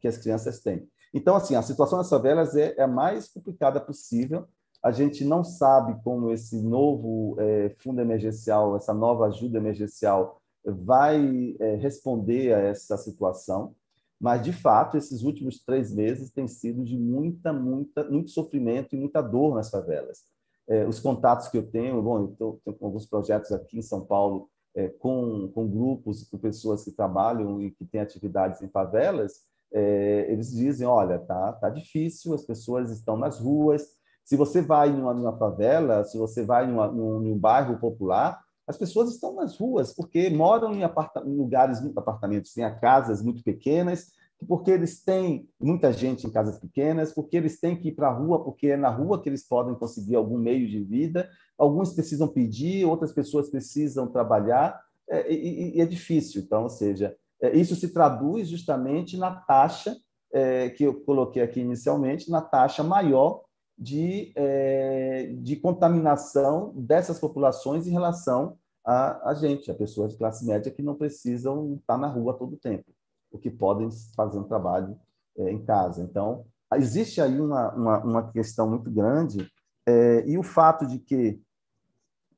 que 0.00 0.08
as 0.08 0.18
crianças 0.18 0.60
têm. 0.60 0.88
Então, 1.14 1.36
assim, 1.36 1.54
a 1.54 1.62
situação 1.62 1.98
das 1.98 2.08
favelas 2.08 2.56
é, 2.56 2.74
é 2.76 2.82
a 2.82 2.88
mais 2.88 3.28
complicada 3.28 3.80
possível. 3.80 4.46
A 4.82 4.90
gente 4.90 5.24
não 5.24 5.44
sabe 5.44 6.02
como 6.02 6.32
esse 6.32 6.60
novo 6.60 7.36
é, 7.38 7.74
fundo 7.78 8.00
emergencial, 8.00 8.74
essa 8.74 8.92
nova 8.92 9.26
ajuda 9.26 9.58
emergencial 9.58 10.41
vai 10.64 11.56
é, 11.58 11.76
responder 11.76 12.54
a 12.54 12.58
essa 12.58 12.96
situação, 12.96 13.74
mas 14.20 14.42
de 14.42 14.52
fato 14.52 14.96
esses 14.96 15.22
últimos 15.22 15.64
três 15.64 15.92
meses 15.92 16.30
têm 16.30 16.46
sido 16.46 16.84
de 16.84 16.96
muita, 16.96 17.52
muita, 17.52 18.04
muito 18.08 18.30
sofrimento 18.30 18.94
e 18.94 18.98
muita 18.98 19.20
dor 19.20 19.54
nas 19.54 19.70
favelas. 19.70 20.20
É, 20.68 20.86
os 20.86 21.00
contatos 21.00 21.48
que 21.48 21.58
eu 21.58 21.68
tenho, 21.68 22.00
bom, 22.00 22.20
eu 22.20 22.28
tô, 22.38 22.60
tenho 22.64 22.76
alguns 22.80 23.06
projetos 23.06 23.50
aqui 23.50 23.78
em 23.78 23.82
São 23.82 24.04
Paulo 24.04 24.48
é, 24.74 24.88
com, 24.88 25.50
com 25.52 25.68
grupos, 25.68 26.24
com 26.24 26.38
pessoas 26.38 26.84
que 26.84 26.92
trabalham 26.92 27.60
e 27.60 27.70
que 27.70 27.84
têm 27.84 28.00
atividades 28.00 28.62
em 28.62 28.68
favelas, 28.68 29.42
é, 29.72 30.26
eles 30.30 30.50
dizem, 30.52 30.86
olha, 30.86 31.18
tá, 31.18 31.52
tá 31.54 31.70
difícil, 31.70 32.34
as 32.34 32.44
pessoas 32.44 32.90
estão 32.90 33.16
nas 33.16 33.38
ruas. 33.38 33.86
Se 34.24 34.36
você 34.36 34.60
vai 34.60 34.90
em 34.90 35.00
uma, 35.00 35.14
numa 35.14 35.36
favela, 35.36 36.04
se 36.04 36.16
você 36.16 36.44
vai 36.44 36.68
em, 36.68 36.72
uma, 36.72 36.86
num, 36.88 37.24
em 37.24 37.32
um 37.32 37.38
bairro 37.38 37.78
popular, 37.78 38.41
as 38.66 38.76
pessoas 38.76 39.10
estão 39.12 39.34
nas 39.34 39.58
ruas 39.58 39.92
porque 39.92 40.30
moram 40.30 40.72
em, 40.74 40.82
em 40.82 41.36
lugares, 41.36 41.80
muito 41.80 41.98
apartamentos, 41.98 42.56
em 42.56 42.78
casas 42.80 43.22
muito 43.22 43.42
pequenas, 43.42 44.12
porque 44.46 44.70
eles 44.70 45.02
têm 45.02 45.48
muita 45.60 45.92
gente 45.92 46.26
em 46.26 46.30
casas 46.30 46.58
pequenas, 46.58 47.12
porque 47.12 47.36
eles 47.36 47.60
têm 47.60 47.76
que 47.76 47.88
ir 47.88 47.92
para 47.92 48.08
a 48.08 48.12
rua, 48.12 48.42
porque 48.42 48.68
é 48.68 48.76
na 48.76 48.88
rua 48.88 49.20
que 49.20 49.28
eles 49.28 49.46
podem 49.46 49.74
conseguir 49.74 50.16
algum 50.16 50.38
meio 50.38 50.68
de 50.68 50.82
vida. 50.82 51.28
Alguns 51.56 51.92
precisam 51.94 52.28
pedir, 52.28 52.84
outras 52.84 53.12
pessoas 53.12 53.50
precisam 53.50 54.08
trabalhar, 54.08 54.80
é, 55.08 55.32
e, 55.32 55.76
e 55.76 55.80
é 55.80 55.86
difícil. 55.86 56.42
Então, 56.42 56.64
ou 56.64 56.68
seja, 56.68 57.16
é, 57.40 57.56
isso 57.56 57.76
se 57.76 57.92
traduz 57.92 58.48
justamente 58.48 59.16
na 59.16 59.30
taxa 59.30 59.96
é, 60.32 60.70
que 60.70 60.84
eu 60.84 61.00
coloquei 61.02 61.42
aqui 61.42 61.60
inicialmente, 61.60 62.30
na 62.30 62.40
taxa 62.40 62.82
maior 62.82 63.42
de, 63.82 64.32
é, 64.36 65.32
de 65.38 65.56
contaminação 65.56 66.72
dessas 66.76 67.18
populações 67.18 67.86
em 67.86 67.90
relação 67.90 68.56
a, 68.84 69.30
a 69.30 69.34
gente, 69.34 69.70
a 69.70 69.74
pessoas 69.74 70.12
de 70.12 70.18
classe 70.18 70.44
média 70.44 70.72
que 70.72 70.82
não 70.82 70.94
precisam 70.94 71.74
estar 71.74 71.98
na 71.98 72.06
rua 72.06 72.34
todo 72.34 72.54
o 72.54 72.58
tempo, 72.58 72.92
o 73.30 73.38
que 73.38 73.50
podem 73.50 73.88
fazer 74.16 74.38
um 74.38 74.44
trabalho 74.44 74.96
é, 75.36 75.50
em 75.50 75.64
casa. 75.64 76.02
Então, 76.02 76.44
existe 76.74 77.20
aí 77.20 77.40
uma, 77.40 77.74
uma, 77.74 78.04
uma 78.04 78.32
questão 78.32 78.68
muito 78.68 78.90
grande, 78.90 79.50
é, 79.86 80.24
e 80.26 80.38
o 80.38 80.42
fato 80.42 80.86
de 80.86 80.98
que 80.98 81.40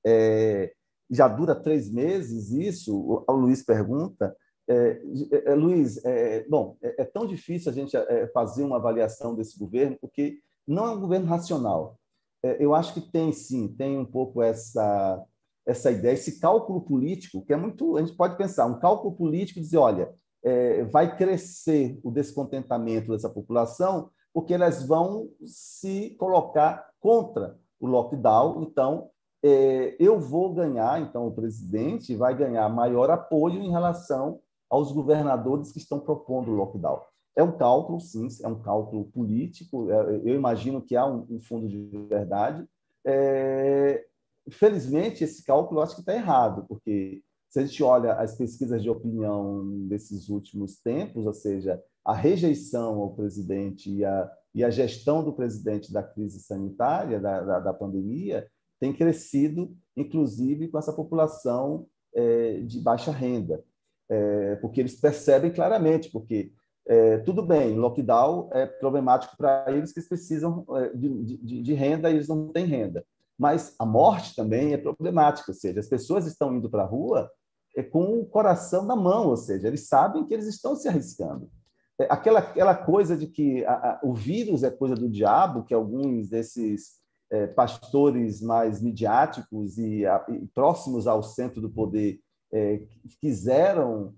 é, 0.05 0.73
já 1.11 1.29
dura 1.29 1.55
três 1.55 1.91
meses 1.91 2.51
isso, 2.51 2.97
o, 2.97 3.25
o 3.27 3.33
Luiz 3.33 3.63
pergunta, 3.63 4.35
é, 4.67 5.03
é, 5.45 5.55
Luiz, 5.55 6.03
é, 6.05 6.47
bom, 6.49 6.77
é, 6.83 7.03
é, 7.03 7.05
tão 7.05 7.27
difícil 7.27 7.71
a 7.71 7.75
gente 7.75 7.95
fazer 8.33 8.65
uma 8.65 8.77
avaliação 8.77 9.35
desse 9.35 9.59
governo, 9.59 9.97
porque 10.01 10.39
não 10.67 10.87
é 10.87 10.91
um 10.91 11.01
governo 11.01 11.27
racional. 11.27 11.99
É, 12.43 12.63
eu 12.63 12.75
acho 12.75 12.95
que 12.95 13.01
tem, 13.01 13.33
sim, 13.33 13.69
tem 13.69 13.99
um 13.99 14.05
pouco 14.05 14.43
essa, 14.43 15.23
essa 15.67 15.91
ideia, 15.91 16.15
esse 16.15 16.39
cálculo 16.39 16.81
político, 16.83 17.45
que 17.45 17.53
é 17.53 17.57
muito. 17.57 17.97
A 17.97 18.01
gente 18.03 18.17
pode 18.17 18.37
pensar, 18.37 18.67
um 18.67 18.79
cálculo 18.79 19.15
político 19.15 19.61
dizer, 19.61 19.79
olha, 19.79 20.13
é, 20.43 20.85
vai 20.85 21.17
crescer 21.17 21.99
o 22.05 22.11
descontentamento 22.11 23.13
dessa 23.13 23.31
população, 23.31 24.11
porque 24.33 24.53
elas 24.53 24.87
vão 24.87 25.31
se 25.45 26.11
colocar 26.19 26.87
contra 27.01 27.59
o 27.81 27.87
lockdown. 27.87 28.63
Então, 28.63 29.11
é, 29.43 29.97
eu 29.99 30.21
vou 30.21 30.53
ganhar, 30.53 31.01
então, 31.01 31.27
o 31.27 31.35
presidente 31.35 32.15
vai 32.15 32.37
ganhar 32.37 32.69
maior 32.69 33.11
apoio 33.11 33.63
em 33.63 33.71
relação 33.71 34.41
aos 34.69 34.93
governadores 34.93 35.73
que 35.73 35.79
estão 35.79 36.01
propondo 36.01 36.51
o 36.51 36.55
lockdown. 36.55 37.01
É 37.37 37.43
um 37.43 37.57
cálculo, 37.57 38.01
sim, 38.01 38.29
é 38.43 38.49
um 38.49 38.61
cálculo 38.63 39.07
político. 39.07 39.91
É, 39.91 40.17
eu 40.25 40.35
imagino 40.35 40.81
que 40.81 40.97
há 40.97 41.07
um, 41.07 41.41
fundo 41.41 41.69
de 41.69 41.85
verdade. 42.09 42.65
É, 43.05 44.05
felizmente, 44.51 45.25
esse 45.25 45.45
cálculo 45.45 45.81
eu 45.81 45.83
acho 45.83 45.95
que 45.95 46.01
está 46.01 46.15
errado, 46.15 46.65
porque 46.69 47.23
se 47.49 47.61
a 47.61 47.67
gente 47.67 47.83
olha 47.83 48.15
as 48.15 48.37
pesquisas 48.37 48.83
de 48.83 48.91
opinião 48.91 49.87
desses 49.89 50.29
últimos 50.29 50.81
tempos, 50.81 51.27
ou 51.27 51.33
seja, 51.33 51.83
a 52.05 52.13
rejeição 52.13 53.01
ao 53.01 53.15
presidente 53.15 53.91
e 53.91 54.05
a, 54.05 54.31
e 54.55 54.63
a 54.63 54.71
gestão 54.71 55.25
do 55.25 55.33
presidente 55.33 55.93
da 55.93 56.03
crise 56.03 56.41
sanitária, 56.41 57.21
da, 57.21 57.41
da, 57.41 57.61
da 57.61 57.75
pandemia, 57.75 58.47
tem 58.81 58.93
crescido, 58.93 59.75
inclusive 59.97 60.69
com 60.69 60.79
essa 60.79 60.93
população 60.93 61.87
é, 62.15 62.61
de 62.61 62.81
baixa 62.81 63.11
renda, 63.11 63.65
é, 64.09 64.57
porque 64.57 64.81
eles 64.81 65.01
percebem 65.01 65.53
claramente, 65.53 66.11
porque 66.11 66.53
é, 66.87 67.19
tudo 67.19 67.43
bem, 67.43 67.77
lockdown 67.77 68.51
é 68.53 68.67
problemático 68.67 69.37
para 69.37 69.65
eles 69.69 69.93
que 69.93 70.03
precisam 70.03 70.67
é, 70.71 70.89
de, 70.91 71.25
de, 71.25 71.63
de, 71.63 71.75
renda 71.75 72.11
e 72.11 72.15
eles 72.15 72.29
não 72.29 72.49
têm 72.49 72.67
renda. 72.67 73.05
Mas 73.39 73.75
a 73.79 73.87
morte 73.87 74.37
também 74.37 74.75
é 74.75 74.77
problemática, 74.77 75.51
ou 75.51 75.55
seja, 75.55 75.81
as 75.81 75.89
pessoas 75.89 76.27
estão 76.27 76.55
indo 76.55 76.69
para 76.69 76.83
a 76.83 76.87
rua 76.87 77.31
é, 77.77 77.83
com 77.83 78.21
o 78.21 78.27
coração 78.27 78.85
na 78.85 78.95
mão, 78.95 79.29
ou 79.29 79.37
seja, 79.37 79.67
eles 79.67 79.89
sabem 79.89 80.25
que 80.27 80.35
eles 80.35 80.47
estão 80.47 80.77
se 80.77 80.87
arriscando. 80.87 81.51
É, 81.99 82.07
aquela, 82.11 82.41
aquela 82.41 82.75
coisa 82.75 83.17
de 83.17 83.27
que 83.27 83.65
a, 83.65 83.73
a, 83.73 84.01
o 84.03 84.15
vírus 84.15 84.63
é 84.63 84.71
coisa 84.71 84.95
do 84.95 85.09
diabo, 85.09 85.65
que 85.65 85.75
alguns 85.75 86.29
desses 86.29 87.01
é, 87.31 87.47
pastores 87.47 88.43
mais 88.43 88.83
midiáticos 88.83 89.79
e, 89.79 90.05
a, 90.05 90.25
e, 90.29 90.47
próximos 90.49 91.07
ao 91.07 91.23
centro 91.23 91.61
do 91.61 91.71
poder 91.71 92.21
é, 92.53 92.83
quiseram 93.21 94.15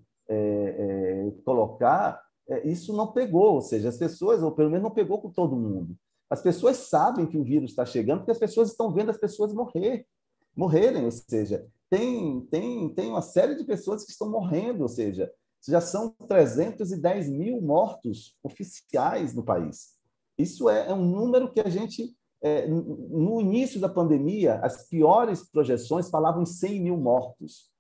colocar, 1.45 2.21
isso 2.65 2.97
não 2.97 3.13
pegou, 3.13 3.55
ou 3.55 3.61
seja, 3.61 3.89
as 3.89 3.97
pessoas, 3.97 4.43
ou 4.43 4.53
pelo 4.53 4.71
menos 4.71 4.85
não 4.85 4.95
pegou 4.95 5.21
com 5.21 5.31
todo 5.31 5.57
mundo. 5.57 5.97
As 6.29 6.43
pessoas 6.43 6.77
sabem 6.77 7.27
que 7.27 7.39
o 7.39 7.45
vírus 7.45 7.71
está 7.71 7.87
chegando 7.87 8.19
porque 8.19 8.33
as 8.33 8.39
pessoas 8.39 8.71
estão 8.71 8.93
vendo 8.93 9.11
as 9.11 9.19
pessoas 9.19 9.53
morrer, 9.53 10.07
morrerem, 10.57 11.05
ou 11.05 11.11
seja, 11.11 11.67
tem, 11.89 12.41
tem, 12.51 12.89
tem 12.95 13.09
uma 13.09 13.23
série 13.23 13.55
de 13.55 13.65
pessoas 13.65 14.05
que 14.05 14.11
estão 14.11 14.31
morrendo, 14.31 14.83
ou 14.83 14.89
seja, 14.89 15.31
já 15.67 15.81
são 15.81 16.11
310 16.29 17.29
mil 17.29 17.61
mortos 17.61 18.37
oficiais 18.43 19.35
no 19.35 19.45
país. 19.45 19.97
Isso 20.39 20.69
é, 20.69 20.89
é 20.89 20.95
um 20.95 21.05
número 21.05 21.53
que 21.53 21.61
a 21.61 21.69
gente, 21.69 22.15
é, 22.43 22.67
no 22.69 23.41
início 23.41 23.81
da 23.81 23.89
pandemia, 23.89 24.57
as 24.57 24.89
piores 24.89 25.49
projeções 25.49 26.11
falavam 26.11 26.43
em 26.43 26.47
100 26.47 26.83
mil 26.83 26.97
mortos. 26.97 27.71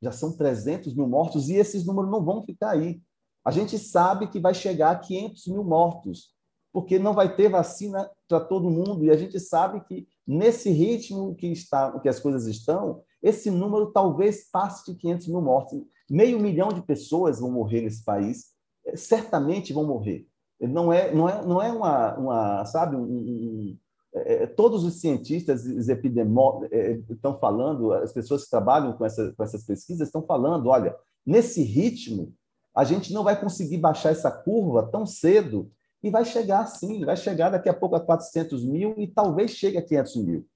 Já 0.00 0.10
são 0.10 0.36
300 0.36 0.94
mil 0.94 1.06
mortos 1.06 1.48
e 1.48 1.54
esses 1.54 1.86
números 1.86 2.10
não 2.10 2.24
vão 2.24 2.42
ficar 2.42 2.70
aí. 2.70 3.00
A 3.44 3.50
gente 3.50 3.78
sabe 3.78 4.28
que 4.28 4.38
vai 4.38 4.54
chegar 4.54 4.90
a 4.90 4.98
500 4.98 5.46
mil 5.48 5.64
mortos, 5.64 6.30
porque 6.72 6.98
não 6.98 7.12
vai 7.12 7.34
ter 7.34 7.48
vacina 7.48 8.08
para 8.28 8.40
todo 8.40 8.70
mundo 8.70 9.04
e 9.04 9.10
a 9.10 9.16
gente 9.16 9.38
sabe 9.38 9.80
que 9.84 10.06
nesse 10.26 10.70
ritmo 10.70 11.34
que 11.34 11.48
está, 11.48 11.98
que 12.00 12.08
as 12.08 12.20
coisas 12.20 12.46
estão, 12.46 13.02
esse 13.22 13.50
número 13.50 13.92
talvez 13.92 14.50
passe 14.50 14.90
de 14.90 14.98
500 14.98 15.28
mil 15.28 15.40
mortos. 15.40 15.82
Meio 16.10 16.40
milhão 16.40 16.68
de 16.68 16.82
pessoas 16.82 17.40
vão 17.40 17.50
morrer 17.50 17.82
nesse 17.82 18.04
país, 18.04 18.46
é, 18.86 18.96
certamente 18.96 19.72
vão 19.72 19.86
morrer. 19.86 20.26
Não 20.60 20.92
é, 20.92 21.12
não 21.12 21.28
é, 21.28 21.44
não 21.44 21.62
é 21.62 21.72
uma, 21.72 22.16
uma 22.16 22.64
sabe, 22.64 22.96
um, 22.96 23.02
um, 23.02 23.78
é, 24.14 24.44
é 24.44 24.46
todos 24.46 24.84
os 24.84 25.00
cientistas, 25.00 25.64
os 25.64 25.88
epidemiólogos 25.88 26.68
é, 26.70 27.00
estão 27.10 27.38
falando, 27.38 27.92
as 27.92 28.12
pessoas 28.12 28.44
que 28.44 28.50
trabalham 28.50 28.92
com, 28.92 29.04
essa, 29.04 29.32
com 29.36 29.42
essas 29.42 29.64
pesquisas 29.64 30.08
estão 30.08 30.22
falando, 30.22 30.68
olha, 30.68 30.94
nesse 31.26 31.62
ritmo, 31.62 32.32
a 32.74 32.84
gente 32.84 33.12
não 33.12 33.22
vai 33.22 33.38
conseguir 33.38 33.78
baixar 33.78 34.10
essa 34.10 34.30
curva 34.30 34.88
tão 34.90 35.04
cedo 35.04 35.70
e 36.02 36.10
vai 36.10 36.24
chegar 36.24 36.66
sim, 36.66 37.04
vai 37.04 37.16
chegar 37.16 37.50
daqui 37.50 37.68
a 37.68 37.74
pouco 37.74 37.94
a 37.94 38.00
400 38.00 38.64
mil 38.64 38.94
e 38.98 39.06
talvez 39.06 39.52
chegue 39.52 39.78
a 39.78 39.82
500 39.82 40.16
mil. 40.16 40.46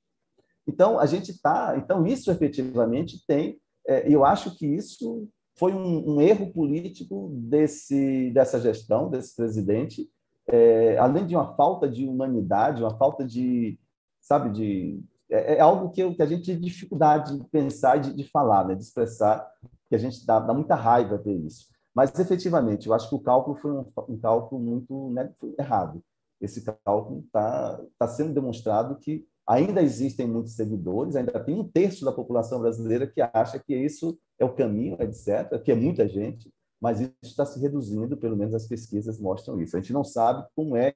Então, 0.67 0.99
a 0.99 1.07
gente 1.07 1.31
está. 1.31 1.77
Então, 1.77 2.07
isso 2.07 2.31
efetivamente 2.31 3.25
tem. 3.27 3.61
É, 3.87 4.13
eu 4.13 4.25
acho 4.25 4.57
que 4.57 4.67
isso 4.67 5.29
foi 5.57 5.73
um, 5.73 6.17
um, 6.17 6.21
erro 6.21 6.53
político 6.53 7.31
desse, 7.33 8.31
dessa 8.33 8.61
gestão, 8.61 9.09
desse 9.09 9.35
presidente, 9.37 10.11
é, 10.49 10.99
além 10.99 11.27
de 11.27 11.37
uma 11.37 11.55
falta 11.55 11.89
de 11.89 12.07
humanidade, 12.07 12.83
uma 12.83 12.97
falta 12.97 13.25
de. 13.25 13.79
Sabe, 14.21 14.51
de. 14.51 15.01
É, 15.31 15.55
é 15.55 15.61
algo 15.61 15.91
que, 15.91 16.03
eu, 16.03 16.15
que, 16.15 16.23
a 16.23 16.27
gente 16.27 16.47
tem 16.47 16.61
dificuldade 16.61 17.39
de 17.39 17.45
pensar 17.45 17.99
e 17.99 18.01
de, 18.01 18.15
de 18.15 18.25
falar, 18.25 18.67
né, 18.67 18.75
de 18.75 18.83
expressar, 18.83 19.49
que 19.89 19.95
a 19.95 19.99
gente 19.99 20.27
dá, 20.27 20.41
dá 20.41 20.53
muita 20.53 20.75
raiva 20.75 21.17
ver 21.17 21.35
isso. 21.35 21.69
Mas, 21.97 22.17
efetivamente, 22.19 22.87
eu 22.87 22.93
acho 22.93 23.09
que 23.09 23.15
o 23.15 23.21
cálculo 23.21 23.57
foi 23.57 23.73
um, 23.73 23.87
um 24.07 24.19
cálculo 24.19 24.61
muito 24.61 25.09
né, 25.13 25.33
errado. 25.59 26.05
Esse 26.39 26.63
cálculo 26.85 27.21
está 27.21 27.83
tá 27.99 28.07
sendo 28.07 28.35
demonstrado 28.35 28.99
que 28.99 29.27
ainda 29.47 29.81
existem 29.81 30.27
muitos 30.27 30.55
seguidores, 30.55 31.17
ainda 31.17 31.43
tem 31.43 31.59
um 31.59 31.67
terço 31.67 32.05
da 32.05 32.13
população 32.13 32.61
brasileira 32.61 33.07
que 33.07 33.23
acha 33.23 33.59
que 33.59 33.75
isso 33.75 34.19
é 34.39 34.45
o 34.45 34.55
caminho, 34.55 34.99
etc., 35.01 35.59
que 35.65 35.73
é 35.73 35.75
muita 35.75 36.07
gente, 36.07 36.53
mas 36.79 37.01
isso 37.01 37.15
está 37.23 37.47
se 37.47 37.59
reduzindo, 37.59 38.19
pelo 38.19 38.37
menos 38.37 38.55
as 38.55 38.67
pesquisas 38.67 39.19
mostram 39.19 39.59
isso. 39.59 39.75
A 39.75 39.81
gente 39.81 39.95
não 39.95 40.05
sabe 40.05 40.47
como 40.55 40.77
é 40.77 40.93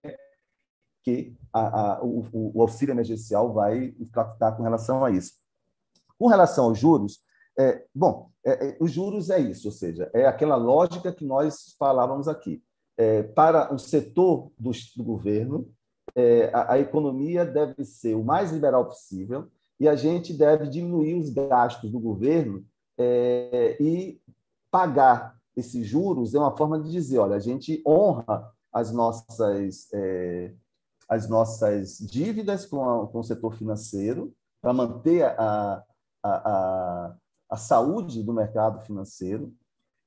que 1.03 1.35
a, 1.51 1.95
a, 1.95 2.05
o, 2.05 2.53
o, 2.55 2.61
auxílio 2.61 2.93
emergencial 2.93 3.55
vai 3.55 3.95
impactar 3.99 4.53
com 4.53 4.63
relação 4.63 5.03
a 5.03 5.11
isso. 5.11 5.33
Com 6.19 6.27
relação 6.27 6.67
aos 6.67 6.79
juros, 6.79 7.21
é, 7.61 7.85
bom, 7.95 8.31
é, 8.45 8.69
é, 8.69 8.77
os 8.81 8.91
juros 8.91 9.29
é 9.29 9.39
isso, 9.39 9.69
ou 9.69 9.73
seja, 9.73 10.11
é 10.15 10.27
aquela 10.27 10.57
lógica 10.57 11.13
que 11.13 11.25
nós 11.25 11.75
falávamos 11.79 12.27
aqui. 12.27 12.63
É, 12.97 13.23
para 13.23 13.73
o 13.73 13.79
setor 13.79 14.51
do, 14.59 14.71
do 14.97 15.05
governo, 15.05 15.71
é, 16.15 16.51
a, 16.53 16.73
a, 16.73 16.79
economia 16.79 17.45
deve 17.45 17.85
ser 17.85 18.15
o 18.15 18.25
mais 18.25 18.51
liberal 18.51 18.87
possível 18.87 19.49
e 19.79 19.89
a 19.89 19.95
gente 19.95 20.33
deve 20.33 20.67
diminuir 20.69 21.15
os 21.15 21.31
gastos 21.31 21.91
do 21.91 22.01
governo 22.01 22.65
é, 22.99 23.77
e 23.81 24.21
pagar 24.71 25.39
esses 25.57 25.87
juros 25.87 26.35
é 26.35 26.39
uma 26.39 26.57
forma 26.57 26.81
de 26.81 26.91
dizer, 26.91 27.19
olha, 27.19 27.37
a 27.37 27.41
gente 27.41 27.83
honra 27.87 28.51
as 28.73 28.93
nossas 28.93 29.89
é, 29.93 30.53
as 31.09 31.29
nossas 31.29 31.99
dívidas 31.99 32.65
com, 32.67 32.89
a, 32.89 33.07
com 33.09 33.19
o 33.19 33.25
setor 33.25 33.55
financeiro 33.55 34.33
para 34.63 34.73
manter 34.73 35.25
a, 35.25 35.83
a, 36.23 36.51
a 36.51 37.17
saúde 37.57 38.23
do 38.23 38.33
mercado 38.33 38.81
financeiro 38.81 39.53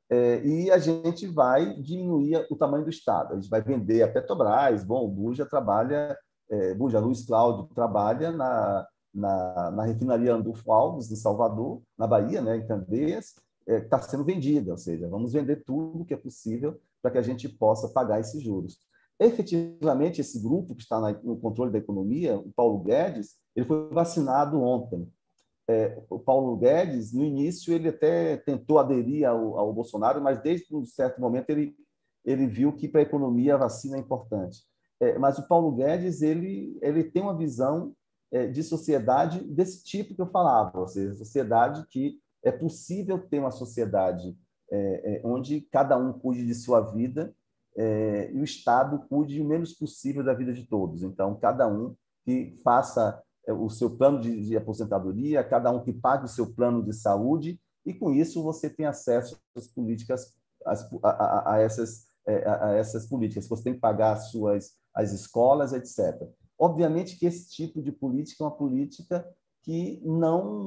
é, 0.10 0.46
e 0.46 0.70
a 0.70 0.78
gente 0.78 1.26
vai 1.28 1.74
diminuir 1.82 2.46
o 2.50 2.56
tamanho 2.56 2.84
do 2.84 2.90
Estado. 2.90 3.34
A 3.34 3.36
gente 3.36 3.50
vai 3.50 3.62
vender 3.62 4.04
a 4.04 4.12
Petrobras, 4.12 4.84
bom, 4.84 5.06
o 5.06 5.08
Buja 5.08 5.46
trabalha, 5.46 6.18
é, 6.50 6.74
Buja 6.74 7.00
Luiz 7.00 7.26
Cláudio 7.26 7.68
trabalha 7.74 8.32
na, 8.32 8.88
na, 9.14 9.72
na 9.72 9.84
refinaria 9.84 10.34
Andulfo 10.34 10.72
Alves, 10.72 11.12
em 11.12 11.16
Salvador, 11.16 11.82
na 11.98 12.06
Bahia, 12.06 12.42
né, 12.42 12.58
em 12.58 12.68
Candeias, 12.68 13.36
está 13.66 13.74
é, 13.74 13.80
tá 13.82 14.00
sendo 14.02 14.24
vendida, 14.24 14.72
ou 14.72 14.78
seja, 14.78 15.10
vamos 15.10 15.34
vender 15.34 15.64
tudo 15.64 16.06
que 16.06 16.14
é 16.14 16.18
possível 16.18 16.80
para 17.02 17.12
que 17.12 17.18
a 17.18 17.22
gente 17.22 17.50
possa 17.50 17.90
pagar 17.90 18.20
esses 18.20 18.42
juros. 18.42 18.78
Efetivamente, 19.20 20.22
esse 20.22 20.42
grupo 20.42 20.76
que 20.76 20.82
está 20.82 21.00
no 21.24 21.38
controle 21.38 21.72
da 21.72 21.78
economia, 21.78 22.38
o 22.38 22.52
Paulo 22.56 22.80
Guedes, 22.80 23.36
ele 23.56 23.66
foi 23.66 23.90
vacinado 23.90 24.62
ontem 24.62 25.08
é, 25.70 26.02
o 26.10 26.20
Paulo 26.20 26.58
Guedes, 26.58 27.14
no 27.14 27.24
início, 27.24 27.74
ele 27.74 27.90
até 27.90 28.38
tentou 28.38 28.80
aderir 28.80 29.28
ao, 29.28 29.58
ao, 29.58 29.74
Bolsonaro, 29.74 30.22
mas 30.22 30.42
desde 30.42 30.76
um 30.76 30.86
certo 30.86 31.22
momento 31.22 31.50
ele, 31.50 31.76
ele 32.26 32.48
viu 32.48 32.74
que 32.74 32.88
para 32.88 33.02
a 33.02 33.04
economia 33.04 33.56
a 33.56 33.60
vacina 33.60 33.96
é 33.96 34.00
importante. 34.00 34.60
É, 35.00 35.18
mas 35.18 35.38
o 35.38 35.48
Paulo 35.48 35.72
Guedes 35.72 36.22
ele, 36.22 36.78
ele 36.82 37.04
tem 37.04 37.22
uma 37.22 37.38
visão 37.38 37.94
é, 38.32 38.48
de 38.48 38.62
sociedade 38.64 39.44
desse 39.44 39.84
tipo 39.84 40.16
que 40.16 40.22
eu 40.22 40.28
falava, 40.28 40.80
ou 40.80 40.88
seja, 40.88 41.14
sociedade 41.14 41.86
que 41.90 42.20
é 42.44 42.52
possível 42.52 43.18
ter 43.18 43.40
uma 43.40 43.52
sociedade 43.52 44.38
é, 44.72 44.78
é, 45.16 45.22
onde 45.24 45.62
cada 45.72 45.98
um 45.98 46.12
cuide 46.12 46.46
de 46.46 46.56
sua 46.56 46.82
vida 46.82 47.34
é, 47.76 48.32
e 48.34 48.40
o 48.40 48.44
Estado 48.44 49.06
cuide 49.08 49.40
o 49.42 49.46
menos 49.46 49.74
possível 49.74 50.24
da 50.24 50.34
vida 50.34 50.52
de 50.52 50.66
todos. 50.66 51.04
Então, 51.04 51.36
cada 51.36 51.68
um 51.68 51.96
que 52.26 52.56
faça 52.64 53.22
o 53.52 53.70
seu 53.70 53.90
plano 53.98 54.22
de, 54.22 54.46
de, 54.46 54.56
aposentadoria, 54.56 55.44
cada 55.44 55.70
um 55.72 55.84
que 55.84 55.92
pague 55.92 56.26
o 56.26 56.30
seu 56.30 56.54
plano 56.54 56.84
de 56.84 56.94
saúde, 56.94 57.60
e 57.86 57.94
com 57.94 58.14
isso 58.14 58.42
você 58.42 58.70
tem 58.70 58.86
acesso 58.86 59.38
às 59.56 59.68
políticas, 59.68 60.34
às, 60.66 60.88
a, 61.04 61.10
a, 61.10 61.54
a, 61.56 61.60
essas, 61.60 62.06
é, 62.26 62.50
a, 62.50 62.72
essas 62.74 63.06
políticas. 63.06 63.48
Você 63.48 63.64
tem 63.64 63.74
que 63.74 63.82
pagar 63.82 64.14
as 64.14 64.32
suas 64.32 64.82
as 64.94 65.12
escolas, 65.12 65.74
etc. 65.74 66.30
Obviamente 66.58 67.18
que 67.18 67.26
esse 67.26 67.50
tipo 67.50 67.82
de 67.82 67.92
política 67.92 68.44
é 68.44 68.48
uma 68.48 68.56
política 68.56 69.28
que 69.64 70.02
não, 70.06 70.64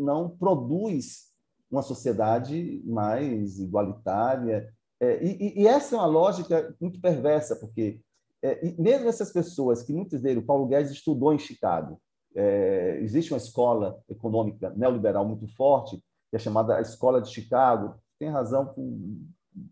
não 0.00 0.28
produz 0.28 1.30
uma 1.70 1.82
sociedade 1.82 2.82
mais 2.84 3.58
igualitária. 3.58 4.68
É, 5.00 5.24
e, 5.24 5.62
e, 5.62 5.66
essa 5.66 5.94
é 5.94 5.98
uma 5.98 6.06
lógica 6.06 6.74
muito 6.80 7.00
perversa, 7.00 7.56
porque 7.56 8.00
é, 8.42 8.74
mesmo 8.78 9.08
essas 9.08 9.32
pessoas 9.32 9.82
que 9.82 9.92
muitos 9.92 10.20
deles, 10.20 10.42
o 10.42 10.46
Paulo 10.46 10.66
Guedes 10.66 10.90
estudou 10.90 11.32
em 11.32 11.38
Chicago, 11.38 12.00
é, 12.34 12.98
existe 13.00 13.32
uma 13.32 13.38
escola 13.38 14.02
econômica 14.08 14.70
neoliberal 14.70 15.26
muito 15.26 15.46
forte, 15.54 15.96
que 16.30 16.36
é 16.36 16.38
chamada 16.38 16.76
a 16.76 16.80
Escola 16.80 17.20
de 17.20 17.30
Chicago, 17.30 17.94
tem 18.18 18.30
razão 18.30 18.74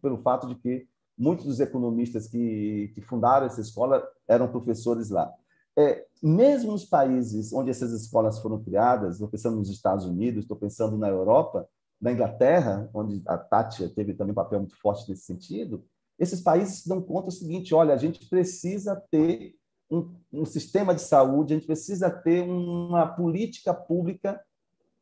pelo 0.02 0.18
fato 0.18 0.46
de 0.46 0.54
que 0.56 0.86
muitos 1.16 1.46
dos 1.46 1.60
economistas 1.60 2.26
que, 2.26 2.92
que 2.94 3.00
fundaram 3.00 3.46
essa 3.46 3.60
escola 3.60 4.06
eram 4.28 4.48
professores 4.48 5.10
lá. 5.10 5.32
É, 5.78 6.04
mesmo 6.22 6.72
nos 6.72 6.84
países 6.84 7.52
onde 7.52 7.70
essas 7.70 7.92
escolas 7.92 8.38
foram 8.40 8.62
criadas, 8.62 9.14
estou 9.14 9.28
pensando 9.28 9.56
nos 9.56 9.70
Estados 9.70 10.04
Unidos, 10.04 10.42
estou 10.42 10.56
pensando 10.56 10.98
na 10.98 11.08
Europa, 11.08 11.66
na 12.00 12.12
Inglaterra, 12.12 12.88
onde 12.92 13.22
a 13.26 13.38
Thatcher 13.38 13.92
teve 13.94 14.14
também 14.14 14.32
um 14.32 14.34
papel 14.34 14.60
muito 14.60 14.76
forte 14.80 15.08
nesse 15.08 15.24
sentido, 15.24 15.84
esses 16.20 16.42
países 16.42 16.86
dão 16.86 17.00
conta 17.00 17.28
do 17.28 17.32
seguinte: 17.32 17.74
olha, 17.74 17.94
a 17.94 17.96
gente 17.96 18.28
precisa 18.28 18.94
ter 19.10 19.56
um, 19.90 20.14
um 20.32 20.44
sistema 20.44 20.94
de 20.94 21.00
saúde, 21.00 21.54
a 21.54 21.56
gente 21.56 21.66
precisa 21.66 22.10
ter 22.10 22.42
uma 22.42 23.06
política 23.06 23.72
pública 23.74 24.40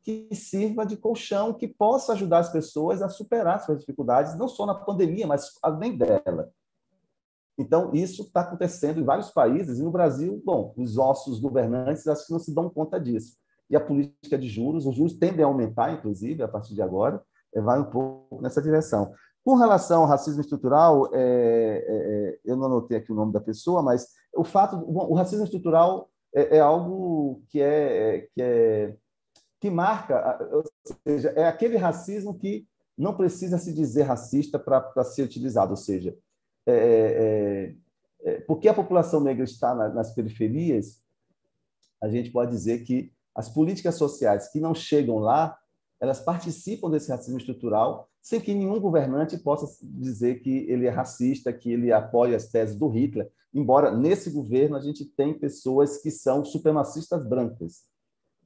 que 0.00 0.28
sirva 0.32 0.86
de 0.86 0.96
colchão, 0.96 1.52
que 1.52 1.68
possa 1.68 2.12
ajudar 2.12 2.38
as 2.38 2.50
pessoas 2.50 3.02
a 3.02 3.08
superar 3.08 3.60
suas 3.60 3.80
dificuldades, 3.80 4.38
não 4.38 4.48
só 4.48 4.64
na 4.64 4.74
pandemia, 4.74 5.26
mas 5.26 5.50
além 5.62 5.98
dela. 5.98 6.50
Então, 7.58 7.90
isso 7.92 8.22
está 8.22 8.42
acontecendo 8.42 9.00
em 9.00 9.04
vários 9.04 9.30
países, 9.30 9.80
e 9.80 9.82
no 9.82 9.90
Brasil, 9.90 10.40
bom, 10.44 10.72
os 10.76 10.94
nossos 10.94 11.40
governantes 11.40 12.06
acho 12.06 12.26
que 12.26 12.32
não 12.32 12.38
se 12.38 12.54
dão 12.54 12.70
conta 12.70 13.00
disso. 13.00 13.36
e 13.68 13.76
a 13.76 13.80
política 13.80 14.38
de 14.38 14.48
juros. 14.48 14.86
Os 14.86 14.96
juros 14.96 15.18
tendem 15.18 15.44
a 15.44 15.46
aumentar, 15.46 15.92
inclusive, 15.92 16.42
a 16.42 16.48
partir 16.48 16.74
de 16.74 16.80
agora, 16.80 17.22
é, 17.54 17.60
vai 17.60 17.78
um 17.78 17.90
pouco 17.90 18.40
nessa 18.40 18.62
direção. 18.62 19.12
Com 19.48 19.54
relação 19.54 20.02
ao 20.02 20.06
racismo 20.06 20.42
estrutural, 20.42 21.08
é, 21.14 21.18
é, 21.18 22.34
é 22.36 22.38
eu 22.44 22.54
não 22.54 22.66
anotei 22.66 22.98
aqui 22.98 23.10
o 23.10 23.14
nome 23.14 23.32
da 23.32 23.40
pessoa, 23.40 23.82
mas 23.82 24.06
o 24.36 24.44
fato, 24.44 24.76
o 24.76 25.14
racismo 25.14 25.42
estrutural 25.42 26.10
é, 26.34 26.58
é 26.58 26.60
algo 26.60 27.42
que 27.48 27.58
é, 27.58 28.28
que 28.34 28.42
é 28.42 28.94
que 29.58 29.70
marca, 29.70 30.38
ou 30.52 30.62
seja, 31.02 31.30
é 31.30 31.46
aquele 31.46 31.78
racismo 31.78 32.38
que 32.38 32.68
não 32.94 33.16
precisa 33.16 33.56
se 33.56 33.72
dizer 33.72 34.02
racista 34.02 34.58
para 34.58 35.02
ser 35.02 35.22
utilizado, 35.22 35.70
ou 35.70 35.78
seja, 35.78 36.14
é, 36.66 37.72
é, 38.24 38.40
porque 38.42 38.68
a 38.68 38.74
população 38.74 39.18
negra 39.18 39.44
está 39.44 39.74
na, 39.74 39.88
nas 39.88 40.12
periferias, 40.12 41.02
a 42.02 42.08
gente 42.10 42.30
pode 42.30 42.50
dizer 42.50 42.84
que 42.84 43.14
as 43.34 43.48
políticas 43.48 43.94
sociais 43.94 44.52
que 44.52 44.60
não 44.60 44.74
chegam 44.74 45.16
lá, 45.16 45.58
elas 45.98 46.20
participam 46.20 46.90
desse 46.90 47.10
racismo 47.10 47.38
estrutural, 47.38 48.10
sem 48.28 48.42
que 48.42 48.52
nenhum 48.52 48.78
governante 48.78 49.38
possa 49.38 49.66
dizer 49.82 50.40
que 50.40 50.50
ele 50.70 50.84
é 50.84 50.90
racista, 50.90 51.50
que 51.50 51.72
ele 51.72 51.90
apoia 51.90 52.36
as 52.36 52.48
teses 52.48 52.76
do 52.76 52.86
Hitler, 52.86 53.26
embora 53.54 53.90
nesse 53.90 54.30
governo 54.30 54.76
a 54.76 54.82
gente 54.82 55.02
tem 55.06 55.32
pessoas 55.32 55.96
que 55.96 56.10
são 56.10 56.44
supremacistas 56.44 57.26
brancas. 57.26 57.84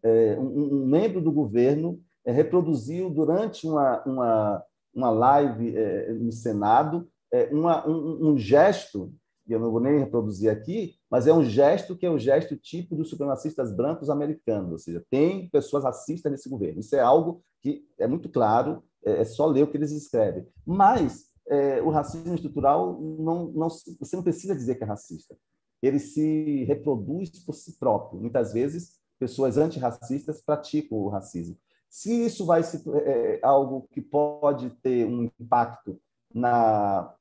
É, 0.01 0.39
um, 0.39 0.83
um, 0.83 0.87
membro 0.87 1.21
do 1.21 1.33
governo 1.33 2.01
é, 2.25 2.31
reproduziu 2.31 3.11
durante 3.11 3.67
uma, 3.67 4.01
uma, 4.05 4.65
uma 4.95 5.11
live 5.11 5.77
é, 5.77 6.13
no 6.13 6.31
Senado 6.31 7.09
uma, 7.51 7.85
um, 7.89 8.29
um 8.31 8.39
gesto 8.39 9.13
eu 9.49 9.59
não 9.59 9.73
vou 9.73 9.81
nem 9.81 9.99
reproduzir 9.99 10.49
aqui, 10.49 10.95
mas 11.11 11.27
é 11.27 11.35
um 11.35 11.43
gesto 11.43 11.97
que 11.97 12.07
é 12.07 12.11
o 12.11 12.19
gesto 12.19 12.57
tipo 12.57 12.95
dos 12.95 13.11
supremacistas 13.11 13.75
brancos 13.75 14.09
americanos, 14.09 14.71
ou 14.71 14.79
seja, 14.79 15.05
tem 15.11 15.49
pessoas 15.51 15.83
racistas 15.83 16.31
nesse 16.31 16.49
governo. 16.49 16.81
Isso 16.81 16.95
é 16.95 17.01
algo 17.01 17.43
que 17.61 17.85
é 17.99 18.07
muito 18.07 18.29
claro, 18.29 18.83
é, 19.05 19.21
é 19.21 19.25
só 19.25 19.47
ler 19.47 19.63
o 19.63 19.67
que 19.67 19.77
eles 19.77 19.93
escrevem. 19.93 20.47
Mas 20.67 21.27
é, 21.49 21.83
o 21.83 21.91
racismo 21.91 22.35
estrutural, 22.35 23.01
não, 23.01 23.49
não, 23.53 23.69
você 23.69 24.17
não 24.17 24.23
precisa 24.23 24.55
dizer 24.55 24.77
que 24.77 24.85
é 24.85 24.87
racista. 24.87 25.37
Ele 25.83 25.99
se 25.99 26.65
reproduz 26.65 27.31
por 27.45 27.55
si 27.55 27.79
próprio. 27.79 28.21
Muitas 28.21 28.53
vezes, 28.53 29.01
pessoas 29.19 29.57
antirracistas 29.57 30.41
praticam 30.41 30.99
o 30.99 31.09
racismo. 31.09 31.59
Se 31.91 32.25
isso 32.25 32.47
vai 32.47 32.63
ser 32.63 32.83
é, 33.05 33.41
algo 33.43 33.87
que 33.91 34.01
pode 34.01 34.71
ter 34.83 35.07
um 35.07 35.25
impacto 35.39 36.01
na 36.35 37.15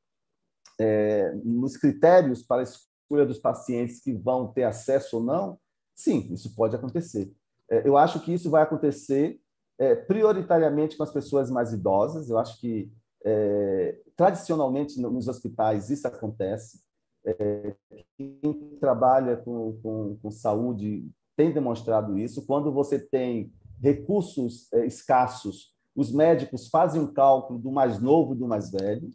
é, 0.80 1.34
nos 1.44 1.76
critérios 1.76 2.42
para 2.42 2.62
a 2.62 2.64
escolha 2.64 3.26
dos 3.26 3.38
pacientes 3.38 4.00
que 4.02 4.14
vão 4.14 4.48
ter 4.48 4.64
acesso 4.64 5.18
ou 5.18 5.24
não, 5.24 5.60
sim, 5.94 6.32
isso 6.32 6.56
pode 6.56 6.76
acontecer. 6.76 7.32
É, 7.70 7.86
eu 7.86 7.98
acho 7.98 8.22
que 8.22 8.34
isso 8.34 8.50
vai 8.50 8.64
acontecer 8.64 9.41
é, 9.82 9.96
prioritariamente 9.96 10.96
com 10.96 11.04
as 11.04 11.12
pessoas 11.12 11.50
mais 11.50 11.74
idosas. 11.74 12.30
Eu 12.30 12.38
acho 12.38 12.60
que, 12.60 12.92
é, 13.26 14.00
tradicionalmente, 14.16 15.02
nos 15.02 15.28
hospitais, 15.28 15.90
isso 15.90 16.08
acontece. 16.08 16.82
É, 17.26 17.76
quem 18.16 18.78
trabalha 18.80 19.38
com, 19.38 19.80
com, 19.82 20.18
com, 20.22 20.32
saúde 20.32 21.10
tem 21.36 21.52
demonstrado 21.52 22.18
isso. 22.20 22.46
Quando 22.46 22.72
você 22.72 23.00
tem 23.00 23.52
recursos 23.82 24.72
é, 24.72 24.86
escassos, 24.86 25.74
os 25.96 26.12
médicos 26.12 26.68
fazem 26.68 27.02
um 27.02 27.12
cálculo 27.12 27.58
do 27.58 27.72
mais 27.72 28.00
novo 28.00 28.34
e 28.34 28.38
do 28.38 28.48
mais 28.48 28.70
velho 28.70 29.10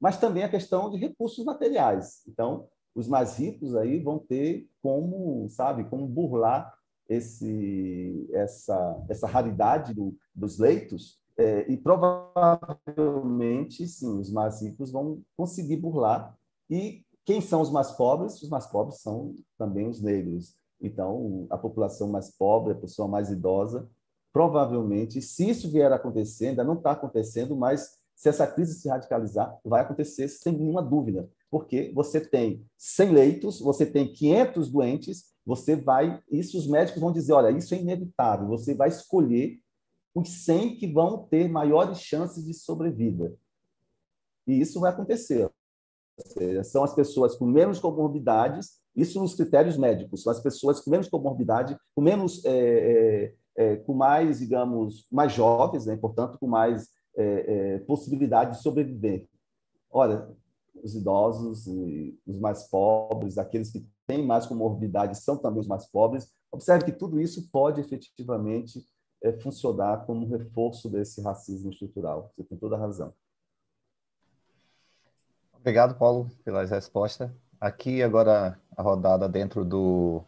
mas 0.00 0.18
também 0.18 0.42
a 0.42 0.48
questão 0.48 0.90
de 0.90 0.98
recursos 0.98 1.42
materiais. 1.44 2.22
Então, 2.28 2.68
os 2.94 3.08
mais 3.08 3.38
ricos 3.38 3.74
aí 3.74 3.98
vão 3.98 4.18
ter 4.18 4.68
como, 4.82 5.48
sabe, 5.48 5.84
como 5.84 6.06
burlar 6.06 6.75
esse, 7.08 8.28
essa, 8.32 9.04
essa 9.08 9.26
raridade 9.26 9.94
do, 9.94 10.14
dos 10.34 10.58
leitos 10.58 11.18
é, 11.38 11.70
e 11.70 11.76
provavelmente, 11.76 13.86
sim, 13.86 14.18
os 14.18 14.32
mais 14.32 14.62
ricos 14.62 14.90
vão 14.90 15.22
conseguir 15.36 15.76
burlar. 15.76 16.34
E 16.68 17.04
quem 17.24 17.40
são 17.40 17.60
os 17.60 17.70
mais 17.70 17.92
pobres? 17.92 18.42
Os 18.42 18.48
mais 18.48 18.66
pobres 18.66 19.00
são 19.00 19.34
também 19.58 19.88
os 19.88 20.00
negros. 20.00 20.56
Então, 20.80 21.46
a 21.50 21.58
população 21.58 22.08
mais 22.08 22.30
pobre, 22.30 22.72
a 22.72 22.76
pessoa 22.76 23.06
mais 23.06 23.30
idosa, 23.30 23.88
provavelmente, 24.32 25.20
se 25.20 25.48
isso 25.48 25.70
vier 25.70 25.92
a 25.92 25.96
acontecer, 25.96 26.48
ainda 26.48 26.64
não 26.64 26.74
está 26.74 26.92
acontecendo, 26.92 27.56
mas 27.56 27.98
se 28.14 28.28
essa 28.28 28.46
crise 28.46 28.74
se 28.74 28.88
radicalizar, 28.88 29.58
vai 29.64 29.82
acontecer 29.82 30.28
sem 30.28 30.54
nenhuma 30.54 30.82
dúvida, 30.82 31.28
porque 31.50 31.92
você 31.94 32.18
tem 32.18 32.64
100 32.78 33.10
leitos, 33.10 33.60
você 33.60 33.84
tem 33.84 34.10
500 34.10 34.70
doentes, 34.70 35.35
você 35.46 35.76
vai, 35.76 36.20
isso 36.28 36.58
os 36.58 36.66
médicos 36.66 37.00
vão 37.00 37.12
dizer, 37.12 37.32
olha, 37.32 37.56
isso 37.56 37.72
é 37.72 37.78
inevitável, 37.78 38.48
você 38.48 38.74
vai 38.74 38.88
escolher 38.88 39.60
os 40.12 40.44
100 40.44 40.76
que 40.76 40.92
vão 40.92 41.24
ter 41.28 41.48
maiores 41.48 42.00
chances 42.00 42.44
de 42.44 42.52
sobrevida. 42.52 43.32
E 44.46 44.60
isso 44.60 44.80
vai 44.80 44.90
acontecer. 44.90 45.48
São 46.64 46.82
as 46.82 46.94
pessoas 46.94 47.36
com 47.36 47.44
menos 47.44 47.78
comorbidades, 47.78 48.80
isso 48.94 49.20
nos 49.20 49.34
critérios 49.34 49.76
médicos, 49.76 50.22
são 50.22 50.32
as 50.32 50.40
pessoas 50.40 50.80
com 50.80 50.90
menos 50.90 51.08
comorbidade, 51.08 51.76
com 51.94 52.00
menos, 52.00 52.42
é, 52.44 52.50
é, 52.50 53.34
é, 53.56 53.76
com 53.76 53.92
mais, 53.92 54.38
digamos, 54.38 55.06
mais 55.12 55.32
jovens, 55.32 55.84
né? 55.84 55.96
portanto, 55.96 56.38
com 56.38 56.46
mais 56.46 56.88
é, 57.14 57.74
é, 57.74 57.78
possibilidade 57.80 58.56
de 58.56 58.62
sobreviver. 58.62 59.28
Olha, 59.90 60.26
os 60.82 60.94
idosos, 60.94 61.66
os 62.26 62.38
mais 62.38 62.68
pobres, 62.68 63.38
aqueles 63.38 63.70
que 63.70 63.86
têm 64.06 64.24
mais 64.24 64.46
comorbidade 64.46 65.18
são 65.18 65.36
também 65.36 65.60
os 65.60 65.66
mais 65.66 65.86
pobres. 65.86 66.32
Observe 66.50 66.84
que 66.84 66.92
tudo 66.92 67.20
isso 67.20 67.50
pode 67.50 67.80
efetivamente 67.80 68.84
é, 69.22 69.32
funcionar 69.32 70.06
como 70.06 70.26
reforço 70.26 70.88
desse 70.88 71.20
racismo 71.20 71.70
estrutural. 71.70 72.32
Você 72.36 72.44
tem 72.44 72.58
toda 72.58 72.76
a 72.76 72.78
razão. 72.78 73.12
Obrigado, 75.54 75.98
Paulo, 75.98 76.30
pelas 76.44 76.70
respostas. 76.70 77.30
Aqui 77.60 78.02
agora 78.02 78.60
a 78.76 78.82
rodada 78.82 79.28
dentro 79.28 79.64
do 79.64 80.22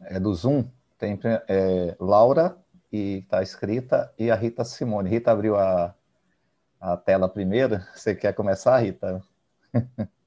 é, 0.00 0.18
do 0.18 0.34
Zoom 0.34 0.64
tem 0.98 1.18
é, 1.48 1.96
Laura 2.00 2.58
e 2.92 3.18
está 3.18 3.42
escrita, 3.42 4.12
e 4.18 4.30
a 4.30 4.34
Rita 4.34 4.64
Simone. 4.64 5.08
Rita 5.08 5.30
abriu 5.30 5.56
a, 5.56 5.94
a 6.80 6.96
tela 6.96 7.28
primeiro. 7.28 7.80
Você 7.94 8.14
quer 8.14 8.34
começar, 8.34 8.78
Rita? 8.78 9.22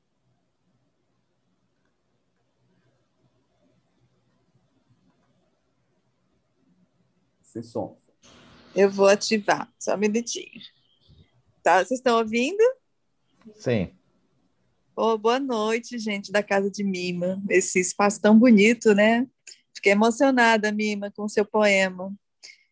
Sem 7.51 7.63
som. 7.63 7.99
Eu 8.75 8.89
vou 8.89 9.07
ativar, 9.07 9.69
só 9.77 9.95
um 9.95 9.97
minutinho. 9.97 10.61
Tá, 11.61 11.79
vocês 11.79 11.99
estão 11.99 12.17
ouvindo? 12.17 12.63
Sim. 13.55 13.91
Oh, 14.95 15.17
boa 15.17 15.39
noite, 15.39 15.99
gente 15.99 16.31
da 16.31 16.41
Casa 16.41 16.71
de 16.71 16.83
Mima. 16.83 17.41
Esse 17.49 17.79
espaço 17.79 18.21
tão 18.21 18.37
bonito, 18.39 18.93
né? 18.93 19.27
Fiquei 19.75 19.91
emocionada, 19.91 20.71
Mima, 20.71 21.11
com 21.11 21.23
o 21.23 21.29
seu 21.29 21.45
poema 21.45 22.13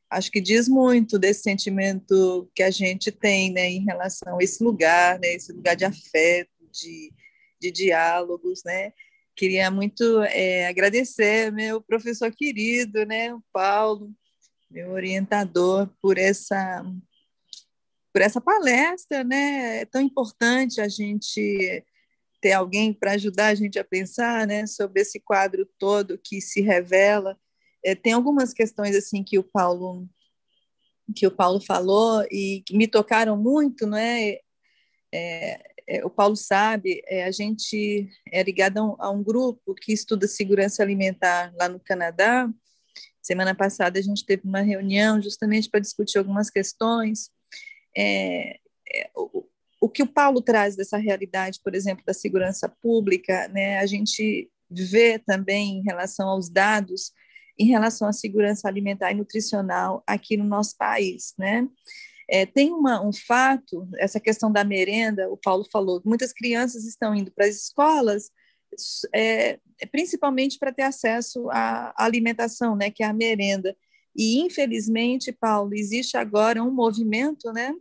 acho 0.10 0.32
que 0.32 0.42
diz 0.42 0.68
muito 0.68 1.20
desse 1.20 1.44
sentimento 1.44 2.50
que 2.56 2.64
a 2.64 2.72
gente 2.72 3.12
tem 3.12 3.52
né, 3.52 3.70
em 3.70 3.86
relação 3.86 4.40
a 4.40 4.44
esse 4.44 4.64
lugar, 4.64 5.20
né, 5.20 5.34
esse 5.34 5.54
lugar 5.54 5.76
de 5.76 5.86
afeto, 5.86 6.50
de, 6.72 7.14
de 7.62 7.72
diálogos, 7.72 8.64
né? 8.66 8.92
Queria 9.36 9.72
muito 9.72 10.22
é, 10.24 10.68
agradecer 10.68 11.52
meu 11.52 11.82
professor 11.82 12.32
querido, 12.32 13.06
né, 13.06 13.34
o 13.34 13.42
Paulo, 13.54 14.12
meu 14.70 14.92
orientador, 14.92 15.90
por 16.02 16.18
essa 16.18 16.84
por 18.12 18.22
essa 18.22 18.42
palestra, 18.42 19.24
né? 19.24 19.82
É 19.82 19.86
tão 19.86 20.02
importante 20.02 20.82
a 20.82 20.88
gente 20.88 21.84
ter 22.42 22.54
alguém 22.54 22.92
para 22.94 23.12
ajudar 23.14 23.48
a 23.48 23.56
gente 23.56 23.78
a 23.78 23.84
pensar, 23.84 24.48
né, 24.48 24.66
sobre 24.66 25.02
esse 25.02 25.20
quadro 25.20 25.68
todo 25.78 26.18
que 26.18 26.40
se 26.40 26.62
revela 26.62 27.38
é, 27.84 27.96
tem 27.96 28.14
algumas 28.14 28.54
questões 28.54 28.96
assim 28.96 29.24
que 29.24 29.38
o 29.38 29.44
Paulo 29.44 30.08
que 31.16 31.26
o 31.26 31.32
Paulo 31.32 31.60
falou 31.60 32.24
e 32.30 32.62
que 32.68 32.78
me 32.78 32.88
tocaram 32.88 33.36
muito, 33.36 33.88
não 33.88 33.98
é? 33.98 34.40
é, 35.12 35.60
é 35.88 36.06
o 36.06 36.10
Paulo 36.10 36.36
sabe, 36.36 37.02
é, 37.08 37.24
a 37.24 37.32
gente 37.32 38.08
é 38.32 38.44
ligado 38.44 38.78
a 38.78 38.84
um, 38.84 38.96
a 39.00 39.10
um, 39.10 39.24
grupo 39.24 39.74
que 39.74 39.92
estuda 39.92 40.28
segurança 40.28 40.84
alimentar 40.84 41.52
lá 41.58 41.68
no 41.68 41.80
Canadá. 41.80 42.48
Semana 43.30 43.54
passada 43.54 44.00
a 44.00 44.02
gente 44.02 44.26
teve 44.26 44.42
uma 44.44 44.62
reunião 44.62 45.22
justamente 45.22 45.70
para 45.70 45.80
discutir 45.80 46.18
algumas 46.18 46.50
questões. 46.50 47.30
É, 47.96 48.58
é, 48.92 49.12
o, 49.16 49.46
o 49.80 49.88
que 49.88 50.02
o 50.02 50.08
Paulo 50.08 50.42
traz 50.42 50.76
dessa 50.76 50.98
realidade, 50.98 51.60
por 51.64 51.76
exemplo, 51.76 52.04
da 52.04 52.12
segurança 52.12 52.68
pública, 52.68 53.48
né? 53.50 53.78
A 53.78 53.86
gente 53.86 54.50
vê 54.68 55.20
também 55.20 55.78
em 55.78 55.84
relação 55.84 56.28
aos 56.28 56.50
dados 56.50 57.12
em 57.56 57.68
relação 57.68 58.08
à 58.08 58.14
segurança 58.14 58.68
alimentar 58.68 59.12
e 59.12 59.16
nutricional 59.16 60.02
aqui 60.08 60.36
no 60.36 60.46
nosso 60.46 60.76
país, 60.76 61.36
né? 61.38 61.68
É, 62.28 62.48
tem 62.48 62.74
uma, 62.74 63.00
um 63.00 63.14
fato, 63.14 63.88
essa 64.00 64.20
questão 64.20 64.52
da 64.52 64.64
merenda, 64.64 65.30
o 65.30 65.38
Paulo 65.38 65.68
falou, 65.72 66.02
muitas 66.04 66.34
crianças 66.34 66.84
estão 66.84 67.14
indo 67.14 67.32
para 67.32 67.46
as 67.46 67.56
escolas 67.58 68.32
é, 69.14 69.60
principalmente 69.92 70.58
para 70.58 70.72
ter 70.72 70.84
acesso 70.84 71.50
à 71.50 71.94
alimentação, 71.98 72.76
né, 72.76 72.90
que 72.90 73.04
é 73.04 73.06
a 73.06 73.14
merenda. 73.14 73.76
E, 74.16 74.40
infelizmente, 74.40 75.32
Paulo, 75.32 75.74
existe 75.74 76.18
agora 76.18 76.64
um 76.64 76.72
movimento 76.72 77.52
né, 77.52 77.74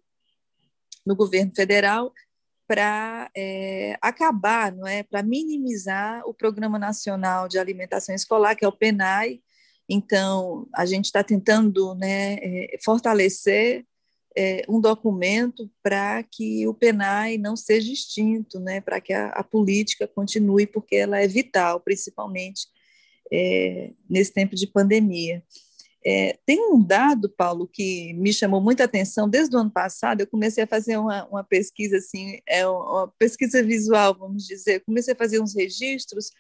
no 1.04 1.16
governo 1.16 1.52
federal 1.54 2.12
para 2.66 3.30
é, 3.34 3.96
acabar, 4.00 4.70
não 4.72 4.86
é, 4.86 5.02
para 5.02 5.22
minimizar 5.22 6.22
o 6.26 6.34
Programa 6.34 6.78
Nacional 6.78 7.48
de 7.48 7.58
Alimentação 7.58 8.14
Escolar, 8.14 8.54
que 8.54 8.64
é 8.64 8.68
o 8.68 8.72
PENAI. 8.72 9.40
Então, 9.88 10.68
a 10.74 10.84
gente 10.84 11.06
está 11.06 11.24
tentando 11.24 11.94
né, 11.94 12.34
é, 12.34 12.78
fortalecer 12.84 13.86
é, 14.36 14.64
um 14.68 14.80
documento 14.80 15.70
para 15.82 16.22
que 16.22 16.66
o 16.66 16.74
PENAI 16.74 17.38
não 17.38 17.56
seja 17.56 17.92
extinto, 17.92 18.60
né, 18.60 18.80
para 18.80 19.00
que 19.00 19.12
a, 19.12 19.28
a, 19.28 19.42
política 19.42 20.06
continue, 20.06 20.66
porque 20.66 20.96
ela 20.96 21.18
é 21.18 21.26
vital, 21.26 21.80
principalmente 21.80 22.68
é, 23.32 23.92
nesse 24.08 24.32
tempo 24.32 24.54
de 24.54 24.66
pandemia. 24.66 25.42
É, 26.04 26.38
tem 26.46 26.72
um 26.72 26.82
dado, 26.82 27.28
Paulo, 27.28 27.66
que 27.66 28.14
me 28.14 28.32
chamou 28.32 28.60
muita 28.60 28.84
atenção 28.84 29.28
desde 29.28 29.54
o 29.56 29.58
ano 29.58 29.70
passado. 29.70 30.20
Eu 30.20 30.26
comecei 30.26 30.64
a 30.64 30.66
fazer 30.66 30.96
uma, 30.96 31.26
uma 31.26 31.44
pesquisa, 31.44 31.96
assim, 31.96 32.38
é 32.46 32.66
uma 32.66 33.08
pesquisa 33.18 33.62
visual, 33.62 34.16
vamos 34.16 34.46
dizer. 34.46 34.84
Comecei 34.84 35.12
a 35.14 35.16
fazer 35.16 35.40
uns 35.40 35.54
registros, 35.54 36.30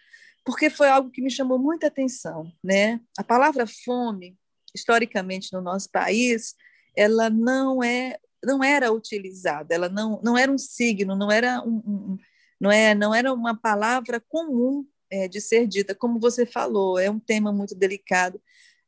porque 0.44 0.70
foi 0.70 0.88
algo 0.88 1.10
que 1.10 1.20
me 1.20 1.30
chamou 1.30 1.58
muita 1.58 1.88
atenção. 1.88 2.50
Né? 2.62 3.00
A 3.18 3.24
palavra 3.24 3.66
fome, 3.84 4.36
historicamente 4.74 5.52
no 5.52 5.60
nosso 5.60 5.90
país, 5.90 6.54
ela 6.98 7.30
não 7.30 7.82
é 7.82 8.18
não 8.44 8.62
era 8.62 8.92
utilizada, 8.92 9.74
ela 9.74 9.88
não, 9.88 10.20
não 10.22 10.38
era 10.38 10.50
um 10.50 10.58
signo, 10.58 11.16
não 11.16 11.30
era 11.30 11.60
um, 11.62 11.82
um 11.86 12.18
não 12.60 12.70
é 12.70 12.94
não 12.94 13.14
era 13.14 13.32
uma 13.32 13.56
palavra 13.56 14.20
comum 14.28 14.86
é, 15.10 15.28
de 15.28 15.40
ser 15.40 15.66
dita, 15.66 15.94
como 15.94 16.20
você 16.20 16.44
falou, 16.44 16.98
é 16.98 17.10
um 17.10 17.18
tema 17.18 17.52
muito 17.52 17.74
delicado. 17.74 18.40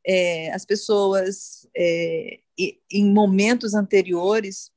É, 0.05 0.51
as 0.51 0.65
pessoas, 0.65 1.67
é, 1.75 2.39
em 2.91 3.11
momentos 3.11 3.73
anteriores 3.73 4.71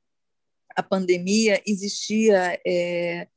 à 0.77 0.83
pandemia, 0.83 1.63
existia, 1.67 2.61
é, 2.67 3.29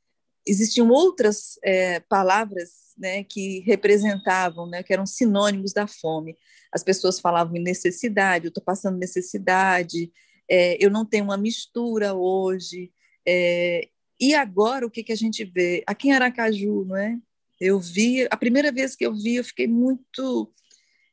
existiam 0.47 0.89
outras 0.89 1.59
é, 1.63 1.99
palavras 2.01 2.93
né, 2.97 3.23
que 3.23 3.59
representavam, 3.59 4.67
né, 4.67 4.81
que 4.83 4.93
eram 4.93 5.05
sinônimos 5.05 5.73
da 5.73 5.87
fome. 5.87 6.35
As 6.71 6.83
pessoas 6.83 7.19
falavam 7.19 7.55
em 7.55 7.63
necessidade, 7.63 8.45
eu 8.45 8.49
estou 8.49 8.63
passando 8.63 8.97
necessidade, 8.97 10.11
é, 10.49 10.83
eu 10.83 10.89
não 10.89 11.05
tenho 11.05 11.25
uma 11.25 11.37
mistura 11.37 12.13
hoje. 12.13 12.91
É, 13.27 13.87
e 14.19 14.33
agora 14.33 14.85
o 14.85 14.91
que, 14.91 15.03
que 15.03 15.11
a 15.11 15.17
gente 15.17 15.45
vê? 15.45 15.83
Aqui 15.85 16.09
em 16.09 16.13
Aracaju, 16.13 16.85
não 16.85 16.97
é? 16.97 17.17
Eu 17.59 17.79
vi, 17.79 18.27
a 18.29 18.37
primeira 18.37 18.71
vez 18.71 18.95
que 18.95 19.05
eu 19.05 19.13
vi, 19.13 19.35
eu 19.35 19.43
fiquei 19.43 19.67
muito 19.67 20.53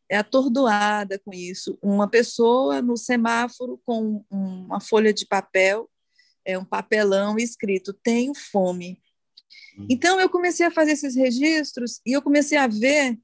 é 0.08 0.18
atordoada 0.18 1.18
com 1.18 1.32
isso. 1.32 1.78
Uma 1.82 2.08
pessoa 2.08 2.82
no 2.82 2.96
semáforo 2.96 3.80
com 3.84 4.24
uma 4.30 4.80
folha 4.80 5.12
de 5.12 5.26
papel, 5.26 5.90
é 6.44 6.58
um 6.58 6.64
papelão 6.64 7.38
escrito: 7.38 7.92
tenho 7.92 8.34
fome. 8.34 9.00
Uhum. 9.76 9.86
Então 9.90 10.20
eu 10.20 10.28
comecei 10.28 10.66
a 10.66 10.70
fazer 10.70 10.92
esses 10.92 11.14
registros 11.14 12.00
e 12.06 12.12
eu 12.12 12.22
comecei 12.22 12.58
a 12.58 12.66
ver 12.66 13.18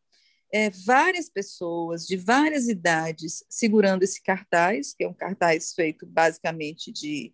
é, 0.53 0.71
várias 0.71 1.29
pessoas 1.29 2.07
de 2.07 2.17
várias 2.17 2.69
idades 2.69 3.45
segurando 3.49 4.03
esse 4.03 4.23
cartaz, 4.23 4.93
que 4.95 5.05
é 5.05 5.09
um 5.09 5.15
cartaz 5.15 5.73
feito 5.75 6.05
basicamente 6.07 6.91
de, 6.93 7.33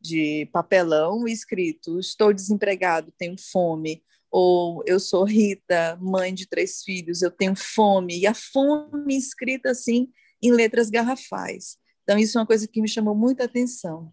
de 0.00 0.48
papelão, 0.52 1.26
escrito: 1.26 1.98
estou 1.98 2.32
desempregado, 2.32 3.12
tenho 3.16 3.36
fome 3.38 4.02
ou 4.30 4.82
eu 4.86 5.00
sou 5.00 5.24
Rita, 5.24 5.96
mãe 6.00 6.34
de 6.34 6.46
três 6.46 6.82
filhos, 6.82 7.22
eu 7.22 7.30
tenho 7.30 7.54
fome, 7.56 8.18
e 8.18 8.26
a 8.26 8.34
fome 8.34 9.16
escrita 9.16 9.70
assim 9.70 10.08
em 10.42 10.52
letras 10.52 10.90
garrafais. 10.90 11.78
Então, 12.02 12.18
isso 12.18 12.36
é 12.36 12.40
uma 12.40 12.46
coisa 12.46 12.68
que 12.68 12.80
me 12.80 12.88
chamou 12.88 13.14
muita 13.14 13.44
atenção. 13.44 14.12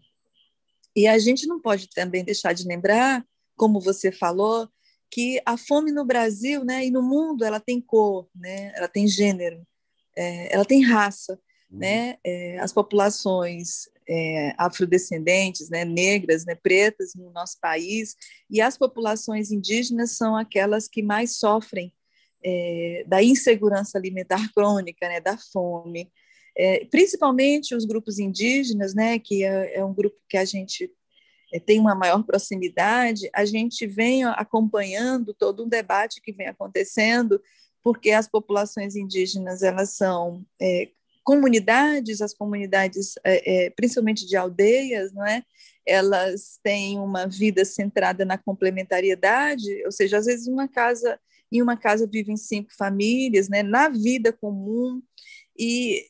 E 0.96 1.06
a 1.06 1.18
gente 1.18 1.46
não 1.46 1.60
pode 1.60 1.88
também 1.90 2.24
deixar 2.24 2.52
de 2.52 2.66
lembrar, 2.66 3.24
como 3.56 3.80
você 3.80 4.10
falou, 4.12 4.68
que 5.10 5.40
a 5.46 5.56
fome 5.56 5.92
no 5.92 6.04
Brasil 6.04 6.64
né, 6.64 6.84
e 6.84 6.90
no 6.90 7.02
mundo 7.02 7.44
ela 7.44 7.60
tem 7.60 7.80
cor, 7.80 8.28
né, 8.34 8.72
ela 8.74 8.88
tem 8.88 9.06
gênero, 9.06 9.64
é, 10.16 10.54
ela 10.54 10.64
tem 10.64 10.82
raça. 10.82 11.38
Uhum. 11.70 11.78
Né? 11.78 12.18
É, 12.24 12.58
as 12.58 12.72
populações 12.72 13.88
é, 14.08 14.54
afrodescendentes, 14.58 15.70
né, 15.70 15.84
negras, 15.84 16.44
né, 16.44 16.54
pretas 16.54 17.14
no 17.14 17.30
nosso 17.30 17.58
país, 17.60 18.16
e 18.50 18.60
as 18.60 18.76
populações 18.76 19.50
indígenas 19.50 20.12
são 20.12 20.36
aquelas 20.36 20.88
que 20.88 21.02
mais 21.02 21.36
sofrem 21.36 21.92
é, 22.44 23.04
da 23.06 23.22
insegurança 23.22 23.96
alimentar 23.96 24.52
crônica, 24.52 25.08
né, 25.08 25.20
da 25.20 25.38
fome. 25.38 26.12
É, 26.56 26.84
principalmente 26.84 27.74
os 27.74 27.84
grupos 27.84 28.18
indígenas, 28.18 28.94
né, 28.94 29.18
que 29.18 29.42
é, 29.42 29.78
é 29.78 29.84
um 29.84 29.94
grupo 29.94 30.16
que 30.28 30.36
a 30.36 30.44
gente 30.44 30.90
tem 31.60 31.78
uma 31.78 31.94
maior 31.94 32.22
proximidade, 32.24 33.28
a 33.32 33.44
gente 33.44 33.86
vem 33.86 34.24
acompanhando 34.24 35.34
todo 35.34 35.64
um 35.64 35.68
debate 35.68 36.20
que 36.20 36.32
vem 36.32 36.48
acontecendo, 36.48 37.40
porque 37.82 38.10
as 38.10 38.28
populações 38.28 38.96
indígenas 38.96 39.62
elas 39.62 39.90
são 39.90 40.44
é, 40.60 40.88
comunidades, 41.24 42.20
as 42.20 42.34
comunidades, 42.34 43.14
é, 43.24 43.66
é, 43.66 43.70
principalmente 43.70 44.26
de 44.26 44.36
aldeias, 44.36 45.12
não 45.12 45.26
é? 45.26 45.42
Elas 45.86 46.58
têm 46.62 46.98
uma 46.98 47.26
vida 47.26 47.64
centrada 47.64 48.24
na 48.24 48.38
complementariedade, 48.38 49.84
ou 49.84 49.92
seja, 49.92 50.18
às 50.18 50.26
vezes 50.26 50.46
uma 50.46 50.68
casa, 50.68 51.18
em 51.50 51.62
uma 51.62 51.76
casa 51.76 52.06
vivem 52.06 52.36
cinco 52.36 52.70
famílias, 52.76 53.48
né? 53.48 53.62
Na 53.62 53.88
vida 53.88 54.32
comum 54.32 55.02
e 55.58 56.06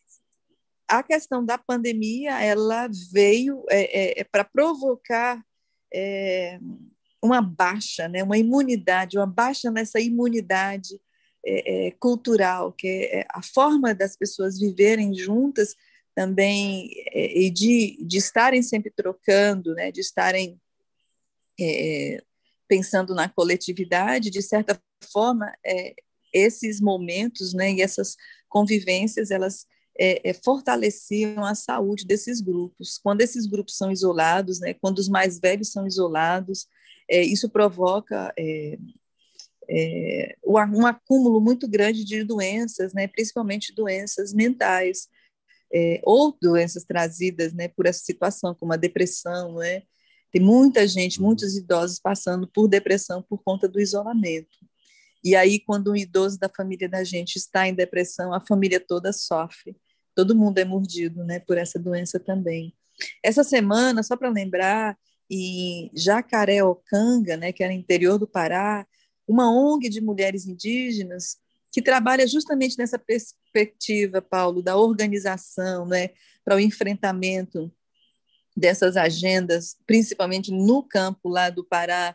a 0.89 1.03
questão 1.03 1.45
da 1.45 1.59
pandemia, 1.59 2.41
ela 2.43 2.89
veio 3.11 3.65
é, 3.71 4.21
é, 4.21 4.21
é 4.21 4.25
para 4.25 4.45
provocar 4.45 5.43
é, 5.93 6.59
uma 7.23 7.41
baixa, 7.41 8.09
né? 8.09 8.23
Uma 8.23 8.37
imunidade, 8.37 9.17
uma 9.17 9.27
baixa 9.27 9.71
nessa 9.71 10.01
imunidade 10.01 11.01
é, 11.45 11.87
é, 11.87 11.91
cultural, 11.93 12.73
que 12.73 12.87
é 12.87 13.27
a 13.31 13.43
forma 13.43 13.95
das 13.95 14.17
pessoas 14.17 14.59
viverem 14.59 15.15
juntas 15.15 15.75
também 16.15 16.91
e 17.13 17.51
de, 17.51 17.99
de 18.05 18.19
estarem 18.19 18.63
sempre 18.63 18.89
trocando, 18.89 19.75
né, 19.75 19.91
de 19.91 20.01
estarem 20.01 20.61
pensando 22.69 23.17
na 23.17 23.29
coletividade, 23.29 24.31
de 24.31 24.41
certa 24.41 24.81
forma, 25.13 25.53
esses 26.33 26.81
momentos 26.81 27.53
né, 27.53 27.73
e 27.73 27.83
essas 27.83 28.17
convivências, 28.49 29.33
elas 29.33 29.67
é, 29.99 30.31
é, 30.31 30.35
fortaleciam 30.35 31.45
a 31.45 31.55
saúde 31.55 32.05
desses 32.05 32.41
grupos. 32.41 32.99
Quando 32.99 33.21
esses 33.21 33.47
grupos 33.47 33.77
são 33.77 33.91
isolados, 33.91 34.61
né, 34.61 34.75
quando 34.75 34.99
os 34.99 35.09
mais 35.09 35.39
velhos 35.39 35.71
são 35.71 35.87
isolados, 35.87 36.67
é, 37.09 37.23
isso 37.23 37.49
provoca 37.49 38.33
é, 38.39 38.79
um 40.45 40.87
acúmulo 40.87 41.41
muito 41.41 41.69
grande 41.69 42.05
de 42.05 42.25
doenças, 42.25 42.93
né, 42.93 43.07
principalmente 43.07 43.75
doenças 43.75 44.33
mentais, 44.33 45.09
é, 45.73 46.01
ou 46.05 46.37
doenças 46.41 46.85
trazidas 46.85 47.53
né, 47.53 47.69
por 47.69 47.87
essa 47.87 48.05
situação, 48.05 48.55
como 48.55 48.73
a 48.73 48.77
depressão. 48.77 49.57
Né? 49.57 49.83
Tem 50.31 50.41
muita 50.41 50.87
gente, 50.87 51.19
uhum. 51.19 51.27
muitos 51.27 51.57
idosos 51.57 51.99
passando 51.99 52.49
por 52.49 52.69
depressão 52.69 53.23
por 53.23 53.43
conta 53.43 53.69
do 53.69 53.81
isolamento. 53.81 54.59
E 55.23 55.35
aí, 55.35 55.59
quando 55.59 55.91
um 55.91 55.97
idoso 55.97 56.39
da 56.39 56.51
família 56.51 56.89
da 56.89 57.03
gente 57.03 57.37
está 57.37 57.67
em 57.67 57.75
depressão, 57.75 58.35
a 58.35 58.41
família 58.41 58.79
toda 58.79 59.11
sofre. 59.13 59.75
Todo 60.15 60.35
mundo 60.35 60.59
é 60.59 60.65
mordido 60.65 61.25
né, 61.25 61.41
por 61.41 61.59
essa 61.59 61.79
doença 61.79 62.21
também. 62.21 62.75
Essa 63.23 63.43
semana, 63.43 64.03
só 64.03 64.17
para 64.17 64.29
lembrar, 64.29 64.97
em 65.31 65.91
Jacareocanga, 65.95 67.37
né, 67.37 67.53
que 67.53 67.65
era 67.65 67.73
interior 67.73 68.19
do 68.19 68.27
Pará, 68.27 68.87
uma 69.27 69.51
ONG 69.51 69.89
de 69.89 70.01
mulheres 70.01 70.47
indígenas 70.47 71.39
que 71.73 71.83
trabalha 71.83 72.27
justamente 72.27 72.79
nessa 72.79 72.99
perspectiva, 72.99 74.23
Paulo, 74.23 74.63
da 74.63 74.77
organização, 74.77 75.87
né, 75.87 76.11
para 76.45 76.57
o 76.57 76.61
enfrentamento 76.61 77.73
dessas 78.57 78.97
agendas, 78.97 79.77
principalmente 79.85 80.53
no 80.53 80.83
campo 80.85 81.29
lá 81.29 81.51
do 81.51 81.65
Pará, 81.65 82.15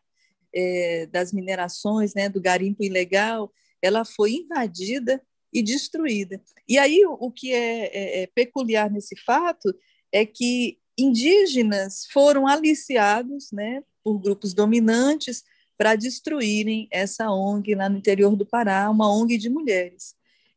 é, 0.53 1.07
das 1.07 1.33
minerações, 1.33 2.13
né, 2.13 2.29
do 2.29 2.39
garimpo 2.39 2.83
ilegal, 2.83 3.51
ela 3.81 4.05
foi 4.05 4.31
invadida 4.33 5.21
e 5.51 5.61
destruída. 5.61 6.41
E 6.67 6.77
aí 6.77 7.03
o, 7.05 7.31
que 7.31 7.51
é, 7.51 7.85
é, 7.85 8.21
é 8.23 8.27
peculiar 8.27 8.89
nesse 8.89 9.15
fato 9.25 9.73
é 10.11 10.25
que 10.25 10.77
indígenas 10.97 12.05
foram 12.11 12.47
aliciados, 12.47 13.51
né, 13.51 13.83
por 14.03 14.19
grupos 14.19 14.53
dominantes 14.53 15.43
para 15.77 15.95
destruírem 15.95 16.87
essa 16.91 17.31
ONG 17.31 17.73
lá 17.73 17.87
no 17.87 17.97
interior 17.97 18.35
do 18.35 18.45
Pará, 18.45 18.89
uma 18.89 19.11
ONG 19.11 19.37
de 19.37 19.49
mulheres. 19.49 20.13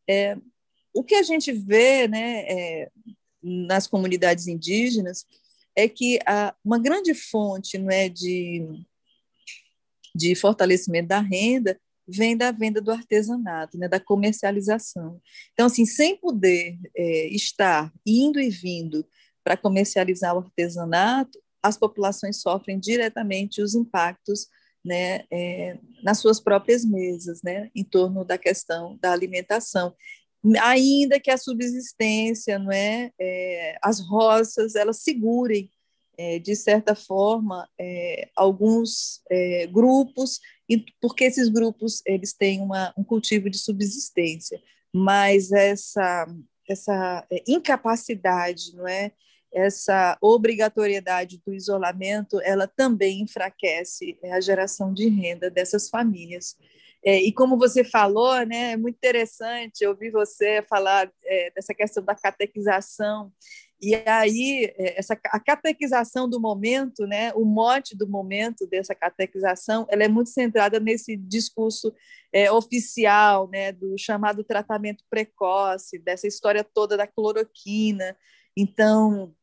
É, 0.08 0.36
o 0.92 1.04
que 1.04 1.14
a 1.14 1.22
gente 1.22 1.52
vê 1.52 2.08
né, 2.08 2.40
é, 2.48 2.90
nas 3.42 3.86
comunidades 3.86 4.48
indígenas 4.48 5.24
é 5.76 5.88
que 5.88 6.18
a, 6.26 6.54
uma 6.64 6.78
grande 6.78 7.14
fonte 7.14 7.78
não 7.78 7.90
é, 7.90 8.08
de, 8.08 8.66
de 10.14 10.34
fortalecimento 10.34 11.08
da 11.08 11.20
renda 11.20 11.80
vem 12.06 12.36
da 12.36 12.50
venda 12.50 12.80
do 12.80 12.90
artesanato, 12.90 13.78
né, 13.78 13.88
da 13.88 14.00
comercialização. 14.00 15.20
Então, 15.52 15.66
assim, 15.66 15.86
sem 15.86 16.16
poder 16.16 16.78
é, 16.96 17.26
estar 17.28 17.92
indo 18.06 18.40
e 18.40 18.50
vindo 18.50 19.06
para 19.44 19.56
comercializar 19.56 20.34
o 20.34 20.40
artesanato, 20.40 21.38
as 21.62 21.76
populações 21.76 22.40
sofrem 22.40 22.78
diretamente 22.78 23.62
os 23.62 23.74
impactos 23.74 24.48
né, 24.84 25.24
é, 25.30 25.78
nas 26.02 26.18
suas 26.18 26.40
próprias 26.40 26.84
mesas, 26.84 27.40
né, 27.42 27.70
em 27.74 27.84
torno 27.84 28.24
da 28.24 28.36
questão 28.36 28.98
da 29.00 29.12
alimentação. 29.12 29.94
Ainda 30.60 31.20
que 31.20 31.30
a 31.30 31.38
subsistência, 31.38 32.58
não 32.58 32.72
é, 32.72 33.12
é 33.20 33.78
as 33.80 34.00
roças, 34.00 34.74
elas 34.74 35.02
segurem, 35.02 35.70
é, 36.22 36.38
de 36.38 36.54
certa 36.54 36.94
forma, 36.94 37.68
é, 37.78 38.28
alguns 38.36 39.20
é, 39.28 39.66
grupos, 39.66 40.38
porque 41.00 41.24
esses 41.24 41.48
grupos 41.48 42.00
eles 42.06 42.32
têm 42.32 42.60
uma, 42.60 42.94
um 42.96 43.02
cultivo 43.02 43.50
de 43.50 43.58
subsistência, 43.58 44.60
mas 44.94 45.50
essa, 45.50 46.26
essa 46.68 47.26
é, 47.30 47.42
incapacidade, 47.48 48.74
não 48.76 48.86
é, 48.86 49.10
essa 49.52 50.16
obrigatoriedade 50.20 51.42
do 51.44 51.52
isolamento, 51.52 52.40
ela 52.42 52.66
também 52.66 53.20
enfraquece 53.20 54.16
a 54.32 54.40
geração 54.40 54.94
de 54.94 55.08
renda 55.08 55.50
dessas 55.50 55.90
famílias. 55.90 56.56
É, 57.04 57.20
e 57.20 57.32
como 57.32 57.58
você 57.58 57.82
falou, 57.82 58.46
né, 58.46 58.72
é 58.72 58.76
muito 58.76 58.94
interessante 58.94 59.84
ouvir 59.84 60.12
você 60.12 60.62
falar 60.70 61.10
é, 61.24 61.50
dessa 61.50 61.74
questão 61.74 62.02
da 62.02 62.14
catequização. 62.14 63.32
E 63.82 63.96
aí, 64.08 64.72
é, 64.76 64.96
essa, 64.96 65.18
a 65.24 65.40
catequização 65.40 66.28
do 66.28 66.40
momento, 66.40 67.04
né, 67.04 67.32
o 67.34 67.44
mote 67.44 67.96
do 67.96 68.06
momento 68.06 68.64
dessa 68.64 68.94
catequização, 68.94 69.84
ela 69.90 70.04
é 70.04 70.08
muito 70.08 70.30
centrada 70.30 70.78
nesse 70.78 71.16
discurso 71.16 71.92
é, 72.32 72.50
oficial, 72.52 73.48
né, 73.50 73.72
do 73.72 73.98
chamado 73.98 74.44
tratamento 74.44 75.02
precoce, 75.10 75.98
dessa 75.98 76.28
história 76.28 76.62
toda 76.62 76.96
da 76.96 77.08
cloroquina. 77.08 78.16
Então, 78.56 79.34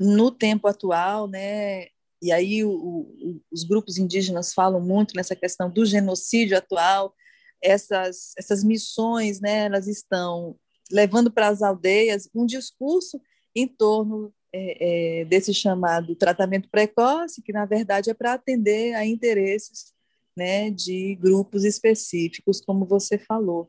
no 0.00 0.32
tempo 0.32 0.66
atual, 0.66 1.28
né, 1.28 1.86
e 2.20 2.32
aí 2.32 2.64
o, 2.64 2.72
o, 2.72 3.40
os 3.52 3.62
grupos 3.62 3.98
indígenas 3.98 4.52
falam 4.52 4.80
muito 4.80 5.14
nessa 5.14 5.36
questão 5.36 5.70
do 5.70 5.86
genocídio 5.86 6.58
atual, 6.58 7.14
essas, 7.62 8.32
essas 8.36 8.64
missões, 8.64 9.40
né, 9.40 9.66
elas 9.66 9.86
estão 9.86 10.58
levando 10.90 11.30
para 11.30 11.46
as 11.46 11.62
aldeias 11.62 12.28
um 12.34 12.44
discurso 12.44 13.20
em 13.54 13.66
torno 13.66 14.32
é, 14.52 15.20
é, 15.20 15.24
desse 15.24 15.54
chamado 15.54 16.14
tratamento 16.16 16.68
precoce, 16.68 17.42
que 17.42 17.52
na 17.52 17.64
verdade 17.64 18.10
é 18.10 18.14
para 18.14 18.34
atender 18.34 18.94
a 18.94 19.06
interesses 19.06 19.92
né, 20.36 20.70
de 20.70 21.16
grupos 21.16 21.64
específicos, 21.64 22.60
como 22.60 22.84
você 22.84 23.18
falou. 23.18 23.68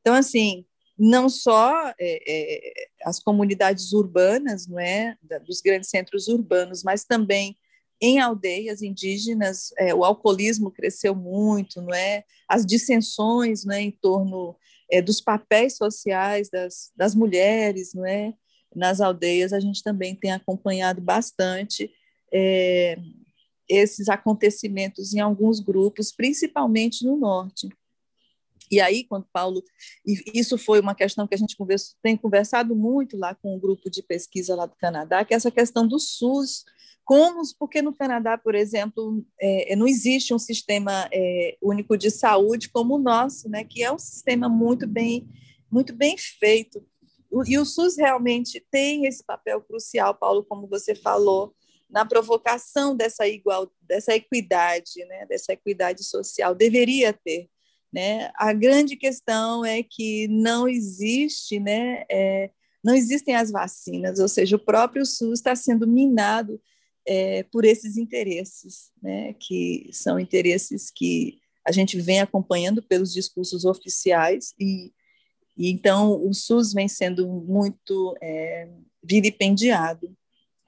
Então, 0.00 0.14
assim, 0.14 0.64
não 0.98 1.28
só 1.28 1.90
é, 1.90 1.94
é, 2.00 2.72
as 3.04 3.20
comunidades 3.20 3.92
urbanas, 3.92 4.66
não 4.66 4.80
é, 4.80 5.16
dos 5.46 5.60
grandes 5.60 5.90
centros 5.90 6.26
urbanos, 6.28 6.82
mas 6.82 7.04
também 7.04 7.56
em 8.00 8.20
aldeias 8.20 8.80
indígenas, 8.80 9.72
é, 9.76 9.94
o 9.94 10.04
alcoolismo 10.04 10.70
cresceu 10.70 11.14
muito, 11.14 11.82
não 11.82 11.94
é? 11.94 12.24
As 12.48 12.64
dissensões, 12.64 13.64
não 13.64 13.74
é, 13.74 13.82
em 13.82 13.90
torno 13.90 14.56
é, 14.90 15.02
dos 15.02 15.20
papéis 15.20 15.76
sociais 15.76 16.48
das, 16.48 16.92
das 16.96 17.14
mulheres, 17.14 17.92
não 17.94 18.06
é? 18.06 18.34
Nas 18.74 19.00
aldeias 19.00 19.52
a 19.52 19.60
gente 19.60 19.82
também 19.82 20.14
tem 20.14 20.30
acompanhado 20.30 21.00
bastante 21.00 21.90
é, 22.32 22.98
esses 23.68 24.08
acontecimentos 24.08 25.12
em 25.14 25.20
alguns 25.20 25.60
grupos, 25.60 26.12
principalmente 26.12 27.04
no 27.04 27.16
norte. 27.16 27.68
E 28.70 28.80
aí, 28.80 29.04
quando 29.04 29.26
Paulo, 29.32 29.62
e 30.06 30.22
isso 30.34 30.58
foi 30.58 30.80
uma 30.80 30.94
questão 30.94 31.26
que 31.26 31.34
a 31.34 31.38
gente 31.38 31.56
conversa, 31.56 31.94
tem 32.02 32.16
conversado 32.16 32.76
muito 32.76 33.16
lá 33.16 33.34
com 33.34 33.52
o 33.52 33.56
um 33.56 33.58
grupo 33.58 33.90
de 33.90 34.02
pesquisa 34.02 34.54
lá 34.54 34.66
do 34.66 34.76
Canadá, 34.76 35.24
que 35.24 35.32
é 35.32 35.36
essa 35.36 35.50
questão 35.50 35.86
do 35.86 35.98
SUS, 35.98 36.64
como, 37.02 37.40
porque 37.58 37.80
no 37.80 37.94
Canadá, 37.94 38.36
por 38.36 38.54
exemplo, 38.54 39.24
é, 39.40 39.74
não 39.74 39.88
existe 39.88 40.34
um 40.34 40.38
sistema 40.38 41.08
é, 41.10 41.56
único 41.62 41.96
de 41.96 42.10
saúde 42.10 42.68
como 42.68 42.96
o 42.96 42.98
nosso, 42.98 43.48
né, 43.48 43.64
que 43.64 43.82
é 43.82 43.90
um 43.90 43.98
sistema 43.98 44.46
muito 44.46 44.86
bem, 44.86 45.26
muito 45.70 45.94
bem 45.94 46.16
feito. 46.18 46.84
E 47.46 47.58
o 47.58 47.64
SUS 47.64 47.96
realmente 47.96 48.64
tem 48.70 49.06
esse 49.06 49.24
papel 49.24 49.60
crucial, 49.60 50.14
Paulo, 50.14 50.44
como 50.44 50.66
você 50.66 50.94
falou, 50.94 51.54
na 51.88 52.04
provocação 52.04 52.96
dessa 52.96 53.26
igual, 53.26 53.70
dessa 53.82 54.14
equidade, 54.14 55.04
né, 55.06 55.26
dessa 55.26 55.52
equidade 55.52 56.04
social. 56.04 56.54
Deveria 56.54 57.12
ter 57.12 57.48
né? 57.92 58.30
A 58.34 58.52
grande 58.52 58.96
questão 58.96 59.64
é 59.64 59.82
que 59.82 60.28
não 60.28 60.68
existe, 60.68 61.58
né, 61.58 62.04
é, 62.10 62.50
não 62.84 62.94
existem 62.94 63.34
as 63.34 63.50
vacinas, 63.50 64.18
ou 64.18 64.28
seja, 64.28 64.56
o 64.56 64.64
próprio 64.64 65.04
SUS 65.04 65.38
está 65.38 65.56
sendo 65.56 65.86
minado 65.86 66.60
é, 67.06 67.42
por 67.44 67.64
esses 67.64 67.96
interesses, 67.96 68.90
né, 69.02 69.34
que 69.34 69.88
são 69.92 70.20
interesses 70.20 70.90
que 70.94 71.38
a 71.66 71.72
gente 71.72 72.00
vem 72.00 72.20
acompanhando 72.20 72.82
pelos 72.82 73.12
discursos 73.12 73.64
oficiais 73.64 74.54
e, 74.58 74.92
e 75.58 75.70
então 75.70 76.24
o 76.24 76.32
SUS 76.32 76.72
vem 76.72 76.88
sendo 76.88 77.26
muito 77.26 78.16
é, 78.22 78.68
vilipendiado. 79.02 80.16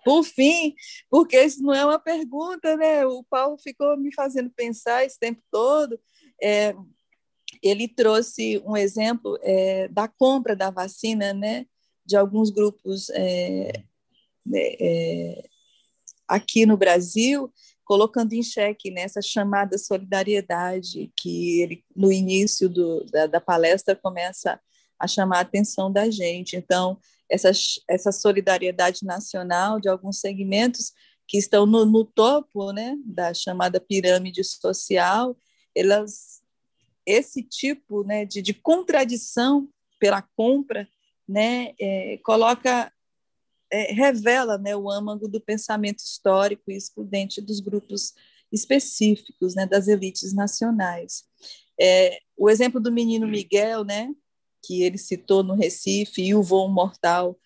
Por 0.04 0.24
fim, 0.24 0.74
porque 1.10 1.40
isso 1.42 1.62
não 1.62 1.74
é 1.74 1.84
uma 1.84 1.98
pergunta, 1.98 2.76
né? 2.76 3.06
O 3.06 3.22
Paulo 3.22 3.58
ficou 3.58 3.96
me 3.98 4.12
fazendo 4.14 4.50
pensar 4.50 5.04
esse 5.04 5.18
tempo 5.18 5.42
todo. 5.50 6.00
É, 6.42 6.74
ele 7.62 7.88
trouxe 7.88 8.62
um 8.64 8.76
exemplo 8.76 9.38
é, 9.42 9.88
da 9.88 10.08
compra 10.08 10.54
da 10.56 10.70
vacina, 10.70 11.32
né, 11.32 11.66
de 12.04 12.16
alguns 12.16 12.50
grupos 12.50 13.10
é, 13.10 13.72
né, 14.46 14.60
é, 14.80 15.48
aqui 16.26 16.64
no 16.64 16.76
Brasil, 16.76 17.52
colocando 17.84 18.32
em 18.32 18.42
xeque 18.42 18.90
nessa 18.90 19.20
chamada 19.20 19.76
solidariedade 19.76 21.12
que 21.16 21.60
ele, 21.60 21.84
no 21.94 22.12
início 22.12 22.68
do, 22.68 23.04
da, 23.06 23.26
da, 23.26 23.40
palestra, 23.40 23.96
começa 23.96 24.60
a 25.00 25.08
chamar 25.08 25.38
a 25.38 25.40
atenção 25.40 25.90
da 25.90 26.10
gente. 26.10 26.56
Então, 26.56 26.98
essa, 27.28 27.50
essa 27.88 28.12
solidariedade 28.12 29.04
nacional 29.04 29.80
de 29.80 29.88
alguns 29.88 30.20
segmentos 30.20 30.92
que 31.26 31.38
estão 31.38 31.64
no, 31.64 31.86
no 31.86 32.04
topo 32.04 32.72
né, 32.72 32.96
da 33.04 33.32
chamada 33.32 33.80
pirâmide 33.80 34.44
social, 34.44 35.36
elas 35.74 36.40
esse 37.06 37.42
tipo 37.42 38.04
né, 38.04 38.24
de, 38.24 38.42
de 38.42 38.52
contradição 38.52 39.68
pela 39.98 40.22
compra 40.36 40.88
né, 41.28 41.72
é, 41.80 42.18
coloca, 42.24 42.92
é, 43.70 43.92
revela 43.92 44.58
né, 44.58 44.74
o 44.74 44.90
âmago 44.90 45.28
do 45.28 45.40
pensamento 45.40 46.00
histórico 46.00 46.70
e 46.70 46.76
excludente 46.76 47.40
dos 47.40 47.60
grupos 47.60 48.14
específicos, 48.50 49.54
né, 49.54 49.66
das 49.66 49.86
elites 49.86 50.32
nacionais. 50.32 51.24
É, 51.80 52.18
o 52.36 52.50
exemplo 52.50 52.80
do 52.80 52.90
menino 52.90 53.28
Miguel, 53.28 53.84
né, 53.84 54.12
que 54.62 54.82
ele 54.82 54.98
citou 54.98 55.42
no 55.42 55.54
Recife, 55.54 56.22
e 56.22 56.34
o 56.34 56.42
voo 56.42 56.68
mortal 56.68 57.38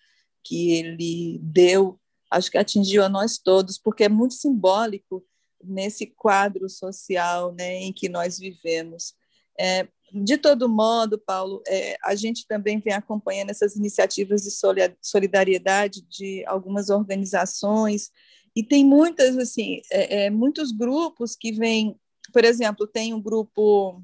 que 0.43 0.71
ele 0.71 1.39
deu, 1.41 1.99
acho 2.29 2.51
que 2.51 2.57
atingiu 2.57 3.03
a 3.03 3.09
nós 3.09 3.37
todos, 3.37 3.77
porque 3.77 4.03
é 4.03 4.09
muito 4.09 4.35
simbólico 4.35 5.25
nesse 5.63 6.05
quadro 6.05 6.69
social 6.69 7.53
né, 7.53 7.77
em 7.77 7.91
que 7.91 8.07
nós 8.07 8.37
vivemos. 8.37 9.13
É, 9.59 9.87
de 10.13 10.37
todo 10.37 10.69
modo, 10.69 11.17
Paulo, 11.17 11.63
é, 11.67 11.97
a 12.03 12.13
gente 12.15 12.45
também 12.47 12.79
vem 12.79 12.93
acompanhando 12.93 13.49
essas 13.49 13.75
iniciativas 13.75 14.43
de 14.43 14.51
solidariedade 15.01 16.01
de 16.07 16.43
algumas 16.45 16.89
organizações 16.89 18.11
e 18.55 18.63
tem 18.63 18.85
muitas 18.85 19.37
assim, 19.37 19.81
é, 19.91 20.25
é, 20.25 20.29
muitos 20.29 20.71
grupos 20.71 21.35
que 21.35 21.51
vêm, 21.51 21.99
por 22.31 22.45
exemplo, 22.45 22.87
tem 22.87 23.13
um 23.13 23.21
grupo 23.21 24.01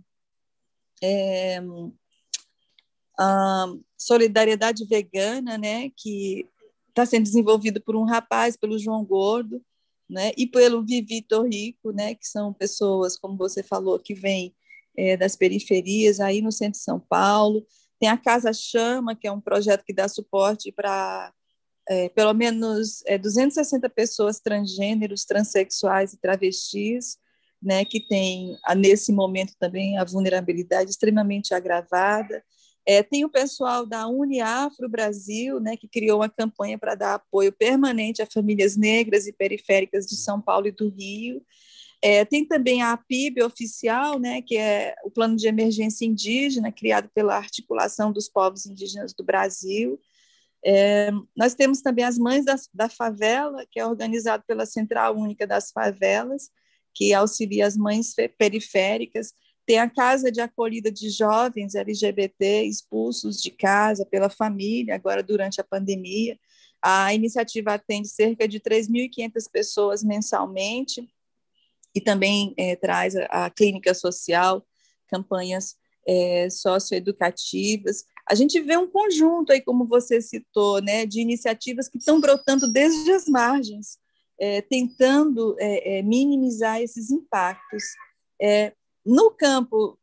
Solidariedade 3.97 4.85
Vegana, 4.85 5.57
né, 5.57 5.91
que 5.95 6.47
está 6.89 7.05
sendo 7.05 7.23
desenvolvido 7.23 7.81
por 7.81 7.95
um 7.95 8.03
rapaz, 8.03 8.57
pelo 8.57 8.79
João 8.79 9.03
Gordo, 9.03 9.61
né, 10.09 10.31
e 10.37 10.45
pelo 10.45 10.83
Vivi 10.83 11.21
Torrico, 11.21 11.91
né, 11.91 12.15
que 12.15 12.27
são 12.27 12.53
pessoas, 12.53 13.17
como 13.17 13.37
você 13.37 13.63
falou, 13.63 13.97
que 13.99 14.13
vêm 14.13 14.53
é, 14.97 15.15
das 15.15 15.35
periferias, 15.35 16.19
aí 16.19 16.41
no 16.41 16.51
centro 16.51 16.79
de 16.79 16.83
São 16.83 16.99
Paulo. 16.99 17.65
Tem 17.99 18.09
a 18.09 18.17
Casa 18.17 18.51
Chama, 18.51 19.15
que 19.15 19.27
é 19.27 19.31
um 19.31 19.39
projeto 19.39 19.85
que 19.85 19.93
dá 19.93 20.07
suporte 20.07 20.71
para 20.71 21.31
é, 21.87 22.09
pelo 22.09 22.33
menos 22.33 23.03
é, 23.05 23.17
260 23.17 23.89
pessoas 23.89 24.39
transgêneros, 24.39 25.25
transexuais 25.25 26.13
e 26.13 26.17
travestis, 26.17 27.17
né, 27.61 27.85
que 27.85 27.99
tem, 27.99 28.57
nesse 28.75 29.11
momento 29.11 29.53
também, 29.59 29.97
a 29.97 30.03
vulnerabilidade 30.03 30.89
extremamente 30.89 31.53
agravada. 31.53 32.43
É, 32.85 33.03
tem 33.03 33.23
o 33.23 33.29
pessoal 33.29 33.85
da 33.85 34.07
Uniafro 34.07 34.89
Brasil, 34.89 35.59
né, 35.59 35.77
que 35.77 35.87
criou 35.87 36.19
uma 36.19 36.29
campanha 36.29 36.77
para 36.77 36.95
dar 36.95 37.15
apoio 37.15 37.51
permanente 37.51 38.21
a 38.21 38.25
famílias 38.25 38.75
negras 38.75 39.27
e 39.27 39.33
periféricas 39.33 40.07
de 40.07 40.15
São 40.15 40.41
Paulo 40.41 40.67
e 40.67 40.71
do 40.71 40.89
Rio. 40.89 41.43
É, 42.01 42.25
tem 42.25 42.43
também 42.43 42.81
a 42.81 42.97
PIB 42.97 43.43
oficial, 43.43 44.17
né, 44.17 44.41
que 44.41 44.57
é 44.57 44.95
o 45.03 45.11
Plano 45.11 45.35
de 45.35 45.47
Emergência 45.47 46.03
Indígena, 46.05 46.71
criado 46.71 47.09
pela 47.13 47.37
Articulação 47.37 48.11
dos 48.11 48.27
Povos 48.27 48.65
Indígenas 48.65 49.13
do 49.13 49.23
Brasil. 49.23 49.99
É, 50.65 51.11
nós 51.35 51.53
temos 51.53 51.81
também 51.81 52.03
as 52.03 52.17
Mães 52.17 52.45
da, 52.45 52.55
da, 52.73 52.89
Favela, 52.89 53.65
que 53.69 53.79
é 53.79 53.85
organizado 53.85 54.43
pela 54.47 54.65
Central 54.65 55.15
Única 55.15 55.45
das 55.45 55.71
Favelas, 55.71 56.49
que 56.93 57.13
auxilia 57.13 57.67
as 57.67 57.77
mães 57.77 58.13
periféricas. 58.37 59.33
Tem 59.65 59.79
a 59.79 59.89
Casa 59.89 60.31
de 60.31 60.41
Acolhida 60.41 60.91
de 60.91 61.09
Jovens 61.09 61.75
LGBT 61.75 62.63
expulsos 62.63 63.41
de 63.41 63.51
casa 63.51 64.05
pela 64.05 64.29
família, 64.29 64.95
agora 64.95 65.21
durante 65.21 65.61
a 65.61 65.63
pandemia. 65.63 66.37
A 66.81 67.13
iniciativa 67.13 67.73
atende 67.73 68.07
cerca 68.07 68.47
de 68.47 68.59
3.500 68.59 69.49
pessoas 69.51 70.03
mensalmente 70.03 71.07
e 71.93 72.01
também 72.01 72.53
é, 72.57 72.75
traz 72.75 73.15
a, 73.15 73.45
a, 73.45 73.49
clínica 73.49 73.93
social, 73.93 74.65
campanhas 75.07 75.75
é, 76.07 76.49
socioeducativas. 76.49 78.03
A 78.27 78.33
gente 78.33 78.59
vê 78.61 78.77
um 78.77 78.89
conjunto 78.89 79.51
aí, 79.51 79.61
como 79.61 79.85
você 79.85 80.21
citou, 80.21 80.81
né, 80.81 81.05
de 81.05 81.21
iniciativas 81.21 81.87
que 81.87 81.97
estão 81.97 82.19
brotando 82.19 82.71
desde 82.71 83.11
as 83.11 83.27
margens, 83.27 83.99
é, 84.39 84.61
tentando 84.61 85.55
é, 85.59 85.99
é, 85.99 86.01
minimizar 86.01 86.81
esses 86.81 87.11
impactos. 87.11 87.83
É, 89.05 89.09
no 89.09 89.31
campo, 89.31 89.99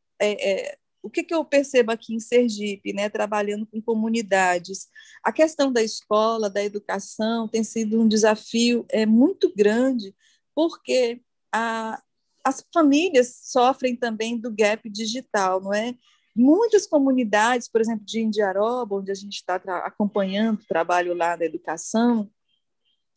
o 1.02 1.10
que, 1.10 1.22
que, 1.22 1.34
eu 1.34 1.44
percebo 1.44 1.92
aqui 1.92 2.14
em 2.14 2.20
Sergipe, 2.20 2.92
né, 2.92 3.08
trabalhando 3.08 3.66
com 3.66 3.80
comunidades? 3.80 4.88
A 5.22 5.32
questão 5.32 5.72
da 5.72 5.82
escola, 5.82 6.50
da 6.50 6.62
educação, 6.62 7.48
tem 7.48 7.62
sido 7.64 8.00
um 8.00 8.08
desafio 8.08 8.84
é, 8.90 9.06
muito 9.06 9.52
grande, 9.54 10.14
porque 10.54 11.22
a, 11.52 12.02
as 12.44 12.64
famílias 12.72 13.40
sofrem 13.44 13.96
também 13.96 14.38
do 14.38 14.50
gap 14.50 14.88
digital, 14.90 15.60
não 15.60 15.72
é? 15.72 15.94
Muitas 16.34 16.86
comunidades, 16.86 17.68
por 17.68 17.80
exemplo, 17.80 18.04
de 18.04 18.20
Indiaroba, 18.20 18.96
onde 18.96 19.10
a 19.10 19.14
gente 19.14 19.36
está 19.36 19.56
acompanhando 19.84 20.60
o 20.60 20.66
trabalho 20.66 21.14
lá 21.14 21.36
da 21.36 21.44
educação, 21.44 22.30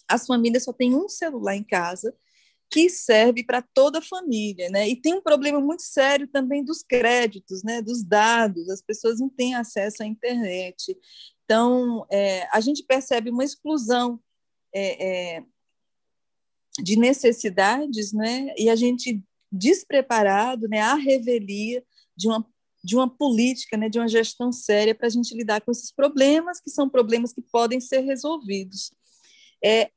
as 0.07 0.25
famílias 0.25 0.63
só 0.63 0.73
têm 0.73 0.95
um 0.95 1.07
celular 1.07 1.55
em 1.55 1.63
casa 1.63 2.15
que 2.71 2.89
serve 2.89 3.43
para 3.43 3.61
toda 3.61 3.99
a 3.99 4.01
família, 4.01 4.69
né? 4.69 4.87
E 4.87 4.95
tem 4.95 5.13
um 5.13 5.21
problema 5.21 5.59
muito 5.59 5.83
sério 5.83 6.25
também 6.25 6.63
dos 6.63 6.81
créditos, 6.81 7.63
né? 7.63 7.81
Dos 7.81 8.01
dados, 8.01 8.69
as 8.69 8.81
pessoas 8.81 9.19
não 9.19 9.27
têm 9.27 9.55
acesso 9.55 10.01
à 10.01 10.05
internet. 10.05 10.97
Então, 11.43 12.05
é, 12.09 12.47
a 12.55 12.61
gente 12.61 12.83
percebe 12.83 13.29
uma 13.29 13.43
exclusão 13.43 14.21
é, 14.73 15.35
é, 15.37 15.43
de 16.81 16.97
necessidades, 16.97 18.13
né? 18.13 18.53
E 18.57 18.69
a 18.69 18.75
gente 18.75 19.21
despreparado, 19.51 20.69
né? 20.69 20.79
A 20.79 20.95
revelia 20.95 21.83
de 22.15 22.29
uma 22.29 22.49
de 22.83 22.95
uma 22.95 23.07
política, 23.07 23.77
né, 23.77 23.87
de 23.89 23.99
uma 23.99 24.07
gestão 24.07 24.51
séria 24.51 24.95
para 24.95 25.05
a 25.05 25.09
gente 25.09 25.35
lidar 25.35 25.61
com 25.61 25.69
esses 25.69 25.91
problemas, 25.91 26.59
que 26.59 26.71
são 26.71 26.89
problemas 26.89 27.31
que 27.31 27.39
podem 27.39 27.79
ser 27.79 27.99
resolvidos. 27.99 28.91
É, 29.63 29.91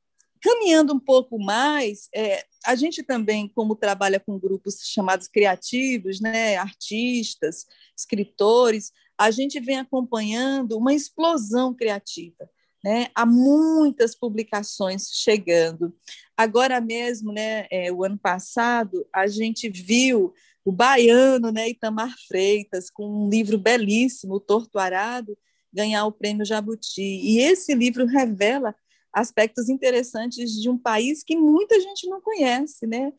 caminhando 0.45 0.93
um 0.93 0.99
pouco 0.99 1.39
mais, 1.39 2.07
é, 2.13 2.45
a 2.63 2.75
gente 2.75 3.01
também, 3.01 3.47
como 3.47 3.75
trabalha 3.75 4.19
com 4.19 4.37
grupos 4.37 4.75
chamados 4.83 5.27
criativos, 5.27 6.21
né, 6.21 6.55
artistas, 6.57 7.65
escritores, 7.97 8.91
a 9.17 9.31
gente 9.31 9.59
vem 9.59 9.79
acompanhando 9.79 10.77
uma 10.77 10.93
explosão 10.93 11.73
criativa. 11.73 12.47
Né? 12.83 13.07
Há 13.15 13.25
muitas 13.25 14.13
publicações 14.13 15.09
chegando. 15.11 15.91
Agora 16.37 16.79
mesmo, 16.79 17.31
né, 17.31 17.65
é, 17.71 17.91
o 17.91 18.03
ano 18.03 18.19
passado, 18.19 19.03
a 19.11 19.25
gente 19.25 19.67
viu 19.67 20.31
o 20.63 20.71
baiano 20.71 21.51
né, 21.51 21.69
Itamar 21.69 22.13
Freitas, 22.27 22.91
com 22.91 23.25
um 23.25 23.29
livro 23.29 23.57
belíssimo, 23.57 24.35
O 24.35 24.39
Torto 24.39 24.77
Arado, 24.77 25.35
ganhar 25.73 26.05
o 26.05 26.11
prêmio 26.11 26.45
Jabuti. 26.45 27.01
E 27.01 27.39
esse 27.39 27.73
livro 27.73 28.05
revela 28.05 28.75
aspectos 29.15 29.69
interessantes 29.69 30.51
de 30.51 30.69
um 30.69 30.77
país 30.77 31.23
que 31.23 31.37
muita 31.37 31.79
gente 31.79 32.07
não 32.09 32.19
conhece, 32.19 32.85
né? 32.85 33.13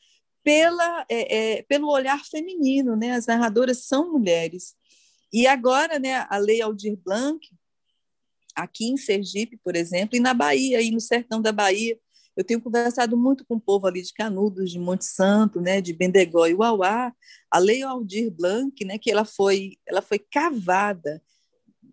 Pela, 0.45 1.07
é, 1.09 1.37
é, 1.37 1.63
pelo 1.63 1.89
olhar 1.89 2.23
feminino, 2.23 2.95
né? 2.95 3.13
As 3.13 3.27
narradoras 3.27 3.87
são 3.87 4.13
mulheres. 4.13 4.77
E 5.33 5.47
agora, 5.47 5.99
né, 5.99 6.27
a 6.29 6.37
Lei 6.37 6.61
Aldir 6.61 6.97
Blanc, 7.03 7.41
aqui 8.55 8.87
em 8.87 8.97
Sergipe, 8.97 9.57
por 9.57 9.75
exemplo, 9.75 10.17
e 10.17 10.21
na 10.21 10.35
Bahia, 10.35 10.79
aí 10.79 10.91
no 10.91 11.01
sertão 11.01 11.41
da 11.41 11.51
Bahia. 11.51 11.99
Eu 12.37 12.45
tenho 12.45 12.61
conversado 12.61 13.17
muito 13.17 13.45
com 13.47 13.55
o 13.55 13.61
povo 13.61 13.87
ali 13.87 14.03
de 14.03 14.13
Canudos, 14.13 14.71
de 14.71 14.79
Monte 14.79 15.07
Santo, 15.07 15.61
né, 15.61 15.81
de 15.81 15.95
Bendegó 15.95 16.47
e 16.47 16.55
Uauá. 16.55 17.13
A 17.51 17.59
Lei 17.59 17.83
Aldir 17.83 18.31
Blanc, 18.31 18.85
né, 18.85 18.99
que 18.99 19.11
ela 19.11 19.25
foi, 19.25 19.79
ela 19.87 20.03
foi 20.03 20.19
cavada 20.19 21.23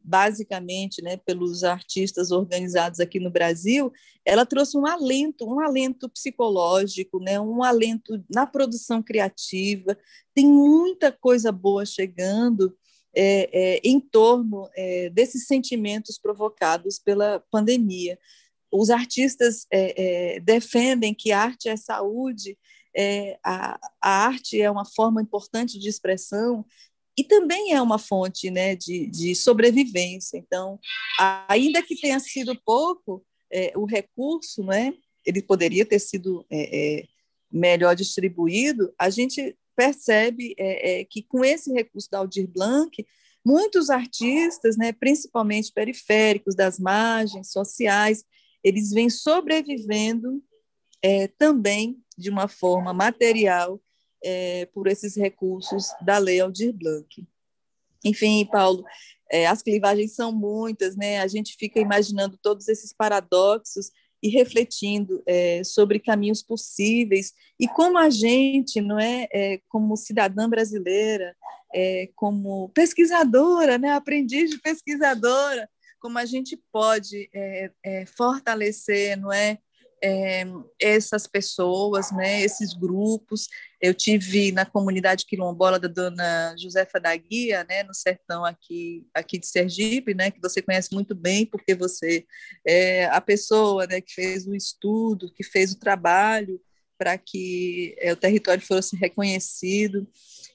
basicamente, 0.03 1.01
né, 1.01 1.17
pelos 1.17 1.63
artistas 1.63 2.31
organizados 2.31 2.99
aqui 2.99 3.19
no 3.19 3.31
Brasil, 3.31 3.91
ela 4.25 4.45
trouxe 4.45 4.77
um 4.77 4.85
alento, 4.85 5.45
um 5.47 5.59
alento 5.59 6.09
psicológico, 6.09 7.19
né, 7.19 7.39
um 7.39 7.63
alento 7.63 8.23
na 8.29 8.45
produção 8.45 9.01
criativa. 9.01 9.97
Tem 10.33 10.45
muita 10.45 11.11
coisa 11.11 11.51
boa 11.51 11.85
chegando 11.85 12.75
é, 13.15 13.49
é, 13.75 13.81
em 13.83 13.99
torno 13.99 14.69
é, 14.75 15.09
desses 15.09 15.45
sentimentos 15.45 16.17
provocados 16.17 16.99
pela 16.99 17.39
pandemia. 17.51 18.19
Os 18.71 18.89
artistas 18.89 19.67
é, 19.71 20.35
é, 20.35 20.39
defendem 20.39 21.13
que 21.13 21.31
arte 21.31 21.69
é 21.69 21.77
saúde, 21.77 22.57
é, 22.95 23.39
a, 23.43 23.79
a, 24.01 24.25
arte 24.25 24.61
é 24.61 24.69
uma 24.69 24.85
forma 24.85 25.21
importante 25.21 25.79
de 25.79 25.89
expressão 25.89 26.65
e 27.17 27.23
também 27.23 27.73
é 27.73 27.81
uma 27.81 27.99
fonte 27.99 28.49
né, 28.49 28.75
de, 28.75 29.07
de 29.07 29.35
sobrevivência. 29.35 30.37
Então, 30.37 30.79
ainda 31.47 31.81
que 31.81 31.95
tenha 31.95 32.19
sido 32.19 32.59
pouco 32.65 33.23
o 33.75 33.85
recurso, 33.85 34.63
né, 34.63 34.93
ele 35.23 35.39
poderia 35.39 35.85
ter 35.85 35.99
sido 35.99 36.43
melhor 37.51 37.95
distribuído, 37.95 38.91
a 38.97 39.11
gente 39.11 39.55
percebe 39.75 40.55
é, 40.57 41.01
é, 41.01 41.05
que 41.05 41.21
com 41.21 41.43
esse 41.43 41.71
recurso 41.71 42.09
da 42.09 42.19
Aldir 42.19 42.47
Blanc, 42.47 43.05
muitos 43.45 43.89
artistas, 43.89 44.77
né, 44.77 44.91
principalmente 44.91 45.71
periféricos, 45.71 46.55
das 46.55 46.79
margens 46.79 47.51
sociais, 47.51 48.23
eles 48.63 48.91
vêm 48.91 49.09
sobrevivendo 49.09 50.43
é, 51.01 51.27
também 51.27 52.01
de 52.17 52.29
uma 52.29 52.47
forma 52.47 52.93
material 52.93 53.79
é, 54.23 54.65
por 54.67 54.87
esses 54.87 55.15
recursos 55.15 55.87
da 56.01 56.17
Lei 56.17 56.39
Aldir 56.39 56.73
Blanc. 56.73 57.27
Enfim, 58.05 58.45
Paulo, 58.51 58.83
é, 59.31 59.47
as 59.47 59.61
clivagens 59.61 60.13
são 60.13 60.31
muitas, 60.31 60.95
né? 60.95 61.19
A 61.19 61.27
gente 61.27 61.55
fica 61.57 61.79
imaginando 61.79 62.37
todos 62.41 62.67
esses 62.67 62.93
paradoxos 62.93 63.91
e 64.21 64.29
refletindo 64.29 65.21
é, 65.25 65.63
sobre 65.65 65.99
caminhos 65.99 66.41
possíveis 66.41 67.33
e 67.59 67.67
como 67.67 67.97
a 67.97 68.09
gente, 68.09 68.79
não 68.79 68.97
é, 68.97 69.27
é 69.33 69.59
como 69.67 69.97
cidadã 69.97 70.49
brasileira, 70.49 71.35
é, 71.75 72.09
como 72.15 72.69
pesquisadora, 72.69 73.77
né, 73.77 73.91
aprendiz 73.91 74.49
de 74.49 74.61
pesquisadora, 74.61 75.69
como 75.99 76.17
a 76.17 76.25
gente 76.25 76.57
pode 76.71 77.29
é, 77.33 77.71
é, 77.83 78.05
fortalecer, 78.05 79.17
não 79.19 79.31
é, 79.31 79.57
é, 80.01 80.45
essas 80.79 81.27
pessoas, 81.27 82.11
né, 82.11 82.41
esses 82.41 82.73
grupos. 82.73 83.47
Eu 83.83 83.93
tive 83.93 84.49
na 84.53 84.65
comunidade 84.65 85.25
quilombola 85.25 85.77
da 85.77 85.89
dona 85.89 86.55
Josefa 86.57 87.01
da 87.01 87.13
Guia, 87.17 87.65
né, 87.67 87.83
no 87.83 87.93
sertão 87.93 88.45
aqui, 88.45 89.05
aqui 89.13 89.37
de 89.37 89.45
Sergipe, 89.45 90.13
né, 90.13 90.31
que 90.31 90.39
você 90.39 90.61
conhece 90.61 90.93
muito 90.93 91.13
bem, 91.13 91.45
porque 91.45 91.75
você 91.75 92.25
é 92.65 93.07
a 93.07 93.19
pessoa 93.19 93.85
né, 93.85 93.99
que 93.99 94.13
fez 94.13 94.47
o 94.47 94.55
estudo, 94.55 95.29
que 95.33 95.43
fez 95.43 95.73
o 95.73 95.79
trabalho 95.79 96.61
para 96.97 97.17
que 97.17 97.93
é, 97.99 98.13
o 98.13 98.15
território 98.15 98.65
fosse 98.65 98.95
reconhecido. 98.95 100.07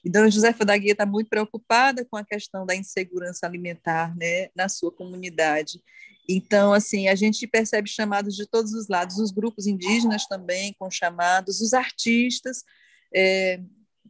E 0.03 0.09
Dona 0.09 0.31
Josefa 0.31 0.65
da 0.65 0.75
Guia 0.75 0.93
está 0.93 1.05
muito 1.05 1.29
preocupada 1.29 2.03
com 2.09 2.17
a 2.17 2.25
questão 2.25 2.65
da 2.65 2.75
insegurança 2.75 3.45
alimentar 3.45 4.17
né, 4.17 4.49
na 4.55 4.67
sua 4.67 4.91
comunidade. 4.91 5.83
Então, 6.27 6.73
assim, 6.73 7.07
a 7.07 7.13
gente 7.13 7.45
percebe 7.45 7.87
chamados 7.87 8.35
de 8.35 8.47
todos 8.47 8.73
os 8.73 8.87
lados, 8.87 9.19
os 9.19 9.29
grupos 9.29 9.67
indígenas 9.67 10.25
também 10.25 10.75
com 10.79 10.89
chamados, 10.89 11.61
os 11.61 11.75
artistas 11.75 12.63
é, 13.13 13.59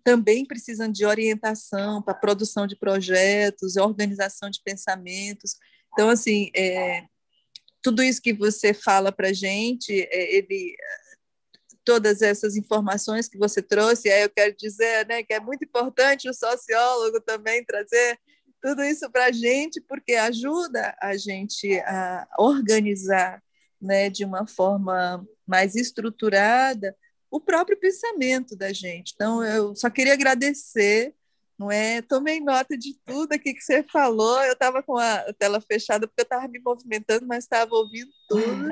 também 0.04 0.46
precisam 0.46 0.92
de 0.92 1.06
orientação 1.06 2.02
para 2.02 2.14
produção 2.14 2.66
de 2.66 2.76
projetos, 2.76 3.76
organização 3.76 4.50
de 4.50 4.62
pensamentos. 4.64 5.56
Então, 5.94 6.10
assim, 6.10 6.50
é, 6.56 7.04
tudo 7.82 8.04
isso 8.04 8.22
que 8.22 8.34
você 8.34 8.74
fala 8.74 9.12
para 9.12 9.30
a 9.30 9.34
gente, 9.34 9.92
é, 9.94 10.36
ele, 10.36 10.76
todas 11.84 12.22
essas 12.22 12.56
informações 12.56 13.28
que 13.28 13.38
você 13.38 13.62
trouxe, 13.62 14.10
aí 14.10 14.24
eu 14.24 14.30
quero 14.30 14.56
dizer 14.56 15.08
né, 15.08 15.24
que 15.24 15.34
é 15.34 15.40
muito 15.40 15.64
importante 15.64 16.30
o 16.30 16.34
sociólogo 16.34 17.22
também 17.22 17.64
trazer 17.64 18.20
tudo 18.62 18.84
isso 18.84 19.10
para 19.10 19.26
a 19.26 19.32
gente, 19.32 19.82
porque 19.82 20.14
ajuda 20.16 20.96
a 21.02 21.16
gente 21.16 21.80
a 21.80 22.28
organizar 22.38 23.42
né, 23.82 24.10
de 24.10 24.26
uma 24.26 24.46
forma 24.46 25.26
mais 25.48 25.76
estruturada 25.76 26.96
o 27.32 27.40
próprio 27.40 27.78
pensamento 27.78 28.56
da 28.56 28.74
gente. 28.74 29.14
Então, 29.16 29.44
eu 29.44 29.76
só 29.76 29.90
queria 29.90 30.14
agradecer, 30.14 31.14
não 31.58 31.72
é? 31.72 32.02
Tomei 32.02 32.40
nota 32.40 32.78
de 32.78 32.98
tudo 33.06 33.34
aqui 33.34 33.54
que 33.54 33.62
você 33.62 33.84
falou. 33.84 34.42
Eu 34.44 34.54
estava 34.54 34.82
com 34.82 34.98
a 34.98 35.34
tela 35.34 35.62
fechada 35.62 36.08
porque 36.08 36.22
eu 36.22 36.24
estava 36.24 36.48
me 36.48 36.60
movimentando, 36.60 37.28
mas 37.28 37.44
estava 37.44 37.76
ouvindo 37.76 38.12
tudo. 38.28 38.70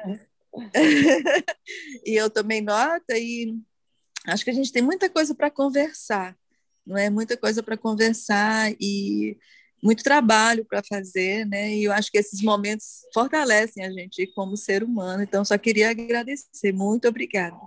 e 2.06 2.16
eu 2.16 2.30
tomei 2.30 2.62
nota 2.62 3.18
e 3.18 3.56
acho 4.26 4.44
que 4.44 4.50
a 4.50 4.54
gente 4.54 4.72
tem 4.72 4.82
muita 4.82 5.10
coisa 5.10 5.36
para 5.36 5.52
conversar, 5.52 6.36
não 6.86 6.98
é? 6.98 7.10
Muita 7.10 7.38
coisa 7.38 7.62
para 7.62 7.78
conversar 7.78 8.72
e 8.80 9.38
muito 9.84 10.04
trabalho 10.04 10.66
para 10.66 10.82
fazer, 10.82 11.46
né? 11.46 11.76
E 11.76 11.84
eu 11.84 11.92
acho 11.92 12.12
que 12.12 12.18
esses 12.18 12.42
momentos 12.42 13.02
fortalecem 13.14 13.86
a 13.86 13.92
gente 13.92 14.26
como 14.34 14.58
ser 14.58 14.84
humano. 14.84 15.22
Então, 15.22 15.46
só 15.46 15.58
queria 15.58 15.92
agradecer. 15.92 16.72
Muito 16.72 17.08
obrigada. 17.08 17.58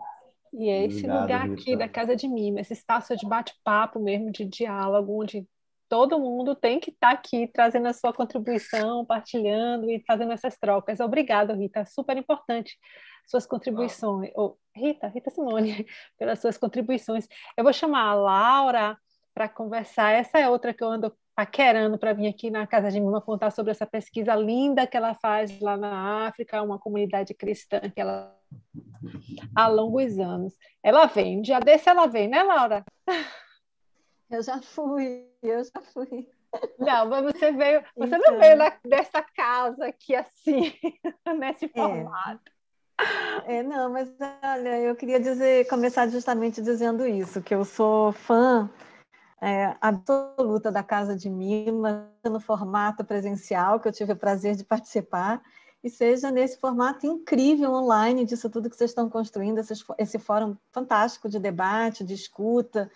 E 0.52 0.68
é 0.68 0.86
esse 0.86 0.98
Obrigado, 0.98 1.22
lugar 1.22 1.48
Rita. 1.48 1.60
aqui 1.60 1.76
da 1.76 1.88
Casa 1.88 2.16
de 2.16 2.28
Mima, 2.28 2.60
esse 2.60 2.72
espaço 2.72 3.16
de 3.16 3.26
bate-papo 3.26 4.00
mesmo, 4.00 4.32
de 4.32 4.44
diálogo, 4.44 5.22
onde 5.22 5.46
todo 5.88 6.18
mundo 6.18 6.54
tem 6.54 6.80
que 6.80 6.90
estar 6.90 7.08
tá 7.08 7.14
aqui 7.14 7.48
trazendo 7.48 7.86
a 7.86 7.92
sua 7.92 8.12
contribuição, 8.12 9.04
partilhando 9.04 9.90
e 9.90 10.02
fazendo 10.06 10.32
essas 10.32 10.56
trocas. 10.56 11.00
Obrigada, 11.00 11.54
Rita, 11.54 11.84
super 11.84 12.16
importante 12.16 12.76
suas 13.30 13.46
contribuições. 13.46 14.30
Oh, 14.34 14.56
Rita, 14.74 15.06
Rita 15.06 15.30
Simone, 15.30 15.86
pelas 16.18 16.40
suas 16.40 16.58
contribuições. 16.58 17.28
Eu 17.56 17.62
vou 17.62 17.72
chamar 17.72 18.02
a 18.02 18.14
Laura 18.14 18.98
para 19.32 19.48
conversar. 19.48 20.12
Essa 20.12 20.38
é 20.38 20.48
outra 20.48 20.74
que 20.74 20.82
eu 20.82 20.88
ando 20.88 21.16
paquerando 21.40 21.96
para 21.96 22.12
vir 22.12 22.28
aqui 22.28 22.50
na 22.50 22.66
Casa 22.66 22.90
de 22.90 23.00
Mima 23.00 23.18
contar 23.18 23.50
sobre 23.50 23.70
essa 23.70 23.86
pesquisa 23.86 24.34
linda 24.34 24.86
que 24.86 24.94
ela 24.94 25.14
faz 25.14 25.58
lá 25.58 25.74
na 25.74 26.26
África, 26.26 26.60
uma 26.60 26.78
comunidade 26.78 27.32
cristã 27.32 27.80
que 27.80 27.98
ela 27.98 28.36
há 29.56 29.66
longos 29.66 30.18
anos. 30.18 30.52
Ela 30.82 31.06
vem, 31.06 31.38
um 31.38 31.40
dia 31.40 31.58
desse 31.58 31.88
ela 31.88 32.06
vem, 32.06 32.28
né, 32.28 32.42
Laura? 32.42 32.84
Eu 34.30 34.44
já 34.44 34.62
fui, 34.62 35.26
eu 35.42 35.64
já 35.64 35.80
fui. 35.92 36.28
Não, 36.78 37.08
mas 37.08 37.24
você 37.24 37.50
veio, 37.50 37.82
você 37.96 38.14
então... 38.14 38.32
não 38.32 38.38
veio 38.38 38.56
dessa 38.84 39.20
casa 39.22 39.86
aqui 39.86 40.14
assim, 40.14 40.72
nesse 41.36 41.64
é. 41.64 41.68
formato. 41.68 42.52
É. 43.48 43.56
é, 43.56 43.62
não, 43.64 43.90
mas 43.90 44.08
olha, 44.44 44.78
eu 44.82 44.94
queria 44.94 45.18
dizer, 45.18 45.66
começar 45.66 46.06
justamente 46.06 46.62
dizendo 46.62 47.04
isso, 47.04 47.42
que 47.42 47.52
eu 47.52 47.64
sou 47.64 48.12
fã 48.12 48.70
é, 49.40 49.74
absoluta 49.80 50.70
da 50.70 50.82
Casa 50.82 51.16
de 51.16 51.30
Mima, 51.30 52.10
no 52.24 52.38
formato 52.38 53.04
presencial, 53.04 53.80
que 53.80 53.88
eu 53.88 53.92
tive 53.92 54.12
o 54.12 54.16
prazer 54.16 54.54
de 54.54 54.64
participar, 54.64 55.42
e 55.82 55.88
seja 55.88 56.30
nesse 56.30 56.58
formato 56.58 57.06
incrível 57.06 57.72
online 57.72 58.26
disso 58.26 58.50
tudo 58.50 58.68
que 58.68 58.76
vocês 58.76 58.90
estão 58.90 59.08
construindo, 59.08 59.58
esse, 59.58 59.72
esse 59.98 60.18
fórum 60.18 60.56
fantástico 60.70 61.28
de 61.28 61.38
debate, 61.38 62.04
de 62.04 62.12
escuta, 62.12 62.90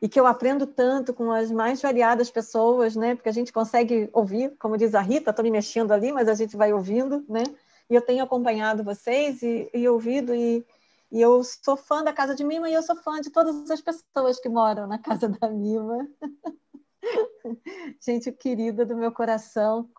e 0.00 0.08
que 0.08 0.18
eu 0.18 0.26
aprendo 0.26 0.66
tanto 0.66 1.12
com 1.12 1.30
as 1.30 1.50
mais 1.50 1.82
variadas 1.82 2.30
pessoas, 2.30 2.96
né? 2.96 3.14
Porque 3.14 3.28
a 3.28 3.32
gente 3.32 3.52
consegue 3.52 4.08
ouvir, 4.14 4.56
como 4.58 4.78
diz 4.78 4.94
a 4.94 5.02
Rita, 5.02 5.28
estou 5.28 5.42
me 5.42 5.50
mexendo 5.50 5.92
ali, 5.92 6.10
mas 6.10 6.26
a 6.26 6.34
gente 6.34 6.56
vai 6.56 6.72
ouvindo, 6.72 7.22
né? 7.28 7.42
E 7.90 7.94
eu 7.94 8.00
tenho 8.00 8.24
acompanhado 8.24 8.82
vocês 8.82 9.42
e, 9.42 9.68
e 9.74 9.86
ouvido 9.86 10.34
e 10.34 10.64
e 11.10 11.20
eu 11.20 11.42
sou 11.42 11.76
fã 11.76 12.04
da 12.04 12.12
Casa 12.12 12.34
de 12.34 12.44
Mima 12.44 12.70
e 12.70 12.74
eu 12.74 12.82
sou 12.82 12.96
fã 12.96 13.20
de 13.20 13.30
todas 13.30 13.68
as 13.70 13.80
pessoas 13.80 14.38
que 14.38 14.48
moram 14.48 14.86
na 14.86 14.98
Casa 14.98 15.28
da 15.28 15.48
Mima. 15.48 16.08
Gente 18.00 18.30
querida 18.30 18.86
do 18.86 18.96
meu 18.96 19.10
coração, 19.10 19.90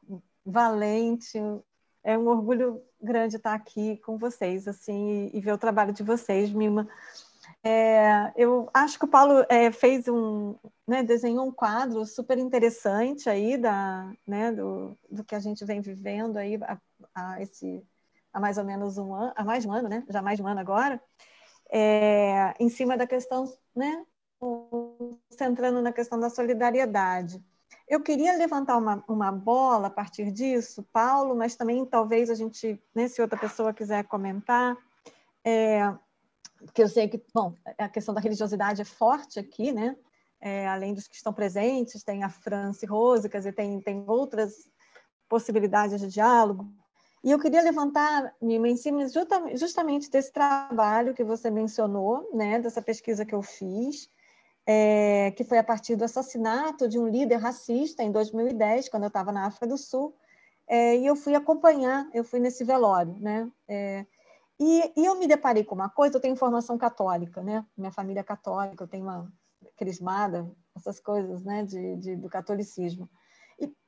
valente. 0.45 1.37
É 2.03 2.17
um 2.17 2.27
orgulho 2.27 2.81
grande 3.01 3.35
estar 3.35 3.53
aqui 3.53 3.97
com 3.97 4.17
vocês, 4.17 4.67
assim, 4.67 5.29
e, 5.33 5.41
ver 5.41 5.51
o 5.51 5.57
trabalho 5.57 5.93
de 5.93 6.01
vocês, 6.01 6.49
Mima. 6.51 6.87
É, 7.63 8.31
eu 8.35 8.69
acho 8.73 8.97
que 8.97 9.05
o 9.05 9.07
Paulo 9.07 9.45
é, 9.49 9.71
fez 9.71 10.07
um, 10.07 10.55
né, 10.87 11.03
desenhou 11.03 11.45
um 11.45 11.51
quadro 11.51 12.05
super 12.05 12.37
interessante 12.37 13.29
aí 13.29 13.57
da, 13.57 14.11
né, 14.25 14.51
do, 14.51 14.97
do 15.09 15.23
que 15.23 15.35
a 15.35 15.39
gente 15.39 15.63
vem 15.65 15.81
vivendo 15.81 16.37
aí 16.37 16.57
a, 16.63 16.79
a 17.13 17.41
esse 17.41 17.83
há 18.33 18.39
mais 18.39 18.57
ou 18.57 18.63
menos 18.63 18.97
um 18.97 19.13
ano, 19.13 19.33
há 19.35 19.43
mais 19.43 19.63
de 19.63 19.69
um 19.69 19.73
ano, 19.73 19.89
né? 19.89 20.03
Já 20.09 20.21
mais 20.21 20.37
de 20.37 20.43
um 20.43 20.47
ano 20.47 20.59
agora, 20.59 21.01
é, 21.71 22.53
em 22.59 22.69
cima 22.69 22.97
da 22.97 23.07
questão, 23.07 23.45
né? 23.75 24.05
Centrando 25.29 25.81
na 25.81 25.91
questão 25.91 26.19
da 26.19 26.29
solidariedade. 26.29 27.43
Eu 27.87 28.01
queria 28.01 28.37
levantar 28.37 28.77
uma, 28.77 29.03
uma 29.07 29.31
bola 29.31 29.87
a 29.87 29.89
partir 29.89 30.31
disso, 30.31 30.83
Paulo, 30.93 31.35
mas 31.35 31.55
também 31.55 31.85
talvez 31.85 32.29
a 32.29 32.35
gente, 32.35 32.81
né, 32.95 33.07
se 33.07 33.21
outra 33.21 33.37
pessoa 33.37 33.73
quiser 33.73 34.05
comentar, 34.05 34.77
é, 35.45 35.93
que 36.73 36.81
eu 36.81 36.87
sei 36.87 37.07
que, 37.07 37.21
bom, 37.33 37.53
a 37.77 37.89
questão 37.89 38.13
da 38.13 38.21
religiosidade 38.21 38.81
é 38.81 38.85
forte 38.85 39.39
aqui, 39.39 39.71
né? 39.71 39.95
É, 40.39 40.67
além 40.67 40.93
dos 40.93 41.07
que 41.07 41.15
estão 41.15 41.33
presentes, 41.33 42.03
tem 42.03 42.23
a 42.23 42.29
Franci 42.29 42.87
quer 43.29 43.37
dizer, 43.37 43.53
tem, 43.53 43.79
tem 43.81 44.03
outras 44.07 44.69
possibilidades 45.29 45.99
de 45.99 46.07
diálogo, 46.07 46.73
e 47.23 47.31
eu 47.31 47.39
queria 47.39 47.61
levantar, 47.61 48.35
Nima, 48.41 48.67
em 48.67 48.75
cima 48.75 49.05
justamente 49.53 50.09
desse 50.09 50.31
trabalho 50.31 51.13
que 51.13 51.23
você 51.23 51.51
mencionou, 51.51 52.27
né, 52.33 52.59
dessa 52.59 52.81
pesquisa 52.81 53.25
que 53.25 53.35
eu 53.35 53.43
fiz, 53.43 54.09
é, 54.65 55.31
que 55.31 55.43
foi 55.43 55.59
a 55.59 55.63
partir 55.63 55.95
do 55.95 56.03
assassinato 56.03 56.87
de 56.87 56.97
um 56.97 57.07
líder 57.07 57.37
racista 57.37 58.01
em 58.01 58.11
2010, 58.11 58.89
quando 58.89 59.03
eu 59.03 59.07
estava 59.07 59.31
na 59.31 59.45
África 59.45 59.67
do 59.67 59.77
Sul, 59.77 60.15
é, 60.67 60.97
e 60.97 61.05
eu 61.05 61.15
fui 61.15 61.35
acompanhar, 61.35 62.09
eu 62.13 62.23
fui 62.23 62.39
nesse 62.39 62.63
velório, 62.63 63.15
né? 63.19 63.51
É, 63.67 64.05
e, 64.59 64.91
e, 64.95 65.05
eu 65.05 65.17
me 65.17 65.27
deparei 65.27 65.63
com 65.63 65.75
uma 65.75 65.89
coisa, 65.89 66.17
eu 66.17 66.21
tenho 66.21 66.35
formação 66.35 66.77
católica, 66.77 67.41
né? 67.41 67.65
Minha 67.75 67.91
família 67.91 68.21
é 68.21 68.23
católica, 68.23 68.83
eu 68.83 68.87
tenho 68.87 69.03
uma 69.03 69.31
crismada, 69.75 70.49
essas 70.75 70.99
coisas, 70.99 71.43
né, 71.43 71.63
de, 71.63 71.95
de 71.97 72.15
do 72.15 72.29
catolicismo 72.29 73.09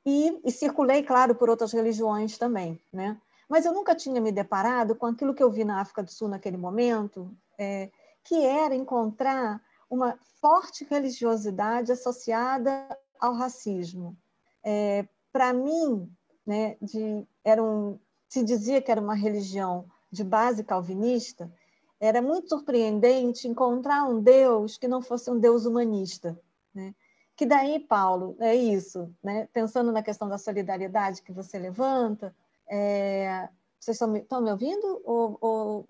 e, 0.06 0.40
e, 0.44 0.52
circulei, 0.52 1.04
claro, 1.04 1.36
por 1.36 1.50
outras 1.50 1.72
religiões 1.72 2.38
também, 2.38 2.80
né? 2.92 3.18
Mas 3.48 3.66
eu 3.66 3.74
nunca 3.74 3.96
tinha 3.96 4.20
me 4.20 4.32
deparado 4.32 4.96
com 4.96 5.06
aquilo 5.06 5.34
que 5.34 5.44
eu 5.44 5.52
vi 5.52 5.64
na 5.64 5.80
África 5.80 6.04
do 6.04 6.12
Sul 6.12 6.28
naquele 6.28 6.58
momento, 6.58 7.30
é, 7.58 7.90
que 8.24 8.44
era 8.46 8.74
encontrar 8.74 9.62
uma 9.90 10.18
forte 10.42 10.86
religiosidade 10.90 11.92
associada 11.92 12.98
ao 13.20 13.34
racismo. 13.34 14.18
É, 14.64 15.06
Para 15.32 15.54
mim, 15.54 16.10
né, 16.46 16.78
de, 16.82 17.26
era 17.44 17.64
um, 17.64 18.00
se 18.28 18.44
dizia 18.44 18.82
que 18.82 18.92
era 18.92 19.00
uma 19.00 19.16
religião 19.16 19.86
de 20.12 20.24
base 20.24 20.64
calvinista, 20.64 21.52
era 22.00 22.22
muito 22.22 22.50
surpreendente 22.50 23.48
encontrar 23.48 24.04
um 24.04 24.22
Deus 24.22 24.78
que 24.78 24.88
não 24.88 25.02
fosse 25.02 25.32
um 25.32 25.40
Deus 25.40 25.66
humanista. 25.66 26.38
Né? 26.74 26.94
Que 27.36 27.46
daí, 27.46 27.80
Paulo, 27.80 28.36
é 28.40 28.56
isso, 28.56 29.14
né? 29.24 29.48
pensando 29.52 29.92
na 29.92 30.04
questão 30.04 30.30
da 30.30 30.38
solidariedade 30.38 31.22
que 31.22 31.32
você 31.32 31.58
levanta, 31.58 32.36
é... 32.70 33.50
vocês 33.80 33.96
estão 33.96 34.08
me, 34.08 34.20
estão 34.20 34.42
me 34.42 34.52
ouvindo? 34.52 35.02
Ou, 35.04 35.38
ou... 35.42 35.88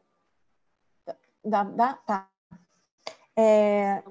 Dá? 1.44 1.94
Tá. 2.06 2.30
É... 3.36 4.02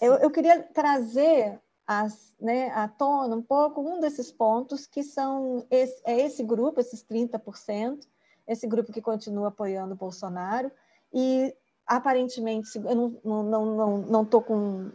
eu, 0.00 0.14
eu 0.14 0.30
queria 0.30 0.62
trazer 0.62 1.60
as, 1.86 2.34
né, 2.40 2.70
à 2.70 2.86
tona 2.86 3.34
um 3.34 3.42
pouco 3.42 3.80
um 3.80 3.98
desses 3.98 4.30
pontos 4.30 4.86
que 4.86 5.02
são 5.02 5.66
esse, 5.70 6.00
é 6.04 6.20
esse 6.20 6.42
grupo, 6.42 6.80
esses 6.80 7.02
30%, 7.02 8.06
esse 8.46 8.66
grupo 8.66 8.92
que 8.92 9.02
continua 9.02 9.48
apoiando 9.48 9.94
o 9.94 9.96
Bolsonaro, 9.96 10.70
e 11.12 11.54
aparentemente, 11.86 12.76
eu 12.76 12.94
não 12.94 13.08
estou 13.08 13.42
não, 13.42 13.42
não, 13.42 13.76
não, 13.76 13.98
não 13.98 14.24
com 14.26 14.90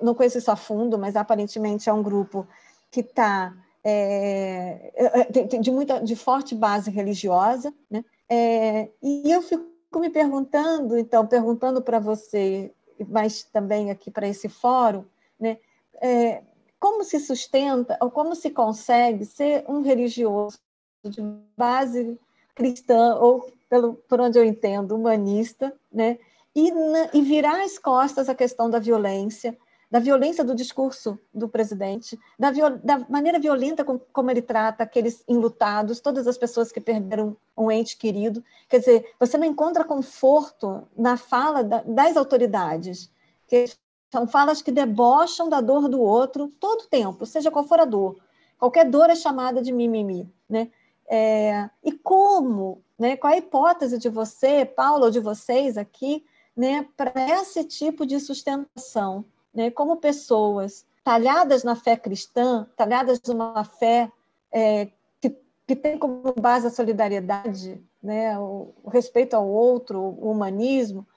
não 0.00 0.14
conheço 0.14 0.38
isso 0.38 0.50
a 0.50 0.56
fundo, 0.56 0.98
mas 0.98 1.16
aparentemente 1.16 1.88
é 1.88 1.92
um 1.92 2.02
grupo 2.02 2.46
que 2.90 3.00
está 3.00 3.54
é, 3.82 4.92
é, 4.94 5.20
é 5.28 5.58
de 5.58 5.70
muita 5.70 6.00
de 6.00 6.14
forte 6.14 6.54
base 6.54 6.90
religiosa, 6.90 7.72
né? 7.90 8.04
É, 8.28 8.88
e 9.02 9.30
eu 9.30 9.42
fico 9.42 9.98
me 9.98 10.10
perguntando, 10.10 10.96
então, 10.98 11.26
perguntando 11.26 11.82
para 11.82 11.98
você, 11.98 12.72
mas 13.08 13.42
também 13.42 13.90
aqui 13.90 14.10
para 14.10 14.28
esse 14.28 14.48
fórum, 14.48 15.04
né? 15.38 15.58
É, 16.00 16.42
como 16.78 17.04
se 17.04 17.18
sustenta 17.20 17.98
ou 18.00 18.10
como 18.10 18.34
se 18.34 18.50
consegue 18.50 19.24
ser 19.24 19.64
um 19.68 19.82
religioso 19.82 20.58
de 21.04 21.20
base 21.56 22.18
cristã 22.54 23.16
ou 23.16 23.50
pelo 23.68 23.94
por 23.94 24.20
onde 24.20 24.38
eu 24.38 24.44
entendo 24.44 24.94
humanista, 24.94 25.74
né? 25.92 26.18
E, 26.54 26.72
e 27.12 27.22
virar 27.22 27.62
as 27.62 27.78
costas 27.78 28.28
à 28.28 28.34
questão 28.34 28.68
da 28.68 28.78
violência, 28.78 29.56
da 29.90 29.98
violência 29.98 30.44
do 30.44 30.54
discurso 30.54 31.18
do 31.34 31.48
presidente, 31.48 32.18
da, 32.38 32.50
da 32.50 32.98
maneira 33.08 33.40
violenta 33.40 33.84
com, 33.84 33.98
como 33.98 34.30
ele 34.30 34.40
trata 34.40 34.84
aqueles 34.84 35.24
enlutados, 35.26 36.00
todas 36.00 36.28
as 36.28 36.38
pessoas 36.38 36.70
que 36.70 36.80
perderam 36.80 37.36
um 37.56 37.70
ente 37.70 37.96
querido. 37.96 38.44
Quer 38.68 38.78
dizer, 38.78 39.12
você 39.18 39.36
não 39.36 39.46
encontra 39.46 39.84
conforto 39.84 40.86
na 40.96 41.16
fala 41.16 41.64
da, 41.64 41.82
das 41.82 42.16
autoridades, 42.16 43.10
que 43.48 43.66
são 44.12 44.28
falas 44.28 44.62
que 44.62 44.70
debocham 44.70 45.48
da 45.48 45.60
dor 45.60 45.88
do 45.88 46.00
outro 46.00 46.48
todo 46.60 46.86
tempo, 46.86 47.26
seja 47.26 47.50
qual 47.50 47.64
for 47.64 47.80
a 47.80 47.84
dor. 47.84 48.16
Qualquer 48.58 48.88
dor 48.88 49.10
é 49.10 49.16
chamada 49.16 49.60
de 49.60 49.72
mimimi. 49.72 50.32
Né? 50.48 50.70
É, 51.08 51.68
e 51.82 51.90
como, 51.92 52.82
né, 52.96 53.16
qual 53.16 53.32
a 53.32 53.36
hipótese 53.36 53.98
de 53.98 54.08
você, 54.08 54.64
Paulo, 54.64 55.06
ou 55.06 55.10
de 55.10 55.18
vocês 55.18 55.76
aqui, 55.76 56.24
né, 56.60 56.86
para 56.94 57.10
esse 57.40 57.64
tipo 57.64 58.04
de 58.04 58.20
sustentação, 58.20 59.24
né, 59.54 59.70
como 59.70 59.96
pessoas 59.96 60.84
talhadas 61.02 61.64
na 61.64 61.74
fé 61.74 61.96
cristã, 61.96 62.68
talhadas 62.76 63.18
numa 63.26 63.64
fé 63.64 64.12
é, 64.52 64.90
que, 65.22 65.34
que 65.66 65.74
tem 65.74 65.98
como 65.98 66.34
base 66.38 66.66
a 66.66 66.70
solidariedade, 66.70 67.82
né, 68.02 68.38
o, 68.38 68.74
o 68.84 68.90
respeito 68.90 69.34
ao 69.34 69.48
outro, 69.48 69.98
o 69.98 70.30
humanismo, 70.30 71.08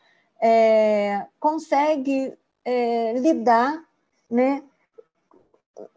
é, 0.41 1.27
consegue 1.41 2.33
é, 2.63 3.11
lidar 3.19 3.83
né, 4.31 4.63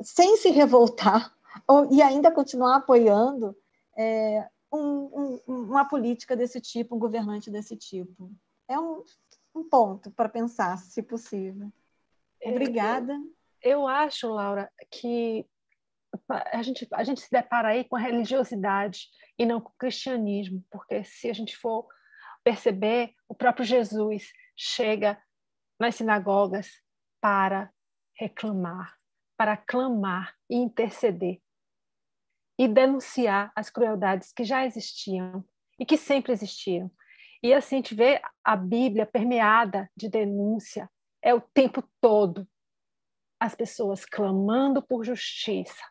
sem 0.00 0.36
se 0.38 0.50
revoltar 0.50 1.32
ou, 1.68 1.86
e 1.92 2.02
ainda 2.02 2.32
continuar 2.32 2.78
apoiando 2.78 3.56
é, 3.96 4.44
um, 4.72 5.38
um, 5.46 5.62
uma 5.66 5.84
política 5.84 6.34
desse 6.34 6.60
tipo, 6.60 6.96
um 6.96 6.98
governante 6.98 7.48
desse 7.48 7.76
tipo. 7.76 8.28
É 8.68 8.76
um, 8.76 9.04
um 9.56 9.68
ponto 9.68 10.10
para 10.10 10.28
pensar, 10.28 10.76
se 10.78 11.02
possível. 11.02 11.72
É, 12.42 12.50
Obrigada. 12.50 13.14
Eu, 13.62 13.70
eu 13.72 13.88
acho, 13.88 14.28
Laura, 14.28 14.70
que 14.90 15.46
a 16.52 16.62
gente, 16.62 16.86
a 16.92 17.04
gente 17.04 17.20
se 17.20 17.30
depara 17.30 17.68
aí 17.68 17.84
com 17.84 17.96
a 17.96 18.00
religiosidade 18.00 19.08
e 19.38 19.44
não 19.44 19.60
com 19.60 19.70
o 19.70 19.76
cristianismo, 19.78 20.64
porque 20.70 21.04
se 21.04 21.28
a 21.28 21.32
gente 21.32 21.56
for 21.56 21.86
perceber, 22.44 23.14
o 23.28 23.34
próprio 23.34 23.64
Jesus 23.64 24.32
chega 24.56 25.20
nas 25.78 25.96
sinagogas 25.96 26.70
para 27.20 27.70
reclamar, 28.14 28.96
para 29.36 29.56
clamar 29.56 30.34
e 30.48 30.56
interceder 30.56 31.40
e 32.58 32.66
denunciar 32.66 33.52
as 33.54 33.68
crueldades 33.68 34.32
que 34.32 34.44
já 34.44 34.64
existiam 34.64 35.44
e 35.78 35.84
que 35.84 35.98
sempre 35.98 36.32
existiram. 36.32 36.90
E 37.42 37.52
assim, 37.52 37.76
a 37.76 37.78
gente 37.78 37.94
vê 37.94 38.20
a 38.44 38.56
Bíblia 38.56 39.06
permeada 39.06 39.90
de 39.96 40.08
denúncia, 40.08 40.88
é 41.22 41.34
o 41.34 41.40
tempo 41.40 41.82
todo 42.00 42.46
as 43.38 43.54
pessoas 43.54 44.04
clamando 44.04 44.82
por 44.82 45.04
justiça, 45.04 45.82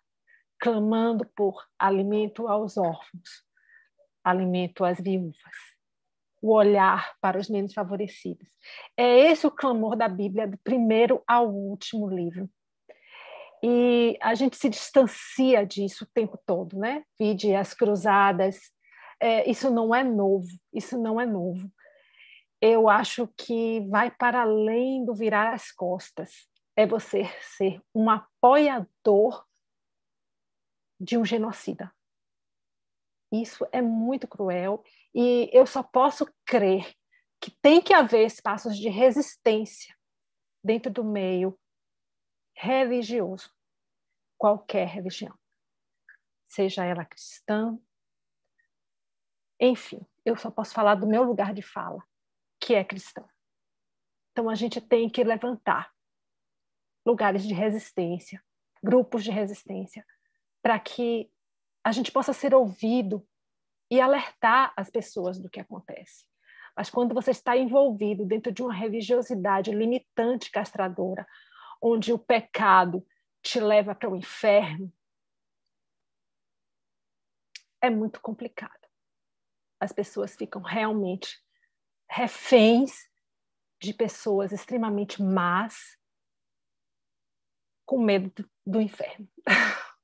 clamando 0.59 1.25
por 1.35 1.63
alimento 1.77 2.47
aos 2.47 2.77
órfãos, 2.77 3.43
alimento 4.23 4.83
às 4.83 4.99
viúvas, 4.99 5.35
o 6.41 6.53
olhar 6.53 7.15
para 7.21 7.37
os 7.37 7.49
menos 7.49 7.73
favorecidos. 7.73 8.47
É 8.97 9.31
esse 9.31 9.45
o 9.45 9.51
clamor 9.51 9.95
da 9.95 10.07
Bíblia, 10.07 10.47
do 10.47 10.57
primeiro 10.59 11.23
ao 11.27 11.49
último 11.49 12.09
livro. 12.09 12.49
E 13.63 14.17
a 14.21 14.35
gente 14.35 14.57
se 14.57 14.69
distancia 14.69 15.65
disso 15.65 16.03
o 16.03 16.09
tempo 16.13 16.39
todo, 16.45 16.77
né? 16.77 17.03
Vide 17.19 17.55
as 17.55 17.73
cruzadas. 17.73 18.71
É, 19.19 19.49
isso 19.49 19.69
não 19.69 19.93
é 19.93 20.03
novo, 20.03 20.47
isso 20.73 20.97
não 20.97 21.19
é 21.19 21.25
novo. 21.25 21.71
Eu 22.61 22.89
acho 22.89 23.27
que 23.37 23.81
vai 23.89 24.09
para 24.09 24.41
além 24.41 25.05
do 25.05 25.13
virar 25.13 25.53
as 25.53 25.71
costas. 25.71 26.49
É 26.75 26.85
você 26.85 27.23
ser 27.41 27.81
um 27.93 28.09
apoiador 28.09 29.45
de 30.99 31.17
um 31.17 31.25
genocida. 31.25 31.93
Isso 33.31 33.67
é 33.71 33.81
muito 33.81 34.27
cruel 34.27 34.83
e 35.13 35.49
eu 35.51 35.65
só 35.65 35.83
posso 35.83 36.25
crer 36.45 36.93
que 37.41 37.51
tem 37.61 37.81
que 37.81 37.93
haver 37.93 38.25
espaços 38.25 38.77
de 38.77 38.89
resistência 38.89 39.95
dentro 40.63 40.91
do 40.91 41.03
meio 41.03 41.57
religioso 42.55 43.51
qualquer 44.37 44.87
religião, 44.87 45.37
seja 46.47 46.85
ela 46.85 47.05
cristã, 47.05 47.77
enfim, 49.67 50.05
eu 50.23 50.35
só 50.35 50.51
posso 50.51 50.73
falar 50.73 50.95
do 50.95 51.07
meu 51.07 51.23
lugar 51.23 51.53
de 51.53 51.61
fala, 51.61 52.03
que 52.59 52.73
é 52.73 52.83
cristão. 52.83 53.27
Então 54.31 54.49
a 54.49 54.55
gente 54.55 54.81
tem 54.81 55.09
que 55.09 55.23
levantar 55.23 55.93
lugares 57.05 57.43
de 57.43 57.53
resistência, 57.53 58.43
grupos 58.83 59.23
de 59.23 59.31
resistência, 59.31 60.05
para 60.61 60.79
que 60.79 61.31
a 61.83 61.91
gente 61.91 62.11
possa 62.11 62.33
ser 62.33 62.53
ouvido 62.53 63.25
e 63.89 64.01
alertar 64.01 64.73
as 64.75 64.89
pessoas 64.89 65.39
do 65.39 65.49
que 65.49 65.59
acontece. 65.59 66.25
Mas 66.75 66.89
quando 66.89 67.13
você 67.13 67.31
está 67.31 67.55
envolvido 67.55 68.25
dentro 68.25 68.51
de 68.51 68.61
uma 68.61 68.73
religiosidade 68.73 69.71
limitante, 69.71 70.51
castradora, 70.51 71.25
onde 71.81 72.11
o 72.11 72.19
pecado 72.19 73.05
te 73.41 73.59
leva 73.59 73.95
para 73.95 74.09
o 74.09 74.15
inferno, 74.15 74.91
é 77.79 77.89
muito 77.89 78.19
complicado. 78.19 78.84
As 79.85 79.93
pessoas 79.93 80.35
ficam 80.35 80.61
realmente 80.61 81.39
reféns 82.09 83.07
de 83.79 83.93
pessoas 83.93 84.51
extremamente 84.51 85.21
más, 85.21 85.97
com 87.85 87.99
medo 87.99 88.49
do 88.65 88.81
inferno. 88.81 89.27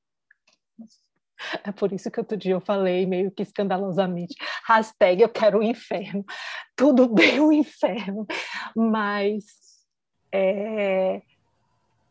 É 1.64 1.72
por 1.72 1.91
isso 1.91 2.12
que 2.12 2.20
outro 2.20 2.38
dia 2.38 2.53
eu 2.53 2.62
falei, 2.62 3.03
meio 3.08 3.32
que 3.32 3.41
escandalosamente, 3.41 4.36
hashtag 4.68 5.24
eu 5.24 5.28
quero 5.28 5.58
o 5.58 5.64
inferno. 5.64 6.24
Tudo 6.76 7.08
bem 7.12 7.40
o 7.40 7.52
inferno, 7.52 8.28
mas 8.76 9.44
é, 10.32 11.24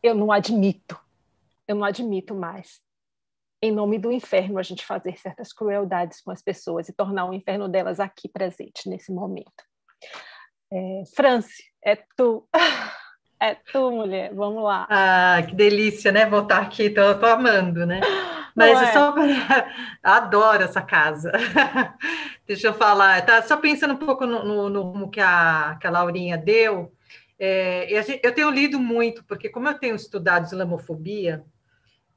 eu 0.03 0.13
não 0.13 0.33
admito 0.33 0.99
eu 1.71 1.75
não 1.75 1.85
admito 1.85 2.35
mais. 2.35 2.81
Em 3.63 3.71
nome 3.71 3.99
do 3.99 4.11
inferno, 4.11 4.57
a 4.57 4.63
gente 4.63 4.83
fazer 4.85 5.17
certas 5.19 5.53
crueldades 5.53 6.19
com 6.21 6.31
as 6.31 6.41
pessoas 6.41 6.89
e 6.89 6.93
tornar 6.93 7.25
o 7.25 7.33
inferno 7.33 7.69
delas 7.69 7.99
aqui 7.99 8.27
presente 8.27 8.89
nesse 8.89 9.11
momento. 9.11 9.63
É, 10.73 11.03
Franci, 11.15 11.63
é 11.83 11.97
tu. 12.17 12.47
É 13.43 13.55
tu, 13.55 13.89
mulher. 13.89 14.31
Vamos 14.35 14.61
lá. 14.61 14.85
Ah, 14.87 15.41
que 15.41 15.55
delícia, 15.55 16.11
né? 16.11 16.27
Voltar 16.27 16.61
aqui, 16.61 16.91
tô, 16.91 17.15
tô 17.15 17.25
amando, 17.25 17.87
né? 17.87 17.99
Mas 18.55 18.79
é. 18.79 18.93
só 18.93 19.15
adoro 20.03 20.61
essa 20.61 20.79
casa. 20.79 21.31
Deixa 22.45 22.67
eu 22.67 22.73
falar, 22.75 23.25
tá 23.25 23.41
só 23.41 23.57
pensando 23.57 23.95
um 23.95 23.97
pouco 23.97 24.27
no, 24.27 24.45
no, 24.45 24.69
no 24.69 24.81
rumo 24.83 25.09
que 25.09 25.19
a, 25.19 25.75
que 25.81 25.87
a 25.87 25.89
Laurinha 25.89 26.37
deu. 26.37 26.93
É, 27.39 27.87
eu 28.21 28.31
tenho 28.31 28.51
lido 28.51 28.79
muito, 28.79 29.23
porque 29.23 29.49
como 29.49 29.67
eu 29.67 29.73
tenho 29.73 29.95
estudado 29.95 30.45
islamofobia, 30.45 31.43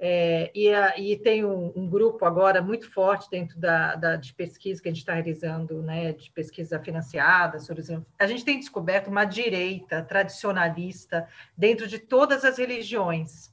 é, 0.07 0.51
e, 0.55 0.71
a, 0.71 0.99
e, 0.99 1.17
tem 1.17 1.47
um, 1.47 1.73
um, 1.75 1.89
grupo 1.89 2.27
agora 2.27 2.61
muito 2.61 2.93
forte 2.93 3.31
dentro 3.31 3.59
da, 3.59 3.95
da 3.95 4.17
de 4.17 4.35
pesquisa 4.35 4.83
que 4.83 4.87
a 4.87 4.93
gente 4.93 5.01
está 5.01 5.15
realizando, 5.15 5.81
né, 5.81 6.13
de 6.13 6.31
pesquisa 6.31 6.79
financiada, 6.79 7.59
sobre, 7.59 7.83
a 8.19 8.27
gente 8.27 8.45
tem 8.45 8.59
descoberto 8.61 9.09
uma 9.09 9.25
direita 9.25 10.03
tradicionalista 10.03 11.27
dentro 11.57 11.87
de 11.87 11.99
todas 11.99 12.45
as 12.45 12.59
religiões. 12.59 13.51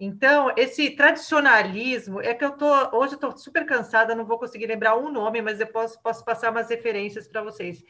Então, 0.00 0.52
esse 0.56 0.90
tradicionalismo 0.90 2.20
é 2.20 2.34
que 2.34 2.44
eu 2.44 2.56
tô 2.56 2.96
hoje 2.96 3.14
estou 3.14 3.36
super 3.38 3.64
cansada, 3.64 4.12
não 4.12 4.26
vou 4.26 4.40
conseguir 4.40 4.66
lembrar 4.66 4.96
um 4.96 5.12
nome, 5.12 5.40
mas 5.40 5.60
eu 5.60 5.68
posso, 5.68 6.02
posso 6.02 6.24
passar 6.24 6.50
umas 6.50 6.68
referências 6.68 7.28
para 7.28 7.44
vocês 7.44 7.84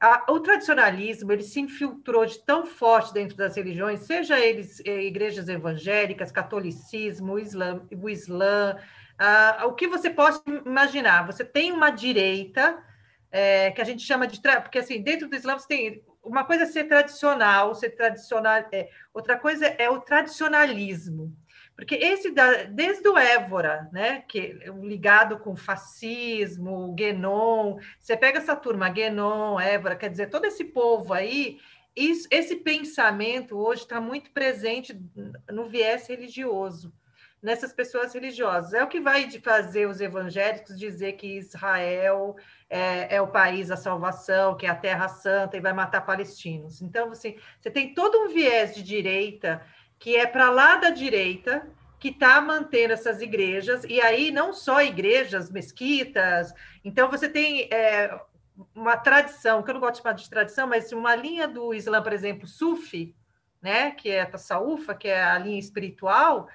a, 0.00 0.30
o 0.30 0.40
tradicionalismo 0.40 1.32
ele 1.32 1.42
se 1.42 1.60
infiltrou 1.60 2.26
de 2.26 2.38
tão 2.44 2.66
forte 2.66 3.14
dentro 3.14 3.36
das 3.36 3.56
religiões, 3.56 4.00
seja 4.00 4.38
eles 4.38 4.80
eh, 4.84 5.04
igrejas 5.04 5.48
evangélicas, 5.48 6.30
catolicismo, 6.30 7.34
o 7.34 7.38
Islã, 7.38 7.82
o 7.90 8.08
Islã 8.08 8.76
o 9.64 9.72
que 9.72 9.88
você 9.88 10.10
pode 10.10 10.40
imaginar. 10.64 11.26
Você 11.26 11.44
tem 11.44 11.72
uma 11.72 11.90
direita 11.90 12.78
é, 13.30 13.70
que 13.70 13.80
a 13.80 13.84
gente 13.84 14.02
chama 14.02 14.26
de 14.26 14.40
porque 14.62 14.78
assim 14.78 15.02
dentro 15.02 15.28
do 15.28 15.36
Islã 15.36 15.58
você 15.58 15.68
tem 15.68 16.04
uma 16.22 16.44
coisa 16.44 16.64
é 16.64 16.66
ser 16.66 16.84
tradicional, 16.84 17.74
ser 17.74 17.90
tradicional, 17.90 18.64
é, 18.72 18.88
outra 19.14 19.38
coisa 19.38 19.66
é 19.66 19.88
o 19.88 20.00
tradicionalismo. 20.00 21.34
Porque 21.76 21.94
esse, 21.94 22.30
da, 22.30 22.64
desde 22.64 23.06
o 23.06 23.18
Évora, 23.18 23.88
né, 23.92 24.24
que 24.26 24.58
é 24.62 24.70
ligado 24.70 25.38
com 25.38 25.54
fascismo, 25.54 26.94
Guénon, 26.94 27.78
você 28.00 28.16
pega 28.16 28.38
essa 28.38 28.56
turma, 28.56 28.88
Guénon, 28.88 29.60
Évora, 29.60 29.94
quer 29.94 30.08
dizer, 30.08 30.30
todo 30.30 30.46
esse 30.46 30.64
povo 30.64 31.12
aí, 31.12 31.58
isso, 31.94 32.26
esse 32.30 32.56
pensamento 32.56 33.58
hoje 33.58 33.82
está 33.82 34.00
muito 34.00 34.30
presente 34.30 34.98
no 35.50 35.68
viés 35.68 36.06
religioso, 36.06 36.94
nessas 37.42 37.74
pessoas 37.74 38.14
religiosas. 38.14 38.72
É 38.72 38.82
o 38.82 38.88
que 38.88 39.00
vai 39.00 39.30
fazer 39.40 39.86
os 39.86 40.00
evangélicos 40.00 40.78
dizer 40.78 41.12
que 41.12 41.36
Israel 41.38 42.36
é, 42.70 43.16
é, 43.16 43.20
o 43.20 43.28
país 43.28 43.68
da 43.68 43.76
salvação, 43.76 44.56
que 44.56 44.64
é 44.64 44.70
a 44.70 44.74
terra 44.74 45.08
santa 45.08 45.58
e 45.58 45.60
vai 45.60 45.74
matar 45.74 46.00
palestinos. 46.00 46.80
Então, 46.80 47.10
você, 47.10 47.36
você 47.60 47.70
tem 47.70 47.92
todo 47.92 48.18
um 48.18 48.28
viés 48.28 48.74
de 48.74 48.82
direita 48.82 49.62
que 49.98 50.16
é 50.16 50.26
para 50.26 50.50
lá 50.50 50.76
da 50.76 50.90
direita, 50.90 51.68
que 51.98 52.08
está 52.08 52.40
mantendo 52.40 52.92
essas 52.92 53.20
igrejas, 53.20 53.84
e 53.84 54.00
aí 54.00 54.30
não 54.30 54.52
só 54.52 54.82
igrejas, 54.82 55.50
mesquitas, 55.50 56.52
então 56.84 57.10
você 57.10 57.28
tem 57.28 57.68
é, 57.72 58.20
uma 58.74 58.96
tradição, 58.96 59.62
que 59.62 59.70
eu 59.70 59.74
não 59.74 59.80
gosto 59.80 59.94
de 59.94 60.02
chamar 60.02 60.14
de 60.14 60.30
tradição, 60.30 60.66
mas 60.66 60.92
uma 60.92 61.14
linha 61.16 61.48
do 61.48 61.74
Islã, 61.74 62.02
por 62.02 62.12
exemplo, 62.12 62.46
Sufi, 62.46 63.14
né, 63.60 63.90
que 63.92 64.10
é 64.10 64.20
a 64.20 64.26
Tassaúfa, 64.26 64.94
que 64.94 65.08
é 65.08 65.22
a 65.22 65.38
linha 65.38 65.58
espiritual, 65.58 66.48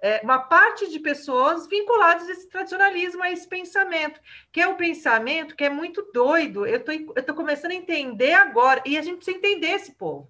é, 0.00 0.20
uma 0.22 0.38
parte 0.38 0.90
de 0.90 0.98
pessoas 0.98 1.66
vinculadas 1.66 2.28
a 2.28 2.32
esse 2.32 2.48
tradicionalismo, 2.48 3.22
a 3.22 3.30
esse 3.30 3.48
pensamento, 3.48 4.20
que 4.52 4.60
é 4.60 4.66
um 4.68 4.76
pensamento 4.76 5.56
que 5.56 5.64
é 5.64 5.70
muito 5.70 6.10
doido. 6.12 6.66
Eu 6.66 6.84
estou 7.16 7.34
começando 7.34 7.72
a 7.72 7.76
entender 7.76 8.34
agora, 8.34 8.82
e 8.84 8.98
a 8.98 9.02
gente 9.02 9.16
precisa 9.16 9.38
entender 9.38 9.70
esse 9.70 9.92
povo, 9.92 10.28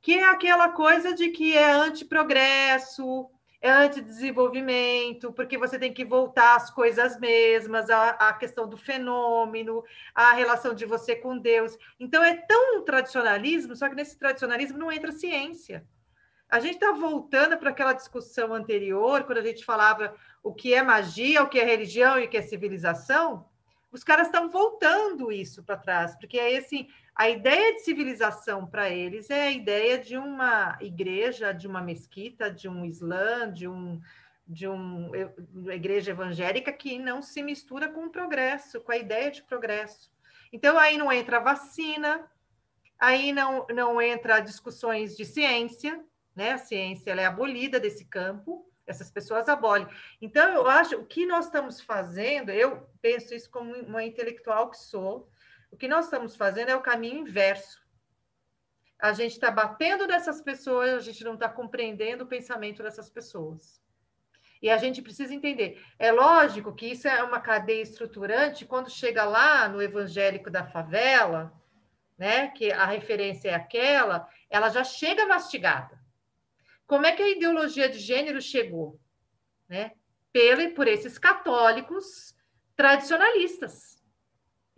que 0.00 0.18
é 0.18 0.24
aquela 0.28 0.70
coisa 0.70 1.12
de 1.12 1.28
que 1.30 1.56
é 1.56 1.70
anti-progresso, 1.70 3.28
é 3.60 3.70
anti-desenvolvimento, 3.70 5.32
porque 5.32 5.58
você 5.58 5.78
tem 5.78 5.92
que 5.92 6.04
voltar 6.04 6.54
às 6.54 6.70
coisas 6.70 7.18
mesmas, 7.18 7.90
a 7.90 8.32
questão 8.34 8.68
do 8.68 8.76
fenômeno, 8.76 9.82
a 10.14 10.32
relação 10.32 10.72
de 10.72 10.86
você 10.86 11.16
com 11.16 11.36
Deus. 11.36 11.76
Então, 11.98 12.22
é 12.22 12.34
tão 12.34 12.84
tradicionalismo, 12.84 13.74
só 13.74 13.88
que 13.88 13.96
nesse 13.96 14.16
tradicionalismo 14.16 14.78
não 14.78 14.92
entra 14.92 15.10
ciência. 15.10 15.84
A 16.48 16.60
gente 16.60 16.74
está 16.74 16.92
voltando 16.92 17.58
para 17.58 17.70
aquela 17.70 17.92
discussão 17.92 18.54
anterior, 18.54 19.24
quando 19.24 19.38
a 19.38 19.44
gente 19.44 19.64
falava 19.64 20.14
o 20.42 20.54
que 20.54 20.72
é 20.72 20.82
magia, 20.82 21.42
o 21.42 21.48
que 21.48 21.58
é 21.58 21.64
religião 21.64 22.18
e 22.18 22.24
o 22.24 22.28
que 22.28 22.36
é 22.36 22.42
civilização. 22.42 23.44
Os 23.90 24.04
caras 24.04 24.28
estão 24.28 24.48
voltando 24.50 25.32
isso 25.32 25.64
para 25.64 25.76
trás, 25.76 26.14
porque 26.14 26.38
é 26.38 26.58
assim, 26.58 26.88
a 27.18 27.28
ideia 27.28 27.74
de 27.74 27.80
civilização 27.80 28.64
para 28.64 28.88
eles 28.88 29.28
é 29.28 29.48
a 29.48 29.50
ideia 29.50 29.98
de 29.98 30.16
uma 30.16 30.78
igreja, 30.80 31.52
de 31.52 31.66
uma 31.66 31.82
mesquita, 31.82 32.48
de 32.48 32.68
um 32.68 32.84
islã, 32.84 33.52
de 33.52 33.66
um 33.66 34.00
de 34.50 34.66
um, 34.66 35.10
uma 35.52 35.74
igreja 35.74 36.12
evangélica 36.12 36.72
que 36.72 36.98
não 36.98 37.20
se 37.20 37.42
mistura 37.42 37.86
com 37.86 38.06
o 38.06 38.10
progresso, 38.10 38.80
com 38.80 38.90
a 38.90 38.96
ideia 38.96 39.30
de 39.30 39.42
progresso. 39.42 40.10
Então 40.50 40.78
aí 40.78 40.96
não 40.96 41.12
entra 41.12 41.38
vacina, 41.38 42.26
aí 42.98 43.30
não, 43.30 43.66
não 43.68 44.00
entra 44.00 44.40
discussões 44.40 45.14
de 45.14 45.26
ciência, 45.26 46.02
né? 46.34 46.52
A 46.52 46.58
ciência 46.58 47.10
é 47.10 47.24
abolida 47.26 47.78
desse 47.78 48.06
campo, 48.06 48.66
essas 48.86 49.10
pessoas 49.10 49.48
abolem. 49.50 49.86
Então, 50.22 50.54
eu 50.54 50.66
acho 50.66 50.96
o 50.96 51.04
que 51.04 51.26
nós 51.26 51.44
estamos 51.44 51.80
fazendo, 51.80 52.50
eu 52.50 52.88
penso 53.02 53.34
isso 53.34 53.50
como 53.50 53.74
uma 53.74 54.02
intelectual 54.02 54.70
que 54.70 54.78
sou, 54.78 55.28
o 55.70 55.76
que 55.76 55.88
nós 55.88 56.06
estamos 56.06 56.34
fazendo 56.36 56.70
é 56.70 56.76
o 56.76 56.82
caminho 56.82 57.18
inverso. 57.18 57.80
A 58.98 59.12
gente 59.12 59.32
está 59.32 59.50
batendo 59.50 60.06
nessas 60.06 60.40
pessoas, 60.40 60.94
a 60.94 61.00
gente 61.00 61.22
não 61.22 61.34
está 61.34 61.48
compreendendo 61.48 62.24
o 62.24 62.28
pensamento 62.28 62.82
dessas 62.82 63.08
pessoas. 63.08 63.80
E 64.60 64.68
a 64.68 64.76
gente 64.76 65.00
precisa 65.00 65.32
entender. 65.32 65.80
É 65.98 66.10
lógico 66.10 66.74
que 66.74 66.86
isso 66.86 67.06
é 67.06 67.22
uma 67.22 67.40
cadeia 67.40 67.82
estruturante 67.82 68.66
quando 68.66 68.90
chega 68.90 69.24
lá 69.24 69.68
no 69.68 69.80
evangélico 69.80 70.50
da 70.50 70.66
favela, 70.66 71.52
né, 72.18 72.48
que 72.48 72.72
a 72.72 72.84
referência 72.84 73.50
é 73.50 73.54
aquela, 73.54 74.28
ela 74.50 74.68
já 74.68 74.82
chega 74.82 75.26
mastigada. 75.26 75.96
Como 76.84 77.06
é 77.06 77.12
que 77.12 77.22
a 77.22 77.28
ideologia 77.28 77.88
de 77.88 77.98
gênero 77.98 78.40
chegou? 78.40 78.98
Né? 79.68 79.92
Pelo, 80.32 80.74
por 80.74 80.88
esses 80.88 81.18
católicos 81.18 82.34
tradicionalistas. 82.74 83.97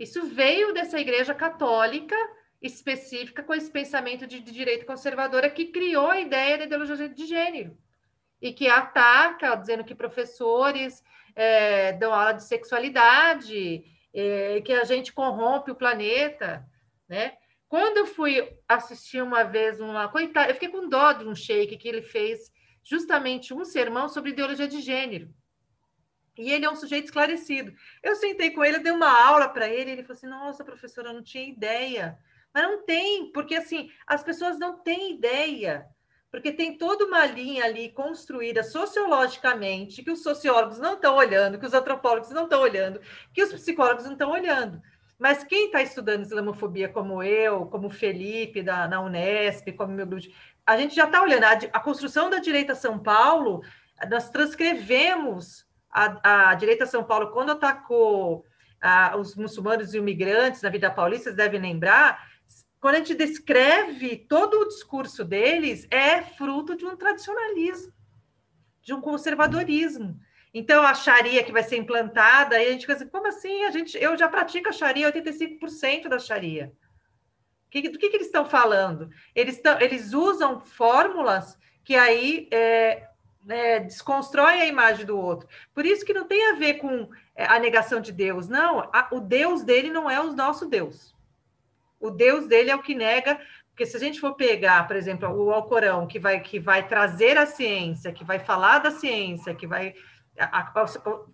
Isso 0.00 0.26
veio 0.28 0.72
dessa 0.72 0.98
igreja 0.98 1.34
católica 1.34 2.16
específica 2.62 3.42
com 3.42 3.52
esse 3.52 3.70
pensamento 3.70 4.26
de, 4.26 4.40
de 4.40 4.50
direito 4.50 4.86
conservadora 4.86 5.50
que 5.50 5.66
criou 5.66 6.10
a 6.10 6.18
ideia 6.18 6.56
da 6.56 6.64
ideologia 6.64 7.06
de 7.06 7.26
gênero 7.26 7.76
e 8.40 8.50
que 8.50 8.66
ataca, 8.66 9.54
dizendo 9.56 9.84
que 9.84 9.94
professores 9.94 11.04
é, 11.36 11.92
dão 11.92 12.14
aula 12.14 12.32
de 12.32 12.44
sexualidade, 12.44 13.84
é, 14.14 14.62
que 14.62 14.72
a 14.72 14.84
gente 14.84 15.12
corrompe 15.12 15.70
o 15.70 15.76
planeta, 15.76 16.66
né? 17.06 17.34
Quando 17.68 17.98
eu 17.98 18.06
fui 18.06 18.56
assistir 18.66 19.22
uma 19.22 19.44
vez 19.44 19.82
uma 19.82 20.08
coitada, 20.08 20.50
eu 20.50 20.54
fiquei 20.54 20.70
com 20.70 20.88
dó 20.88 21.12
de 21.12 21.26
um 21.26 21.34
sheik 21.34 21.76
que 21.76 21.86
ele 21.86 22.00
fez 22.00 22.50
justamente 22.82 23.52
um 23.52 23.66
sermão 23.66 24.08
sobre 24.08 24.30
ideologia 24.30 24.66
de 24.66 24.80
gênero. 24.80 25.28
E 26.40 26.50
ele 26.50 26.64
é 26.64 26.70
um 26.70 26.76
sujeito 26.76 27.04
esclarecido. 27.04 27.72
Eu 28.02 28.16
sentei 28.16 28.50
com 28.50 28.64
ele, 28.64 28.78
dei 28.78 28.92
uma 28.92 29.10
aula 29.10 29.48
para 29.48 29.68
ele, 29.68 29.90
ele 29.90 30.02
falou 30.02 30.16
assim: 30.16 30.26
"Nossa, 30.26 30.64
professora, 30.64 31.08
eu 31.08 31.14
não 31.14 31.22
tinha 31.22 31.48
ideia". 31.48 32.18
Mas 32.52 32.64
não 32.64 32.84
tem, 32.84 33.30
porque 33.32 33.54
assim, 33.54 33.90
as 34.06 34.22
pessoas 34.22 34.58
não 34.58 34.78
têm 34.78 35.12
ideia. 35.12 35.86
Porque 36.30 36.52
tem 36.52 36.78
toda 36.78 37.04
uma 37.06 37.26
linha 37.26 37.64
ali 37.64 37.90
construída 37.90 38.62
sociologicamente 38.62 40.02
que 40.02 40.10
os 40.10 40.22
sociólogos 40.22 40.78
não 40.78 40.94
estão 40.94 41.16
olhando, 41.16 41.58
que 41.58 41.66
os 41.66 41.74
antropólogos 41.74 42.30
não 42.30 42.44
estão 42.44 42.60
olhando, 42.60 43.00
que 43.32 43.42
os 43.42 43.52
psicólogos 43.52 44.04
não 44.04 44.12
estão 44.12 44.30
olhando. 44.30 44.80
Mas 45.18 45.44
quem 45.44 45.66
está 45.66 45.82
estudando 45.82 46.22
islamofobia 46.22 46.88
como 46.88 47.22
eu, 47.22 47.66
como 47.66 47.90
Felipe 47.90 48.62
da, 48.62 48.88
na 48.88 49.02
Unesp, 49.02 49.72
como 49.72 49.92
meu 49.92 50.06
grupo, 50.06 50.28
a 50.64 50.78
gente 50.78 50.94
já 50.94 51.04
está 51.04 51.20
olhando 51.20 51.44
a, 51.44 51.50
a, 51.50 51.80
construção 51.80 52.30
da 52.30 52.38
direita 52.38 52.74
São 52.74 52.98
Paulo, 52.98 53.62
nós 54.08 54.30
transcrevemos 54.30 55.66
a, 55.90 56.50
a 56.50 56.54
direita 56.54 56.86
São 56.86 57.04
Paulo 57.04 57.30
quando 57.30 57.52
atacou 57.52 58.44
os 59.18 59.34
muçulmanos 59.36 59.92
e 59.92 59.98
imigrantes 59.98 60.62
na 60.62 60.70
vida 60.70 60.90
paulista, 60.90 61.24
vocês 61.24 61.36
devem 61.36 61.60
lembrar, 61.60 62.30
quando 62.80 62.94
a 62.94 62.98
gente 62.98 63.14
descreve 63.14 64.16
todo 64.16 64.54
o 64.54 64.68
discurso 64.68 65.22
deles, 65.22 65.86
é 65.90 66.22
fruto 66.22 66.74
de 66.74 66.86
um 66.86 66.96
tradicionalismo, 66.96 67.92
de 68.80 68.94
um 68.94 69.00
conservadorismo. 69.00 70.18
Então, 70.52 70.82
a 70.82 70.94
Sharia 70.94 71.44
que 71.44 71.52
vai 71.52 71.62
ser 71.62 71.76
implantada, 71.76 72.56
aí 72.56 72.68
a 72.68 72.72
gente 72.72 72.80
fica 72.80 72.94
assim, 72.94 73.06
como 73.06 73.26
assim? 73.26 73.64
A 73.64 73.70
gente, 73.70 73.98
eu 73.98 74.16
já 74.16 74.28
pratico 74.28 74.70
a 74.70 74.72
Sharia, 74.72 75.12
85% 75.12 76.08
da 76.08 76.18
Sharia. 76.18 76.72
Que, 77.70 77.88
do 77.88 77.98
que, 77.98 78.08
que 78.08 78.16
eles 78.16 78.26
estão 78.26 78.44
falando? 78.44 79.10
Eles, 79.34 79.60
tão, 79.60 79.78
eles 79.80 80.12
usam 80.12 80.58
fórmulas 80.58 81.56
que 81.84 81.94
aí 81.94 82.48
é, 82.50 83.09
é, 83.48 83.80
desconstroem 83.80 84.60
a 84.60 84.66
imagem 84.66 85.06
do 85.06 85.18
outro. 85.18 85.48
Por 85.74 85.86
isso 85.86 86.04
que 86.04 86.14
não 86.14 86.26
tem 86.26 86.50
a 86.50 86.56
ver 86.56 86.74
com 86.74 87.08
é, 87.34 87.46
a 87.46 87.58
negação 87.58 88.00
de 88.00 88.12
Deus, 88.12 88.48
não. 88.48 88.80
A, 88.92 89.08
o 89.12 89.20
Deus 89.20 89.62
dele 89.62 89.90
não 89.90 90.10
é 90.10 90.20
o 90.20 90.32
nosso 90.32 90.66
Deus. 90.66 91.14
O 91.98 92.10
Deus 92.10 92.46
dele 92.46 92.70
é 92.70 92.76
o 92.76 92.82
que 92.82 92.94
nega 92.94 93.40
porque 93.70 93.86
se 93.86 93.96
a 93.96 94.00
gente 94.00 94.20
for 94.20 94.34
pegar, 94.34 94.86
por 94.86 94.94
exemplo, 94.94 95.26
o 95.30 95.50
Alcorão, 95.50 96.06
que 96.06 96.18
vai, 96.18 96.38
que 96.40 96.58
vai 96.58 96.86
trazer 96.86 97.38
a 97.38 97.46
ciência, 97.46 98.12
que 98.12 98.22
vai 98.22 98.38
falar 98.38 98.80
da 98.80 98.90
ciência, 98.90 99.54
que 99.54 99.66
vai 99.66 99.94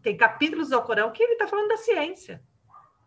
tem 0.03 0.17
capítulos 0.17 0.71
do 0.71 0.83
Corão 0.83 1.11
que 1.13 1.23
ele 1.23 1.33
está 1.33 1.47
falando 1.47 1.69
da 1.69 1.77
ciência. 1.77 2.43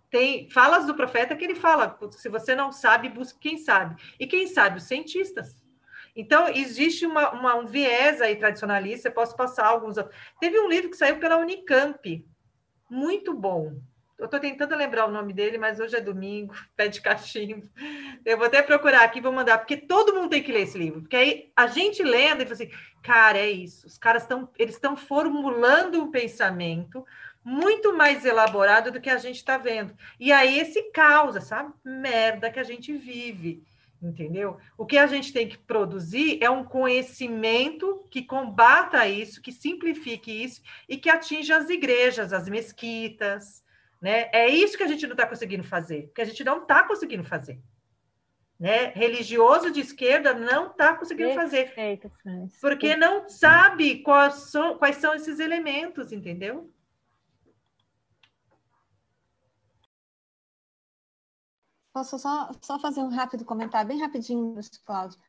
Tem 0.10 0.50
falas 0.50 0.86
do 0.86 0.96
profeta 0.96 1.36
que 1.36 1.44
ele 1.44 1.56
fala: 1.56 1.98
se 2.12 2.30
você 2.30 2.56
não 2.56 2.72
sabe, 2.72 3.10
busque 3.10 3.40
quem 3.40 3.58
sabe. 3.58 4.02
E 4.20 4.26
quem 4.26 4.48
sabe? 4.48 4.78
Os 4.78 4.84
cientistas. 4.84 5.59
Então, 6.20 6.48
existe 6.50 7.06
uma, 7.06 7.32
uma, 7.32 7.56
um 7.56 7.66
viés 7.66 8.22
aí 8.22 8.36
tradicionalista, 8.36 9.08
eu 9.08 9.14
posso 9.14 9.36
passar 9.36 9.68
alguns. 9.68 9.96
Teve 10.40 10.60
um 10.60 10.68
livro 10.68 10.90
que 10.90 10.98
saiu 10.98 11.18
pela 11.18 11.38
Unicamp, 11.38 12.26
muito 12.90 13.34
bom, 13.34 13.80
eu 14.20 14.26
estou 14.26 14.40
tentando 14.40 14.76
lembrar 14.76 15.06
o 15.06 15.12
nome 15.12 15.32
dele, 15.32 15.58
mas 15.58 15.80
hoje 15.80 15.96
é 15.96 16.02
domingo, 16.02 16.54
pé 16.76 16.90
de 16.90 17.00
cachimbo. 17.00 17.70
Eu 18.26 18.38
vou 18.38 18.48
até 18.48 18.62
procurar 18.62 19.04
aqui, 19.04 19.22
vou 19.22 19.32
mandar, 19.32 19.60
porque 19.60 19.78
todo 19.78 20.14
mundo 20.14 20.30
tem 20.30 20.44
que 20.44 20.52
ler 20.52 20.64
esse 20.64 20.78
livro. 20.78 21.00
Porque 21.02 21.16
aí 21.16 21.52
a 21.56 21.68
gente 21.68 22.04
lendo 22.04 22.42
e 22.42 22.46
fala 22.46 22.54
assim, 22.54 22.72
cara, 23.02 23.38
é 23.38 23.50
isso. 23.50 23.88
Os 23.88 23.98
caras 23.98 24.24
estão, 24.24 24.50
eles 24.60 24.76
estão 24.76 24.98
formulando 24.98 26.04
um 26.04 26.12
pensamento 26.12 27.06
muito 27.46 27.96
mais 27.96 28.26
elaborado 28.26 28.92
do 28.92 29.00
que 29.00 29.10
a 29.10 29.18
gente 29.18 29.38
está 29.38 29.58
vendo. 29.58 29.96
E 30.20 30.34
aí 30.34 30.60
esse 30.60 30.92
caos, 30.92 31.38
essa 31.38 31.72
merda 31.86 32.52
que 32.52 32.60
a 32.60 32.64
gente 32.64 32.92
vive, 32.98 33.64
entendeu? 34.02 34.58
O 34.78 34.86
que 34.86 34.98
a 34.98 35.08
gente 35.08 35.34
tem 35.34 35.48
que 35.48 35.58
produzir 35.58 36.42
é 36.42 36.50
um 36.50 36.64
conhecimento 36.64 38.06
que 38.10 38.24
combata 38.24 39.08
isso, 39.08 39.42
que 39.42 39.52
simplifique 39.52 40.32
isso 40.32 40.62
e 40.88 40.98
que 40.98 41.10
atinja 41.10 41.58
as 41.58 41.70
igrejas, 41.70 42.32
as 42.34 42.48
mesquitas, 42.48 43.64
né? 44.02 44.30
É 44.34 44.48
isso 44.48 44.78
que 44.78 44.84
a 44.84 44.88
gente 44.88 45.06
não 45.06 45.14
está 45.14 45.28
conseguindo 45.28 45.64
fazer, 45.64 46.12
que 46.16 46.22
a 46.22 46.26
gente 46.26 46.44
não 46.44 46.62
está 46.62 46.84
conseguindo 46.84 47.24
fazer. 47.24 47.60
Né? 48.60 48.88
Religioso 48.88 49.72
de 49.72 49.80
esquerda 49.80 50.34
não 50.34 50.68
está 50.68 50.94
conseguindo 50.94 51.30
fazer. 51.34 51.74
Porque 52.60 52.96
não 52.96 53.30
sabe 53.30 54.00
quais 54.00 54.34
são, 54.52 54.78
quais 54.78 54.98
são 54.98 55.14
esses 55.14 55.40
elementos, 55.40 56.12
entendeu? 56.12 56.70
Posso 62.00 62.18
só, 62.18 62.50
só 62.62 62.80
fazer 62.80 63.02
um 63.02 63.10
rápido 63.10 63.44
comentário, 63.44 63.90
bem 63.90 64.00
rapidinho, 64.00 64.56
Cláudio? 64.86 65.20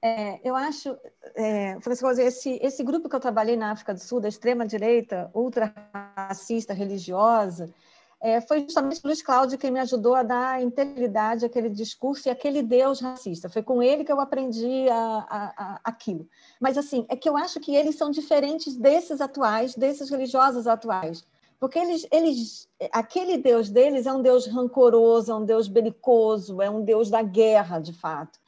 É, 0.00 0.40
eu 0.42 0.56
acho, 0.56 0.96
é, 1.34 1.78
Francisco, 1.82 2.08
esse, 2.18 2.58
esse 2.62 2.82
grupo 2.82 3.10
que 3.10 3.14
eu 3.14 3.20
trabalhei 3.20 3.58
na 3.58 3.72
África 3.72 3.92
do 3.92 4.00
Sul, 4.00 4.18
da 4.18 4.26
extrema-direita, 4.26 5.30
ultra-racista, 5.34 6.72
religiosa, 6.72 7.74
é, 8.22 8.40
foi 8.40 8.60
justamente 8.62 9.02
Luiz 9.04 9.20
Cláudio 9.20 9.58
que 9.58 9.70
me 9.70 9.78
ajudou 9.80 10.14
a 10.14 10.22
dar 10.22 10.62
integridade 10.62 11.44
àquele 11.44 11.68
discurso 11.68 12.26
e 12.26 12.30
aquele 12.30 12.62
Deus 12.62 13.02
racista. 13.02 13.50
Foi 13.50 13.62
com 13.62 13.82
ele 13.82 14.02
que 14.02 14.10
eu 14.10 14.18
aprendi 14.18 14.88
a, 14.88 15.26
a, 15.28 15.44
a, 15.58 15.80
aquilo. 15.84 16.26
Mas, 16.58 16.78
assim, 16.78 17.04
é 17.10 17.16
que 17.16 17.28
eu 17.28 17.36
acho 17.36 17.60
que 17.60 17.76
eles 17.76 17.96
são 17.96 18.10
diferentes 18.10 18.78
desses 18.78 19.20
atuais, 19.20 19.74
desses 19.74 20.08
religiosos 20.08 20.66
atuais. 20.66 21.22
Porque 21.58 21.78
eles, 21.78 22.06
eles, 22.10 22.68
aquele 22.92 23.38
Deus 23.38 23.70
deles 23.70 24.06
é 24.06 24.12
um 24.12 24.22
Deus 24.22 24.46
rancoroso, 24.46 25.32
é 25.32 25.34
um 25.34 25.44
Deus 25.44 25.68
belicoso, 25.68 26.60
é 26.60 26.68
um 26.68 26.84
Deus 26.84 27.10
da 27.10 27.22
guerra, 27.22 27.78
de 27.78 27.92
fato. 27.92 28.38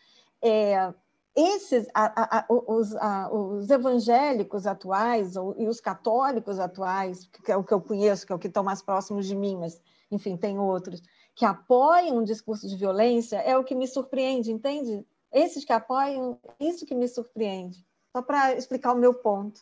É, 0.43 0.93
esses, 1.35 1.87
a, 1.95 2.41
a, 2.41 2.47
os, 2.49 2.95
a, 2.97 3.33
os, 3.33 3.71
evangélicos 3.71 4.67
atuais 4.67 5.37
ou, 5.37 5.55
e 5.57 5.69
os 5.69 5.81
católicos 5.81 6.59
atuais, 6.59 7.29
que 7.45 7.53
é 7.53 7.57
o 7.57 7.63
que 7.63 7.73
eu 7.73 7.81
conheço, 7.81 8.27
que 8.27 8.33
é 8.33 8.35
o 8.35 8.39
que 8.39 8.49
estão 8.49 8.65
mais 8.65 8.83
próximos 8.83 9.27
de 9.27 9.37
mim, 9.37 9.57
mas, 9.57 9.81
enfim, 10.11 10.37
tem 10.37 10.59
outros, 10.59 11.01
que 11.35 11.45
apoiam 11.45 12.19
um 12.19 12.25
discurso 12.25 12.69
de 12.69 12.77
violência, 12.77 13.37
é 13.37 13.57
o 13.57 13.63
que 13.63 13.75
me 13.75 13.87
surpreende, 13.87 14.51
entende? 14.51 15.07
Esses 15.33 15.65
que 15.65 15.73
apoiam, 15.73 16.39
isso 16.59 16.85
que 16.85 16.95
me 16.95 17.07
surpreende. 17.07 17.87
Só 18.11 18.21
para 18.21 18.55
explicar 18.55 18.93
o 18.93 18.99
meu 18.99 19.15
ponto. 19.15 19.61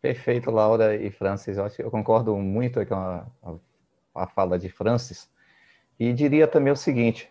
Perfeito, 0.00 0.50
Laura 0.50 0.96
e 0.96 1.10
Francis. 1.10 1.58
Eu, 1.58 1.64
acho, 1.64 1.82
eu 1.82 1.90
concordo 1.90 2.34
muito 2.36 2.84
com 2.86 2.94
a, 2.94 3.26
a, 4.14 4.26
fala 4.26 4.58
de 4.58 4.68
Francis. 4.70 5.30
E 5.98 6.12
diria 6.12 6.48
também 6.48 6.72
o 6.72 6.76
seguinte: 6.76 7.30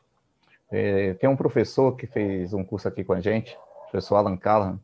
é, 0.72 1.16
tem 1.16 1.28
um 1.28 1.36
professor 1.36 1.96
que 1.96 2.06
fez 2.06 2.54
um 2.54 2.64
curso 2.64 2.88
aqui 2.88 3.04
com 3.04 3.14
a 3.14 3.20
gente, 3.20 3.56
o 3.56 3.82
professor 3.90 4.18
Alan 4.18 4.38
Callahan, 4.38 4.80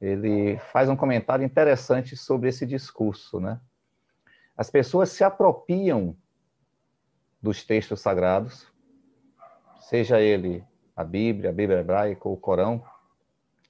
ele 0.00 0.58
faz 0.72 0.88
um 0.88 0.96
comentário 0.96 1.44
interessante 1.44 2.16
sobre 2.16 2.48
esse 2.48 2.66
discurso, 2.66 3.40
né? 3.40 3.60
As 4.56 4.70
pessoas 4.70 5.10
se 5.10 5.22
apropriam 5.22 6.16
dos 7.42 7.62
textos 7.62 8.00
sagrados, 8.00 8.66
seja 9.80 10.20
ele 10.20 10.64
a 10.96 11.04
Bíblia, 11.04 11.50
a 11.50 11.52
Bíblia 11.52 11.80
hebraica 11.80 12.26
ou 12.26 12.34
o 12.34 12.38
Corão, 12.38 12.82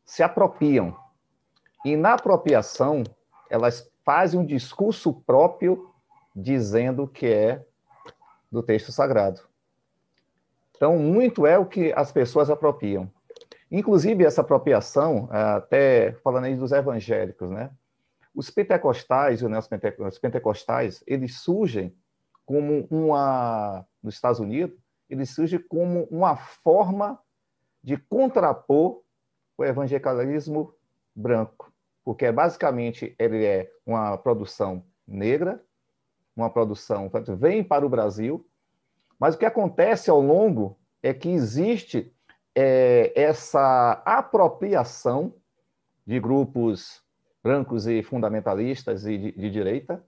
se 0.04 0.22
apropriam. 0.22 0.96
E 1.84 1.96
na 1.96 2.14
apropriação, 2.14 3.02
elas 3.50 3.90
fazem 4.04 4.38
um 4.38 4.46
discurso 4.46 5.12
próprio 5.12 5.90
dizendo 6.34 7.08
que 7.08 7.26
é 7.26 7.64
do 8.50 8.62
texto 8.62 8.92
sagrado. 8.92 9.40
Então, 10.76 10.98
muito 10.98 11.46
é 11.46 11.58
o 11.58 11.66
que 11.66 11.92
as 11.96 12.12
pessoas 12.12 12.50
apropriam. 12.50 13.10
Inclusive, 13.70 14.24
essa 14.24 14.42
apropriação, 14.42 15.28
até 15.30 16.12
falando 16.22 16.44
aí 16.44 16.54
dos 16.54 16.72
evangélicos, 16.72 17.50
né? 17.50 17.70
Os 18.34 18.50
pentecostais, 18.50 19.40
né, 19.42 19.58
os 19.58 20.18
pentecostais, 20.18 21.02
eles 21.06 21.40
surgem 21.40 21.96
como 22.44 22.86
uma, 22.90 23.84
nos 24.02 24.14
Estados 24.14 24.38
Unidos, 24.38 24.78
eles 25.08 25.30
surgem 25.30 25.58
como 25.58 26.04
uma 26.10 26.36
forma 26.36 27.18
de 27.82 27.96
contrapor 27.96 29.02
o 29.56 29.64
evangelicalismo 29.64 30.74
branco, 31.14 31.72
porque 32.06 32.30
basicamente 32.30 33.16
ele 33.18 33.44
é 33.44 33.68
uma 33.84 34.16
produção 34.16 34.84
negra, 35.04 35.60
uma 36.36 36.48
produção 36.48 37.08
que 37.08 37.34
vem 37.34 37.64
para 37.64 37.84
o 37.84 37.88
Brasil, 37.88 38.46
mas 39.18 39.34
o 39.34 39.38
que 39.38 39.44
acontece 39.44 40.08
ao 40.08 40.20
longo 40.20 40.78
é 41.02 41.12
que 41.12 41.28
existe 41.28 42.14
é, 42.54 43.12
essa 43.20 44.00
apropriação 44.06 45.34
de 46.06 46.20
grupos 46.20 47.02
brancos 47.42 47.88
e 47.88 48.04
fundamentalistas 48.04 49.04
e 49.04 49.18
de, 49.18 49.32
de 49.32 49.50
direita 49.50 50.00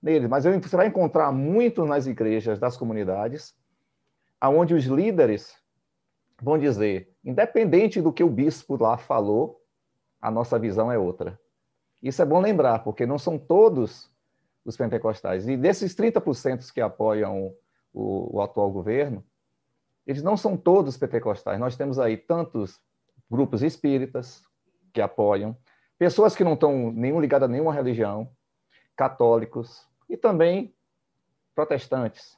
neles. 0.00 0.30
Mas 0.30 0.44
você 0.44 0.74
vai 0.74 0.86
encontrar 0.86 1.30
muito 1.32 1.84
nas 1.84 2.06
igrejas 2.06 2.58
das 2.58 2.78
comunidades, 2.78 3.54
aonde 4.40 4.72
os 4.72 4.86
líderes 4.86 5.54
vão 6.40 6.56
dizer, 6.56 7.14
independente 7.22 8.00
do 8.00 8.10
que 8.10 8.24
o 8.24 8.30
bispo 8.30 8.82
lá 8.82 8.96
falou, 8.96 9.60
a 10.20 10.30
nossa 10.30 10.58
visão 10.58 10.90
é 10.90 10.98
outra. 10.98 11.38
Isso 12.02 12.20
é 12.20 12.24
bom 12.24 12.40
lembrar, 12.40 12.80
porque 12.80 13.06
não 13.06 13.18
são 13.18 13.38
todos 13.38 14.10
os 14.64 14.76
pentecostais. 14.76 15.48
E 15.48 15.56
desses 15.56 15.94
30% 15.94 16.72
que 16.72 16.80
apoiam 16.80 17.54
o, 17.92 18.36
o 18.36 18.40
atual 18.40 18.70
governo, 18.70 19.24
eles 20.06 20.22
não 20.22 20.36
são 20.36 20.56
todos 20.56 20.96
pentecostais. 20.96 21.58
Nós 21.58 21.76
temos 21.76 21.98
aí 21.98 22.16
tantos 22.16 22.80
grupos 23.30 23.62
espíritas 23.62 24.44
que 24.92 25.00
apoiam, 25.00 25.56
pessoas 25.98 26.36
que 26.36 26.44
não 26.44 26.54
estão 26.54 26.92
nenhum 26.92 27.20
ligadas 27.20 27.48
a 27.48 27.52
nenhuma 27.52 27.72
religião, 27.72 28.30
católicos 28.96 29.86
e 30.08 30.16
também 30.16 30.74
protestantes. 31.54 32.36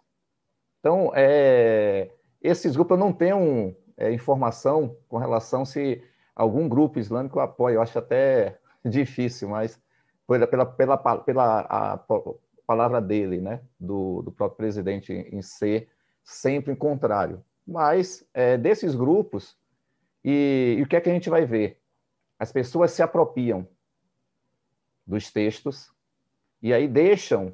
Então, 0.80 1.12
é, 1.14 2.10
esses 2.40 2.74
grupos 2.74 2.96
eu 2.98 3.04
não 3.04 3.12
tenho 3.12 3.76
é, 3.96 4.12
informação 4.12 4.96
com 5.08 5.18
relação 5.18 5.64
se 5.64 6.02
algum 6.38 6.68
grupo 6.68 6.98
islâmico 6.98 7.40
apoia. 7.40 7.74
Eu 7.74 7.82
acho 7.82 7.98
até 7.98 8.58
difícil, 8.84 9.48
mas 9.48 9.78
pela, 10.26 10.46
pela, 10.46 10.64
pela, 10.64 10.96
pela 10.96 11.60
a, 11.62 12.00
palavra 12.66 13.00
dele, 13.00 13.40
né, 13.40 13.60
do, 13.78 14.22
do 14.22 14.30
próprio 14.30 14.56
presidente 14.56 15.12
em 15.12 15.42
ser 15.42 15.88
sempre 16.22 16.72
em 16.72 16.76
contrário. 16.76 17.44
Mas 17.66 18.26
é, 18.32 18.56
desses 18.56 18.94
grupos, 18.94 19.58
e, 20.24 20.76
e 20.78 20.82
o 20.82 20.86
que 20.86 20.96
é 20.96 21.00
que 21.00 21.10
a 21.10 21.12
gente 21.12 21.28
vai 21.28 21.44
ver? 21.44 21.80
As 22.38 22.52
pessoas 22.52 22.92
se 22.92 23.02
apropriam 23.02 23.66
dos 25.06 25.32
textos 25.32 25.90
e 26.62 26.72
aí 26.72 26.86
deixam 26.86 27.52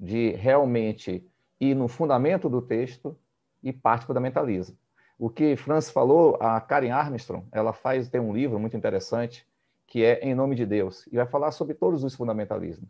de 0.00 0.30
realmente 0.30 1.24
ir 1.60 1.74
no 1.74 1.86
fundamento 1.86 2.48
do 2.48 2.60
texto 2.60 3.16
e 3.62 3.72
parte 3.72 4.06
fundamentalismo. 4.06 4.76
O 5.18 5.30
que 5.30 5.56
Francis 5.56 5.92
falou, 5.92 6.36
a 6.40 6.60
Karen 6.60 6.90
Armstrong, 6.90 7.46
ela 7.52 7.72
faz 7.72 8.08
tem 8.08 8.20
um 8.20 8.34
livro 8.34 8.58
muito 8.58 8.76
interessante 8.76 9.46
que 9.86 10.04
é 10.04 10.20
Em 10.20 10.34
Nome 10.34 10.56
de 10.56 10.66
Deus 10.66 11.06
e 11.06 11.16
vai 11.16 11.26
falar 11.26 11.52
sobre 11.52 11.74
todos 11.74 12.02
os 12.02 12.14
fundamentalismos 12.14 12.88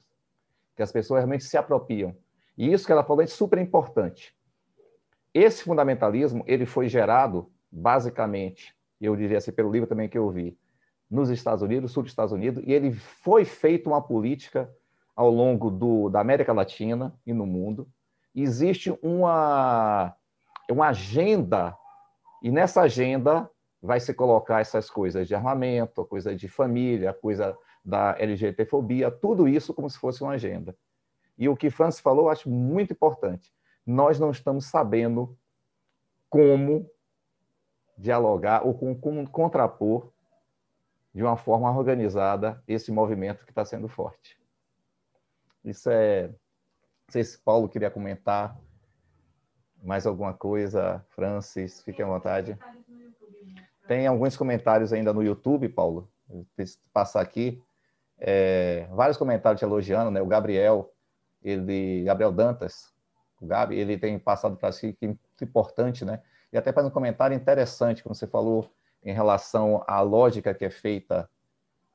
que 0.74 0.82
as 0.82 0.90
pessoas 0.90 1.20
realmente 1.20 1.44
se 1.44 1.56
apropriam. 1.56 2.16
E 2.56 2.72
isso 2.72 2.86
que 2.86 2.92
ela 2.92 3.04
falou 3.04 3.22
é 3.22 3.26
super 3.26 3.58
importante. 3.58 4.34
Esse 5.32 5.64
fundamentalismo, 5.64 6.44
ele 6.46 6.66
foi 6.66 6.88
gerado, 6.88 7.50
basicamente, 7.70 8.74
eu 9.00 9.16
diria 9.16 9.38
assim, 9.38 9.52
pelo 9.52 9.70
livro 9.70 9.88
também 9.88 10.08
que 10.08 10.18
eu 10.18 10.30
vi, 10.30 10.56
nos 11.10 11.28
Estados 11.30 11.62
Unidos, 11.62 11.92
sul 11.92 12.02
dos 12.02 12.12
Estados 12.12 12.32
Unidos, 12.32 12.62
e 12.66 12.72
ele 12.72 12.92
foi 12.92 13.44
feito 13.44 13.88
uma 13.88 14.00
política 14.00 14.70
ao 15.14 15.30
longo 15.30 15.70
do, 15.70 16.08
da 16.08 16.20
América 16.20 16.52
Latina 16.52 17.14
e 17.26 17.32
no 17.32 17.46
mundo. 17.46 17.88
Existe 18.34 18.96
uma, 19.02 20.14
uma 20.70 20.88
agenda, 20.88 21.76
e 22.44 22.50
nessa 22.50 22.82
agenda 22.82 23.50
vai 23.80 23.98
se 23.98 24.12
colocar 24.12 24.60
essas 24.60 24.90
coisas 24.90 25.26
de 25.26 25.34
armamento, 25.34 26.04
coisa 26.04 26.36
de 26.36 26.46
família, 26.46 27.14
coisa 27.14 27.56
da 27.82 28.14
LGBTfobia, 28.18 29.10
tudo 29.10 29.48
isso 29.48 29.72
como 29.72 29.88
se 29.88 29.98
fosse 29.98 30.22
uma 30.22 30.32
agenda. 30.32 30.76
E 31.38 31.48
o 31.48 31.56
que 31.56 31.70
Francis 31.70 32.02
falou, 32.02 32.26
eu 32.26 32.30
acho 32.30 32.50
muito 32.50 32.92
importante. 32.92 33.50
Nós 33.86 34.20
não 34.20 34.30
estamos 34.30 34.66
sabendo 34.66 35.38
como 36.28 36.86
dialogar 37.96 38.66
ou 38.66 38.74
como, 38.74 39.26
contrapor 39.30 40.12
de 41.14 41.22
uma 41.22 41.38
forma 41.38 41.74
organizada 41.74 42.62
esse 42.68 42.92
movimento 42.92 43.46
que 43.46 43.52
está 43.52 43.64
sendo 43.64 43.88
forte. 43.88 44.38
Isso 45.64 45.88
é. 45.88 46.28
Não 46.28 46.34
sei 47.08 47.24
se 47.24 47.38
Paulo 47.38 47.70
queria 47.70 47.90
comentar 47.90 48.54
mais 49.84 50.06
alguma 50.06 50.32
coisa. 50.32 51.04
Francis, 51.10 51.82
fique 51.82 52.02
à 52.02 52.06
vontade. 52.06 52.58
Tem 53.86 54.06
alguns 54.06 54.36
comentários 54.36 54.92
ainda 54.92 55.12
no 55.12 55.22
YouTube, 55.22 55.68
Paulo. 55.68 56.10
Vou 56.28 56.46
passar 56.92 57.20
aqui 57.20 57.62
é, 58.18 58.86
vários 58.92 59.16
comentários 59.16 59.58
te 59.58 59.64
elogiando, 59.64 60.10
né? 60.10 60.22
O 60.22 60.26
Gabriel, 60.26 60.90
ele, 61.42 62.04
Gabriel 62.04 62.32
Dantas, 62.32 62.92
o 63.40 63.46
Gabi, 63.46 63.76
ele 63.76 63.98
tem 63.98 64.18
passado 64.18 64.56
para 64.56 64.72
si 64.72 64.94
que 64.94 65.06
é 65.06 65.44
importante, 65.44 66.04
né? 66.04 66.22
E 66.52 66.56
até 66.56 66.72
faz 66.72 66.86
um 66.86 66.90
comentário 66.90 67.36
interessante 67.36 68.02
quando 68.02 68.14
você 68.14 68.26
falou 68.26 68.70
em 69.02 69.12
relação 69.12 69.84
à 69.86 70.00
lógica 70.00 70.54
que 70.54 70.64
é 70.64 70.70
feita 70.70 71.28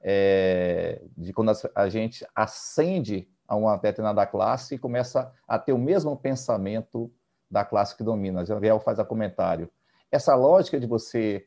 é, 0.01 1.01
de 1.17 1.33
quando 1.33 1.51
a 1.73 1.89
gente 1.89 2.25
ascende 2.35 3.27
a 3.47 3.55
uma 3.55 3.77
determinada 3.77 4.25
classe 4.27 4.75
e 4.75 4.77
começa 4.77 5.33
a 5.47 5.57
ter 5.57 5.73
o 5.73 5.77
mesmo 5.77 6.15
pensamento 6.15 7.11
da 7.49 7.65
classe 7.65 7.95
que 7.95 8.03
domina. 8.03 8.43
Gabriel 8.43 8.79
faz 8.79 8.99
a 8.99 9.05
comentário. 9.05 9.69
Essa 10.11 10.35
lógica 10.35 10.79
de 10.79 10.87
você 10.87 11.45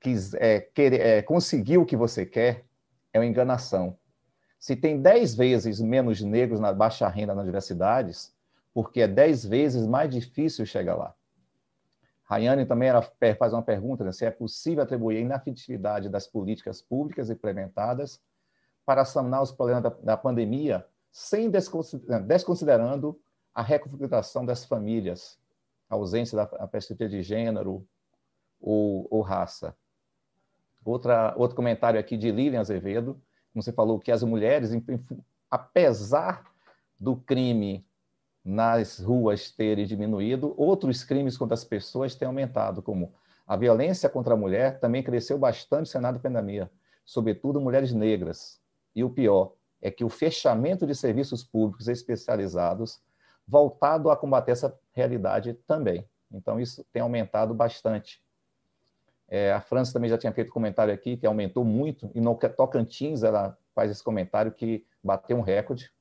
quis, 0.00 0.34
é, 0.34 0.60
querer, 0.60 1.00
é, 1.00 1.22
conseguir 1.22 1.78
o 1.78 1.86
que 1.86 1.96
você 1.96 2.24
quer, 2.26 2.64
é 3.12 3.18
uma 3.18 3.26
enganação. 3.26 3.98
Se 4.58 4.74
tem 4.74 5.00
10 5.00 5.34
vezes 5.34 5.80
menos 5.80 6.20
negros 6.20 6.60
na 6.60 6.72
baixa 6.72 7.08
renda 7.08 7.34
nas 7.34 7.44
universidades, 7.44 8.34
porque 8.74 9.00
é 9.02 9.08
10 9.08 9.46
vezes 9.46 9.86
mais 9.86 10.10
difícil 10.10 10.66
chegar 10.66 10.96
lá. 10.96 11.14
Rayane 12.24 12.66
também 12.66 12.88
era, 12.88 13.00
faz 13.38 13.52
uma 13.52 13.62
pergunta 13.62 14.02
né, 14.02 14.10
se 14.10 14.24
é 14.24 14.30
possível 14.30 14.82
atribuir 14.82 15.18
a 15.18 15.20
inafetividade 15.20 16.08
das 16.08 16.26
políticas 16.26 16.82
públicas 16.82 17.30
implementadas 17.30 18.20
para 18.84 19.04
sanar 19.04 19.42
os 19.42 19.52
problemas 19.52 19.84
da, 19.84 19.90
da 20.02 20.16
pandemia, 20.16 20.84
sem 21.12 21.50
desconsiderando 21.50 23.18
a 23.56 23.62
reconfiguração 23.62 24.44
das 24.44 24.66
famílias, 24.66 25.38
a 25.88 25.94
ausência 25.94 26.36
da 26.36 26.68
perspectiva 26.68 27.08
de 27.08 27.22
gênero 27.22 27.88
ou, 28.60 29.08
ou 29.10 29.22
raça. 29.22 29.74
Outra, 30.84 31.32
outro 31.38 31.56
comentário 31.56 31.98
aqui 31.98 32.18
de 32.18 32.30
Lilian 32.30 32.60
Azevedo, 32.60 33.14
como 33.54 33.62
você 33.62 33.72
falou, 33.72 33.98
que 33.98 34.12
as 34.12 34.22
mulheres, 34.22 34.72
apesar 35.50 36.44
do 37.00 37.16
crime 37.16 37.86
nas 38.44 39.00
ruas 39.00 39.50
terem 39.50 39.86
diminuído, 39.86 40.54
outros 40.58 41.02
crimes 41.02 41.38
contra 41.38 41.54
as 41.54 41.64
pessoas 41.64 42.14
têm 42.14 42.28
aumentado, 42.28 42.82
como 42.82 43.14
A 43.46 43.56
violência 43.56 44.10
contra 44.10 44.34
a 44.34 44.36
mulher 44.36 44.80
também 44.80 45.02
cresceu 45.02 45.38
bastante 45.38 45.80
no 45.80 45.86
cenário 45.86 46.18
da 46.18 46.22
pandemia, 46.22 46.70
sobretudo 47.06 47.58
mulheres 47.58 47.90
negras. 47.90 48.60
E 48.94 49.02
o 49.02 49.08
pior 49.08 49.54
é 49.80 49.90
que 49.90 50.04
o 50.04 50.10
fechamento 50.10 50.86
de 50.86 50.94
serviços 50.94 51.42
públicos 51.42 51.88
especializados 51.88 53.00
voltado 53.46 54.10
a 54.10 54.16
combater 54.16 54.52
essa 54.52 54.78
realidade 54.92 55.54
também. 55.66 56.08
Então, 56.32 56.58
isso 56.60 56.84
tem 56.92 57.02
aumentado 57.02 57.54
bastante. 57.54 58.22
É, 59.28 59.52
a 59.52 59.60
França 59.60 59.92
também 59.92 60.10
já 60.10 60.18
tinha 60.18 60.32
feito 60.32 60.52
comentário 60.52 60.92
aqui, 60.92 61.16
que 61.16 61.26
aumentou 61.26 61.64
muito, 61.64 62.10
e 62.14 62.20
no 62.20 62.34
Tocantins 62.34 63.22
ela 63.22 63.56
faz 63.74 63.90
esse 63.90 64.02
comentário 64.02 64.52
que 64.52 64.84
bateu 65.02 65.36
um 65.36 65.42
recorde. 65.42 65.92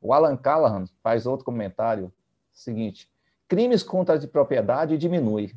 O 0.00 0.12
Alan 0.12 0.36
Callahan 0.36 0.86
faz 1.02 1.26
outro 1.26 1.44
comentário, 1.44 2.12
seguinte, 2.52 3.10
crimes 3.48 3.82
contra 3.82 4.16
a 4.16 4.28
propriedade 4.28 4.96
diminui, 4.96 5.54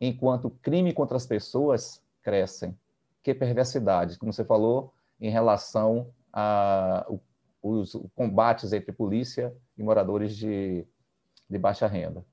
enquanto 0.00 0.50
crime 0.62 0.92
contra 0.92 1.16
as 1.16 1.26
pessoas 1.26 2.02
crescem. 2.22 2.76
Que 3.22 3.34
perversidade, 3.34 4.18
como 4.18 4.32
você 4.32 4.44
falou, 4.44 4.92
em 5.20 5.30
relação 5.30 6.12
a 6.32 7.06
os 7.60 7.96
combates 8.14 8.72
entre 8.72 8.92
polícia 8.92 9.54
e 9.78 9.82
moradores 9.82 10.36
de, 10.36 10.84
de 11.48 11.58
baixa 11.58 11.86
renda. 11.86 12.24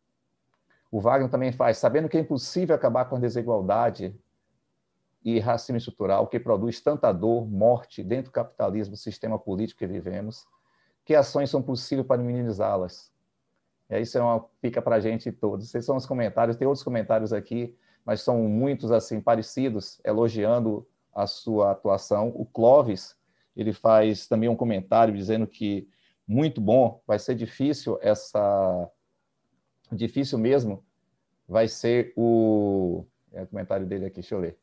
O 0.91 0.99
Wagner 0.99 1.30
também 1.30 1.51
faz, 1.51 1.77
sabendo 1.77 2.09
que 2.09 2.17
é 2.17 2.22
impossível 2.22 2.76
acabar 2.76 3.05
com 3.05 3.15
a 3.15 3.19
desigualdade 3.19 4.15
e 5.23 5.39
racismo 5.39 5.77
estrutural 5.77 6.27
que 6.27 6.39
produz 6.39 6.81
tanta 6.81 7.11
dor, 7.11 7.47
morte 7.47 8.03
dentro 8.03 8.31
do 8.31 8.34
capitalismo, 8.34 8.95
sistema 8.95 9.38
político 9.39 9.80
que 9.80 9.88
vivemos, 9.88 10.45
que 11.03 11.15
ações 11.15 11.49
são 11.49 11.61
possíveis 11.61 12.07
para 12.07 12.22
minimizá-las? 12.22 13.11
Isso 13.89 14.17
é 14.17 14.22
uma 14.22 14.45
fica 14.61 14.81
para 14.81 14.95
a 14.95 14.99
gente 14.99 15.31
todos. 15.31 15.65
Esses 15.65 15.85
são 15.85 15.95
os 15.95 16.05
comentários, 16.05 16.57
tem 16.57 16.67
outros 16.67 16.84
comentários 16.84 17.31
aqui, 17.31 17.76
mas 18.03 18.22
são 18.22 18.43
muitos 18.43 18.91
assim 18.91 19.22
parecidos, 19.22 19.99
elogiando 20.03 20.88
a 21.13 21.27
sua 21.27 21.72
atuação. 21.72 22.30
O 22.35 22.45
Clóvis, 22.45 23.15
ele 23.55 23.73
faz 23.73 24.27
também 24.27 24.49
um 24.49 24.55
comentário 24.55 25.13
dizendo 25.13 25.45
que 25.47 25.88
muito 26.27 26.60
bom, 26.60 27.02
vai 27.06 27.19
ser 27.19 27.35
difícil 27.35 27.99
essa 28.02 28.89
difícil 29.91 30.38
mesmo 30.38 30.84
vai 31.47 31.68
ser 31.68 32.11
o 32.15 33.06
é 33.31 33.43
o 33.43 33.47
comentário 33.47 33.85
dele 33.85 34.06
aqui, 34.06 34.22
deixa 34.22 34.34
eu 34.34 34.39
ler. 34.39 34.57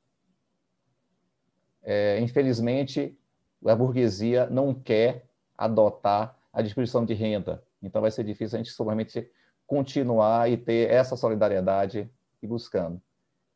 É, 1.83 2.19
infelizmente, 2.21 3.19
a 3.67 3.75
burguesia 3.75 4.47
não 4.47 4.73
quer 4.73 5.27
adotar 5.57 6.37
a 6.53 6.63
distribuição 6.63 7.05
de 7.05 7.13
renda. 7.13 7.63
Então, 7.83 8.01
vai 8.01 8.11
ser 8.11 8.25
difícil 8.25 8.57
a 8.57 8.63
gente 8.63 8.73
somente 8.73 9.31
continuar 9.67 10.51
e 10.51 10.57
ter 10.57 10.91
essa 10.91 11.17
solidariedade 11.17 12.11
e 12.43 12.47
buscando. 12.47 13.01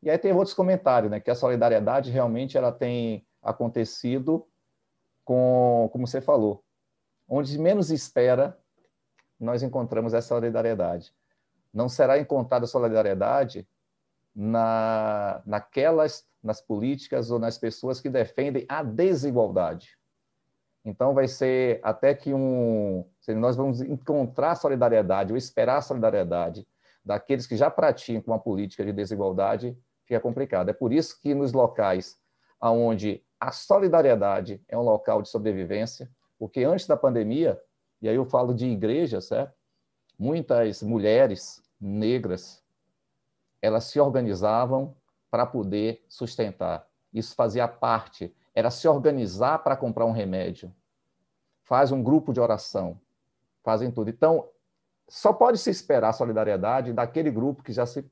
E 0.03 0.09
aí 0.09 0.17
tem 0.17 0.31
outros 0.31 0.53
comentários, 0.53 1.09
né? 1.09 1.19
Que 1.19 1.31
a 1.31 1.35
solidariedade 1.35 2.11
realmente 2.11 2.57
ela 2.57 2.71
tem 2.71 3.25
acontecido 3.41 4.47
com, 5.25 5.89
como 5.91 6.05
você 6.05 6.21
falou, 6.21 6.63
onde 7.27 7.57
menos 7.59 7.91
espera, 7.91 8.57
nós 9.39 9.61
encontramos 9.61 10.13
essa 10.13 10.29
solidariedade. 10.29 11.13
Não 11.73 11.89
será 11.89 12.17
encontrada 12.17 12.65
solidariedade 12.65 13.67
na, 14.33 15.41
naquelas, 15.45 16.25
nas 16.41 16.61
políticas 16.61 17.29
ou 17.29 17.39
nas 17.39 17.57
pessoas 17.57 17.99
que 17.99 18.09
defendem 18.09 18.65
a 18.69 18.81
desigualdade. 18.81 19.97
Então, 20.85 21.13
vai 21.13 21.27
ser 21.27 21.81
até 21.83 22.13
que 22.13 22.33
um. 22.33 23.05
Nós 23.35 23.57
vamos 23.57 23.81
encontrar 23.81 24.55
solidariedade 24.55 25.33
ou 25.33 25.37
esperar 25.37 25.81
solidariedade 25.81 26.65
daqueles 27.03 27.45
que 27.45 27.57
já 27.57 27.69
praticam 27.69 28.33
uma 28.33 28.39
política 28.39 28.85
de 28.85 28.93
desigualdade, 28.93 29.77
fica 30.05 30.19
complicado. 30.19 30.69
É 30.69 30.73
por 30.73 30.93
isso 30.93 31.19
que 31.21 31.33
nos 31.33 31.51
locais 31.51 32.17
onde 32.61 33.23
a 33.39 33.51
solidariedade 33.51 34.61
é 34.67 34.77
um 34.77 34.81
local 34.81 35.21
de 35.21 35.29
sobrevivência, 35.29 36.09
porque 36.37 36.63
antes 36.63 36.87
da 36.87 36.95
pandemia, 36.95 37.61
e 38.01 38.07
aí 38.07 38.15
eu 38.15 38.25
falo 38.25 38.53
de 38.53 38.67
igreja, 38.67 39.19
certo? 39.21 39.53
Muitas 40.17 40.81
mulheres 40.81 41.63
negras, 41.79 42.63
elas 43.61 43.85
se 43.85 43.99
organizavam 43.99 44.95
para 45.29 45.45
poder 45.45 46.03
sustentar. 46.07 46.87
Isso 47.13 47.35
fazia 47.35 47.67
parte, 47.67 48.33
era 48.53 48.69
se 48.69 48.87
organizar 48.87 49.59
para 49.59 49.75
comprar 49.75 50.05
um 50.05 50.11
remédio. 50.11 50.73
Faz 51.63 51.91
um 51.91 52.01
grupo 52.01 52.33
de 52.33 52.39
oração, 52.39 52.99
fazem 53.63 53.91
tudo. 53.91 54.09
Então, 54.09 54.47
só 55.07 55.31
pode 55.31 55.57
se 55.57 55.69
esperar 55.69 56.13
solidariedade 56.13 56.93
daquele 56.93 57.31
grupo 57.31 57.63
que 57.63 57.71
já 57.71 57.85
se 57.85 58.09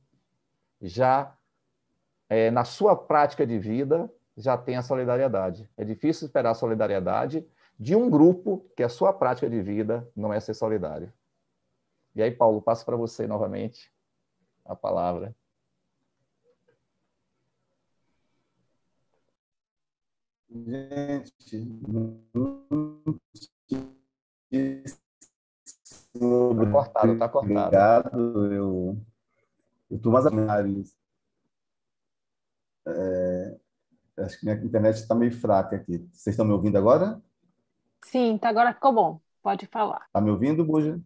já 0.82 1.36
é, 2.30 2.52
na 2.52 2.64
sua 2.64 2.95
prática 2.95 3.45
de 3.45 3.58
vida 3.58 4.12
já 4.38 4.58
tem 4.58 4.76
a 4.76 4.82
solidariedade. 4.82 5.70
É 5.78 5.84
difícil 5.84 6.26
esperar 6.26 6.54
solidariedade 6.54 7.48
de 7.80 7.95
um 7.95 8.10
grupo 8.10 8.66
que 8.76 8.84
a 8.84 8.90
sua 8.90 9.14
prática 9.14 9.50
de 9.50 9.62
vida 9.62 10.10
não 10.16 10.34
é 10.34 10.40
ser 10.40 10.54
solidário. 10.54 11.12
E 12.16 12.22
aí, 12.22 12.32
Paulo, 12.32 12.62
passo 12.62 12.86
para 12.86 12.95
você 12.95 13.28
novamente 13.28 13.92
a 14.64 14.76
palavra. 14.76 15.36
Gente, 20.50 21.68
Está 26.14 26.72
cortado, 26.72 27.14
está 27.14 27.30
cortado. 27.30 28.18
Obrigado. 28.18 28.54
Eu 28.54 29.98
estou 29.98 30.12
mais 30.12 30.26
é, 32.88 33.58
Acho 34.18 34.40
que 34.40 34.45
minha 34.45 34.58
internet 34.64 34.95
está 34.95 35.14
meio 35.14 35.32
fraca 35.32 35.76
aqui. 35.76 35.98
Vocês 36.14 36.34
estão 36.34 36.45
me 36.45 36.54
ouvindo 36.54 36.78
agora? 36.78 37.22
Sim, 38.16 38.38
tá, 38.38 38.48
agora 38.48 38.74
ficou 38.74 38.94
bom. 38.94 39.19
Pode 39.44 39.68
falar. 39.68 40.06
Está 40.08 40.22
me 40.22 40.32
ouvindo, 40.32 40.64
Buja? 40.64 40.98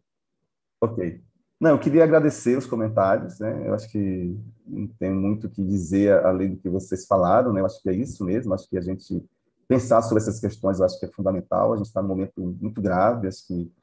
Ok. 0.79 1.23
Não, 1.59 1.71
eu 1.71 1.79
queria 1.79 2.03
agradecer 2.03 2.55
os 2.55 2.67
comentários, 2.67 3.39
né? 3.39 3.67
Eu 3.67 3.73
acho 3.73 3.89
que 3.89 4.37
não 4.63 4.87
tem 4.99 5.11
muito 5.11 5.47
o 5.47 5.49
que 5.49 5.65
dizer 5.65 6.23
além 6.23 6.51
do 6.51 6.57
que 6.57 6.69
vocês 6.69 7.07
falaram, 7.07 7.51
né? 7.51 7.61
Eu 7.61 7.65
acho 7.65 7.81
que 7.81 7.89
é 7.89 7.93
isso 7.95 8.23
mesmo. 8.23 8.53
Acho 8.53 8.69
que 8.69 8.77
a 8.77 8.81
gente 8.81 9.27
pensar 9.67 10.03
sobre 10.03 10.21
essas 10.21 10.39
questões, 10.39 10.77
eu 10.77 10.85
acho 10.85 10.99
que 10.99 11.07
é 11.07 11.11
fundamental. 11.11 11.73
A 11.73 11.77
gente 11.77 11.87
está 11.87 11.99
num 11.99 12.09
momento 12.09 12.39
muito 12.61 12.79
grave, 12.79 13.27
acho 13.27 13.47
que 13.47 13.73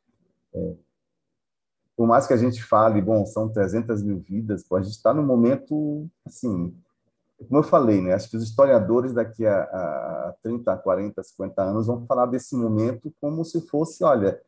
é, 0.54 0.74
por 1.96 2.06
mais 2.06 2.28
que 2.28 2.32
a 2.32 2.36
gente 2.36 2.62
fale, 2.62 3.02
bom, 3.02 3.26
são 3.26 3.48
300 3.48 4.04
mil 4.04 4.20
vidas, 4.20 4.64
a 4.70 4.82
gente 4.82 4.92
está 4.92 5.12
num 5.12 5.26
momento, 5.26 6.08
assim, 6.24 6.72
como 7.44 7.58
eu 7.58 7.62
falei, 7.62 8.00
né, 8.00 8.14
acho 8.14 8.30
que 8.30 8.36
os 8.36 8.42
historiadores 8.42 9.12
daqui 9.12 9.46
a, 9.46 9.62
a 9.62 10.34
30, 10.42 10.76
40, 10.78 11.22
50 11.22 11.62
anos 11.62 11.86
vão 11.86 12.06
falar 12.06 12.26
desse 12.26 12.56
momento 12.56 13.12
como 13.20 13.44
se 13.44 13.60
fosse, 13.60 14.02
olha, 14.02 14.40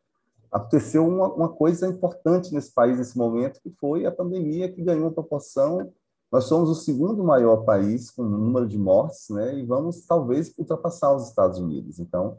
aconteceu 0.51 1.07
uma, 1.07 1.31
uma 1.31 1.49
coisa 1.49 1.87
importante 1.87 2.53
nesse 2.53 2.73
país 2.73 2.97
nesse 2.97 3.17
momento, 3.17 3.61
que 3.61 3.69
foi 3.79 4.05
a 4.05 4.11
pandemia 4.11 4.71
que 4.71 4.81
ganhou 4.81 5.11
proporção. 5.11 5.91
Nós 6.31 6.45
somos 6.45 6.69
o 6.69 6.75
segundo 6.75 7.23
maior 7.23 7.57
país 7.57 8.09
com 8.09 8.23
número 8.23 8.67
de 8.67 8.77
mortes, 8.77 9.29
né, 9.29 9.55
e 9.55 9.65
vamos 9.65 10.05
talvez 10.05 10.53
ultrapassar 10.57 11.13
os 11.15 11.27
Estados 11.27 11.59
Unidos. 11.59 11.99
Então, 11.99 12.37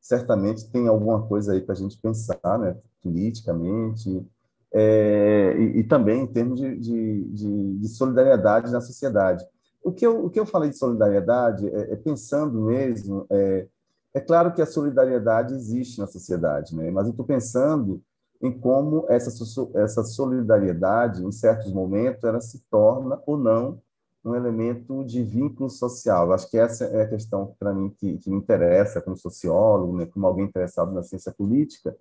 certamente 0.00 0.70
tem 0.70 0.86
alguma 0.86 1.26
coisa 1.26 1.52
aí 1.52 1.60
para 1.60 1.74
a 1.74 1.76
gente 1.76 2.00
pensar, 2.00 2.58
né, 2.58 2.76
politicamente, 3.02 4.24
é, 4.72 5.56
e, 5.58 5.80
e, 5.80 5.84
também 5.84 6.22
em 6.22 6.26
termos 6.26 6.60
de, 6.60 6.78
de, 6.78 7.24
de, 7.24 7.78
de 7.78 7.88
solidariedade 7.88 8.70
na 8.70 8.80
sociedade. 8.80 9.44
O 9.88 9.92
que 9.92 10.06
eu, 10.06 10.26
o 10.26 10.28
que 10.28 10.38
eu 10.38 10.44
falei 10.44 10.68
de 10.68 10.76
solidariedade 10.76 11.66
é, 11.66 11.92
é 11.92 11.96
pensando 11.96 12.60
mesmo, 12.60 13.24
é, 13.30 13.66
é 14.12 14.20
claro 14.20 14.52
que 14.52 14.60
a 14.60 14.66
solidariedade 14.66 15.54
existe 15.54 15.98
na 15.98 16.06
sociedade, 16.06 16.76
né? 16.76 16.90
mas 16.90 17.06
eu 17.06 17.12
estou 17.12 17.24
pensando 17.24 18.02
em 18.42 18.52
como 18.52 19.06
essa, 19.08 19.30
essa 19.74 20.04
solidariedade, 20.04 21.24
em 21.24 21.32
certos 21.32 21.72
momentos, 21.72 22.22
ela 22.22 22.40
se 22.40 22.62
torna 22.70 23.18
ou 23.26 23.38
não 23.38 23.80
um 24.22 24.34
elemento 24.34 25.02
de 25.04 25.22
vínculo 25.22 25.70
social. 25.70 26.32
Acho 26.32 26.50
que 26.50 26.58
essa 26.58 26.84
é 26.84 27.02
a 27.02 27.08
questão 27.08 27.54
para 27.58 27.72
mim 27.72 27.88
que, 27.88 28.18
que, 28.18 28.28
me 28.28 28.36
interessa 28.36 29.00
como 29.00 29.16
sociólogo, 29.16 29.96
né, 29.96 30.04
como 30.04 30.26
alguém 30.26 30.44
interessado 30.44 30.92
na 30.92 31.02
ciência 31.02 31.32
política, 31.32 31.96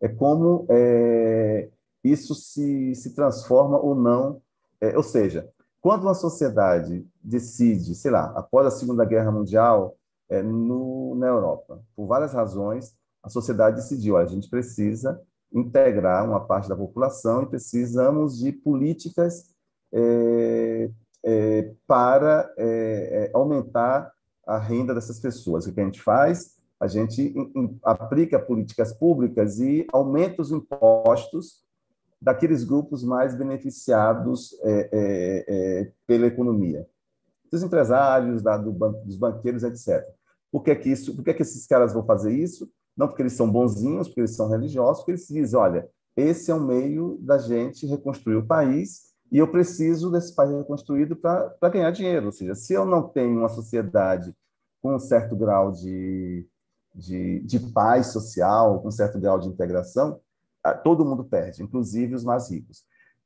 é 0.00 0.08
como 0.08 0.64
é, 0.68 1.70
isso 2.04 2.36
se, 2.36 2.94
se 2.94 3.16
transforma 3.16 3.80
ou 3.80 3.96
não, 3.96 4.40
é, 4.80 4.96
ou 4.96 5.02
seja, 5.02 5.50
quando 5.82 6.04
uma 6.04 6.14
sociedade 6.14 7.04
decide, 7.20 7.96
sei 7.96 8.12
lá, 8.12 8.32
após 8.36 8.66
a 8.68 8.70
Segunda 8.70 9.04
Guerra 9.04 9.32
Mundial, 9.32 9.96
é, 10.30 10.40
no, 10.40 11.16
na 11.16 11.26
Europa, 11.26 11.82
por 11.96 12.06
várias 12.06 12.32
razões, 12.32 12.94
a 13.20 13.28
sociedade 13.28 13.76
decidiu: 13.76 14.16
a 14.16 14.24
gente 14.24 14.48
precisa 14.48 15.20
integrar 15.52 16.24
uma 16.24 16.40
parte 16.40 16.68
da 16.68 16.76
população 16.76 17.42
e 17.42 17.46
precisamos 17.46 18.38
de 18.38 18.52
políticas 18.52 19.50
é, 19.92 20.88
é, 21.24 21.74
para 21.86 22.50
é, 22.56 22.64
é, 22.64 23.30
aumentar 23.34 24.10
a 24.46 24.58
renda 24.58 24.94
dessas 24.94 25.18
pessoas. 25.18 25.66
O 25.66 25.72
que 25.72 25.80
a 25.80 25.84
gente 25.84 26.00
faz? 26.00 26.56
A 26.78 26.86
gente 26.86 27.34
aplica 27.82 28.38
políticas 28.38 28.92
públicas 28.92 29.58
e 29.58 29.86
aumenta 29.92 30.42
os 30.42 30.50
impostos 30.50 31.62
daqueles 32.22 32.62
grupos 32.62 33.02
mais 33.02 33.34
beneficiados 33.34 34.56
é, 34.62 34.88
é, 34.92 35.44
é, 35.48 35.92
pela 36.06 36.26
economia. 36.26 36.86
dos 37.50 37.62
empresários, 37.62 38.40
da, 38.42 38.56
do 38.56 38.72
dos 39.04 39.16
banqueiros, 39.16 39.64
etc. 39.64 40.02
Por 40.50 40.62
que, 40.62 40.74
que, 40.76 40.88
isso, 40.90 41.14
por 41.16 41.24
que, 41.24 41.34
que 41.34 41.42
esses 41.42 41.66
caras 41.66 41.92
vão 41.92 42.04
fazer 42.06 42.32
isso? 42.32 42.70
Não 42.96 43.08
porque 43.08 43.22
eles 43.22 43.32
são 43.32 43.50
bonzinhos, 43.50 44.06
porque 44.06 44.20
eles 44.20 44.36
são 44.36 44.48
religiosos, 44.48 44.98
porque 44.98 45.12
eles 45.12 45.26
dizem, 45.26 45.58
olha, 45.58 45.88
esse 46.16 46.50
é 46.50 46.54
um 46.54 46.64
meio 46.64 47.18
da 47.20 47.38
gente 47.38 47.86
reconstruir 47.86 48.36
o 48.36 48.46
país 48.46 49.12
e 49.30 49.38
eu 49.38 49.48
preciso 49.48 50.10
desse 50.10 50.34
país 50.34 50.52
reconstruído 50.52 51.16
para 51.16 51.68
ganhar 51.70 51.90
dinheiro. 51.90 52.26
Ou 52.26 52.32
seja, 52.32 52.54
se 52.54 52.72
eu 52.72 52.86
não 52.86 53.08
tenho 53.08 53.38
uma 53.38 53.48
sociedade 53.48 54.32
com 54.80 54.94
um 54.94 54.98
certo 54.98 55.34
grau 55.34 55.72
de, 55.72 56.46
de, 56.94 57.40
de 57.40 57.58
paz 57.72 58.08
social, 58.08 58.80
com 58.80 58.88
um 58.88 58.92
certo 58.92 59.18
grau 59.18 59.40
de 59.40 59.48
integração, 59.48 60.20
todo 60.82 61.04
mundo 61.04 61.24
perde, 61.24 61.62
inclusive 61.62 62.14
os 62.14 62.24
mais 62.24 62.50
ricos. 62.50 62.84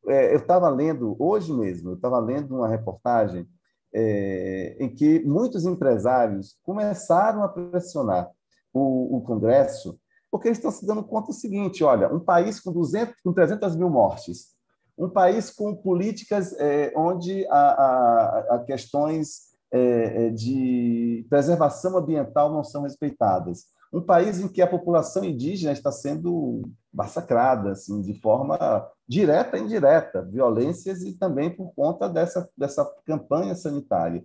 É, 0.08 0.32
eu 0.32 0.38
estava 0.38 0.68
lendo, 0.68 1.16
hoje 1.18 1.52
mesmo, 1.52 1.90
eu 1.90 1.94
estava 1.94 2.18
lendo 2.18 2.56
uma 2.56 2.68
reportagem 2.68 3.46
é, 3.92 4.76
em 4.78 4.88
que 4.88 5.24
muitos 5.24 5.64
empresários 5.64 6.58
começaram 6.62 7.42
a 7.42 7.48
pressionar 7.48 8.30
o, 8.72 9.16
o, 9.16 9.20
Congresso, 9.22 9.98
porque 10.30 10.48
eles 10.48 10.58
estão 10.58 10.70
se 10.70 10.86
dando 10.86 11.02
conta 11.02 11.28
do 11.28 11.32
seguinte: 11.32 11.82
olha, 11.82 12.12
um 12.12 12.20
país 12.20 12.60
com, 12.60 12.72
200, 12.72 13.14
com 13.22 13.32
300 13.32 13.74
mil 13.74 13.88
mortes, 13.88 14.54
um 14.98 15.08
país 15.08 15.50
com 15.50 15.74
políticas 15.74 16.52
é, 16.58 16.92
onde 16.96 17.46
há, 17.48 18.62
questões 18.66 19.46
é, 19.72 20.26
é, 20.26 20.30
de 20.30 21.26
preservação 21.28 21.96
ambiental 21.96 22.52
não 22.52 22.64
são 22.64 22.82
respeitadas, 22.82 23.66
um 23.92 24.00
país 24.00 24.40
em 24.40 24.48
que 24.48 24.60
a 24.60 24.66
população 24.66 25.24
indígena 25.24 25.72
está 25.72 25.90
sendo 25.92 26.62
massacrada 26.92 27.72
assim, 27.72 28.00
de 28.02 28.14
forma 28.20 28.58
direta 29.06 29.56
e 29.56 29.60
indireta, 29.60 30.22
violências 30.22 31.02
e 31.02 31.12
também 31.12 31.50
por 31.50 31.72
conta 31.74 32.08
dessa, 32.08 32.48
dessa 32.56 32.84
campanha 33.04 33.54
sanitária. 33.54 34.24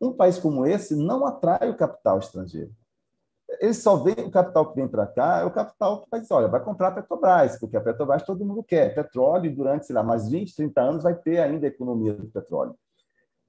Um 0.00 0.12
país 0.12 0.38
como 0.38 0.66
esse 0.66 0.94
não 0.94 1.26
atrai 1.26 1.70
o 1.70 1.76
capital 1.76 2.18
estrangeiro. 2.18 2.70
Ele 3.60 3.74
só 3.74 3.96
vem, 3.96 4.14
o 4.14 4.30
capital 4.30 4.68
que 4.68 4.76
vem 4.76 4.86
para 4.86 5.06
cá 5.06 5.38
é 5.38 5.44
o 5.44 5.50
capital 5.50 6.02
que 6.02 6.10
vai 6.10 6.20
dizer, 6.20 6.34
olha, 6.34 6.48
vai 6.48 6.62
comprar 6.62 6.88
a 6.88 6.92
Petrobras, 6.92 7.58
porque 7.58 7.76
a 7.76 7.80
Petrobras 7.80 8.22
todo 8.22 8.44
mundo 8.44 8.62
quer. 8.62 8.94
Petróleo, 8.94 9.54
durante, 9.54 9.86
sei 9.86 9.94
lá, 9.94 10.02
mais 10.02 10.28
20, 10.28 10.54
30 10.54 10.80
anos, 10.80 11.02
vai 11.02 11.14
ter 11.14 11.38
ainda 11.38 11.66
a 11.66 11.68
economia 11.68 12.12
do 12.12 12.26
petróleo. 12.28 12.76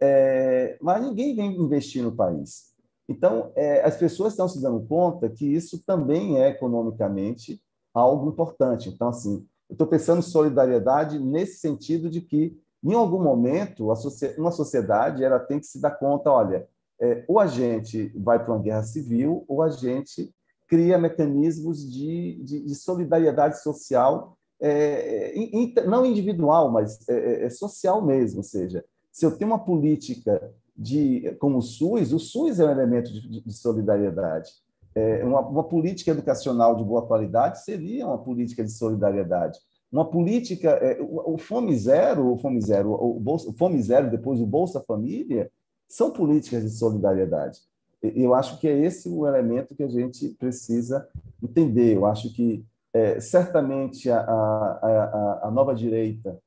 É, 0.01 0.77
mas 0.81 1.03
ninguém 1.03 1.35
vem 1.35 1.53
investir 1.57 2.01
no 2.01 2.15
país. 2.15 2.68
Então, 3.09 3.51
é, 3.55 3.83
as 3.83 3.97
pessoas 3.97 4.33
estão 4.33 4.47
se 4.47 4.61
dando 4.61 4.85
conta 4.85 5.27
que 5.27 5.43
isso 5.43 5.83
também 5.83 6.39
é 6.39 6.49
economicamente 6.49 7.59
algo 7.91 8.29
importante. 8.29 8.87
Então, 8.87 9.09
assim, 9.09 9.47
eu 9.67 9.73
estou 9.73 9.87
pensando 9.87 10.19
em 10.19 10.21
solidariedade 10.21 11.17
nesse 11.17 11.57
sentido 11.57 12.07
de 12.07 12.21
que, 12.21 12.55
em 12.83 12.93
algum 12.93 13.21
momento, 13.21 13.91
uma 14.37 14.51
sociedade 14.51 15.23
ela 15.23 15.39
tem 15.39 15.59
que 15.59 15.65
se 15.65 15.81
dar 15.81 15.91
conta, 15.91 16.31
olha, 16.31 16.67
é, 17.01 17.25
ou 17.27 17.39
a 17.39 17.47
gente 17.47 18.13
vai 18.15 18.43
para 18.43 18.53
uma 18.53 18.61
guerra 18.61 18.83
civil, 18.83 19.43
ou 19.47 19.63
a 19.63 19.69
gente 19.69 20.31
cria 20.67 20.99
mecanismos 20.99 21.91
de, 21.91 22.39
de, 22.43 22.63
de 22.63 22.75
solidariedade 22.75 23.59
social, 23.63 24.37
é, 24.61 25.35
in, 25.35 25.73
não 25.87 26.05
individual, 26.05 26.71
mas 26.71 27.07
é, 27.09 27.13
é, 27.13 27.45
é, 27.45 27.49
social 27.49 28.05
mesmo. 28.05 28.37
Ou 28.37 28.43
seja, 28.43 28.85
se 29.11 29.25
eu 29.25 29.35
tenho 29.35 29.49
uma 29.49 29.65
política 29.65 30.53
de, 30.79 31.35
como 31.39 31.57
o 31.57 31.61
SUS, 31.61 32.13
o 32.13 32.19
SUS 32.19 32.57
é 32.57 32.65
um 32.65 32.71
elemento 32.71 33.11
de, 33.11 33.41
de 33.41 33.53
solidariedade. 33.53 34.49
É, 34.95 35.25
uma, 35.25 35.41
uma, 35.41 35.63
política 35.63 36.11
educacional 36.11 36.75
de 36.77 36.83
boa 36.85 37.05
qualidade 37.05 37.61
seria 37.63 38.07
uma 38.07 38.17
política 38.17 38.63
de 38.63 38.71
solidariedade. 38.71 39.59
Uma 39.91 40.09
política, 40.09 40.69
é, 40.69 40.97
o, 41.01 41.37
Fome 41.37 41.75
Zero, 41.77 42.31
o 42.31 42.37
Fome 42.37 42.61
Zero, 42.61 42.93
o, 42.93 43.19
Bolsa, 43.19 43.49
o 43.49 43.53
Fome 43.53 43.81
Zero, 43.81 44.09
depois 44.09 44.39
o 44.39 44.45
Bolsa 44.45 44.79
Família, 44.79 45.51
são 45.87 46.11
políticas 46.11 46.63
de 46.63 46.69
solidariedade. 46.69 47.59
Eu 48.01 48.33
acho 48.33 48.57
que 48.59 48.67
é 48.67 48.79
esse 48.79 49.09
o 49.09 49.27
elemento 49.27 49.75
que 49.75 49.83
a 49.83 49.89
gente 49.89 50.29
precisa 50.39 51.07
entender. 51.43 51.97
Eu 51.97 52.05
acho 52.05 52.33
que 52.33 52.65
é, 52.93 53.19
certamente 53.19 54.09
a, 54.09 54.21
a, 54.21 54.79
a, 54.81 55.39
a, 55.47 55.51
nova 55.51 55.75
direita, 55.75 56.39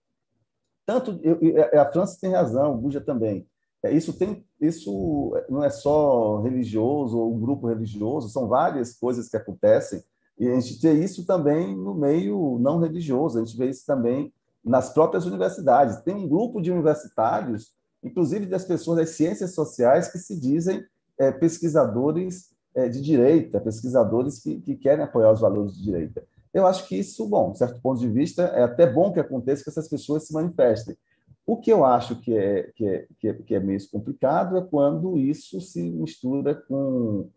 tanto 0.86 1.20
eu, 1.22 1.38
a 1.78 1.84
França 1.92 2.18
tem 2.20 2.32
razão, 2.32 2.74
o 2.74 2.78
Buja 2.78 3.00
também, 3.00 3.46
é, 3.46 3.51
isso 3.90 4.12
tem 4.12 4.44
isso 4.60 5.32
não 5.48 5.64
é 5.64 5.70
só 5.70 6.40
religioso 6.40 7.18
ou 7.18 7.34
um 7.34 7.40
grupo 7.40 7.66
religioso, 7.66 8.28
são 8.28 8.46
várias 8.46 8.94
coisas 8.94 9.28
que 9.28 9.36
acontecem 9.36 10.02
e 10.38 10.48
a 10.48 10.58
gente 10.58 10.80
vê 10.80 10.92
isso 11.04 11.26
também 11.26 11.76
no 11.76 11.94
meio 11.94 12.58
não 12.60 12.78
religioso, 12.78 13.38
a 13.38 13.44
gente 13.44 13.56
vê 13.56 13.68
isso 13.68 13.84
também 13.86 14.32
nas 14.64 14.92
próprias 14.92 15.26
universidades. 15.26 16.02
Tem 16.02 16.14
um 16.14 16.28
grupo 16.28 16.60
de 16.60 16.70
universitários, 16.70 17.72
inclusive 18.02 18.46
das 18.46 18.64
pessoas 18.64 18.98
das 18.98 19.10
ciências 19.10 19.54
sociais, 19.54 20.10
que 20.10 20.18
se 20.18 20.38
dizem 20.38 20.84
é, 21.18 21.30
pesquisadores 21.30 22.52
é, 22.74 22.88
de 22.88 23.00
direita, 23.00 23.60
pesquisadores 23.60 24.40
que, 24.40 24.60
que 24.60 24.76
querem 24.76 25.04
apoiar 25.04 25.32
os 25.32 25.40
valores 25.40 25.76
de 25.76 25.82
direita. 25.82 26.24
Eu 26.52 26.66
acho 26.66 26.86
que 26.86 26.96
isso, 26.96 27.26
bom, 27.28 27.54
certo 27.54 27.80
ponto 27.80 28.00
de 28.00 28.08
vista, 28.08 28.42
é 28.42 28.62
até 28.62 28.86
bom 28.86 29.12
que 29.12 29.20
aconteça 29.20 29.62
que 29.64 29.70
essas 29.70 29.88
pessoas 29.88 30.26
se 30.26 30.32
manifestem. 30.32 30.96
O 31.46 31.56
que 31.56 31.72
eu 31.72 31.84
acho 31.84 32.16
que 32.20 32.36
é, 32.36 32.70
que 32.74 32.86
é, 32.86 33.06
que 33.18 33.28
é, 33.28 33.34
que 33.34 33.54
é 33.54 33.60
meio 33.60 33.78
complicado 33.90 34.56
é 34.56 34.62
quando 34.62 35.18
isso 35.18 35.60
se 35.60 35.82
mistura 35.90 36.54
com, 36.54 37.28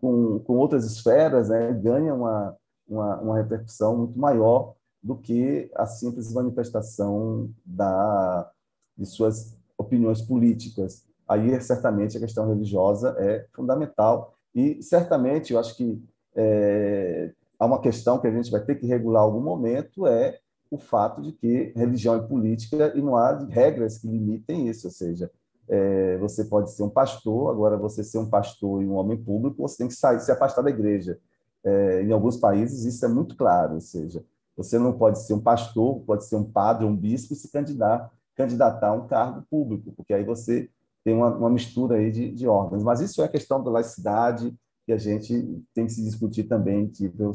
com, 0.00 0.40
com 0.40 0.56
outras 0.56 0.84
esferas, 0.84 1.48
né? 1.48 1.72
ganha 1.72 2.12
uma, 2.12 2.56
uma, 2.88 3.20
uma, 3.20 3.36
repercussão 3.36 3.96
muito 3.96 4.18
maior 4.18 4.74
do 5.00 5.16
que 5.16 5.70
a 5.74 5.86
simples 5.86 6.32
manifestação 6.32 7.50
da, 7.64 8.50
de 8.96 9.06
suas 9.06 9.56
opiniões 9.78 10.20
políticas. 10.20 11.06
Aí, 11.28 11.58
certamente, 11.60 12.16
a 12.16 12.20
questão 12.20 12.48
religiosa 12.48 13.14
é 13.18 13.46
fundamental 13.54 14.34
e, 14.54 14.82
certamente, 14.82 15.52
eu 15.52 15.58
acho 15.58 15.76
que 15.76 16.02
é, 16.34 17.32
há 17.58 17.66
uma 17.66 17.80
questão 17.80 18.18
que 18.18 18.26
a 18.26 18.30
gente 18.30 18.50
vai 18.50 18.60
ter 18.60 18.74
que 18.74 18.86
regular 18.86 19.22
em 19.22 19.26
algum 19.26 19.40
momento, 19.40 20.06
é 20.06 20.38
o 20.72 20.78
fato 20.78 21.20
de 21.20 21.32
que 21.32 21.70
religião 21.76 22.14
é 22.14 22.20
política 22.20 22.94
e 22.96 23.02
não 23.02 23.14
há 23.14 23.38
regras 23.44 23.98
que 23.98 24.08
limitem 24.08 24.70
isso, 24.70 24.86
ou 24.86 24.90
seja, 24.90 25.30
é, 25.68 26.16
você 26.16 26.46
pode 26.46 26.70
ser 26.72 26.82
um 26.82 26.88
pastor, 26.88 27.50
agora 27.50 27.76
você 27.76 28.02
ser 28.02 28.16
um 28.16 28.28
pastor 28.28 28.82
e 28.82 28.86
um 28.86 28.94
homem 28.94 29.18
público, 29.18 29.60
você 29.60 29.76
tem 29.76 29.88
que 29.88 29.94
sair, 29.94 30.18
se 30.20 30.32
afastar 30.32 30.62
da 30.62 30.70
igreja. 30.70 31.18
É, 31.62 32.02
em 32.02 32.10
alguns 32.10 32.38
países 32.38 32.86
isso 32.86 33.04
é 33.04 33.08
muito 33.08 33.36
claro, 33.36 33.74
ou 33.74 33.80
seja, 33.82 34.24
você 34.56 34.78
não 34.78 34.94
pode 34.94 35.18
ser 35.18 35.34
um 35.34 35.40
pastor, 35.40 36.00
pode 36.06 36.24
ser 36.24 36.36
um 36.36 36.44
padre, 36.44 36.86
um 36.86 36.96
bispo 36.96 37.34
e 37.34 37.36
se 37.36 37.52
candidatar, 37.52 38.10
candidatar 38.34 38.88
a 38.88 38.92
um 38.94 39.06
cargo 39.06 39.44
público, 39.50 39.92
porque 39.92 40.14
aí 40.14 40.24
você 40.24 40.70
tem 41.04 41.14
uma, 41.14 41.36
uma 41.36 41.50
mistura 41.50 41.96
aí 41.96 42.10
de, 42.10 42.30
de. 42.30 42.46
Mas 42.82 43.02
isso 43.02 43.22
é 43.22 43.28
questão 43.28 43.62
da 43.62 43.70
laicidade 43.70 44.54
que 44.86 44.92
a 44.92 44.96
gente 44.96 45.62
tem 45.74 45.84
que 45.84 45.92
se 45.92 46.02
discutir 46.02 46.44
também 46.44 46.84
em 46.84 46.92
nível 46.98 47.30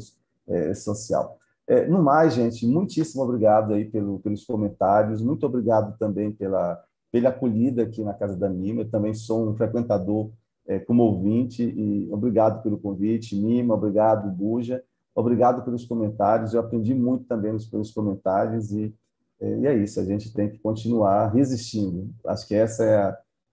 é, 0.48 0.74
social. 0.74 1.38
É, 1.68 1.86
no 1.86 2.02
mais, 2.02 2.32
gente, 2.32 2.66
muitíssimo 2.66 3.22
obrigado 3.22 3.74
aí 3.74 3.84
pelo, 3.84 4.18
pelos 4.20 4.42
comentários, 4.42 5.20
muito 5.20 5.44
obrigado 5.44 5.98
também 5.98 6.32
pela, 6.32 6.82
pela 7.12 7.28
acolhida 7.28 7.82
aqui 7.82 8.02
na 8.02 8.14
Casa 8.14 8.38
da 8.38 8.48
Mima. 8.48 8.80
Eu 8.80 8.90
também 8.90 9.12
sou 9.12 9.46
um 9.46 9.54
frequentador 9.54 10.30
é, 10.66 10.78
como 10.78 11.02
ouvinte 11.02 11.62
e 11.62 12.08
obrigado 12.10 12.62
pelo 12.62 12.78
convite, 12.78 13.36
Mima, 13.36 13.74
obrigado, 13.74 14.30
Buja, 14.30 14.82
obrigado 15.14 15.62
pelos 15.62 15.84
comentários. 15.84 16.54
Eu 16.54 16.60
aprendi 16.60 16.94
muito 16.94 17.26
também 17.26 17.54
pelos 17.70 17.90
comentários 17.90 18.72
e, 18.72 18.94
é, 19.38 19.58
e 19.58 19.66
é 19.66 19.76
isso, 19.76 20.00
a 20.00 20.04
gente 20.04 20.32
tem 20.32 20.48
que 20.48 20.58
continuar 20.60 21.28
resistindo. 21.34 22.08
Acho 22.26 22.48
que 22.48 22.54
essa 22.54 22.82
é 22.82 22.96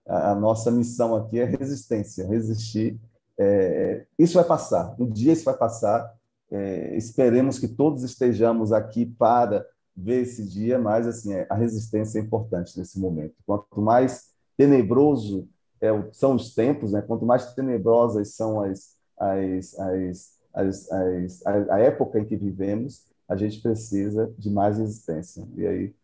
a, 0.08 0.32
a 0.32 0.34
nossa 0.34 0.70
missão 0.70 1.14
aqui, 1.14 1.38
é 1.38 1.44
resistência, 1.44 2.26
resistir. 2.26 2.98
É, 3.38 4.06
isso 4.18 4.36
vai 4.36 4.44
passar, 4.44 4.96
um 4.98 5.06
dia 5.06 5.34
isso 5.34 5.44
vai 5.44 5.54
passar 5.54 6.16
é, 6.50 6.96
esperemos 6.96 7.58
que 7.58 7.68
todos 7.68 8.02
estejamos 8.02 8.72
aqui 8.72 9.04
para 9.04 9.66
ver 9.96 10.22
esse 10.22 10.46
dia, 10.46 10.78
mas 10.78 11.06
assim 11.06 11.32
é, 11.32 11.46
a 11.50 11.54
resistência 11.54 12.18
é 12.18 12.22
importante 12.22 12.78
nesse 12.78 13.00
momento. 13.00 13.34
Quanto 13.46 13.80
mais 13.80 14.30
tenebroso 14.56 15.48
é, 15.80 15.88
são 16.12 16.34
os 16.34 16.54
tempos, 16.54 16.92
né? 16.92 17.02
quanto 17.02 17.24
mais 17.24 17.54
tenebrosas 17.54 18.34
são 18.34 18.62
as, 18.62 18.96
as, 19.18 19.78
as, 19.78 20.40
as, 20.54 20.92
as 20.92 21.46
a, 21.46 21.74
a, 21.74 21.78
época 21.80 22.18
em 22.18 22.24
que 22.24 22.36
vivemos, 22.36 23.06
a 23.28 23.36
gente 23.36 23.60
precisa 23.60 24.32
de 24.38 24.50
mais 24.50 24.78
resistência. 24.78 25.46
E 25.56 25.66
aí, 25.66 25.94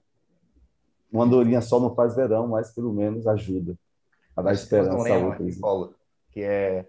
uma 1.11 1.25
andorinha 1.25 1.61
só 1.61 1.79
não 1.79 1.95
faz 1.95 2.17
verão, 2.17 2.49
mas 2.49 2.75
pelo 2.75 2.93
menos 2.93 3.27
ajuda 3.27 3.79
a 4.35 4.43
dar 4.43 4.53
esperança 4.55 4.97
um 4.97 5.03
lema, 5.03 5.35
a 5.35 5.61
Paulo, 5.61 5.95
que 6.31 6.41
é 6.41 6.89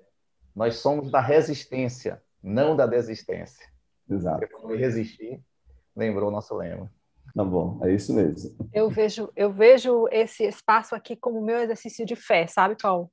nós 0.55 0.77
somos 0.77 1.11
da 1.11 1.19
resistência 1.19 2.21
não 2.43 2.75
da 2.75 2.85
desistência. 2.85 3.65
Exato. 4.09 4.47
Porque 4.47 4.75
resistir, 4.75 5.41
lembrou 5.95 6.29
o 6.29 6.31
nosso 6.31 6.55
lema. 6.55 6.91
Tá 7.33 7.43
bom, 7.43 7.79
é 7.83 7.91
isso 7.91 8.13
mesmo. 8.13 8.55
Eu 8.71 8.89
vejo, 8.89 9.31
eu 9.35 9.51
vejo 9.51 10.07
esse 10.11 10.43
espaço 10.43 10.93
aqui 10.93 11.15
como 11.15 11.41
meu 11.41 11.57
exercício 11.57 12.05
de 12.05 12.15
fé, 12.15 12.45
sabe, 12.45 12.75
Paulo? 12.79 13.11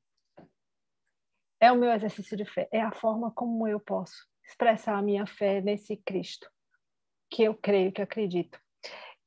É 1.60 1.70
o 1.70 1.76
meu 1.76 1.90
exercício 1.92 2.36
de 2.36 2.44
fé, 2.44 2.68
é 2.72 2.80
a 2.82 2.90
forma 2.90 3.30
como 3.30 3.66
eu 3.68 3.78
posso 3.78 4.28
expressar 4.46 4.96
a 4.96 5.02
minha 5.02 5.26
fé 5.26 5.60
nesse 5.60 5.96
Cristo, 5.96 6.50
que 7.30 7.44
eu 7.44 7.54
creio, 7.54 7.92
que 7.92 8.00
eu 8.00 8.04
acredito. 8.04 8.58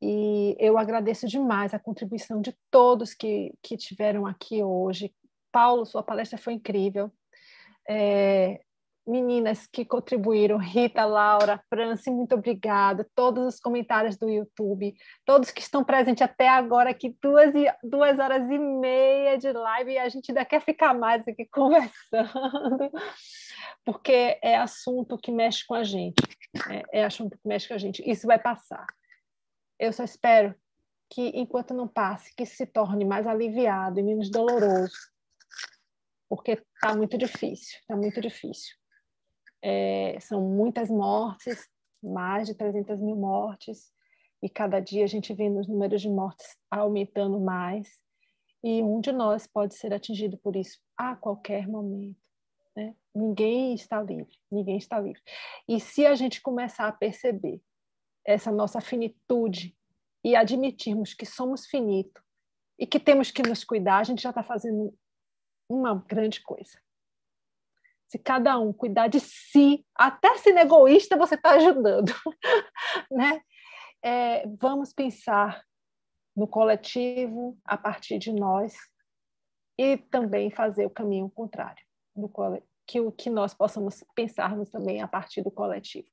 E 0.02 0.56
eu 0.60 0.78
agradeço 0.78 1.26
demais 1.28 1.74
a 1.74 1.80
contribuição 1.80 2.42
de 2.42 2.54
todos 2.70 3.14
que, 3.14 3.54
que 3.62 3.78
tiveram 3.78 4.28
aqui 4.28 4.62
hoje, 4.62 5.16
Paulo, 5.52 5.86
sua 5.86 6.04
palestra 6.04 6.38
foi 6.38 6.54
incrível. 6.54 7.12
É, 7.88 8.62
meninas 9.06 9.68
que 9.68 9.84
contribuíram, 9.84 10.58
Rita, 10.58 11.06
Laura, 11.06 11.62
Franci, 11.70 12.10
muito 12.10 12.36
obrigada. 12.36 13.06
Todos 13.14 13.56
os 13.56 13.60
comentários 13.60 14.18
do 14.18 14.30
YouTube, 14.30 14.96
todos 15.26 15.52
que 15.52 15.62
estão 15.62 15.84
presentes 15.84 16.22
até 16.22 16.48
agora 16.48 16.90
aqui, 16.90 17.16
duas, 17.22 17.54
e, 17.54 17.66
duas 17.84 18.18
horas 18.18 18.50
e 18.50 18.58
meia 18.58 19.38
de 19.38 19.52
live, 19.52 19.92
e 19.92 19.98
a 19.98 20.08
gente 20.08 20.32
ainda 20.32 20.46
quer 20.46 20.62
ficar 20.62 20.94
mais 20.94 21.28
aqui 21.28 21.46
conversando, 21.52 22.92
porque 23.84 24.40
é 24.42 24.56
assunto 24.56 25.18
que 25.18 25.32
mexe 25.32 25.66
com 25.66 25.76
a 25.76 25.84
gente, 25.84 26.22
é, 26.70 27.02
é 27.02 27.04
assunto 27.04 27.38
que 27.38 27.48
mexe 27.48 27.68
com 27.68 27.74
a 27.74 27.78
gente. 27.80 28.02
Isso 28.10 28.26
vai 28.26 28.40
passar. 28.40 28.86
Eu 29.78 29.92
só 29.92 30.04
espero 30.04 30.56
que, 31.10 31.28
enquanto 31.36 31.74
não 31.74 31.88
passe, 31.88 32.34
que 32.36 32.46
se 32.46 32.66
torne 32.66 33.04
mais 33.04 33.28
aliviado 33.28 34.00
e 34.00 34.04
menos 34.04 34.32
doloroso, 34.32 35.12
porque 36.30 36.52
está 36.52 36.96
muito 36.96 37.18
difícil, 37.18 37.78
está 37.82 37.96
muito 37.96 38.22
difícil. 38.22 38.83
É, 39.66 40.20
são 40.20 40.42
muitas 40.42 40.90
mortes, 40.90 41.70
mais 42.04 42.48
de 42.48 42.54
300 42.54 43.00
mil 43.00 43.16
mortes, 43.16 43.94
e 44.42 44.50
cada 44.50 44.82
dia 44.82 45.06
a 45.06 45.08
gente 45.08 45.34
vê 45.34 45.50
os 45.50 45.68
números 45.68 46.02
de 46.02 46.10
mortes 46.10 46.58
aumentando 46.70 47.40
mais, 47.40 47.88
e 48.62 48.84
um 48.84 49.00
de 49.00 49.14
nós 49.14 49.48
pode 49.48 49.74
ser 49.74 49.94
atingido 49.94 50.38
por 50.38 50.56
isso 50.56 50.80
a 50.98 51.16
qualquer 51.16 51.68
momento. 51.68 52.18
Né? 52.76 52.94
Ninguém 53.16 53.74
está 53.74 54.02
livre, 54.02 54.38
ninguém 54.52 54.78
está 54.78 55.00
livre. 55.00 55.22
E 55.68 55.80
se 55.80 56.06
a 56.06 56.14
gente 56.14 56.42
começar 56.42 56.88
a 56.88 56.92
perceber 56.92 57.62
essa 58.26 58.52
nossa 58.52 58.82
finitude 58.82 59.78
e 60.24 60.36
admitirmos 60.36 61.14
que 61.14 61.26
somos 61.26 61.66
finitos 61.66 62.22
e 62.80 62.88
que 62.88 63.00
temos 63.00 63.32
que 63.32 63.44
nos 63.44 63.64
cuidar, 63.64 64.00
a 64.00 64.04
gente 64.04 64.22
já 64.22 64.30
está 64.30 64.44
fazendo 64.44 64.94
uma 65.70 65.96
grande 65.96 66.42
coisa. 66.42 66.80
Se 68.14 68.20
cada 68.20 68.60
um 68.60 68.72
cuidar 68.72 69.08
de 69.08 69.20
si, 69.20 69.84
até 69.96 70.38
sendo 70.38 70.60
egoísta, 70.60 71.18
você 71.18 71.34
está 71.34 71.54
ajudando. 71.54 72.14
né? 73.10 73.42
É, 74.04 74.48
vamos 74.62 74.94
pensar 74.94 75.66
no 76.36 76.48
coletivo 76.48 77.58
a 77.66 77.76
partir 77.76 78.20
de 78.20 78.32
nós 78.32 78.76
e 79.80 79.98
também 79.98 80.52
fazer 80.52 80.86
o 80.86 80.92
caminho 80.92 81.28
contrário, 81.28 81.84
que 82.86 83.02
o 83.02 83.12
que 83.12 83.32
nós 83.32 83.56
possamos 83.56 84.04
pensarmos 84.14 84.70
também 84.70 85.02
a 85.02 85.08
partir 85.08 85.42
do 85.42 85.50
coletivo. 85.50 86.08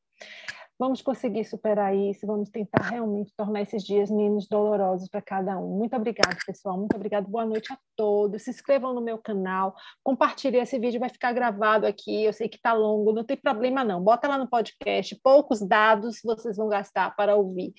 Vamos 0.81 1.03
conseguir 1.03 1.45
superar 1.45 1.95
isso, 1.95 2.27
vamos 2.27 2.49
tentar 2.49 2.83
realmente 2.83 3.35
tornar 3.37 3.61
esses 3.61 3.85
dias 3.85 4.11
menos 4.11 4.49
dolorosos 4.49 5.11
para 5.11 5.21
cada 5.21 5.59
um. 5.59 5.77
Muito 5.77 5.95
obrigada, 5.95 6.35
pessoal. 6.47 6.79
Muito 6.79 6.97
obrigada. 6.97 7.29
Boa 7.29 7.45
noite 7.45 7.71
a 7.71 7.79
todos. 7.95 8.45
Se 8.45 8.49
inscrevam 8.49 8.95
no 8.95 9.03
meu 9.03 9.19
canal, 9.19 9.75
compartilhem 10.03 10.63
esse 10.63 10.79
vídeo, 10.79 10.99
vai 10.99 11.11
ficar 11.11 11.35
gravado 11.35 11.87
aqui. 11.87 12.25
Eu 12.25 12.33
sei 12.33 12.49
que 12.49 12.57
está 12.57 12.73
longo, 12.73 13.13
não 13.13 13.23
tem 13.23 13.37
problema 13.37 13.85
não. 13.85 14.03
Bota 14.03 14.27
lá 14.27 14.39
no 14.39 14.49
podcast, 14.49 15.21
poucos 15.23 15.61
dados 15.61 16.23
vocês 16.25 16.57
vão 16.57 16.71
gastar 16.71 17.15
para 17.15 17.37
ouvir. 17.37 17.75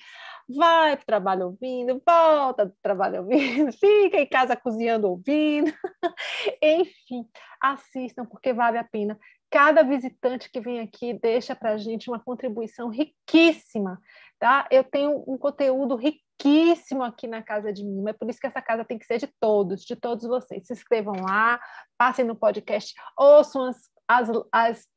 Vai 0.48 0.94
para 0.94 1.02
o 1.02 1.06
trabalho 1.06 1.46
ouvindo, 1.46 2.00
volta 2.06 2.66
do 2.66 2.74
trabalho 2.80 3.22
ouvindo, 3.22 3.72
fica 3.78 4.20
em 4.20 4.28
casa 4.28 4.54
cozinhando 4.54 5.08
ouvindo. 5.08 5.72
Enfim, 6.62 7.26
assistam 7.60 8.24
porque 8.24 8.52
vale 8.52 8.78
a 8.78 8.84
pena 8.84 9.18
cada 9.52 9.82
visitante 9.82 10.50
que 10.50 10.60
vem 10.60 10.80
aqui 10.80 11.12
deixa 11.12 11.54
para 11.54 11.72
a 11.72 11.76
gente 11.76 12.08
uma 12.08 12.18
contribuição 12.18 12.88
riquíssima, 12.88 14.00
tá? 14.38 14.66
Eu 14.70 14.82
tenho 14.82 15.22
um 15.28 15.36
conteúdo 15.36 15.94
riquíssimo 15.94 17.02
aqui 17.02 17.28
na 17.28 17.42
Casa 17.42 17.70
de 17.70 17.84
Mima, 17.84 18.10
é 18.10 18.12
por 18.14 18.30
isso 18.30 18.40
que 18.40 18.46
essa 18.46 18.62
casa 18.62 18.82
tem 18.82 18.98
que 18.98 19.04
ser 19.04 19.18
de 19.18 19.26
todos, 19.38 19.84
de 19.84 19.94
todos 19.94 20.26
vocês. 20.26 20.66
Se 20.66 20.72
inscrevam 20.72 21.14
lá, 21.22 21.60
passem 21.98 22.24
no 22.24 22.34
podcast, 22.34 22.94
ouçam 23.16 23.66
as, 23.66 23.76
as, 24.08 24.28
as 24.50 24.88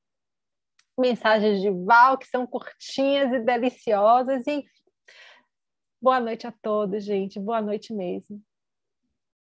mensagens 0.97 1.59
de 1.59 1.69
Val, 1.69 2.17
que 2.17 2.25
são 2.25 2.47
curtinhas 2.47 3.33
e 3.33 3.39
deliciosas, 3.39 4.47
enfim. 4.47 4.65
Boa 6.01 6.21
noite 6.21 6.47
a 6.47 6.53
todos, 6.61 7.03
gente. 7.03 7.37
Boa 7.41 7.61
noite 7.61 7.93
mesmo. 7.93 8.41